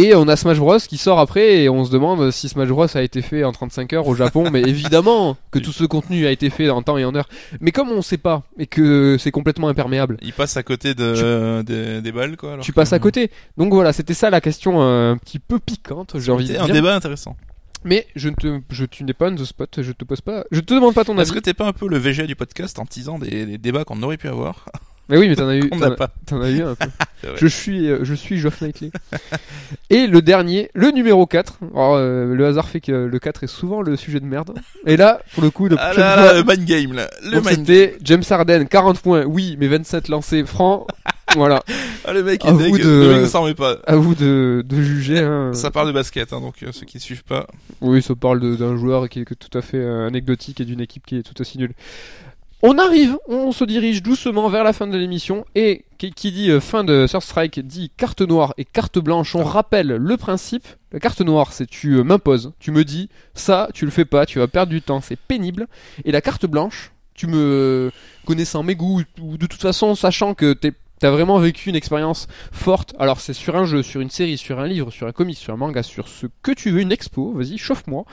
Et 0.00 0.14
on 0.14 0.28
a 0.28 0.36
Smash 0.36 0.58
Bros 0.58 0.78
qui 0.78 0.96
sort 0.96 1.18
après 1.18 1.62
et 1.62 1.68
on 1.68 1.84
se 1.84 1.90
demande 1.90 2.30
si 2.30 2.48
Smash 2.48 2.68
Bros 2.68 2.86
a 2.96 3.02
été 3.02 3.20
fait 3.20 3.42
en 3.42 3.50
35 3.50 3.92
heures 3.94 4.06
au 4.06 4.14
Japon. 4.14 4.48
mais 4.52 4.60
évidemment 4.66 5.36
que 5.50 5.58
tout 5.58 5.72
ce 5.72 5.82
contenu 5.84 6.24
a 6.26 6.30
été 6.30 6.50
fait 6.50 6.70
en 6.70 6.82
temps 6.82 6.98
et 6.98 7.04
en 7.04 7.14
heure. 7.16 7.28
Mais 7.60 7.72
comme 7.72 7.90
on 7.90 8.00
sait 8.00 8.16
pas 8.16 8.44
et 8.58 8.66
que 8.68 9.16
c'est 9.18 9.32
complètement 9.32 9.66
imperméable, 9.68 10.16
Il 10.22 10.32
passe 10.32 10.56
à 10.56 10.62
côté 10.62 10.94
de, 10.94 11.62
des, 11.62 12.00
des 12.00 12.12
balles, 12.12 12.36
quoi. 12.36 12.52
alors 12.52 12.64
tu 12.64 12.70
que- 12.70 12.76
passes 12.76 12.92
à 12.92 13.00
côté. 13.00 13.30
Donc 13.56 13.72
voilà, 13.72 13.92
c'était 13.92 14.14
ça 14.14 14.30
la 14.30 14.40
question 14.40 14.80
euh, 14.82 15.12
un 15.14 15.16
petit 15.16 15.40
peu 15.40 15.58
piquante, 15.58 16.14
j'ai 16.20 16.30
envie 16.30 16.44
de 16.44 16.48
C'était 16.50 16.60
un 16.62 16.66
dire. 16.66 16.74
débat 16.74 16.94
intéressant. 16.94 17.36
Mais 17.84 18.06
je 18.14 18.28
ne 18.28 18.34
te, 18.34 18.60
je, 18.70 18.84
tu 18.84 19.02
n'es 19.04 19.12
pas 19.14 19.28
on 19.30 19.34
the 19.34 19.44
spot, 19.44 19.80
je 19.82 19.92
te 19.92 20.04
pose 20.04 20.20
pas, 20.20 20.44
je 20.50 20.60
te 20.60 20.74
demande 20.74 20.94
pas 20.94 21.04
ton 21.04 21.18
Est-ce 21.18 21.30
avis. 21.30 21.40
que 21.40 21.44
t'es 21.44 21.54
pas 21.54 21.66
un 21.66 21.72
peu 21.72 21.88
le 21.88 21.96
VG 21.98 22.26
du 22.26 22.36
podcast 22.36 22.78
en 22.78 22.86
teasant 22.86 23.18
des, 23.18 23.46
des 23.46 23.58
débats 23.58 23.84
qu'on 23.84 24.02
aurait 24.02 24.16
pu 24.16 24.28
avoir? 24.28 24.64
Mais 25.08 25.16
oui, 25.16 25.28
mais 25.28 25.36
t'en 25.36 25.48
as 25.48 25.56
eu, 25.56 25.68
t'en 25.70 25.80
as- 25.82 25.90
pas 25.92 26.08
t'en 26.26 26.40
as 26.42 26.50
eu 26.50 26.62
un 26.62 26.74
peu. 26.74 26.86
Je 27.36 27.46
suis, 27.48 27.90
euh, 27.90 28.04
je 28.04 28.14
suis 28.14 28.38
Geoff 28.38 28.60
Knightley. 28.60 28.92
Et 29.90 30.06
le 30.06 30.22
dernier, 30.22 30.70
le 30.74 30.92
numéro 30.92 31.26
4. 31.26 31.58
Alors, 31.74 31.94
euh, 31.96 32.32
le 32.32 32.46
hasard 32.46 32.68
fait 32.68 32.80
que 32.80 32.92
le 32.92 33.18
4 33.18 33.42
est 33.42 33.48
souvent 33.48 33.82
le 33.82 33.96
sujet 33.96 34.20
de 34.20 34.24
merde. 34.24 34.54
Et 34.86 34.96
là, 34.96 35.20
pour 35.34 35.42
le 35.42 35.50
coup, 35.50 35.68
de 35.68 35.74
Ah 35.80 35.92
là 35.94 36.14
là, 36.14 36.32
le 36.34 36.44
mind 36.44 36.64
game 36.64 36.92
là. 36.92 37.10
Le 37.24 37.32
donc 37.40 37.48
c'était 37.48 37.96
James 38.04 38.22
Harden, 38.30 38.66
40 38.66 39.00
points, 39.00 39.24
oui, 39.24 39.56
mais 39.58 39.66
27 39.66 40.06
lancés 40.08 40.44
francs. 40.44 40.86
voilà. 41.34 41.62
Ah, 42.04 42.14
le 42.14 42.22
mec 42.22 42.42
À 42.46 42.48
est 42.48 42.52
vous 42.52 42.58
deg. 42.78 42.82
de- 42.82 42.88
Le 42.88 43.20
mec 43.20 43.34
ne 43.34 43.52
pas. 43.52 43.76
À 43.86 43.96
vous 43.96 44.14
de, 44.14 44.64
de 44.66 44.80
juger. 44.80 45.18
Hein. 45.18 45.52
Ça 45.52 45.70
parle 45.70 45.88
de 45.88 45.92
basket, 45.92 46.32
hein, 46.32 46.40
donc 46.40 46.62
euh, 46.62 46.68
ceux 46.72 46.86
qui 46.86 47.00
suivent 47.00 47.24
pas. 47.24 47.46
Oui, 47.82 48.00
ça 48.00 48.14
parle 48.14 48.40
de- 48.40 48.54
d'un 48.56 48.78
joueur 48.78 49.10
qui 49.10 49.20
est 49.20 49.24
tout 49.38 49.58
à 49.58 49.60
fait 49.60 49.76
euh, 49.76 50.06
anecdotique 50.06 50.60
et 50.62 50.64
d'une 50.64 50.80
équipe 50.80 51.04
qui 51.04 51.18
est 51.18 51.22
tout 51.22 51.38
aussi 51.42 51.58
nulle. 51.58 51.72
On 52.60 52.76
arrive, 52.76 53.16
on 53.28 53.52
se 53.52 53.62
dirige 53.62 54.02
doucement 54.02 54.48
vers 54.48 54.64
la 54.64 54.72
fin 54.72 54.88
de 54.88 54.98
l'émission 54.98 55.44
et 55.54 55.84
qui, 55.96 56.10
dit 56.10 56.50
euh, 56.50 56.58
fin 56.58 56.82
de 56.82 57.06
Third 57.06 57.22
Strike 57.22 57.60
dit 57.60 57.92
carte 57.96 58.20
noire 58.20 58.52
et 58.58 58.64
carte 58.64 58.98
blanche. 58.98 59.36
On 59.36 59.44
rappelle 59.44 59.86
le 59.86 60.16
principe. 60.16 60.66
La 60.90 60.98
carte 60.98 61.20
noire, 61.20 61.52
c'est 61.52 61.66
tu 61.66 61.94
euh, 61.94 62.02
m'imposes, 62.02 62.52
tu 62.58 62.72
me 62.72 62.84
dis 62.84 63.10
ça, 63.34 63.68
tu 63.74 63.84
le 63.84 63.92
fais 63.92 64.04
pas, 64.04 64.26
tu 64.26 64.40
vas 64.40 64.48
perdre 64.48 64.70
du 64.70 64.82
temps, 64.82 65.00
c'est 65.00 65.18
pénible. 65.18 65.68
Et 66.04 66.10
la 66.10 66.20
carte 66.20 66.46
blanche, 66.46 66.90
tu 67.14 67.28
me 67.28 67.92
connaissant 68.26 68.64
mes 68.64 68.74
goûts 68.74 69.02
ou 69.20 69.36
de 69.36 69.46
toute 69.46 69.62
façon 69.62 69.94
sachant 69.94 70.34
que 70.34 70.52
t'es 70.52 70.72
T'as 71.00 71.10
vraiment 71.10 71.38
vécu 71.38 71.68
une 71.68 71.76
expérience 71.76 72.26
forte. 72.52 72.94
Alors 72.98 73.20
c'est 73.20 73.32
sur 73.32 73.56
un 73.56 73.64
jeu, 73.64 73.82
sur 73.82 74.00
une 74.00 74.10
série, 74.10 74.36
sur 74.38 74.58
un 74.58 74.66
livre, 74.66 74.90
sur 74.90 75.06
un 75.06 75.12
comic, 75.12 75.36
sur 75.38 75.52
un 75.52 75.56
manga, 75.56 75.82
sur 75.82 76.08
ce 76.08 76.26
que 76.42 76.50
tu 76.52 76.70
veux, 76.70 76.80
une 76.80 76.92
expo. 76.92 77.32
Vas-y, 77.32 77.58
chauffe-moi. 77.58 78.04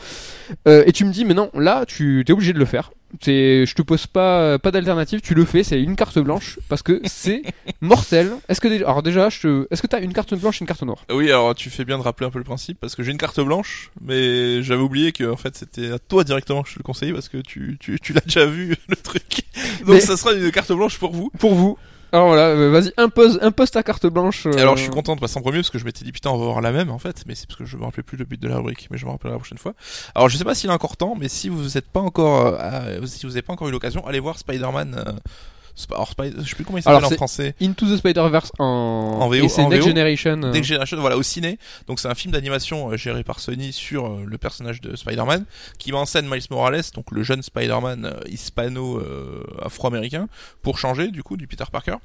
Euh, 0.67 0.83
et 0.86 0.91
tu 0.91 1.05
me 1.05 1.11
dis, 1.11 1.25
mais 1.25 1.33
non, 1.33 1.49
là, 1.53 1.86
tu 1.88 2.23
es 2.27 2.31
obligé 2.31 2.53
de 2.53 2.59
le 2.59 2.65
faire. 2.65 2.91
C'est, 3.21 3.65
je 3.65 3.73
te 3.75 3.81
pose 3.81 4.07
pas, 4.07 4.59
pas 4.59 4.71
d'alternative. 4.71 5.21
Tu 5.21 5.36
le 5.36 5.45
fais, 5.45 5.63
c'est 5.63 5.81
une 5.81 5.95
carte 5.95 6.19
blanche 6.19 6.59
parce 6.67 6.81
que 6.83 6.99
c'est 7.05 7.43
mortel. 7.81 8.31
Est-ce 8.49 8.59
que 8.59 8.67
déjà, 8.67 8.86
alors 8.86 9.03
déjà, 9.03 9.29
je 9.29 9.39
te, 9.41 9.67
est-ce 9.71 9.81
que 9.81 9.88
t'as 9.88 10.01
une 10.01 10.11
carte 10.11 10.33
blanche 10.36 10.61
et 10.61 10.63
une 10.63 10.67
carte 10.67 10.83
noire? 10.83 11.05
Oui, 11.11 11.29
alors 11.29 11.55
tu 11.55 11.69
fais 11.69 11.86
bien 11.86 11.97
de 11.97 12.03
rappeler 12.03 12.27
un 12.27 12.29
peu 12.29 12.39
le 12.39 12.43
principe 12.43 12.77
parce 12.79 12.93
que 12.93 13.03
j'ai 13.03 13.11
une 13.11 13.17
carte 13.17 13.39
blanche, 13.39 13.89
mais 14.01 14.61
j'avais 14.63 14.81
oublié 14.81 15.11
que 15.13 15.23
en 15.31 15.38
fait 15.38 15.55
c'était 15.55 15.91
à 15.91 15.99
toi 15.99 16.23
directement 16.25 16.61
que 16.63 16.69
je 16.69 16.73
te 16.75 16.79
le 16.79 16.83
conseillais 16.83 17.13
parce 17.13 17.29
que 17.29 17.38
tu 17.38 17.77
tu, 17.79 17.99
tu 18.01 18.11
l'as 18.11 18.21
déjà 18.21 18.45
vu 18.45 18.75
le 18.89 18.95
truc. 18.97 19.43
Donc 19.86 19.95
Mais- 19.95 19.99
ça 20.01 20.17
sera 20.17 20.33
une 20.33 20.51
carte 20.51 20.73
blanche 20.73 20.99
pour 20.99 21.11
vous. 21.13 21.31
Pour 21.39 21.53
vous. 21.55 21.77
Alors 22.11 22.27
voilà, 22.27 22.47
euh, 22.47 22.69
vas-y, 22.69 22.93
impose, 22.97 23.39
impose 23.41 23.71
ta 23.71 23.83
carte 23.83 24.05
blanche. 24.07 24.45
Euh, 24.45 24.57
alors 24.57 24.77
je 24.77 24.83
suis 24.83 24.91
content 24.91 25.15
de 25.15 25.19
passer 25.19 25.37
en 25.37 25.41
premier 25.41 25.57
parce 25.57 25.69
que 25.69 25.79
je 25.79 25.85
m'étais 25.85 26.05
dit 26.05 26.11
putain 26.11 26.29
on 26.29 26.37
va 26.37 26.45
voir 26.45 26.61
la 26.61 26.71
même 26.71 26.89
en 26.89 26.99
fait, 26.99 27.23
mais 27.27 27.35
c'est 27.35 27.47
parce 27.47 27.57
que 27.57 27.65
je 27.65 27.77
me 27.77 27.83
rappelais 27.83 28.03
plus 28.03 28.17
le 28.17 28.25
but 28.25 28.41
de 28.41 28.47
la 28.47 28.57
rubrique, 28.57 28.87
mais 28.91 28.97
je 28.97 29.05
me 29.05 29.11
rappellerai 29.11 29.35
la 29.35 29.39
prochaine 29.39 29.57
fois. 29.57 29.73
Alors 30.13 30.29
je 30.29 30.37
sais 30.37 30.43
pas 30.43 30.55
s'il 30.55 30.69
est 30.69 30.73
encore 30.73 30.97
temps, 30.97 31.15
mais 31.19 31.27
si 31.27 31.49
vous 31.49 31.77
êtes 31.77 31.89
pas 31.89 31.99
encore, 31.99 32.57
euh, 32.59 33.05
si 33.05 33.25
vous 33.25 33.31
n'avez 33.33 33.41
pas 33.41 33.53
encore 33.53 33.67
eu 33.67 33.71
l'occasion, 33.71 34.05
allez 34.07 34.19
voir 34.19 34.37
Spider-Man. 34.37 35.19
Alors, 35.91 36.13
je 36.17 36.49
sais 36.49 36.55
plus 36.55 36.63
comment 36.63 36.78
il 36.78 36.84
s'appelle 36.84 37.05
en 37.05 37.09
français. 37.11 37.53
Into 37.61 37.86
the 37.86 37.97
Spider-Verse 37.97 38.51
en, 38.59 38.65
En 38.65 39.28
VO, 39.28 39.34
et 39.34 39.49
c'est 39.49 39.65
Next 39.65 39.84
VO. 39.84 39.89
Generation. 39.89 40.41
euh, 40.43 40.51
Next 40.51 40.69
Generation, 40.69 40.99
voilà, 41.01 41.17
au 41.17 41.23
ciné. 41.23 41.57
Donc 41.88 41.99
c'est 41.99 42.07
un 42.07 42.15
film 42.15 42.32
d'animation 42.34 42.91
euh, 42.91 42.97
géré 42.97 43.23
par 43.23 43.39
Sony 43.39 43.73
sur 43.73 44.05
euh, 44.05 44.23
le 44.26 44.38
personnage 44.38 44.82
de 44.82 44.95
Spider-Man, 44.95 45.45
qui 45.78 45.91
met 45.91 45.97
en 45.97 46.05
scène 46.05 46.28
Miles 46.30 46.43
Morales, 46.49 46.84
donc 46.93 47.11
le 47.11 47.23
jeune 47.23 47.43
Spider-Man 47.43 48.15
hispano-afro-américain, 48.28 50.28
pour 50.61 50.78
changer 50.78 51.09
du 51.09 51.23
coup 51.23 51.38
du 51.38 51.47
Peter 51.47 51.65
Parker. 51.71 51.95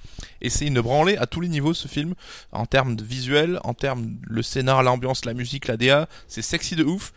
Et 0.41 0.51
c'est 0.51 0.67
une 0.67 0.81
branlée 0.81 1.17
à 1.17 1.27
tous 1.27 1.41
les 1.41 1.49
niveaux 1.49 1.75
ce 1.75 1.89
film, 1.89 2.15
en 2.53 2.67
termes 2.67 2.97
de 2.97 3.05
visuel, 3.05 3.61
en 3.65 3.75
termes 3.75 4.15
le 4.23 4.43
scénar, 4.43 4.83
l'ambiance, 4.83 5.25
la 5.25 5.35
musique, 5.35 5.67
la 5.69 5.77
DA, 5.77 6.09
c'est 6.29 6.43
sexy 6.43 6.77
de 6.77 6.85
ouf. 6.85 7.13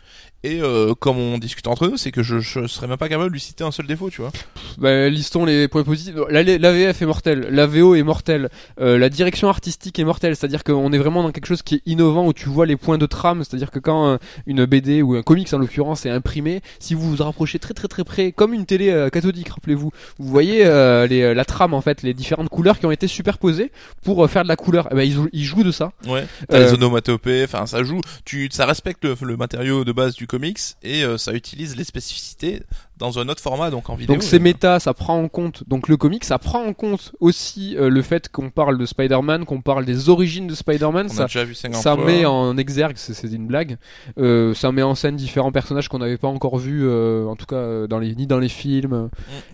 Et 0.46 0.60
euh, 0.60 0.94
comme 0.94 1.16
on 1.18 1.38
discute 1.38 1.66
entre 1.68 1.88
nous, 1.88 1.96
c'est 1.96 2.12
que 2.12 2.22
je, 2.22 2.38
je 2.38 2.66
serais 2.66 2.86
même 2.86 2.98
pas 2.98 3.08
capable 3.08 3.30
de 3.30 3.32
lui 3.32 3.40
citer 3.40 3.64
un 3.64 3.70
seul 3.70 3.86
défaut, 3.86 4.10
tu 4.10 4.20
vois. 4.20 4.30
Bah, 4.76 5.08
listons 5.08 5.46
les 5.46 5.68
points 5.68 5.84
positifs. 5.84 6.14
La, 6.28 6.42
la 6.42 6.72
VF 6.72 7.00
est 7.00 7.06
mortelle, 7.06 7.48
la 7.50 7.66
VO 7.66 7.94
est 7.94 8.02
mortelle, 8.02 8.50
euh, 8.78 8.98
la 8.98 9.08
direction 9.08 9.48
artistique 9.48 9.98
est 9.98 10.04
mortelle, 10.04 10.36
c'est-à-dire 10.36 10.62
qu'on 10.62 10.92
est 10.92 10.98
vraiment 10.98 11.22
dans 11.22 11.32
quelque 11.32 11.46
chose 11.46 11.62
qui 11.62 11.76
est 11.76 11.82
innovant 11.86 12.26
où 12.26 12.34
tu 12.34 12.50
vois 12.50 12.66
les 12.66 12.76
points 12.76 12.98
de 12.98 13.06
trame, 13.06 13.42
c'est-à-dire 13.42 13.70
que 13.70 13.78
quand 13.78 14.06
euh, 14.06 14.16
une 14.46 14.66
BD 14.66 15.00
ou 15.00 15.14
un 15.14 15.22
comics 15.22 15.50
en 15.54 15.58
l'occurrence 15.58 16.04
est 16.04 16.10
imprimé, 16.10 16.60
si 16.78 16.92
vous 16.92 17.16
vous 17.16 17.22
rapprochez 17.24 17.58
très 17.58 17.72
très 17.72 17.88
très 17.88 18.04
près, 18.04 18.30
comme 18.32 18.52
une 18.52 18.66
télé 18.66 18.90
euh, 18.90 19.08
cathodique, 19.08 19.48
rappelez-vous, 19.48 19.92
vous 20.18 20.28
voyez 20.28 20.66
euh, 20.66 21.06
les, 21.06 21.32
la 21.32 21.44
trame 21.46 21.72
en 21.72 21.80
fait, 21.80 22.02
les 22.02 22.12
différentes 22.12 22.50
couleurs 22.50 22.78
qui 22.78 22.84
ont 22.84 22.90
été 22.90 23.06
superposées 23.06 23.72
pour 24.04 24.28
faire 24.28 24.42
de 24.42 24.48
la 24.48 24.56
couleur. 24.56 24.88
Eh 24.92 24.94
ben, 24.94 25.02
ils, 25.02 25.12
jou- 25.12 25.30
ils 25.32 25.44
jouent 25.44 25.64
de 25.64 25.72
ça. 25.72 25.92
Ouais. 26.06 26.26
T'as 26.50 26.58
les 26.58 26.72
onomatopées, 26.74 27.44
enfin 27.44 27.64
ça 27.64 27.82
joue, 27.82 28.02
tu, 28.26 28.48
ça 28.52 28.66
respecte 28.66 29.04
le, 29.04 29.14
le 29.22 29.36
matériau 29.38 29.84
de 29.84 29.92
base 29.92 30.14
du 30.14 30.26
comics 30.34 30.74
et 30.82 31.04
euh, 31.04 31.16
ça 31.16 31.32
utilise 31.32 31.76
les 31.76 31.84
spécificités 31.84 32.62
dans 32.96 33.18
un 33.18 33.28
autre 33.28 33.42
format, 33.42 33.70
donc 33.70 33.90
en 33.90 33.96
vidéo. 33.96 34.14
Donc 34.14 34.22
c'est 34.22 34.38
méta, 34.38 34.78
ça 34.78 34.94
prend 34.94 35.20
en 35.20 35.28
compte. 35.28 35.64
Donc 35.68 35.88
le 35.88 35.96
comic, 35.96 36.24
ça 36.24 36.38
prend 36.38 36.64
en 36.64 36.72
compte 36.72 37.12
aussi 37.20 37.76
euh, 37.76 37.88
le 37.88 38.02
fait 38.02 38.28
qu'on 38.28 38.50
parle 38.50 38.78
de 38.78 38.86
Spider-Man, 38.86 39.44
qu'on 39.46 39.60
parle 39.60 39.84
des 39.84 40.08
origines 40.08 40.46
de 40.46 40.54
Spider-Man. 40.54 41.08
Ça, 41.08 41.24
déjà 41.24 41.44
vu 41.44 41.54
50 41.54 41.82
ça 41.82 41.94
fois. 41.96 42.04
met 42.04 42.24
en 42.24 42.56
exergue, 42.56 42.96
c'est 42.96 43.26
une 43.32 43.46
blague. 43.46 43.78
Euh, 44.18 44.54
ça 44.54 44.70
met 44.70 44.82
en 44.82 44.94
scène 44.94 45.16
différents 45.16 45.50
personnages 45.52 45.88
qu'on 45.88 45.98
n'avait 45.98 46.18
pas 46.18 46.28
encore 46.28 46.58
vus, 46.58 46.82
euh, 46.84 47.26
en 47.26 47.34
tout 47.36 47.46
cas 47.46 47.86
dans 47.88 47.98
les 47.98 48.14
ni 48.14 48.26
dans 48.26 48.38
les 48.38 48.48
films, 48.48 49.08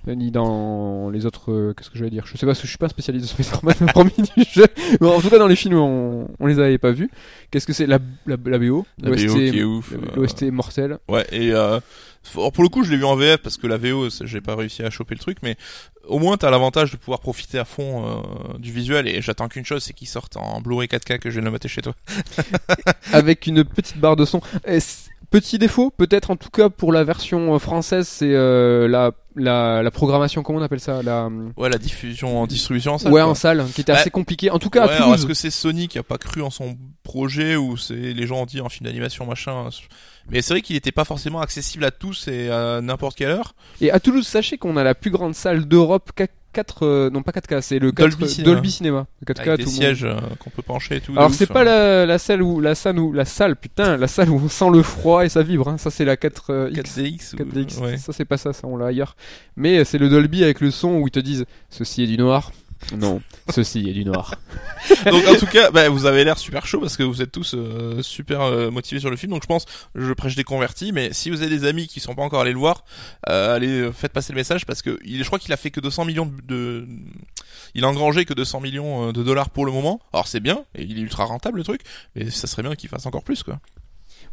Mm. 0.07 0.12
ni 0.12 0.30
dans 0.30 1.09
les 1.11 1.24
autres. 1.26 1.72
Qu'est-ce 1.76 1.91
que 1.91 1.97
je 1.99 2.05
vais 2.05 2.11
dire 2.11 2.24
Je 2.26 2.36
sais 2.36 2.47
pas, 2.47 2.53
je 2.53 2.66
suis 2.66 2.78
pas 2.78 2.88
spécialiste 2.88 3.36
de 3.38 3.43
Spider-Man 3.43 3.74
promis 3.93 4.12
du 4.36 4.45
jeu. 4.53 4.66
Mais 5.01 5.09
en 5.09 5.20
tout 5.20 5.30
cas 5.30 5.38
dans 5.38 5.47
les 5.49 5.57
films, 5.57 5.78
on, 5.78 6.28
on 6.38 6.47
les 6.47 6.59
avait 6.59 6.78
pas 6.78 6.91
vus. 6.93 7.11
Qu'est-ce 7.51 7.66
que 7.66 7.72
c'est 7.72 7.86
la, 7.86 7.99
la, 8.26 8.36
la 8.45 8.59
BO 8.59 8.84
La 9.03 9.11
BO 9.11 9.16
qui 9.16 9.59
est 9.59 9.62
ouf. 9.64 9.95
L'OST 10.14 10.43
mortel. 10.51 10.99
Ouais, 11.09 11.26
et 11.32 11.53
euh, 12.36 12.38
alors, 12.38 12.52
pour 12.52 12.62
le 12.62 12.68
coup, 12.68 12.82
je 12.84 12.90
l'ai 12.90 12.96
vu 12.96 13.04
en 13.04 13.16
VF 13.16 13.38
parce 13.38 13.56
que 13.56 13.66
la 13.66 13.76
VO, 13.76 14.08
j'ai 14.24 14.40
pas 14.40 14.54
réussi 14.56 14.82
à 14.82 14.90
choper 14.90 15.14
le 15.14 15.20
truc, 15.20 15.38
mais 15.42 15.56
au 16.08 16.18
moins 16.18 16.36
t'as 16.36 16.50
l'avantage 16.50 16.90
de 16.92 16.96
pouvoir 16.96 17.20
profiter 17.20 17.58
à 17.58 17.64
fond 17.64 18.04
euh, 18.06 18.58
du 18.58 18.72
visuel 18.72 19.06
et 19.08 19.20
j'attends 19.22 19.48
qu'une 19.48 19.64
chose, 19.64 19.82
c'est 19.82 19.92
qu'il 19.92 20.08
sorte 20.08 20.36
en 20.36 20.60
Blu-ray 20.60 20.88
4K 20.88 21.18
que 21.18 21.30
je 21.30 21.40
de 21.40 21.44
le 21.44 21.50
mater 21.50 21.68
chez 21.68 21.82
toi. 21.82 21.94
avec 23.12 23.46
une 23.46 23.64
petite 23.64 23.98
barre 23.98 24.16
de 24.16 24.24
son. 24.24 24.40
Petit 25.30 25.58
défaut, 25.60 25.92
peut-être 25.96 26.32
en 26.32 26.36
tout 26.36 26.50
cas 26.50 26.70
pour 26.70 26.92
la 26.92 27.04
version 27.04 27.54
euh, 27.54 27.60
française, 27.60 28.08
c'est 28.08 28.32
euh, 28.34 28.88
la, 28.88 29.12
la, 29.36 29.80
la 29.80 29.90
programmation, 29.92 30.42
comment 30.42 30.58
on 30.58 30.62
appelle 30.62 30.80
ça 30.80 31.04
la... 31.04 31.28
Ouais, 31.56 31.68
la 31.68 31.78
diffusion 31.78 32.42
en 32.42 32.48
distribution 32.48 32.94
en 32.94 32.98
salle. 32.98 33.12
Ouais, 33.12 33.20
quoi. 33.20 33.30
en 33.30 33.34
salle, 33.36 33.64
qui 33.72 33.82
était 33.82 33.92
Ouais. 33.92 33.98
assez 33.98 34.10
compliqué. 34.10 34.50
En 34.50 34.58
tout 34.58 34.70
cas, 34.70 34.86
Ouais, 34.86 34.90
à 34.90 34.94
alors 34.96 35.04
Toulouse. 35.04 35.20
est-ce 35.20 35.26
que 35.28 35.34
c'est 35.34 35.50
Sony 35.52 35.86
qui 35.86 35.98
a 35.98 36.02
pas 36.02 36.18
cru 36.18 36.42
en 36.42 36.50
son 36.50 36.76
projet 37.04 37.54
ou 37.54 37.76
c'est 37.76 37.94
les 37.94 38.26
gens 38.26 38.38
ont 38.42 38.46
dit 38.46 38.60
en 38.60 38.68
film 38.68 38.86
d'animation 38.88 39.24
machin 39.24 39.68
Mais 40.30 40.42
c'est 40.42 40.54
vrai 40.54 40.62
qu'il 40.62 40.76
était 40.76 40.92
pas 40.92 41.04
forcément 41.04 41.40
accessible 41.40 41.84
à 41.84 41.90
tous 41.90 42.28
et 42.28 42.50
à 42.50 42.80
n'importe 42.80 43.16
quelle 43.16 43.30
heure. 43.30 43.54
Et 43.80 43.90
à 43.90 44.00
Toulouse, 44.00 44.26
sachez 44.26 44.58
qu'on 44.58 44.76
a 44.76 44.84
la 44.84 44.94
plus 44.94 45.10
grande 45.10 45.34
salle 45.34 45.66
d'Europe. 45.66 46.10
4, 46.52 46.82
euh, 46.84 47.10
non 47.10 47.22
pas 47.22 47.30
4K, 47.32 47.60
c'est 47.60 47.78
le 47.78 47.92
4, 47.92 48.10
Dolby 48.10 48.28
Cinema. 48.28 48.54
Dolby 48.54 48.70
Cinema. 48.70 49.06
Le 49.20 49.32
4K, 49.32 49.40
avec 49.40 49.56
des 49.58 49.64
tout 49.64 49.70
sièges 49.70 50.04
euh, 50.04 50.16
qu'on 50.38 50.50
peut 50.50 50.62
pencher 50.62 50.96
et 50.96 51.00
tout. 51.00 51.12
Alors 51.16 51.32
c'est 51.32 51.46
pas 51.46 51.60
hein. 51.60 51.64
la, 51.64 52.06
la 52.06 52.18
salle 52.18 52.42
où 52.42 52.60
la 52.60 52.74
salle 52.74 52.98
où 52.98 53.12
la 53.12 53.24
salle 53.24 53.54
putain 53.56 53.96
la 53.96 54.08
salle 54.08 54.30
où 54.30 54.40
on 54.44 54.48
sent 54.48 54.70
le 54.72 54.82
froid 54.82 55.24
et 55.24 55.28
ça 55.28 55.42
vibre 55.42 55.68
hein. 55.68 55.78
ça 55.78 55.90
c'est 55.90 56.04
la 56.04 56.16
4 56.16 56.44
euh, 56.50 56.70
X 56.72 57.34
4DX. 57.34 57.34
ou- 57.34 57.44
4DX 57.44 57.78
ouais. 57.82 57.96
ça 57.98 58.12
c'est 58.12 58.24
pas 58.24 58.36
ça 58.36 58.52
ça 58.52 58.66
on 58.66 58.76
l'a 58.76 58.86
ailleurs 58.86 59.14
mais 59.56 59.78
euh, 59.78 59.84
c'est 59.84 59.98
le 59.98 60.08
Dolby 60.08 60.42
avec 60.42 60.60
le 60.60 60.70
son 60.72 60.94
où 60.94 61.06
ils 61.06 61.12
te 61.12 61.20
disent 61.20 61.44
ceci 61.68 62.02
est 62.02 62.06
du 62.08 62.18
noir 62.18 62.50
non 62.96 63.20
ceci 63.50 63.88
est 63.88 63.92
du 63.92 64.04
noir 64.04 64.34
donc 65.04 65.26
en 65.26 65.34
tout 65.36 65.46
cas, 65.46 65.70
bah, 65.70 65.88
vous 65.88 66.06
avez 66.06 66.24
l'air 66.24 66.38
super 66.38 66.66
chaud 66.66 66.80
parce 66.80 66.96
que 66.96 67.02
vous 67.02 67.20
êtes 67.22 67.30
tous 67.30 67.54
euh, 67.54 68.02
super 68.02 68.40
euh, 68.40 68.70
motivés 68.70 68.98
sur 69.00 69.10
le 69.10 69.16
film. 69.16 69.30
Donc 69.32 69.42
je 69.42 69.46
pense, 69.46 69.66
je 69.94 70.12
prêche 70.14 70.34
des 70.34 70.44
convertis, 70.44 70.90
mais 70.92 71.12
si 71.12 71.30
vous 71.30 71.42
avez 71.42 71.50
des 71.56 71.66
amis 71.66 71.86
qui 71.86 72.00
sont 72.00 72.14
pas 72.14 72.22
encore 72.22 72.40
allés 72.40 72.52
le 72.52 72.58
voir, 72.58 72.84
euh, 73.28 73.54
allez 73.54 73.90
faites 73.92 74.12
passer 74.12 74.32
le 74.32 74.36
message 74.38 74.64
parce 74.66 74.80
que 74.82 74.98
il, 75.04 75.18
je 75.22 75.26
crois 75.26 75.38
qu'il 75.38 75.52
a 75.52 75.56
fait 75.56 75.70
que 75.70 75.80
200 75.80 76.04
millions 76.06 76.26
de, 76.26 76.40
de- 76.48 76.88
il 77.74 77.84
a 77.84 77.88
engrangé 77.88 78.24
que 78.24 78.34
200 78.34 78.60
millions 78.60 79.12
de 79.12 79.22
dollars 79.22 79.50
pour 79.50 79.66
le 79.66 79.72
moment. 79.72 80.00
Alors 80.12 80.26
c'est 80.26 80.40
bien 80.40 80.64
et 80.74 80.82
il 80.82 80.98
est 80.98 81.02
ultra 81.02 81.24
rentable 81.24 81.58
le 81.58 81.64
truc, 81.64 81.82
mais 82.16 82.30
ça 82.30 82.46
serait 82.46 82.62
bien 82.62 82.74
qu'il 82.74 82.88
fasse 82.88 83.06
encore 83.06 83.22
plus 83.22 83.42
quoi. 83.42 83.60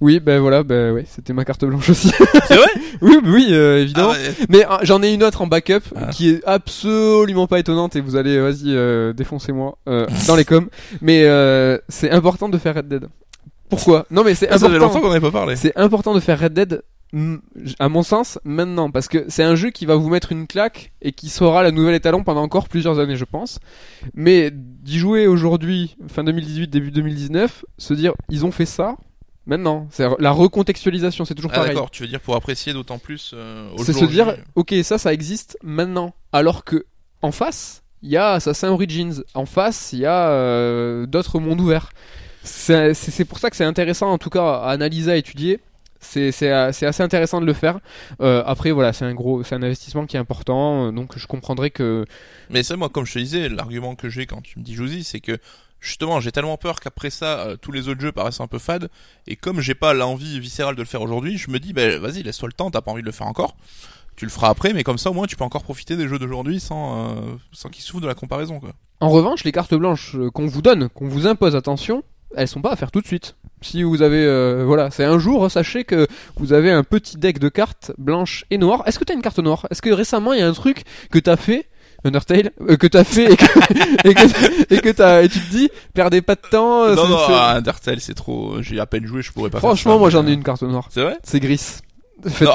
Oui 0.02 0.20
ben 0.20 0.40
voilà 0.40 0.64
ben 0.64 0.94
ouais 0.94 1.06
c'était 1.08 1.34
ma 1.34 1.44
carte 1.46 1.66
blanche 1.66 1.90
aussi 1.90 2.12
C'est 2.48 2.56
vrai? 2.56 2.70
Oui 3.02 3.18
oui 3.24 3.48
euh, 3.52 3.82
évidemment 3.82 4.12
Ah, 4.14 4.18
ouais. 4.18 4.46
mais 4.50 4.66
euh, 4.66 4.78
j'en 4.84 5.02
ai 5.04 5.14
une 5.14 5.24
autre 5.24 5.42
en 5.42 5.48
backup 5.48 5.82
Ah. 5.96 6.08
qui 6.08 6.30
est 6.30 6.44
absolument 6.46 7.48
pas 7.48 7.60
étonnante 7.60 7.96
et 7.96 8.02
vous 8.02 8.16
allez 8.16 8.40
vas-y 8.40 8.66
euh, 8.76 9.14
défoncez-moi 9.14 9.78
euh, 9.88 10.06
dans 10.28 10.36
les 10.36 10.46
coms 10.46 10.68
mais 11.02 11.24
c'est 11.90 12.12
important 12.12 12.50
de 12.50 12.58
faire 12.58 12.76
Red 12.76 12.88
Dead 12.88 13.08
pourquoi? 13.70 14.06
Non 14.12 14.24
mais 14.24 14.34
c'est 14.36 14.48
Ah, 14.50 14.58
ça 14.58 14.70
fait 14.70 14.76
important 14.76 14.88
longtemps 14.88 15.02
qu'on 15.02 15.08
n'avait 15.10 15.20
pas 15.20 15.32
parlé. 15.32 15.58
C'est 15.58 15.78
important 15.78 16.14
de 16.16 16.22
faire 16.22 16.40
Red 16.40 16.54
Dead, 16.54 16.82
à 17.80 17.90
mon 17.90 18.02
sens, 18.02 18.40
maintenant, 18.46 18.90
parce 18.92 19.10
que 19.10 19.26
c'est 19.28 19.44
un 19.44 19.56
jeu 19.56 19.72
qui 19.72 19.86
va 19.86 19.96
vous 19.96 20.08
mettre 20.10 20.32
une 20.32 20.48
claque 20.48 20.94
et 21.02 21.12
qui 21.12 21.28
sera 21.28 21.64
la 21.64 21.72
nouvelle 21.72 21.96
étalon 21.96 22.24
pendant 22.24 22.42
encore 22.44 22.70
plusieurs 22.70 22.98
années, 23.00 23.18
je 23.18 23.26
pense. 23.26 23.60
Mais 24.14 24.52
d'y 24.54 24.98
jouer 25.00 25.28
aujourd'hui, 25.28 25.98
fin 26.08 26.24
2018, 26.24 26.70
début 26.70 26.92
2019, 26.92 27.66
se 27.78 27.94
dire 27.94 28.14
ils 28.30 28.46
ont 28.46 28.52
fait 28.52 28.66
ça, 28.66 28.96
maintenant, 29.48 29.88
c'est 29.90 30.06
la 30.20 30.32
recontextualisation, 30.32 31.26
c'est 31.26 31.34
toujours 31.34 31.52
Ah 31.54 31.58
pareil. 31.58 31.74
d'accord, 31.74 31.90
tu 31.90 32.04
veux 32.04 32.08
dire 32.08 32.20
pour 32.20 32.36
apprécier 32.36 32.74
d'autant 32.74 33.00
plus 33.00 33.32
euh, 33.34 33.70
C'est 33.78 33.94
se 33.94 34.06
dire, 34.06 34.38
ok, 34.56 34.76
ça, 34.84 34.98
ça 34.98 35.14
existe 35.14 35.58
maintenant, 35.64 36.14
alors 36.32 36.64
que 36.64 36.86
en 37.24 37.32
face, 37.32 37.82
il 38.04 38.12
y 38.12 38.18
a 38.18 38.34
Assassin 38.34 38.70
Origins, 38.70 39.24
en 39.34 39.46
face, 39.48 39.92
il 39.94 40.00
y 40.00 40.06
a 40.06 40.30
euh, 40.30 41.08
d'autres 41.08 41.40
mondes 41.40 41.62
ouverts. 41.62 41.90
C'est 42.44 43.26
pour 43.26 43.40
ça 43.40 43.50
que 43.50 43.56
c'est 43.56 43.66
intéressant, 43.66 44.12
en 44.12 44.18
tout 44.18 44.30
cas, 44.30 44.60
à 44.60 44.70
analyser, 44.70 45.12
à 45.12 45.16
étudier. 45.18 45.60
C'est 46.00 46.32
euh, 46.44 46.72
c'est 46.72 46.86
assez 46.86 47.02
intéressant 47.02 47.42
de 47.42 47.46
le 47.46 47.54
faire. 47.54 47.80
Euh, 48.22 48.44
après, 48.46 48.72
voilà, 48.72 48.94
c'est 48.94 49.04
un 49.04 49.16
gros, 49.16 49.44
c'est 49.44 49.56
un 49.56 49.64
investissement 49.64 50.06
qui 50.06 50.16
est 50.16 50.20
important, 50.20 50.88
euh, 50.88 50.92
donc 50.92 51.18
je 51.18 51.26
comprendrais 51.26 51.72
que 51.72 52.06
Mais 52.52 52.62
c'est 52.62 52.76
moi, 52.78 52.90
comme 52.90 53.06
je 53.06 53.14
te 53.16 53.20
disais, 53.20 53.50
l'argument 53.50 53.96
que 53.96 54.08
j'ai 54.08 54.28
quand 54.28 54.42
tu 54.42 54.60
me 54.60 54.64
dis 54.64 54.76
Josie, 54.76 55.04
c'est 55.04 55.20
que 55.20 55.40
justement, 55.80 56.20
j'ai 56.20 56.32
tellement 56.32 56.58
peur 56.58 56.80
qu'après 56.80 57.10
ça, 57.10 57.40
euh, 57.40 57.58
tous 57.58 57.72
les 57.72 57.88
autres 57.90 58.02
jeux 58.02 58.12
paraissent 58.12 58.42
un 58.42 58.48
peu 58.48 58.60
fades. 58.60 58.90
Et 59.28 59.36
comme 59.36 59.62
j'ai 59.62 59.76
pas 59.76 59.94
l'envie 59.94 60.40
viscérale 60.40 60.76
de 60.76 60.82
le 60.82 60.88
faire 60.88 61.02
aujourd'hui, 61.02 61.38
je 61.38 61.50
me 61.50 61.60
dis, 61.60 61.74
bah, 61.74 61.98
vas-y, 62.00 62.24
laisse-toi 62.24 62.50
le 62.50 62.54
temps, 62.54 62.72
t'as 62.72 62.82
pas 62.82 62.92
envie 62.92 63.02
de 63.02 63.08
le 63.08 63.12
faire 63.12 63.28
encore. 63.28 63.56
Tu 64.16 64.26
le 64.26 64.32
feras 64.32 64.50
après, 64.50 64.74
mais 64.74 64.84
comme 64.84 64.98
ça, 64.98 65.12
au 65.12 65.14
moins, 65.14 65.28
tu 65.28 65.36
peux 65.36 65.44
encore 65.44 65.64
profiter 65.64 65.96
des 65.96 66.08
jeux 66.08 66.18
d'aujourd'hui 66.18 66.60
sans, 66.60 67.12
euh, 67.12 67.22
sans 67.52 67.70
qu'ils 67.70 67.84
souffrent 67.84 68.02
de 68.02 68.08
la 68.08 68.16
comparaison, 68.16 68.60
quoi. 68.60 68.72
En 69.00 69.10
revanche, 69.10 69.44
les 69.44 69.52
cartes 69.52 69.76
blanches 69.76 70.16
euh, 70.16 70.32
qu'on 70.32 70.48
vous 70.48 70.64
donne, 70.64 70.90
qu'on 70.90 71.08
vous 71.08 71.28
impose, 71.28 71.56
attention, 71.56 72.04
elles 72.36 72.48
sont 72.48 72.62
pas 72.62 72.72
à 72.72 72.76
faire 72.76 72.90
tout 72.90 73.02
de 73.02 73.06
suite. 73.06 73.36
Si 73.62 73.84
vous 73.84 74.02
avez, 74.04 74.64
voilà, 74.66 74.92
c'est 74.92 75.04
un 75.04 75.18
jour, 75.18 75.50
sachez 75.50 75.84
que 75.84 76.08
vous 76.36 76.54
avez 76.54 76.70
un 76.72 76.84
petit 76.84 77.18
deck 77.18 77.40
de 77.40 77.50
cartes 77.50 77.92
blanches 77.98 78.46
et 78.52 78.60
noires. 78.60 78.84
Est-ce 78.86 79.00
que 79.00 79.04
t'as 79.04 79.16
une 79.16 79.24
carte 79.24 79.40
noire? 79.40 79.66
Est-ce 79.72 79.82
que 79.82 79.90
récemment 79.90 80.34
il 80.34 80.40
y 80.40 80.44
a 80.44 80.48
un 80.48 80.54
truc 80.54 80.84
que 81.10 81.18
t'as 81.18 81.38
fait, 81.38 81.67
Undertale, 82.06 82.52
euh, 82.70 82.78
que 82.78 82.88
t'as 82.88 83.04
fait 83.04 83.34
et 83.34 83.36
que 83.38 83.46
et 84.08 84.14
que, 84.14 84.74
et 84.76 84.80
que 84.82 84.90
t'as 84.90 85.24
et 85.24 85.30
tu 85.30 85.40
te 85.40 85.50
dis, 85.52 85.70
perdez 85.94 86.22
pas 86.22 86.36
de 86.36 86.42
temps. 86.50 86.84
euh, 86.84 86.96
non, 86.96 87.08
non, 87.08 87.18
ah, 87.30 87.56
Undertale, 87.58 88.00
c'est 88.00 88.14
trop, 88.14 88.62
j'ai 88.62 88.80
à 88.80 88.86
peine 88.86 89.06
joué, 89.06 89.22
je 89.22 89.32
pourrais 89.32 89.50
pas 89.50 89.60
faire 89.60 89.70
Franchement, 89.70 89.94
ça, 89.94 90.00
moi 90.00 90.10
j'en 90.10 90.26
ai 90.28 90.32
euh, 90.32 90.34
une 90.36 90.44
carte 90.44 90.62
noire. 90.64 90.88
C'est 90.92 91.02
vrai? 91.02 91.18
C'est 91.24 91.40
gris. 91.40 91.60
Faites- 92.26 92.48
Non, 92.48 92.54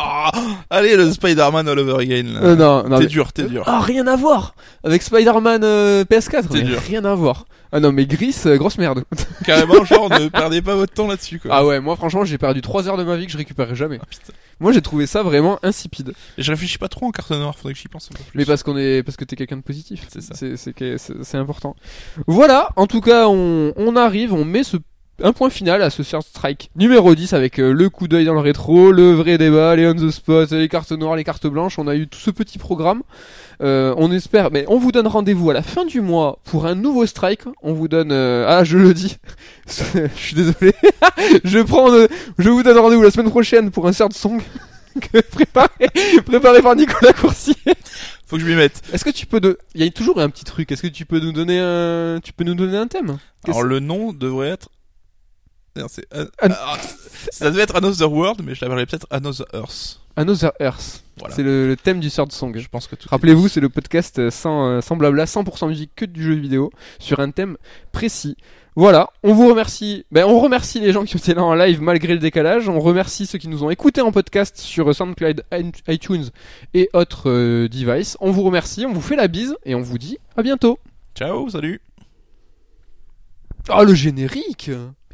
allez, 0.70 0.96
le 0.96 1.12
Spider-Man 1.12 1.68
all 1.68 1.78
over 1.78 2.00
again, 2.02 2.24
là. 2.34 2.40
Euh, 2.42 2.56
non, 2.56 2.88
non, 2.88 2.96
T'es 2.98 3.04
mais- 3.04 3.08
dur, 3.08 3.32
t'es 3.32 3.44
dur. 3.44 3.62
Ah, 3.66 3.80
rien 3.80 4.06
à 4.08 4.16
voir 4.16 4.54
avec 4.84 5.02
Spider-Man 5.02 5.62
euh, 5.64 6.04
PS4. 6.04 6.42
C'est 6.50 6.54
mais 6.54 6.62
dur. 6.62 6.80
Rien 6.88 7.04
à 7.04 7.14
voir. 7.14 7.44
Ah 7.72 7.80
non, 7.80 7.90
mais 7.90 8.06
Gris, 8.06 8.36
euh, 8.46 8.58
grosse 8.58 8.76
merde. 8.76 9.04
Carrément, 9.44 9.82
genre, 9.84 10.10
ne 10.10 10.28
perdez 10.28 10.60
pas 10.60 10.74
votre 10.74 10.92
temps 10.92 11.06
là-dessus, 11.08 11.38
quoi. 11.38 11.50
Ah 11.54 11.64
ouais, 11.64 11.80
moi 11.80 11.96
franchement, 11.96 12.24
j'ai 12.24 12.36
perdu 12.36 12.60
3 12.60 12.86
heures 12.88 12.98
de 12.98 13.04
ma 13.04 13.16
vie 13.16 13.24
que 13.26 13.32
je 13.32 13.38
récupérerai 13.38 13.74
jamais. 13.74 13.98
Ah, 14.00 14.06
putain. 14.08 14.32
Moi, 14.60 14.72
j'ai 14.72 14.82
trouvé 14.82 15.06
ça 15.06 15.22
vraiment 15.22 15.58
insipide. 15.62 16.12
Et 16.36 16.42
je 16.42 16.50
réfléchis 16.50 16.78
pas 16.78 16.88
trop 16.88 17.06
en 17.06 17.10
carte 17.10 17.30
noire, 17.30 17.56
faudrait 17.56 17.72
que 17.72 17.78
j'y 17.80 17.88
pense 17.88 18.10
un 18.12 18.14
peu 18.16 18.22
plus. 18.22 18.38
Mais 18.38 18.44
parce 18.44 18.62
qu'on 18.62 18.76
est, 18.76 19.02
parce 19.02 19.16
que 19.16 19.24
t'es 19.24 19.36
quelqu'un 19.36 19.56
de 19.56 19.62
positif. 19.62 20.06
C'est 20.08 20.20
ça. 20.20 20.34
C'est 20.36 21.38
important. 21.38 21.74
Voilà. 22.26 22.70
En 22.76 22.86
tout 22.86 23.00
cas, 23.00 23.26
on, 23.26 23.72
on 23.76 23.96
arrive, 23.96 24.34
on 24.34 24.44
met 24.44 24.62
ce, 24.62 24.76
un 25.22 25.32
point 25.32 25.50
final 25.50 25.82
à 25.82 25.90
ce 25.90 26.02
Third 26.02 26.22
Strike 26.22 26.70
numéro 26.76 27.14
10 27.14 27.32
avec 27.32 27.58
euh, 27.58 27.72
le 27.72 27.90
coup 27.90 28.08
d'œil 28.08 28.24
dans 28.24 28.34
le 28.34 28.40
rétro, 28.40 28.92
le 28.92 29.12
vrai 29.12 29.38
débat, 29.38 29.76
les 29.76 29.86
on 29.86 29.94
the 29.94 30.10
spot, 30.10 30.50
les 30.50 30.68
cartes 30.68 30.92
noires, 30.92 31.16
les 31.16 31.24
cartes 31.24 31.46
blanches. 31.46 31.78
On 31.78 31.86
a 31.86 31.94
eu 31.94 32.06
tout 32.08 32.18
ce 32.18 32.30
petit 32.30 32.58
programme. 32.58 33.02
Euh, 33.62 33.94
on 33.96 34.10
espère, 34.10 34.50
mais 34.50 34.64
on 34.68 34.78
vous 34.78 34.90
donne 34.90 35.06
rendez-vous 35.06 35.50
à 35.50 35.54
la 35.54 35.62
fin 35.62 35.84
du 35.84 36.00
mois 36.00 36.40
pour 36.44 36.66
un 36.66 36.74
nouveau 36.74 37.06
strike. 37.06 37.42
On 37.62 37.72
vous 37.72 37.86
donne, 37.86 38.10
euh, 38.10 38.44
ah, 38.48 38.64
je 38.64 38.76
le 38.76 38.92
dis. 38.92 39.16
je 39.68 40.08
suis 40.16 40.34
désolé. 40.34 40.74
je 41.44 41.58
prends, 41.60 41.92
euh, 41.92 42.08
je 42.38 42.48
vous 42.48 42.62
donne 42.62 42.78
rendez-vous 42.78 43.02
la 43.02 43.10
semaine 43.12 43.30
prochaine 43.30 43.70
pour 43.70 43.86
un 43.86 43.92
Third 43.92 44.12
Song. 44.12 44.40
que 45.00 45.20
préparé, 45.20 45.88
préparé 46.26 46.60
par 46.60 46.74
Nicolas 46.76 47.12
Coursier. 47.12 47.54
Faut 48.26 48.36
que 48.36 48.42
je 48.42 48.46
m'y 48.46 48.54
mette. 48.56 48.82
Est-ce 48.92 49.04
que 49.04 49.10
tu 49.10 49.26
peux 49.26 49.40
de... 49.40 49.58
Il 49.74 49.84
y 49.84 49.86
a 49.86 49.90
toujours 49.90 50.18
un 50.20 50.28
petit 50.28 50.44
truc. 50.44 50.70
Est-ce 50.72 50.82
que 50.82 50.88
tu 50.88 51.06
peux 51.06 51.20
nous 51.20 51.32
donner 51.32 51.58
un, 51.60 52.18
tu 52.22 52.32
peux 52.32 52.44
nous 52.44 52.54
donner 52.54 52.76
un 52.76 52.88
thème? 52.88 53.18
Alors, 53.46 53.62
le 53.62 53.78
nom 53.80 54.12
devrait 54.12 54.48
être... 54.48 54.68
Non, 55.76 55.86
An- 56.14 56.26
Ah, 56.42 56.76
ça 57.30 57.50
devait 57.50 57.62
être 57.62 57.76
Another 57.76 58.12
World, 58.12 58.42
mais 58.44 58.54
je 58.54 58.62
l'appellerais 58.64 58.84
peut-être 58.86 59.06
Another 59.10 59.46
Earth. 59.54 60.00
Another 60.16 60.52
Earth. 60.60 61.04
Voilà. 61.18 61.34
C'est 61.34 61.42
le, 61.42 61.68
le 61.68 61.76
thème 61.76 62.00
du 62.00 62.10
Third 62.10 62.32
Song. 62.32 62.56
Je 62.56 62.68
pense 62.68 62.86
que 62.86 62.96
Rappelez-vous, 63.08 63.48
c'est 63.48 63.60
le 63.60 63.68
podcast 63.68 64.18
euh, 64.18 64.30
sans, 64.30 64.66
euh, 64.66 64.80
sans 64.80 64.96
blabla, 64.96 65.24
100% 65.26 65.68
musique 65.68 65.92
que 65.94 66.04
du 66.04 66.22
jeu 66.22 66.34
vidéo 66.34 66.70
sur 66.98 67.20
un 67.20 67.30
thème 67.30 67.56
précis. 67.92 68.36
Voilà, 68.74 69.10
on 69.22 69.34
vous 69.34 69.48
remercie. 69.48 70.06
Ben, 70.10 70.24
on 70.24 70.40
remercie 70.40 70.80
les 70.80 70.92
gens 70.92 71.04
qui 71.04 71.18
étaient 71.18 71.34
là 71.34 71.44
en 71.44 71.54
live 71.54 71.82
malgré 71.82 72.14
le 72.14 72.18
décalage. 72.18 72.70
On 72.70 72.80
remercie 72.80 73.26
ceux 73.26 73.38
qui 73.38 73.48
nous 73.48 73.62
ont 73.64 73.70
écoutés 73.70 74.00
en 74.00 74.12
podcast 74.12 74.56
sur 74.56 74.88
euh, 74.88 74.94
SoundCloud, 74.94 75.44
iTunes 75.88 76.30
et 76.72 76.88
autres 76.94 77.28
euh, 77.28 77.68
devices. 77.68 78.16
On 78.20 78.30
vous 78.30 78.42
remercie, 78.42 78.86
on 78.86 78.92
vous 78.94 79.02
fait 79.02 79.16
la 79.16 79.28
bise 79.28 79.56
et 79.66 79.74
on 79.74 79.82
vous 79.82 79.98
dit 79.98 80.16
à 80.36 80.42
bientôt. 80.42 80.78
Ciao, 81.14 81.50
salut 81.50 81.82
Oh 83.68 83.84
le 83.84 83.94
générique 83.94 84.70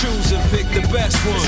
Choose 0.00 0.32
and 0.32 0.42
pick 0.50 0.66
the 0.70 0.86
best 0.92 1.16
one. 1.26 1.38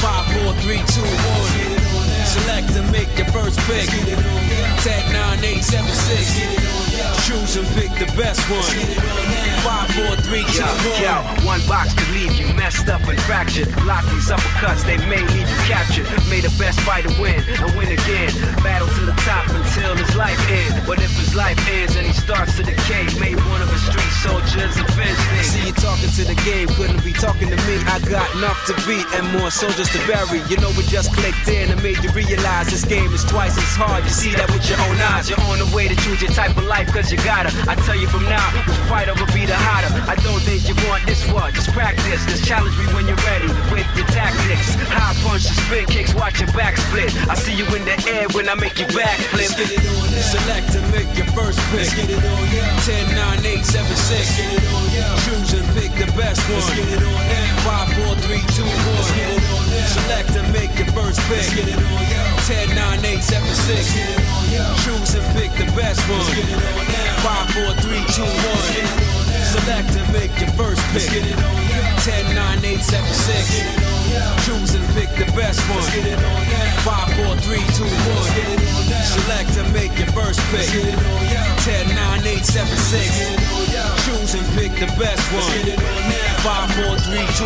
5, 0.00 0.26
4, 0.42 0.54
3, 0.62 0.76
2, 0.76 0.82
1. 0.82 2.26
Select 2.26 2.70
and 2.76 2.90
make 2.90 3.16
your 3.18 3.26
first 3.28 3.58
pick. 3.60 3.88
10, 3.88 5.12
9, 5.12 5.44
8, 5.44 5.62
7, 5.62 5.90
6. 5.90 6.85
Choose 7.26 7.56
and 7.56 7.66
pick 7.74 7.90
the 7.98 8.06
best 8.16 8.40
one. 8.48 8.62
5, 8.62 9.90
4, 9.90 10.16
3, 10.16 10.44
2, 10.44 10.62
1. 10.62 11.02
Yo, 11.02 11.14
one 11.44 11.60
box 11.66 11.92
could 11.92 12.08
leave 12.14 12.32
you 12.38 12.46
messed 12.54 12.88
up 12.88 13.02
and 13.08 13.18
fractured. 13.22 13.68
Block 13.82 14.04
these 14.14 14.30
uppercuts, 14.30 14.84
they 14.86 14.96
may 15.10 15.20
leave 15.34 15.48
you 15.48 15.60
captured. 15.66 16.06
May 16.30 16.40
the 16.40 16.54
best 16.58 16.80
fighter 16.80 17.10
win 17.20 17.42
and 17.42 17.68
win 17.76 17.90
again. 17.90 18.30
Battle 18.62 18.88
to 18.88 19.02
the 19.06 19.16
top 19.26 19.50
until 19.50 19.96
his 19.96 20.14
life 20.14 20.38
ends. 20.48 20.86
But 20.86 21.02
if 21.02 21.10
his 21.18 21.34
life 21.34 21.58
ends 21.68 21.96
and 21.96 22.06
he 22.06 22.12
starts 22.12 22.56
to 22.56 22.62
decay, 22.62 23.04
may 23.18 23.34
one 23.34 23.60
of 23.60 23.68
his 23.70 23.82
street 23.82 24.14
soldiers 24.22 24.78
avenge 24.78 25.18
See 25.42 25.60
things. 25.60 25.66
you 25.66 25.74
talking 25.74 26.10
to 26.10 26.24
the 26.24 26.38
game, 26.46 26.68
couldn't 26.78 27.02
be 27.04 27.12
talking 27.12 27.50
to 27.50 27.58
me. 27.66 27.76
I 27.90 27.98
got 28.06 28.30
enough 28.38 28.58
to 28.66 28.74
beat 28.86 29.06
and 29.18 29.26
more 29.36 29.50
soldiers 29.50 29.90
to 29.90 30.00
bury. 30.06 30.40
You 30.48 30.56
know 30.62 30.70
it 30.78 30.86
just 30.86 31.12
clicked 31.12 31.48
in 31.48 31.70
and 31.70 31.82
made 31.82 31.98
you 32.02 32.10
realize 32.10 32.70
this 32.70 32.84
game 32.84 33.12
is 33.12 33.24
twice 33.24 33.58
as 33.58 33.74
hard. 33.74 34.04
You 34.04 34.10
see 34.10 34.32
that 34.38 34.48
with 34.50 34.64
your 34.70 34.78
own 34.86 34.96
eyes. 35.12 35.28
You're 35.28 35.42
on 35.50 35.58
the 35.58 35.70
way 35.74 35.88
to 35.88 35.96
choose 36.06 36.22
your 36.22 36.30
type 36.30 36.56
of 36.56 36.64
life 36.64 36.85
cause 36.92 37.10
you 37.10 37.18
gotta. 37.22 37.50
I 37.68 37.74
tell 37.86 37.96
you 37.96 38.06
from 38.06 38.24
now, 38.24 38.44
which 38.66 38.78
fighter 38.88 39.14
will 39.14 39.30
be 39.32 39.46
the 39.46 39.56
hotter. 39.56 39.90
I 40.08 40.14
don't 40.22 40.40
think 40.42 40.68
you 40.68 40.74
want 40.88 41.06
this 41.06 41.26
one, 41.30 41.52
just 41.52 41.70
practice. 41.72 42.24
Just 42.26 42.44
challenge 42.44 42.76
me 42.78 42.86
when 42.94 43.06
you're 43.06 43.20
ready 43.26 43.48
with 43.70 43.86
your 43.96 44.06
tactics. 44.12 44.74
High 44.90 45.14
punch, 45.22 45.46
spin 45.46 45.86
kicks, 45.86 46.14
watch 46.14 46.40
your 46.40 46.50
back 46.52 46.76
split. 46.76 47.14
I 47.28 47.34
see 47.34 47.54
you 47.54 47.66
in 47.74 47.84
the 47.84 47.96
air 48.08 48.28
when 48.32 48.48
I 48.48 48.54
make 48.54 48.78
you 48.78 48.86
backflip. 48.86 49.36
Let's 49.36 49.54
get 49.54 49.70
it 49.70 49.84
on 49.84 50.10
now. 50.10 50.22
Select 50.22 50.74
and 50.74 50.86
make 50.92 51.10
your 51.16 51.28
first 51.36 51.58
pick. 51.70 51.86
Let's 51.86 51.94
get 51.94 52.10
it 52.10 52.22
on 52.22 52.44
now. 52.54 52.86
10, 52.86 53.14
9, 53.14 53.46
8, 53.46 53.64
7, 53.64 53.96
6. 53.96 54.36
Get 54.36 54.52
it 54.52 54.66
on 54.72 54.86
now. 54.94 55.16
Choose 55.26 55.52
and 55.54 55.68
pick 55.74 55.92
the 55.96 56.10
best 56.16 56.40
one. 56.48 56.60
Let's 56.60 56.74
get 56.74 56.88
it 56.88 57.02
on 57.02 57.22
now. 57.26 57.86
5, 57.86 58.06
4, 58.06 58.14
3, 58.24 58.40
2, 58.40 58.62
1. 58.62 58.96
Let's 58.96 59.10
get 59.12 59.30
it 59.30 59.44
on 59.50 59.60
now. 59.60 59.65
Select 59.84 60.30
and 60.36 60.48
make 60.52 60.72
your 60.78 60.88
first 60.96 61.20
pick. 61.28 61.44
Let's 61.44 61.54
get 61.54 61.68
it 61.68 61.76
on 61.76 62.02
now. 62.08 62.36
10, 62.46 62.74
9, 62.74 63.04
8, 63.04 63.22
7, 63.22 63.48
6. 63.48 63.94
Get 63.94 64.08
it 64.08 64.24
on 64.24 64.44
now. 64.52 64.72
Choose 64.80 65.14
and 65.14 65.26
pick 65.36 65.52
the 65.58 65.68
best 65.76 66.00
one. 66.08 66.20
Let's 66.20 66.34
get 66.34 66.48
it 66.48 66.62
on 66.62 66.84
now. 66.88 67.20
5, 67.20 67.50
4, 67.52 67.84
3, 67.84 68.00
2, 68.08 68.22
1. 68.24 69.26
Select 69.46 69.90
and 69.96 70.08
make 70.12 70.32
your 70.40 70.50
first 70.56 70.82
pick. 70.92 71.08
Get 71.12 71.26
it 71.26 71.36
on 71.36 71.60
now. 71.68 71.96
10, 72.06 72.34
9, 72.34 72.64
8, 72.64 72.80
7, 72.80 73.12
6. 73.12 73.50
Get 73.52 73.66
it 73.66 73.84
on 73.84 74.02
now. 74.16 74.36
Choose 74.46 74.72
and 74.74 74.86
pick 74.94 75.10
the 75.18 75.28
best 75.36 75.60
one. 75.68 75.84
Get 75.92 76.06
it 76.06 76.20
on 76.24 76.42
now. 76.46 76.86
5, 76.86 77.12
4, 77.20 77.36
3, 77.36 77.60
2, 77.76 77.84
1. 77.84 78.36
Get 78.36 78.48
it 78.48 78.62
on 78.64 78.84
now. 78.88 79.12
Select 79.12 79.52
and 79.60 79.68
make 79.72 79.92
your 79.98 80.10
first 80.16 80.40
pick. 80.48 80.66
Get 80.72 80.88
it 80.88 80.96
on 80.96 81.22
now. 81.28 81.66
10, 81.66 81.94
9, 81.94 82.26
8, 82.26 82.44
7, 82.44 82.64
6. 82.64 82.96
Get 82.96 83.32
it 83.32 83.42
on 83.52 83.64
now. 83.74 83.96
Choose 84.06 84.34
and 84.34 84.46
pick 84.56 84.72
the 84.80 84.88
best 84.96 85.24
one. 85.32 85.44
Get 85.52 85.76
it 85.76 85.80
on 85.82 86.02
now. 86.08 86.46
5, 86.46 86.70
4, 86.80 86.98
3, 87.04 87.26
2, 87.36 87.44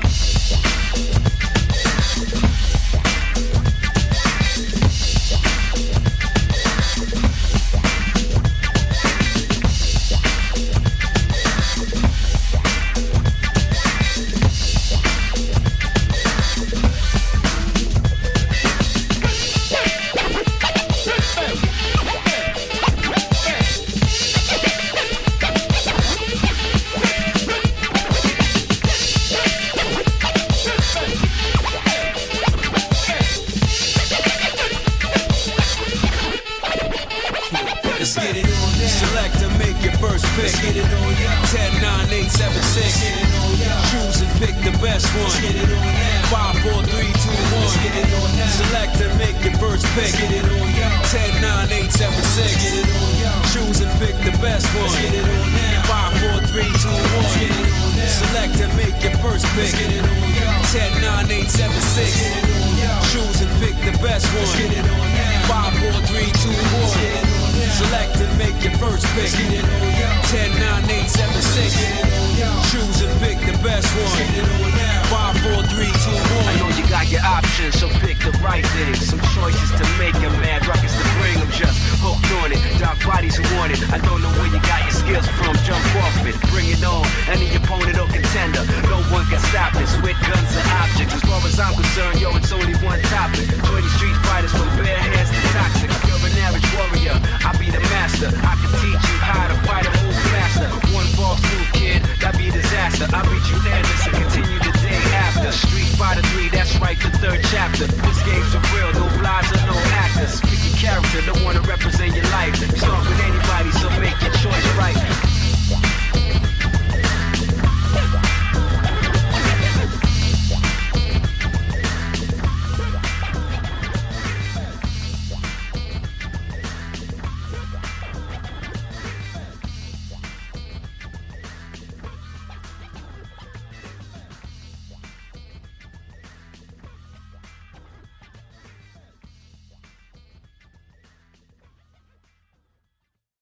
1. 0.00 0.01